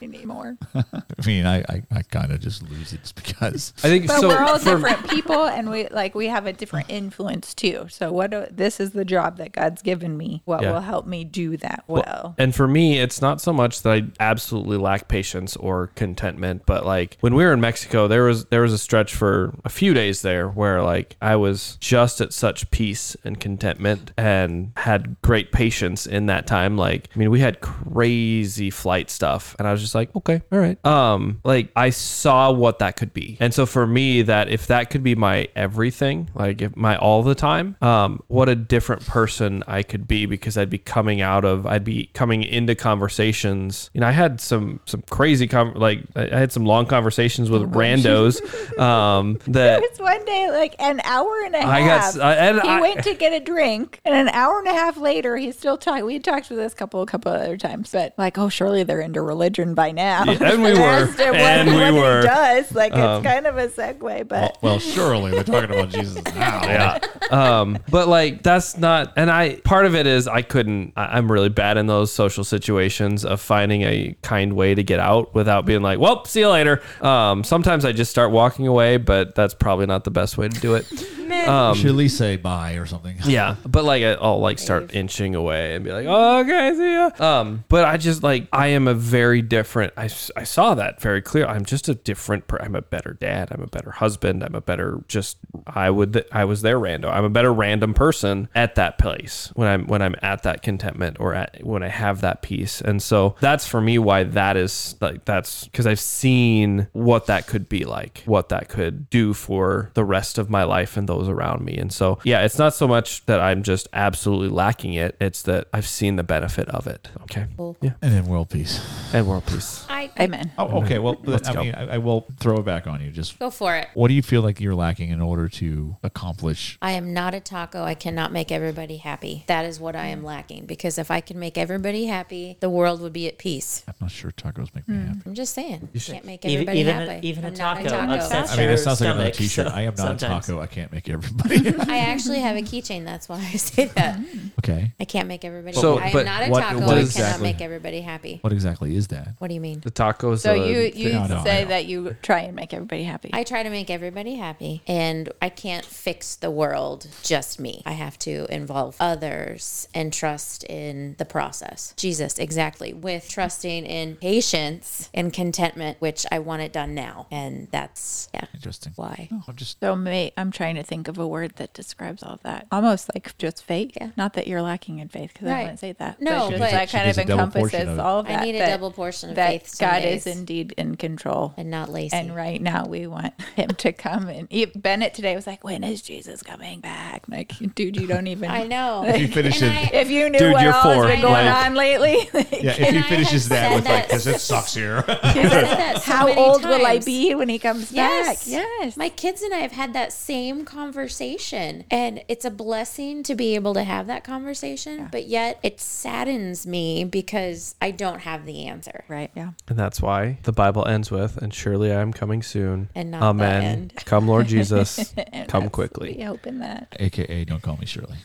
You 0.00 0.08
need 0.08 0.18
anymore. 0.18 0.58
I 0.74 1.26
mean, 1.26 1.46
I, 1.46 1.58
I, 1.60 1.82
I 1.92 2.02
kind 2.02 2.32
of 2.32 2.40
just 2.40 2.62
lose 2.68 2.92
it 2.92 3.00
just 3.02 3.14
because. 3.14 3.72
I 3.78 3.88
think 3.88 4.06
But 4.08 4.20
so. 4.20 4.28
we're 4.28 4.38
all 4.38 4.58
for- 4.58 4.74
different 4.76 5.08
people, 5.08 5.44
and 5.46 5.70
we 5.70 5.88
like 5.88 6.14
we 6.14 6.26
have 6.26 6.46
a 6.46 6.52
different 6.52 6.90
influence 6.90 7.54
too. 7.54 7.86
So 7.88 8.12
what? 8.12 8.30
Do, 8.32 8.46
this 8.50 8.80
is 8.80 8.90
the 8.90 9.04
job 9.04 9.36
that 9.38 9.52
God's 9.52 9.80
given 9.82 10.16
me. 10.16 10.42
What 10.44 10.62
Yeah. 10.62 10.72
will 10.72 10.80
help 10.80 11.06
me 11.06 11.24
do 11.24 11.56
that 11.58 11.84
well? 11.86 12.34
And 12.38 12.54
for 12.54 12.66
me, 12.68 12.98
it's 12.98 13.22
not 13.22 13.40
so 13.40 13.52
much 13.52 13.82
that 13.82 13.92
I 13.92 14.02
absolutely 14.20 14.76
lack 14.76 15.08
patience 15.08 15.27
or 15.34 15.88
contentment, 15.88 16.62
but 16.66 16.84
like 16.86 17.16
when 17.20 17.34
we 17.34 17.44
were 17.44 17.52
in 17.52 17.60
Mexico, 17.60 18.08
there 18.08 18.24
was 18.24 18.46
there 18.46 18.62
was 18.62 18.72
a 18.72 18.78
stretch 18.78 19.14
for 19.14 19.54
a 19.64 19.68
few 19.68 19.94
days 19.94 20.22
there 20.22 20.48
where 20.48 20.82
like 20.82 21.16
I 21.20 21.36
was 21.36 21.76
just 21.80 22.20
at 22.20 22.32
such 22.32 22.70
peace 22.70 23.16
and 23.24 23.38
contentment 23.38 24.12
and 24.16 24.72
had 24.76 25.20
great 25.22 25.52
patience 25.52 26.06
in 26.06 26.26
that 26.26 26.46
time. 26.46 26.76
Like 26.76 27.08
I 27.14 27.18
mean, 27.18 27.30
we 27.30 27.40
had 27.40 27.60
crazy 27.60 28.70
flight 28.70 29.10
stuff, 29.10 29.54
and 29.58 29.66
I 29.66 29.72
was 29.72 29.80
just 29.80 29.94
like, 29.94 30.14
okay, 30.16 30.42
all 30.52 30.58
right. 30.58 30.84
Um, 30.84 31.40
like 31.44 31.70
I 31.76 31.90
saw 31.90 32.50
what 32.52 32.78
that 32.80 32.96
could 32.96 33.12
be, 33.12 33.36
and 33.40 33.52
so 33.52 33.66
for 33.66 33.86
me, 33.86 34.22
that 34.22 34.48
if 34.48 34.66
that 34.68 34.90
could 34.90 35.02
be 35.02 35.14
my 35.14 35.48
everything, 35.54 36.30
like 36.34 36.76
my 36.76 36.96
all 36.96 37.22
the 37.22 37.34
time, 37.34 37.76
um, 37.82 38.22
what 38.28 38.48
a 38.48 38.54
different 38.54 39.06
person 39.06 39.62
I 39.66 39.82
could 39.82 40.06
be 40.06 40.26
because 40.26 40.56
I'd 40.56 40.70
be 40.70 40.78
coming 40.78 41.20
out 41.20 41.44
of, 41.44 41.66
I'd 41.66 41.84
be 41.84 42.10
coming 42.14 42.42
into 42.42 42.74
conversations. 42.74 43.90
You 43.94 44.00
know, 44.00 44.08
I 44.08 44.12
had 44.12 44.40
some 44.40 44.80
some 44.86 45.02
crazy 45.18 45.48
com- 45.48 45.74
like 45.74 46.00
I 46.16 46.22
I 46.32 46.38
had 46.38 46.52
some 46.52 46.64
long 46.64 46.86
conversations 46.86 47.50
with 47.50 47.62
randos. 47.80 48.38
Um, 48.78 49.38
that 49.48 49.82
It's 49.82 49.98
one 49.98 50.24
day, 50.24 50.48
like 50.50 50.76
an 50.78 51.00
hour 51.04 51.42
and 51.44 51.54
a 51.56 51.58
half. 51.60 51.68
I 51.68 51.80
got, 51.80 52.00
s- 52.04 52.18
I- 52.18 52.34
and 52.34 52.60
he 52.62 52.68
I, 52.68 52.80
went 52.80 53.02
to 53.02 53.14
get 53.14 53.32
a 53.32 53.40
drink, 53.44 54.00
and 54.04 54.14
an 54.14 54.28
hour 54.28 54.58
and 54.60 54.68
a 54.68 54.72
half 54.72 54.96
later, 54.96 55.36
he's 55.36 55.56
still 55.58 55.76
talking. 55.76 56.04
We 56.06 56.12
had 56.14 56.24
talked 56.24 56.48
with 56.50 56.58
this 56.58 56.74
couple 56.74 57.02
a 57.02 57.06
couple 57.06 57.32
other 57.32 57.56
times, 57.56 57.90
but 57.92 58.14
like, 58.16 58.38
oh, 58.38 58.48
surely 58.48 58.84
they're 58.84 59.00
into 59.00 59.20
religion 59.20 59.74
by 59.74 59.90
now. 59.90 60.24
Yeah, 60.24 60.52
and 60.52 60.62
we 60.62 60.72
were. 60.78 60.78
Asked 60.78 61.18
him 61.18 61.30
what- 61.32 61.40
And 61.40 61.68
we 61.94 62.00
were. 62.00 62.22
does 62.22 62.72
like 62.74 62.92
Um, 62.94 63.16
it's 63.24 63.26
kind 63.32 63.46
of 63.46 63.58
a 63.58 63.66
segue, 63.68 64.28
but 64.28 64.56
well, 64.62 64.78
surely 64.78 65.32
they're 65.32 65.42
talking 65.42 65.70
about 65.70 65.88
Jesus 65.90 66.22
now. 66.36 66.62
yeah. 66.62 66.98
Um, 67.32 67.78
but 67.90 68.06
like 68.06 68.42
that's 68.44 68.76
not, 68.78 69.12
and 69.16 69.30
I 69.30 69.56
part 69.56 69.84
of 69.86 69.94
it 69.96 70.06
is 70.06 70.28
I 70.28 70.42
couldn't. 70.42 70.92
I, 70.96 71.18
I'm 71.18 71.30
really 71.32 71.48
bad 71.48 71.76
in 71.76 71.86
those 71.88 72.12
social 72.12 72.44
situations 72.44 73.24
of 73.24 73.40
finding 73.40 73.82
a 73.82 74.14
kind 74.22 74.52
way 74.52 74.74
to 74.76 74.82
get 74.84 75.00
out 75.00 75.07
without 75.32 75.64
being 75.66 75.82
like, 75.82 75.98
"Well, 75.98 76.24
see 76.24 76.40
you 76.40 76.48
later." 76.48 76.82
Um, 77.00 77.44
sometimes 77.44 77.84
I 77.84 77.92
just 77.92 78.10
start 78.10 78.30
walking 78.30 78.66
away, 78.66 78.96
but 78.96 79.34
that's 79.34 79.54
probably 79.54 79.86
not 79.86 80.04
the 80.04 80.10
best 80.10 80.38
way 80.38 80.48
to 80.48 80.60
do 80.60 80.74
it. 80.74 80.86
You 81.28 81.74
should 81.74 81.90
at 81.90 81.94
least 81.94 82.16
say 82.16 82.36
bye 82.36 82.72
or 82.74 82.86
something. 82.86 83.16
Yeah, 83.24 83.56
but 83.66 83.84
like 83.84 84.02
I- 84.02 84.14
I'll 84.14 84.40
like 84.40 84.58
start 84.58 84.94
inching 84.94 85.34
away 85.34 85.74
and 85.74 85.84
be 85.84 85.92
like, 85.92 86.06
oh, 86.08 86.38
okay, 86.40 86.72
see 86.74 86.92
ya. 86.94 87.10
Um, 87.18 87.64
but 87.68 87.84
I 87.84 87.96
just 87.98 88.22
like 88.22 88.48
I 88.52 88.68
am 88.68 88.88
a 88.88 88.94
very 88.94 89.42
different. 89.42 89.92
I, 89.96 90.04
I 90.36 90.44
saw 90.44 90.74
that 90.74 91.00
very 91.02 91.20
clear. 91.20 91.44
I'm 91.46 91.64
just 91.66 91.88
a 91.88 91.94
different. 91.94 92.46
Per- 92.48 92.58
I'm 92.60 92.74
a 92.74 92.80
better 92.82 93.12
dad. 93.12 93.48
I'm 93.52 93.62
a 93.62 93.66
better 93.66 93.90
husband. 93.90 94.42
I'm 94.42 94.54
a 94.54 94.60
better 94.62 95.00
just. 95.08 95.36
I 95.66 95.90
would. 95.90 96.24
I 96.32 96.44
was 96.44 96.62
there 96.62 96.78
random. 96.78 97.10
I'm 97.10 97.24
a 97.24 97.30
better 97.30 97.52
random 97.52 97.92
person 97.94 98.48
at 98.54 98.74
that 98.76 98.96
place 98.98 99.50
when 99.54 99.68
I'm 99.68 99.86
when 99.86 100.00
I'm 100.00 100.14
at 100.22 100.42
that 100.44 100.62
contentment 100.62 101.18
or 101.20 101.34
at 101.34 101.62
when 101.64 101.82
I 101.82 101.88
have 101.88 102.22
that 102.22 102.40
peace. 102.42 102.80
And 102.80 103.02
so 103.02 103.36
that's 103.40 103.66
for 103.66 103.80
me 103.82 103.98
why 103.98 104.24
that 104.24 104.56
is 104.56 104.94
like 105.00 105.24
that's 105.24 105.64
because 105.64 105.86
I've 105.86 106.00
seen 106.00 106.88
what 106.92 107.26
that 107.26 107.46
could 107.46 107.68
be 107.68 107.84
like, 107.84 108.22
what 108.26 108.48
that 108.50 108.68
could 108.68 109.08
do 109.10 109.34
for 109.34 109.90
the 109.94 110.04
rest 110.04 110.38
of 110.38 110.50
my 110.50 110.64
life 110.64 110.96
and 110.96 111.08
those 111.08 111.28
around 111.28 111.64
me. 111.64 111.76
And 111.76 111.92
so, 111.92 112.18
yeah, 112.24 112.42
it's 112.44 112.58
not 112.58 112.74
so 112.74 112.88
much 112.88 113.24
that 113.26 113.40
I'm 113.40 113.62
just 113.62 113.88
absolutely 113.92 114.48
lacking 114.48 114.94
it, 114.94 115.16
it's 115.20 115.42
that 115.42 115.68
I've 115.72 115.86
seen 115.86 116.16
the 116.16 116.22
benefit 116.22 116.68
of 116.68 116.86
it. 116.86 117.08
Okay. 117.22 117.46
Yeah. 117.80 117.92
And 118.02 118.12
then 118.12 118.26
world 118.26 118.50
peace. 118.50 118.84
And 119.12 119.26
world 119.26 119.46
peace. 119.46 119.84
I, 119.88 120.10
amen. 120.18 120.52
Oh, 120.58 120.82
okay. 120.82 120.98
Well, 120.98 121.16
Let's 121.24 121.48
I 121.48 121.54
go. 121.54 121.62
mean, 121.62 121.74
I, 121.74 121.94
I 121.94 121.98
will 121.98 122.26
throw 122.40 122.58
it 122.58 122.64
back 122.64 122.86
on 122.86 123.00
you. 123.00 123.10
Just 123.10 123.38
go 123.38 123.50
for 123.50 123.76
it. 123.76 123.88
what 123.94 124.08
do 124.08 124.14
you 124.14 124.22
feel 124.22 124.42
like 124.42 124.60
you're 124.60 124.74
lacking 124.74 125.10
in 125.10 125.20
order 125.20 125.48
to 125.48 125.96
accomplish? 126.02 126.78
I 126.82 126.92
am 126.92 127.12
not 127.12 127.34
a 127.34 127.40
taco. 127.40 127.82
I 127.82 127.94
cannot 127.94 128.32
make 128.32 128.50
everybody 128.50 128.96
happy. 128.98 129.44
That 129.46 129.64
is 129.64 129.78
what 129.80 129.94
I 129.96 130.06
am 130.06 130.22
lacking. 130.24 130.66
Because 130.66 130.98
if 130.98 131.10
I 131.10 131.20
could 131.20 131.36
make 131.36 131.56
everybody 131.58 132.06
happy, 132.06 132.56
the 132.60 132.70
world 132.70 133.00
would 133.00 133.12
be 133.12 133.26
at 133.28 133.38
peace. 133.38 133.84
I'm 133.86 133.94
not 134.00 134.10
sure 134.10 134.30
tacos 134.30 134.74
make 134.74 134.87
Mm. 134.88 135.00
me 135.00 135.06
happy. 135.08 135.20
I'm 135.26 135.34
just 135.34 135.54
saying. 135.54 135.88
You 135.92 136.00
can't 136.00 136.24
make 136.24 136.44
everybody 136.44 136.80
even 136.80 136.94
happy. 136.94 137.10
a, 137.10 137.20
even 137.20 137.44
a 137.44 137.48
I'm 137.48 137.54
not 137.54 137.82
taco, 137.82 138.12
upsets 138.14 138.52
I 138.52 138.56
mean, 138.56 138.64
your 138.64 138.72
it 138.72 138.78
sounds 138.78 139.00
like 139.00 139.14
another 139.14 139.30
T-shirt. 139.30 139.66
so 139.66 139.72
I 139.72 139.82
am 139.82 139.94
not 139.94 139.98
sometimes. 140.20 140.48
a 140.48 140.52
taco. 140.52 140.60
I 140.62 140.66
can't 140.66 140.92
make 140.92 141.08
everybody. 141.08 141.74
I 141.92 141.98
actually 141.98 142.40
have 142.40 142.56
a 142.56 142.62
keychain. 142.62 143.04
That's 143.04 143.28
why 143.28 143.36
I 143.36 143.56
say 143.56 143.86
that. 143.86 144.18
okay. 144.60 144.92
I 144.98 145.04
can't 145.04 145.28
make 145.28 145.44
everybody 145.44 145.74
So, 145.76 145.96
happy. 145.98 146.16
I 146.16 146.20
am 146.20 146.26
not 146.26 146.48
a 146.48 146.50
what- 146.50 146.60
taco. 146.62 146.86
what 146.86 146.98
I 146.98 147.04
cannot 147.04 147.40
make 147.40 147.60
everybody 147.60 148.00
happy. 148.00 148.38
What 148.40 148.52
exactly 148.52 148.96
is 148.96 149.08
that? 149.08 149.34
What 149.38 149.48
do 149.48 149.54
you 149.54 149.60
mean? 149.60 149.80
The 149.80 149.90
tacos. 149.90 150.38
So 150.40 150.54
you 150.54 150.90
you 150.94 151.12
No, 151.12 151.26
no, 151.26 151.44
say 151.44 151.64
that 151.64 151.86
you 151.86 152.16
try 152.22 152.40
and 152.40 152.54
make 152.56 152.72
everybody 152.72 153.02
happy. 153.04 153.30
I 153.32 153.44
try 153.44 153.62
to 153.62 153.70
make 153.70 153.90
everybody 153.90 154.36
happy, 154.36 154.82
and 154.86 155.30
I 155.42 155.48
can't 155.48 155.84
fix 155.84 156.36
the 156.36 156.50
world 156.50 157.06
just 157.22 157.60
me. 157.60 157.82
I 157.84 157.92
have 157.92 158.18
to 158.20 158.46
involve 158.52 158.96
others 159.00 159.88
and 159.94 160.12
trust 160.12 160.64
in 160.64 161.14
the 161.18 161.24
process. 161.24 161.92
Jesus, 161.96 162.38
exactly, 162.38 162.92
with 162.92 163.28
trusting 163.28 163.84
in 163.84 164.16
patience 164.16 164.77
and 165.14 165.32
contentment, 165.32 166.00
which 166.00 166.24
I 166.30 166.38
want 166.38 166.62
it 166.62 166.72
done 166.72 166.94
now. 166.94 167.26
And 167.30 167.68
that's, 167.70 168.28
yeah, 168.34 168.44
Interesting. 168.54 168.92
why. 168.96 169.28
No, 169.30 169.42
I'm 169.48 169.56
just 169.56 169.78
So, 169.80 169.94
mate, 169.96 170.32
I'm 170.36 170.50
trying 170.50 170.74
to 170.76 170.82
think 170.82 171.08
of 171.08 171.18
a 171.18 171.26
word 171.26 171.52
that 171.56 171.72
describes 171.74 172.22
all 172.22 172.34
of 172.34 172.42
that. 172.42 172.66
Almost 172.72 173.10
like 173.14 173.36
just 173.38 173.64
faith. 173.64 173.92
Yeah. 174.00 174.10
Not 174.16 174.34
that 174.34 174.46
you're 174.46 174.62
lacking 174.62 174.98
in 174.98 175.08
faith, 175.08 175.32
because 175.32 175.48
Right. 175.48 175.58
I 175.58 175.62
wouldn't 175.62 175.80
say 175.80 175.92
that. 175.92 176.20
No, 176.20 176.48
just 176.50 176.60
but- 176.60 176.70
that 176.70 176.88
kind 176.90 177.10
of 177.10 177.18
a 177.18 177.24
double 177.24 177.46
portion 177.52 177.80
encompasses 177.80 177.98
of 177.98 178.00
all 178.04 178.20
of 178.20 178.26
that. 178.26 178.40
I 178.40 178.44
need 178.44 178.54
a 178.56 178.58
that- 178.58 178.70
double 178.70 178.90
portion 178.90 179.30
of 179.30 179.36
that 179.36 179.50
faith. 179.50 179.68
some 179.68 179.88
God 179.88 180.00
days, 180.02 180.26
is 180.26 180.36
indeed 180.38 180.74
in 180.76 180.96
control. 180.96 181.54
and 181.56 181.70
not 181.70 181.88
lazy. 181.90 182.16
And 182.16 182.34
right 182.34 182.60
now, 182.60 182.86
we 182.86 183.06
want 183.06 183.34
him 183.56 183.68
to 183.70 183.92
come. 183.92 184.28
And 184.28 184.46
e- 184.50 184.66
Bennett 184.66 185.14
today 185.14 185.34
was 185.34 185.46
like, 185.46 185.64
"When 185.64 185.82
is 185.84 186.02
Jesus 186.02 186.42
coming 186.42 186.80
back?" 186.80 187.24
Like, 187.28 187.52
dude, 187.74 187.96
you 187.96 188.06
don't 188.06 188.26
even. 188.26 188.50
I 188.50 188.64
know. 188.64 189.04
If 189.06 189.20
you 189.20 189.28
finish 189.28 189.60
And 189.62 189.72
it- 189.76 189.94
I- 189.94 189.96
If 189.98 190.10
you 190.10 190.28
knew 190.30 190.38
Dude, 190.38 190.52
what 190.52 190.62
you're 190.62 190.72
all 190.74 190.82
four, 190.94 191.04
has 191.06 191.12
been 191.12 191.20
going 191.22 191.46
like- 191.46 191.66
on 191.66 191.74
lately, 191.74 192.28
yeah. 192.34 192.74
If 192.78 192.94
he 192.94 193.02
finishes 193.02 193.48
that 193.48 193.68
said 193.68 193.74
with 193.74 193.84
like, 193.84 193.94
that- 193.94 194.08
because 194.08 194.26
it 194.26 194.40
sucks 194.68 194.74
here. 194.74 195.04
I 195.22 195.32
said 195.32 195.50
that 195.50 196.02
so 196.02 196.12
how 196.12 196.26
many 196.26 196.40
old 196.40 196.62
will 196.64 196.84
I 196.86 196.98
be 196.98 197.34
when 197.34 197.48
he 197.48 197.58
comes 197.58 197.90
Yes. 197.92 198.44
back? 198.44 198.46
Yes. 198.80 198.96
My 198.96 199.08
kids 199.08 199.42
and 199.42 199.52
I 199.54 199.58
have 199.58 199.72
had 199.72 199.92
that 199.94 200.12
same 200.12 200.64
conversation. 200.64 201.84
And 201.90 202.22
it's 202.28 202.44
a 202.44 202.50
blessing 202.50 203.22
to 203.24 203.34
be 203.34 203.54
able 203.54 203.74
to 203.74 203.82
have 203.84 204.06
that 204.08 204.24
conversation. 204.24 205.08
But 205.10 205.26
yet 205.26 205.58
it 205.62 205.80
saddens 205.80 206.66
me 206.66 207.04
because 207.04 207.74
I 207.80 207.90
don't 207.90 208.20
have 208.20 208.46
the 208.46 208.66
answer. 208.66 209.04
right. 209.08 209.30
Yeah. 209.34 209.50
And 209.68 209.78
that's 209.78 210.00
why 210.02 210.38
the 210.44 210.52
Bible 210.52 210.86
ends 210.86 211.10
with, 211.10 211.36
and 211.36 211.52
surely 211.52 211.92
I 211.92 212.00
am 212.00 212.12
coming 212.12 212.42
soon. 212.42 212.88
And 212.94 213.10
not 213.10 213.20
the 213.20 213.26
Amen. 213.26 213.62
end. 213.64 213.92
Come, 214.04 214.26
Lord 214.26 214.46
Jesus. 214.48 215.14
Come 215.48 215.68
quickly. 215.70 216.14
We 216.16 216.22
hope 216.24 216.46
in 216.46 216.58
that. 216.60 216.88
AKA, 216.98 217.44
don't 217.44 217.62
call 217.62 217.76
me 217.76 217.86
Shirley. 217.86 218.16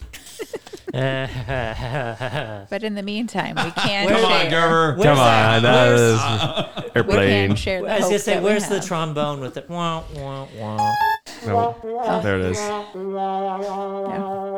But 2.70 2.84
in 2.84 2.94
the 2.96 3.02
meantime, 3.04 3.56
we 3.56 3.72
can 3.82 4.08
Come 4.10 4.18
share. 4.18 4.26
on, 4.46 4.50
Gerber. 4.50 4.94
Where's 4.96 5.06
Come 5.06 5.18
that? 5.18 5.56
on. 5.58 5.64
That 5.64 5.88
Where's- 5.88 6.12
is 6.12 6.94
We 6.94 7.00
airplane. 7.00 7.48
can 7.48 7.56
share 7.56 7.82
the 7.82 7.88
I 7.90 7.94
was 7.96 8.02
hope 8.04 8.10
gonna 8.12 8.20
say, 8.20 8.34
that 8.36 8.44
we 8.44 8.50
where's 8.50 8.68
the 8.68 8.76
have. 8.76 8.86
trombone 8.86 9.40
with 9.40 9.58
it? 9.58 9.68
Wah, 9.70 10.04
wah, 10.16 10.48
wah. 10.58 10.94
No. 11.46 11.76
There 12.24 12.40
it 12.40 12.46
is. 12.52 12.58
Yeah. 12.58 12.86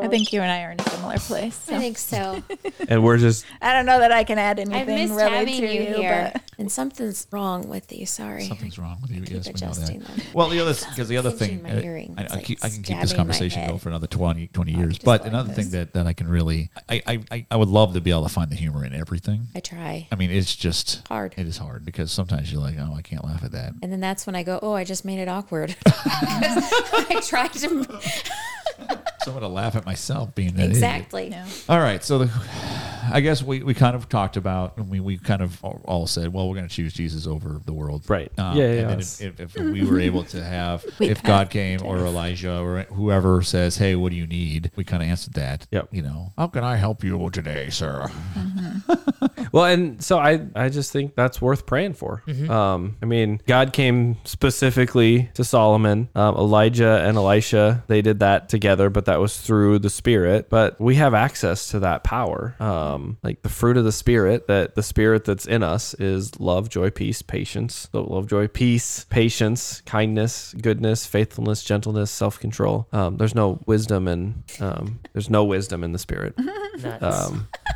I 0.02 0.08
think 0.08 0.34
you 0.34 0.42
and 0.42 0.52
I 0.52 0.64
are 0.64 0.72
in 0.72 0.80
a 0.80 0.90
similar 0.90 1.18
place. 1.18 1.56
so. 1.56 1.76
I 1.76 1.80
think 1.80 1.98
so. 1.98 2.44
And 2.88 3.04
we're 3.04 3.18
just 3.18 3.46
I 3.62 3.74
don't 3.74 3.88
know 3.88 4.00
that 4.00 4.12
I 4.12 4.24
can 4.24 4.38
add 4.38 4.60
anything. 4.60 4.76
I've 4.76 4.88
anything 4.88 5.16
missed 5.16 5.26
really 5.26 5.38
having 5.38 5.62
to 5.62 5.74
you 5.74 5.82
you, 5.90 5.96
here. 5.96 6.32
but 6.34 6.44
And 6.60 6.72
something's 6.72 7.26
wrong 7.32 7.68
with 7.68 7.92
you. 7.92 8.06
Sorry. 8.06 8.46
Something's 8.46 8.78
wrong 8.78 9.00
with 9.02 9.10
you. 9.10 9.22
Keep 9.22 9.34
Yes, 9.34 9.48
we 9.48 9.52
know 9.54 9.72
adjusting 9.72 10.00
that. 10.00 10.08
them. 10.08 10.26
Well, 10.34 10.50
the 10.50 10.60
other 10.60 10.74
because 10.74 11.08
the 11.08 11.18
other 11.18 11.32
thing, 11.32 11.64
my 11.64 11.72
uh. 11.72 11.82
I, 11.82 12.26
I, 12.30 12.36
like 12.36 12.44
keep, 12.46 12.64
I 12.64 12.70
can 12.70 12.84
keep 12.84 13.02
this 13.02 13.14
conversation 13.14 13.66
going 13.68 13.80
for 13.80 13.90
another 13.90 14.08
20, 14.08 14.48
20 14.48 14.72
years. 14.72 14.98
But 15.00 15.22
like 15.22 15.30
another 15.30 15.48
this. 15.54 15.58
thing 15.58 15.80
that, 15.80 15.94
that 15.94 16.06
I 16.06 16.14
can 16.14 16.28
really, 16.28 16.70
I, 16.88 17.02
I, 17.08 17.24
I, 17.32 17.46
I 17.52 17.56
would 17.56 17.70
love 17.70 17.94
to 17.96 18.02
be 18.02 18.12
able 18.12 18.24
to 18.24 18.30
find 18.30 18.52
the 18.52 18.56
humor 18.56 18.86
in 18.86 18.94
everything. 18.94 19.48
I 19.56 19.62
try. 19.62 20.08
I 20.12 20.16
mean, 20.16 20.30
it's 20.30 20.56
just 20.56 21.08
Hard. 21.08 21.34
It 21.38 21.48
is 21.48 21.58
hard 21.58 21.86
because 21.86 22.12
sometimes 22.12 22.52
you're 22.52 22.62
like, 22.62 22.76
oh, 22.80 22.94
I 22.96 23.02
can't 23.02 23.24
laugh 23.26 23.44
at 23.44 23.52
that. 23.54 23.74
And 23.82 23.92
then 23.92 24.00
that's 24.00 24.28
when 24.28 24.36
I 24.36 24.44
go, 24.44 24.60
oh, 24.62 24.74
I 24.74 24.84
just 24.84 25.06
made 25.06 25.20
it 25.20 25.28
awkward. 25.28 25.76
I 27.10 27.22
tried 27.26 27.54
to. 27.54 28.00
So 29.22 29.32
I'm 29.32 29.34
gonna 29.34 29.48
laugh 29.48 29.76
at 29.76 29.86
myself 29.86 30.36
being 30.36 30.50
that 30.54 30.64
idiot. 30.66 30.72
Exactly. 30.72 31.30
Yeah. 31.30 31.48
All 31.70 31.80
right, 31.80 32.04
so 32.04 32.20
the, 32.20 32.32
I 33.12 33.22
guess 33.22 33.42
we, 33.42 33.64
we 33.64 33.74
kind 33.74 33.96
of 33.96 34.10
talked 34.10 34.38
about, 34.38 34.78
and 34.78 34.90
we, 34.90 35.00
we 35.00 35.18
kind 35.18 35.42
of 35.42 35.64
all 35.64 36.08
said, 36.08 36.34
well, 36.34 36.48
we're 36.50 36.56
going 36.56 36.68
to 36.68 36.74
choose 36.74 36.94
Jesus 36.94 37.28
over 37.28 37.62
the 37.66 37.74
world, 37.74 38.04
Right. 38.08 38.32
Um, 38.38 38.58
Yeah, 38.58 38.64
yeah, 38.66 38.70
And 38.72 38.80
yeah. 38.82 38.88
then 38.88 39.00
if, 39.00 39.22
if, 39.22 39.40
if 39.40 39.56
we 39.56 39.84
were 39.86 40.00
able 40.00 40.24
to 40.26 40.44
have, 40.44 40.86
We 41.00 41.10
if 41.10 41.22
God 41.24 41.50
came 41.50 41.82
or 41.84 41.98
Elijah 41.98 42.60
or 42.60 42.82
whoever 42.84 43.42
says, 43.42 43.78
hey, 43.78 43.96
what 43.96 44.12
do 44.12 44.16
you 44.16 44.28
need? 44.28 44.72
We 44.76 44.84
kind 44.84 45.04
of 45.04 45.10
answered 45.10 45.34
that. 45.36 45.68
Yep. 45.72 45.90
You 45.92 46.02
know, 46.02 46.34
how 46.38 46.48
can 46.48 46.64
I 46.64 46.76
help 46.78 47.04
you 47.04 47.30
today, 47.30 47.70
sir? 47.70 48.10
Well, 49.52 49.66
and 49.66 50.04
so 50.04 50.18
I, 50.20 50.48
I 50.54 50.68
just 50.68 50.92
think 50.92 51.16
that's 51.16 51.42
worth 51.42 51.66
praying 51.66 51.94
for. 51.94 52.22
Um, 52.50 52.98
I 53.02 53.06
mean, 53.06 53.40
God 53.48 53.72
came 53.72 54.18
specifically 54.26 55.30
to 55.36 55.46
Solomon, 55.46 56.10
um, 56.14 56.36
Elijah 56.36 57.02
and 57.06 57.16
Elisha. 57.16 57.84
They 57.88 58.02
did 58.02 58.20
that 58.20 58.50
together, 58.50 58.90
but 58.90 59.06
that 59.06 59.22
was 59.22 59.40
through 59.40 59.80
the 59.80 59.90
Spirit. 59.90 60.50
But 60.50 60.80
we 60.82 60.96
have 60.96 61.14
access 61.14 61.70
to 61.70 61.80
that 61.80 62.04
power. 62.04 62.56
Um, 62.60 63.18
like 63.24 63.44
the 63.44 63.50
fruit 63.50 63.78
of 63.78 63.86
the 63.86 63.92
spirit. 63.94 64.48
That 64.48 64.76
the 64.76 64.84
spirit 64.84 65.24
that's 65.24 65.46
in 65.46 65.64
us 65.64 65.94
is 65.94 66.38
love, 66.40 66.70
joy, 66.70 66.90
peace, 66.90 67.22
patience. 67.22 67.88
So 67.92 68.04
love, 68.04 68.28
joy, 68.28 68.48
peace, 68.48 69.06
patience, 69.10 69.82
kindness, 69.86 70.54
goodness, 70.62 71.06
faithfulness, 71.06 71.64
gentleness, 71.64 72.12
self 72.12 72.40
control. 72.40 72.88
Um, 72.92 73.18
there's 73.18 73.36
no 73.36 73.62
wisdom 73.66 74.08
and 74.08 74.44
um, 74.60 75.00
there's 75.14 75.30
no 75.30 75.44
wisdom 75.46 75.84
in 75.84 75.94
the 75.94 76.00
spirit. 76.00 76.36
Nuts. 76.84 77.32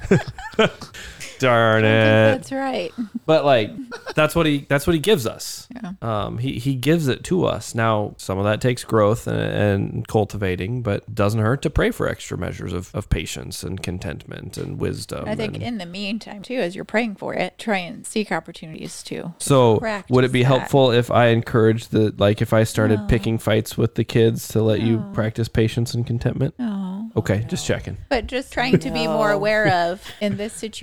Darn 1.40 1.86
it! 1.86 1.88
That's 1.88 2.52
right. 2.52 2.92
But 3.30 3.46
like 3.46 3.70
that's 4.16 4.34
what 4.36 4.48
he 4.48 4.66
that's 4.68 4.88
what 4.88 4.96
he 4.96 5.00
gives 5.00 5.28
us. 5.28 5.68
Yeah. 5.76 5.92
Um, 6.02 6.40
he 6.40 6.58
he 6.58 6.74
gives 6.74 7.08
it 7.08 7.24
to 7.26 7.46
us. 7.46 7.76
Now 7.76 8.16
some 8.18 8.40
of 8.40 8.46
that 8.46 8.60
takes 8.60 8.84
growth 8.84 9.28
and, 9.28 9.40
and 9.40 10.08
cultivating, 10.08 10.82
but 10.82 11.14
doesn't 11.14 11.40
hurt 11.40 11.62
to 11.62 11.70
pray 11.70 11.92
for 11.92 12.10
extra 12.10 12.40
measures 12.40 12.74
of, 12.74 12.90
of 12.96 13.08
patience 13.10 13.62
and 13.62 13.84
contentment 13.84 14.58
and 14.58 14.80
wisdom. 14.80 15.26
I 15.28 15.36
think 15.36 15.54
and- 15.54 15.62
in 15.64 15.78
the 15.78 15.86
meantime, 15.86 16.42
too, 16.42 16.56
as 16.56 16.76
you're 16.76 16.86
praying 16.86 17.18
for 17.18 17.36
it, 17.36 17.60
try 17.60 17.78
and 17.78 18.04
seek 18.04 18.32
opportunities 18.32 19.04
too. 19.04 19.32
so 19.38 19.78
practice 19.78 20.12
would 20.12 20.24
it 20.24 20.32
be 20.32 20.42
that. 20.42 20.48
helpful 20.48 20.90
if 20.92 21.12
I 21.12 21.28
encouraged 21.28 21.92
the 21.92 22.12
like 22.18 22.42
if 22.42 22.52
I 22.52 22.64
started 22.64 23.02
No. 23.02 23.06
picking 23.06 23.38
fights 23.38 23.78
with 23.78 23.94
the 23.94 24.04
kids 24.04 24.48
to 24.50 24.64
let 24.64 24.82
you 24.82 25.04
practice 25.14 25.48
patience 25.48 25.94
and 25.94 26.04
contentment? 26.08 26.56
No. 26.58 27.12
Okay, 27.16 27.46
just 27.48 27.68
checking. 27.68 27.98
But 28.10 28.26
just 28.26 28.52
trying 28.52 28.80
to 28.80 28.90
be 28.90 29.06
more 29.08 29.32
aware 29.32 29.68
of 29.92 30.04
in 30.20 30.38
this 30.38 30.54
situation, 30.54 30.79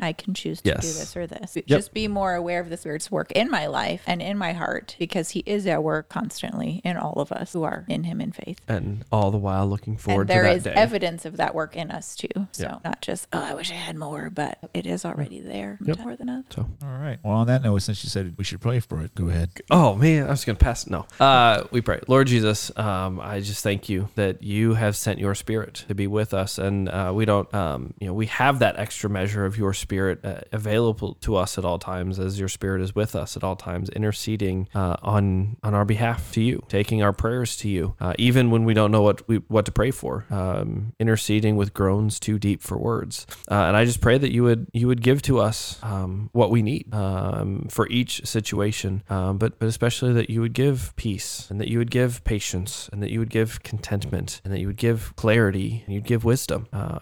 I 0.00 0.12
can 0.12 0.34
choose 0.34 0.60
to 0.62 0.74
do 0.74 0.80
this 0.80 1.16
or 1.16 1.26
this. 1.26 1.56
Just 1.66 1.92
be 1.92 2.08
more 2.08 2.34
aware 2.34 2.60
of 2.60 2.68
the 2.70 2.76
Spirit's 2.76 3.10
work 3.10 3.32
in 3.32 3.50
my 3.50 3.66
life 3.66 4.02
and 4.06 4.22
in 4.22 4.38
my 4.38 4.52
heart 4.52 4.96
because 4.98 5.30
He 5.30 5.42
is 5.46 5.66
at 5.66 5.82
work 5.82 6.08
constantly 6.08 6.80
in 6.84 6.96
all 6.96 7.14
of 7.14 7.32
us 7.32 7.52
who 7.52 7.62
are 7.64 7.84
in 7.88 8.04
Him 8.04 8.20
in 8.20 8.32
faith. 8.32 8.60
And 8.68 9.04
all 9.12 9.30
the 9.30 9.38
while 9.38 9.66
looking 9.66 9.96
forward 9.96 10.22
and 10.22 10.30
there 10.30 10.42
to 10.42 10.48
that 10.48 10.56
is 10.56 10.62
day. 10.64 10.70
There 10.74 10.82
is 10.82 10.86
evidence 10.88 11.24
of 11.24 11.36
that 11.38 11.54
work 11.54 11.76
in 11.76 11.90
us 11.90 12.14
too. 12.16 12.28
So 12.52 12.62
Yeah. 12.64 12.78
not 12.84 13.02
just, 13.02 13.26
oh, 13.32 13.38
I 13.42 13.54
wish 13.54 13.70
I 13.70 13.74
had 13.74 13.96
more, 13.96 14.30
but 14.30 14.58
it 14.74 14.86
is 14.86 15.04
already 15.04 15.40
there 15.40 15.78
Yep. 15.84 15.98
more 16.00 16.16
than 16.16 16.28
enough. 16.28 16.44
so 16.50 16.68
All 16.82 16.88
right. 16.98 17.18
Well, 17.22 17.34
on 17.34 17.46
that 17.48 17.62
note, 17.62 17.78
since 17.78 18.02
you 18.04 18.10
said 18.10 18.34
we 18.36 18.44
should 18.44 18.60
pray 18.60 18.80
for 18.80 19.00
it, 19.02 19.14
go 19.14 19.28
ahead. 19.28 19.50
Oh 19.70 19.94
man, 19.94 20.26
I 20.26 20.30
was 20.30 20.44
gonna 20.44 20.56
pass. 20.58 20.86
No, 20.86 21.06
uh, 21.20 21.64
we 21.70 21.80
pray, 21.80 22.00
Lord 22.08 22.26
Jesus. 22.26 22.70
Um, 22.76 23.20
I 23.20 23.40
just 23.40 23.62
thank 23.62 23.88
you 23.88 24.08
that 24.14 24.42
you 24.42 24.74
have 24.74 24.96
sent 24.96 25.18
your 25.18 25.34
Spirit 25.34 25.84
to 25.88 25.94
be 25.94 26.06
with 26.06 26.32
us, 26.34 26.58
and 26.58 26.88
uh, 26.88 27.12
we 27.14 27.24
don't, 27.24 27.52
um, 27.54 27.94
you 28.00 28.06
know, 28.06 28.14
we 28.14 28.26
have 28.26 28.58
that 28.60 28.78
extra 28.78 29.08
measure 29.10 29.25
of 29.34 29.58
your 29.58 29.72
Spirit 29.72 30.24
uh, 30.24 30.40
available 30.52 31.14
to 31.20 31.36
us 31.36 31.58
at 31.58 31.64
all 31.64 31.78
times, 31.78 32.18
as 32.18 32.38
your 32.38 32.48
Spirit 32.48 32.82
is 32.82 32.94
with 32.94 33.16
us 33.16 33.36
at 33.36 33.44
all 33.44 33.56
times, 33.56 33.88
interceding 33.90 34.68
uh, 34.74 34.96
on 35.02 35.56
on 35.62 35.74
our 35.74 35.84
behalf 35.84 36.32
to 36.32 36.40
you, 36.40 36.62
taking 36.68 37.02
our 37.02 37.12
prayers 37.12 37.56
to 37.58 37.68
you, 37.68 37.94
uh, 38.00 38.14
even 38.18 38.50
when 38.50 38.64
we 38.64 38.74
don't 38.74 38.90
know 38.90 39.02
what 39.02 39.26
we 39.28 39.36
what 39.48 39.64
to 39.66 39.72
pray 39.72 39.90
for, 39.90 40.24
um, 40.30 40.92
interceding 40.98 41.56
with 41.56 41.74
groans 41.74 42.20
too 42.20 42.38
deep 42.38 42.62
for 42.62 42.78
words. 42.78 43.26
Uh, 43.50 43.54
and 43.54 43.76
I 43.76 43.84
just 43.84 44.00
pray 44.00 44.18
that 44.18 44.32
you 44.32 44.42
would 44.44 44.66
you 44.72 44.86
would 44.86 45.02
give 45.02 45.22
to 45.22 45.40
us 45.40 45.78
um, 45.82 46.30
what 46.32 46.50
we 46.50 46.62
need 46.62 46.92
um, 46.94 47.66
for 47.70 47.88
each 47.88 48.24
situation, 48.26 49.02
um, 49.08 49.38
but 49.38 49.58
but 49.58 49.68
especially 49.68 50.12
that 50.12 50.30
you 50.30 50.40
would 50.40 50.54
give 50.54 50.94
peace 50.96 51.48
and 51.50 51.60
that 51.60 51.68
you 51.68 51.78
would 51.78 51.90
give 51.90 52.22
patience 52.24 52.88
and 52.92 53.02
that 53.02 53.10
you 53.10 53.18
would 53.18 53.30
give 53.30 53.62
contentment 53.62 54.40
and 54.44 54.52
that 54.52 54.60
you 54.60 54.66
would 54.66 54.76
give 54.76 55.14
clarity 55.16 55.82
and 55.86 55.94
you'd 55.94 56.04
give 56.04 56.24
wisdom, 56.24 56.66
uh, 56.72 56.98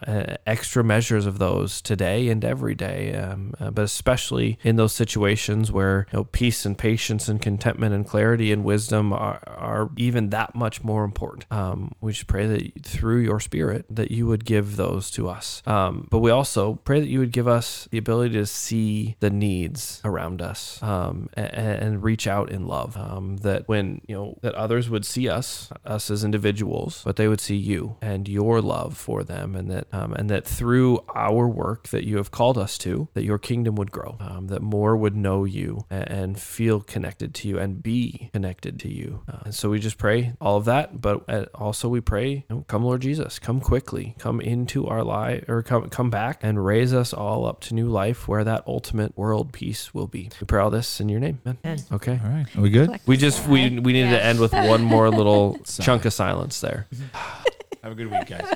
extra 0.47 0.85
measures 0.85 1.27
of 1.27 1.39
those 1.39 1.81
today 1.83 2.14
and 2.15 2.45
every 2.45 2.75
day, 2.75 3.15
um, 3.15 3.55
uh, 3.61 3.71
but 3.71 3.83
especially 3.83 4.59
in 4.63 4.77
those 4.77 4.93
situations 4.93 5.71
where 5.71 6.07
you 6.13 6.19
know, 6.19 6.25
peace 6.25 6.65
and 6.65 6.77
patience 6.77 7.29
and 7.29 7.41
contentment 7.41 7.95
and 7.95 8.07
clarity 8.07 8.53
and 8.53 8.65
wisdom 8.65 9.13
are, 9.13 9.41
are 9.47 9.91
even 9.97 10.31
that 10.31 10.55
much 10.55 10.83
more 10.83 11.05
important. 11.05 11.51
Um, 11.51 11.93
we 12.01 12.13
just 12.13 12.27
pray 12.27 12.47
that 12.47 12.85
through 12.85 13.19
your 13.19 13.41
spirit 13.41 13.87
that 13.91 14.11
you 14.11 14.27
would 14.27 14.45
give 14.45 14.77
those 14.77 15.11
to 15.13 15.29
us. 15.29 15.63
Um, 15.67 16.09
but 16.11 16.19
we 16.19 16.31
also 16.31 16.75
pray 16.85 17.01
that 17.01 17.09
you 17.09 17.19
would 17.19 17.33
give 17.33 17.49
us 17.49 17.89
the 17.91 17.99
ability 17.99 18.35
to 18.35 18.47
see 18.47 19.17
the 19.21 19.31
needs 19.31 20.01
around 20.05 20.43
us 20.43 20.83
um, 20.83 21.29
and, 21.35 21.49
and 21.55 22.03
reach 22.03 22.27
out 22.27 22.51
in 22.51 22.67
love. 22.67 22.97
Um, 22.97 23.39
that 23.39 23.69
when 23.69 24.01
you 24.07 24.15
know 24.15 24.39
that 24.43 24.55
others 24.55 24.89
would 24.91 25.05
see 25.05 25.29
us, 25.29 25.71
us 25.85 26.11
as 26.11 26.25
individuals, 26.25 27.03
but 27.05 27.17
they 27.17 27.29
would 27.29 27.41
see 27.41 27.57
you 27.57 27.97
and 28.01 28.29
your 28.29 28.61
love 28.61 28.97
for 28.97 29.23
them, 29.23 29.55
and 29.55 29.71
that 29.71 29.87
um, 29.93 30.13
and 30.15 30.31
that 30.31 30.47
through 30.47 31.01
our 31.15 31.49
work 31.49 31.89
that 31.89 32.04
you 32.05 32.17
have 32.19 32.31
called 32.31 32.59
us 32.59 32.77
to, 32.79 33.09
that 33.15 33.25
your 33.25 33.39
kingdom 33.39 33.75
would 33.77 33.91
grow, 33.91 34.17
um, 34.21 34.47
that 34.49 34.63
more 34.63 34.97
would 34.97 35.17
know 35.17 35.45
you 35.45 35.85
and, 35.91 36.09
and 36.11 36.41
feel 36.41 36.81
connected 36.81 37.35
to 37.35 37.49
you 37.49 37.59
and 37.59 37.83
be 37.83 38.31
connected 38.33 38.79
to 38.81 38.89
you. 38.93 39.23
Uh, 39.29 39.39
and 39.47 39.55
so 39.55 39.71
we 39.71 39.79
just 39.79 39.99
pray 39.99 40.33
all 40.41 40.57
of 40.57 40.65
that, 40.67 41.01
but 41.01 41.25
uh, 41.29 41.47
also 41.55 41.89
we 41.89 42.01
pray, 42.01 42.29
you 42.31 42.43
know, 42.49 42.65
come 42.69 42.85
Lord 42.85 43.01
Jesus, 43.03 43.39
come 43.39 43.61
quickly, 43.61 44.15
come 44.19 44.41
into 44.41 44.87
our 44.87 45.03
life, 45.03 45.45
or 45.49 45.63
come 45.63 45.89
come 45.89 46.11
back 46.11 46.41
and 46.43 46.65
raise 46.65 46.93
us 46.95 47.13
all 47.13 47.47
up 47.47 47.61
to 47.63 47.75
new 47.75 47.89
life, 47.89 48.29
where 48.29 48.45
that 48.45 48.63
ultimate 48.67 49.17
world 49.17 49.53
peace 49.53 49.93
will 49.95 50.07
be. 50.07 50.31
We 50.41 50.47
pray 50.47 50.61
all 50.61 50.71
this 50.71 51.01
in 51.01 51.09
your 51.09 51.21
name, 51.21 51.41
man. 51.45 51.59
Amen. 51.65 51.79
Okay. 51.93 52.21
All 52.23 52.31
right. 52.31 52.47
Are 52.57 52.61
we 52.61 52.71
good? 52.71 53.01
We 53.07 53.17
just 53.17 53.47
we 53.49 53.79
we 53.81 53.93
needed 53.93 54.11
Yeah. 54.11 54.19
to 54.19 54.25
end 54.25 54.41
with 54.41 54.53
one 54.53 54.83
more 54.83 55.11
little 55.11 55.59
chunk 55.81 56.05
of 56.05 56.13
silence 56.13 56.61
there. 56.61 56.87
Have 57.83 57.93
a 57.93 57.95
good 57.95 58.11
week, 58.11 58.27
guys. 58.27 58.55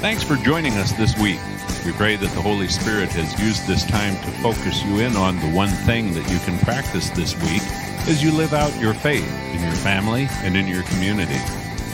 Thanks 0.00 0.22
for 0.22 0.36
joining 0.36 0.74
us 0.74 0.92
this 0.92 1.18
week. 1.18 1.40
We 1.84 1.90
pray 1.90 2.14
that 2.14 2.30
the 2.30 2.40
Holy 2.40 2.68
Spirit 2.68 3.10
has 3.10 3.34
used 3.42 3.66
this 3.66 3.84
time 3.84 4.14
to 4.14 4.30
focus 4.38 4.84
you 4.84 5.00
in 5.00 5.16
on 5.16 5.40
the 5.40 5.50
one 5.50 5.70
thing 5.90 6.14
that 6.14 6.30
you 6.30 6.38
can 6.38 6.56
practice 6.60 7.10
this 7.10 7.34
week 7.42 7.62
as 8.06 8.22
you 8.22 8.30
live 8.30 8.54
out 8.54 8.72
your 8.78 8.94
faith 8.94 9.28
in 9.52 9.60
your 9.60 9.74
family 9.74 10.28
and 10.44 10.56
in 10.56 10.68
your 10.68 10.84
community. 10.84 11.42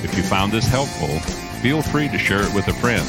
If 0.05 0.15
you 0.19 0.23
found 0.23 0.53
this 0.53 0.67
helpful, 0.67 1.19
feel 1.63 1.81
free 1.81 2.09
to 2.09 2.19
share 2.19 2.43
it 2.43 2.53
with 2.53 2.69
a 2.69 2.75
friend. 2.75 3.01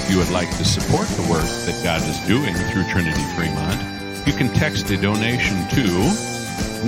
If 0.00 0.10
you 0.10 0.16
would 0.16 0.30
like 0.30 0.48
to 0.56 0.64
support 0.64 1.08
the 1.08 1.28
work 1.28 1.44
that 1.68 1.78
God 1.84 2.00
is 2.08 2.18
doing 2.26 2.54
through 2.72 2.88
Trinity 2.88 3.20
Fremont, 3.36 3.78
you 4.26 4.32
can 4.32 4.48
text 4.54 4.88
a 4.88 4.96
donation 4.96 5.68
to 5.76 5.84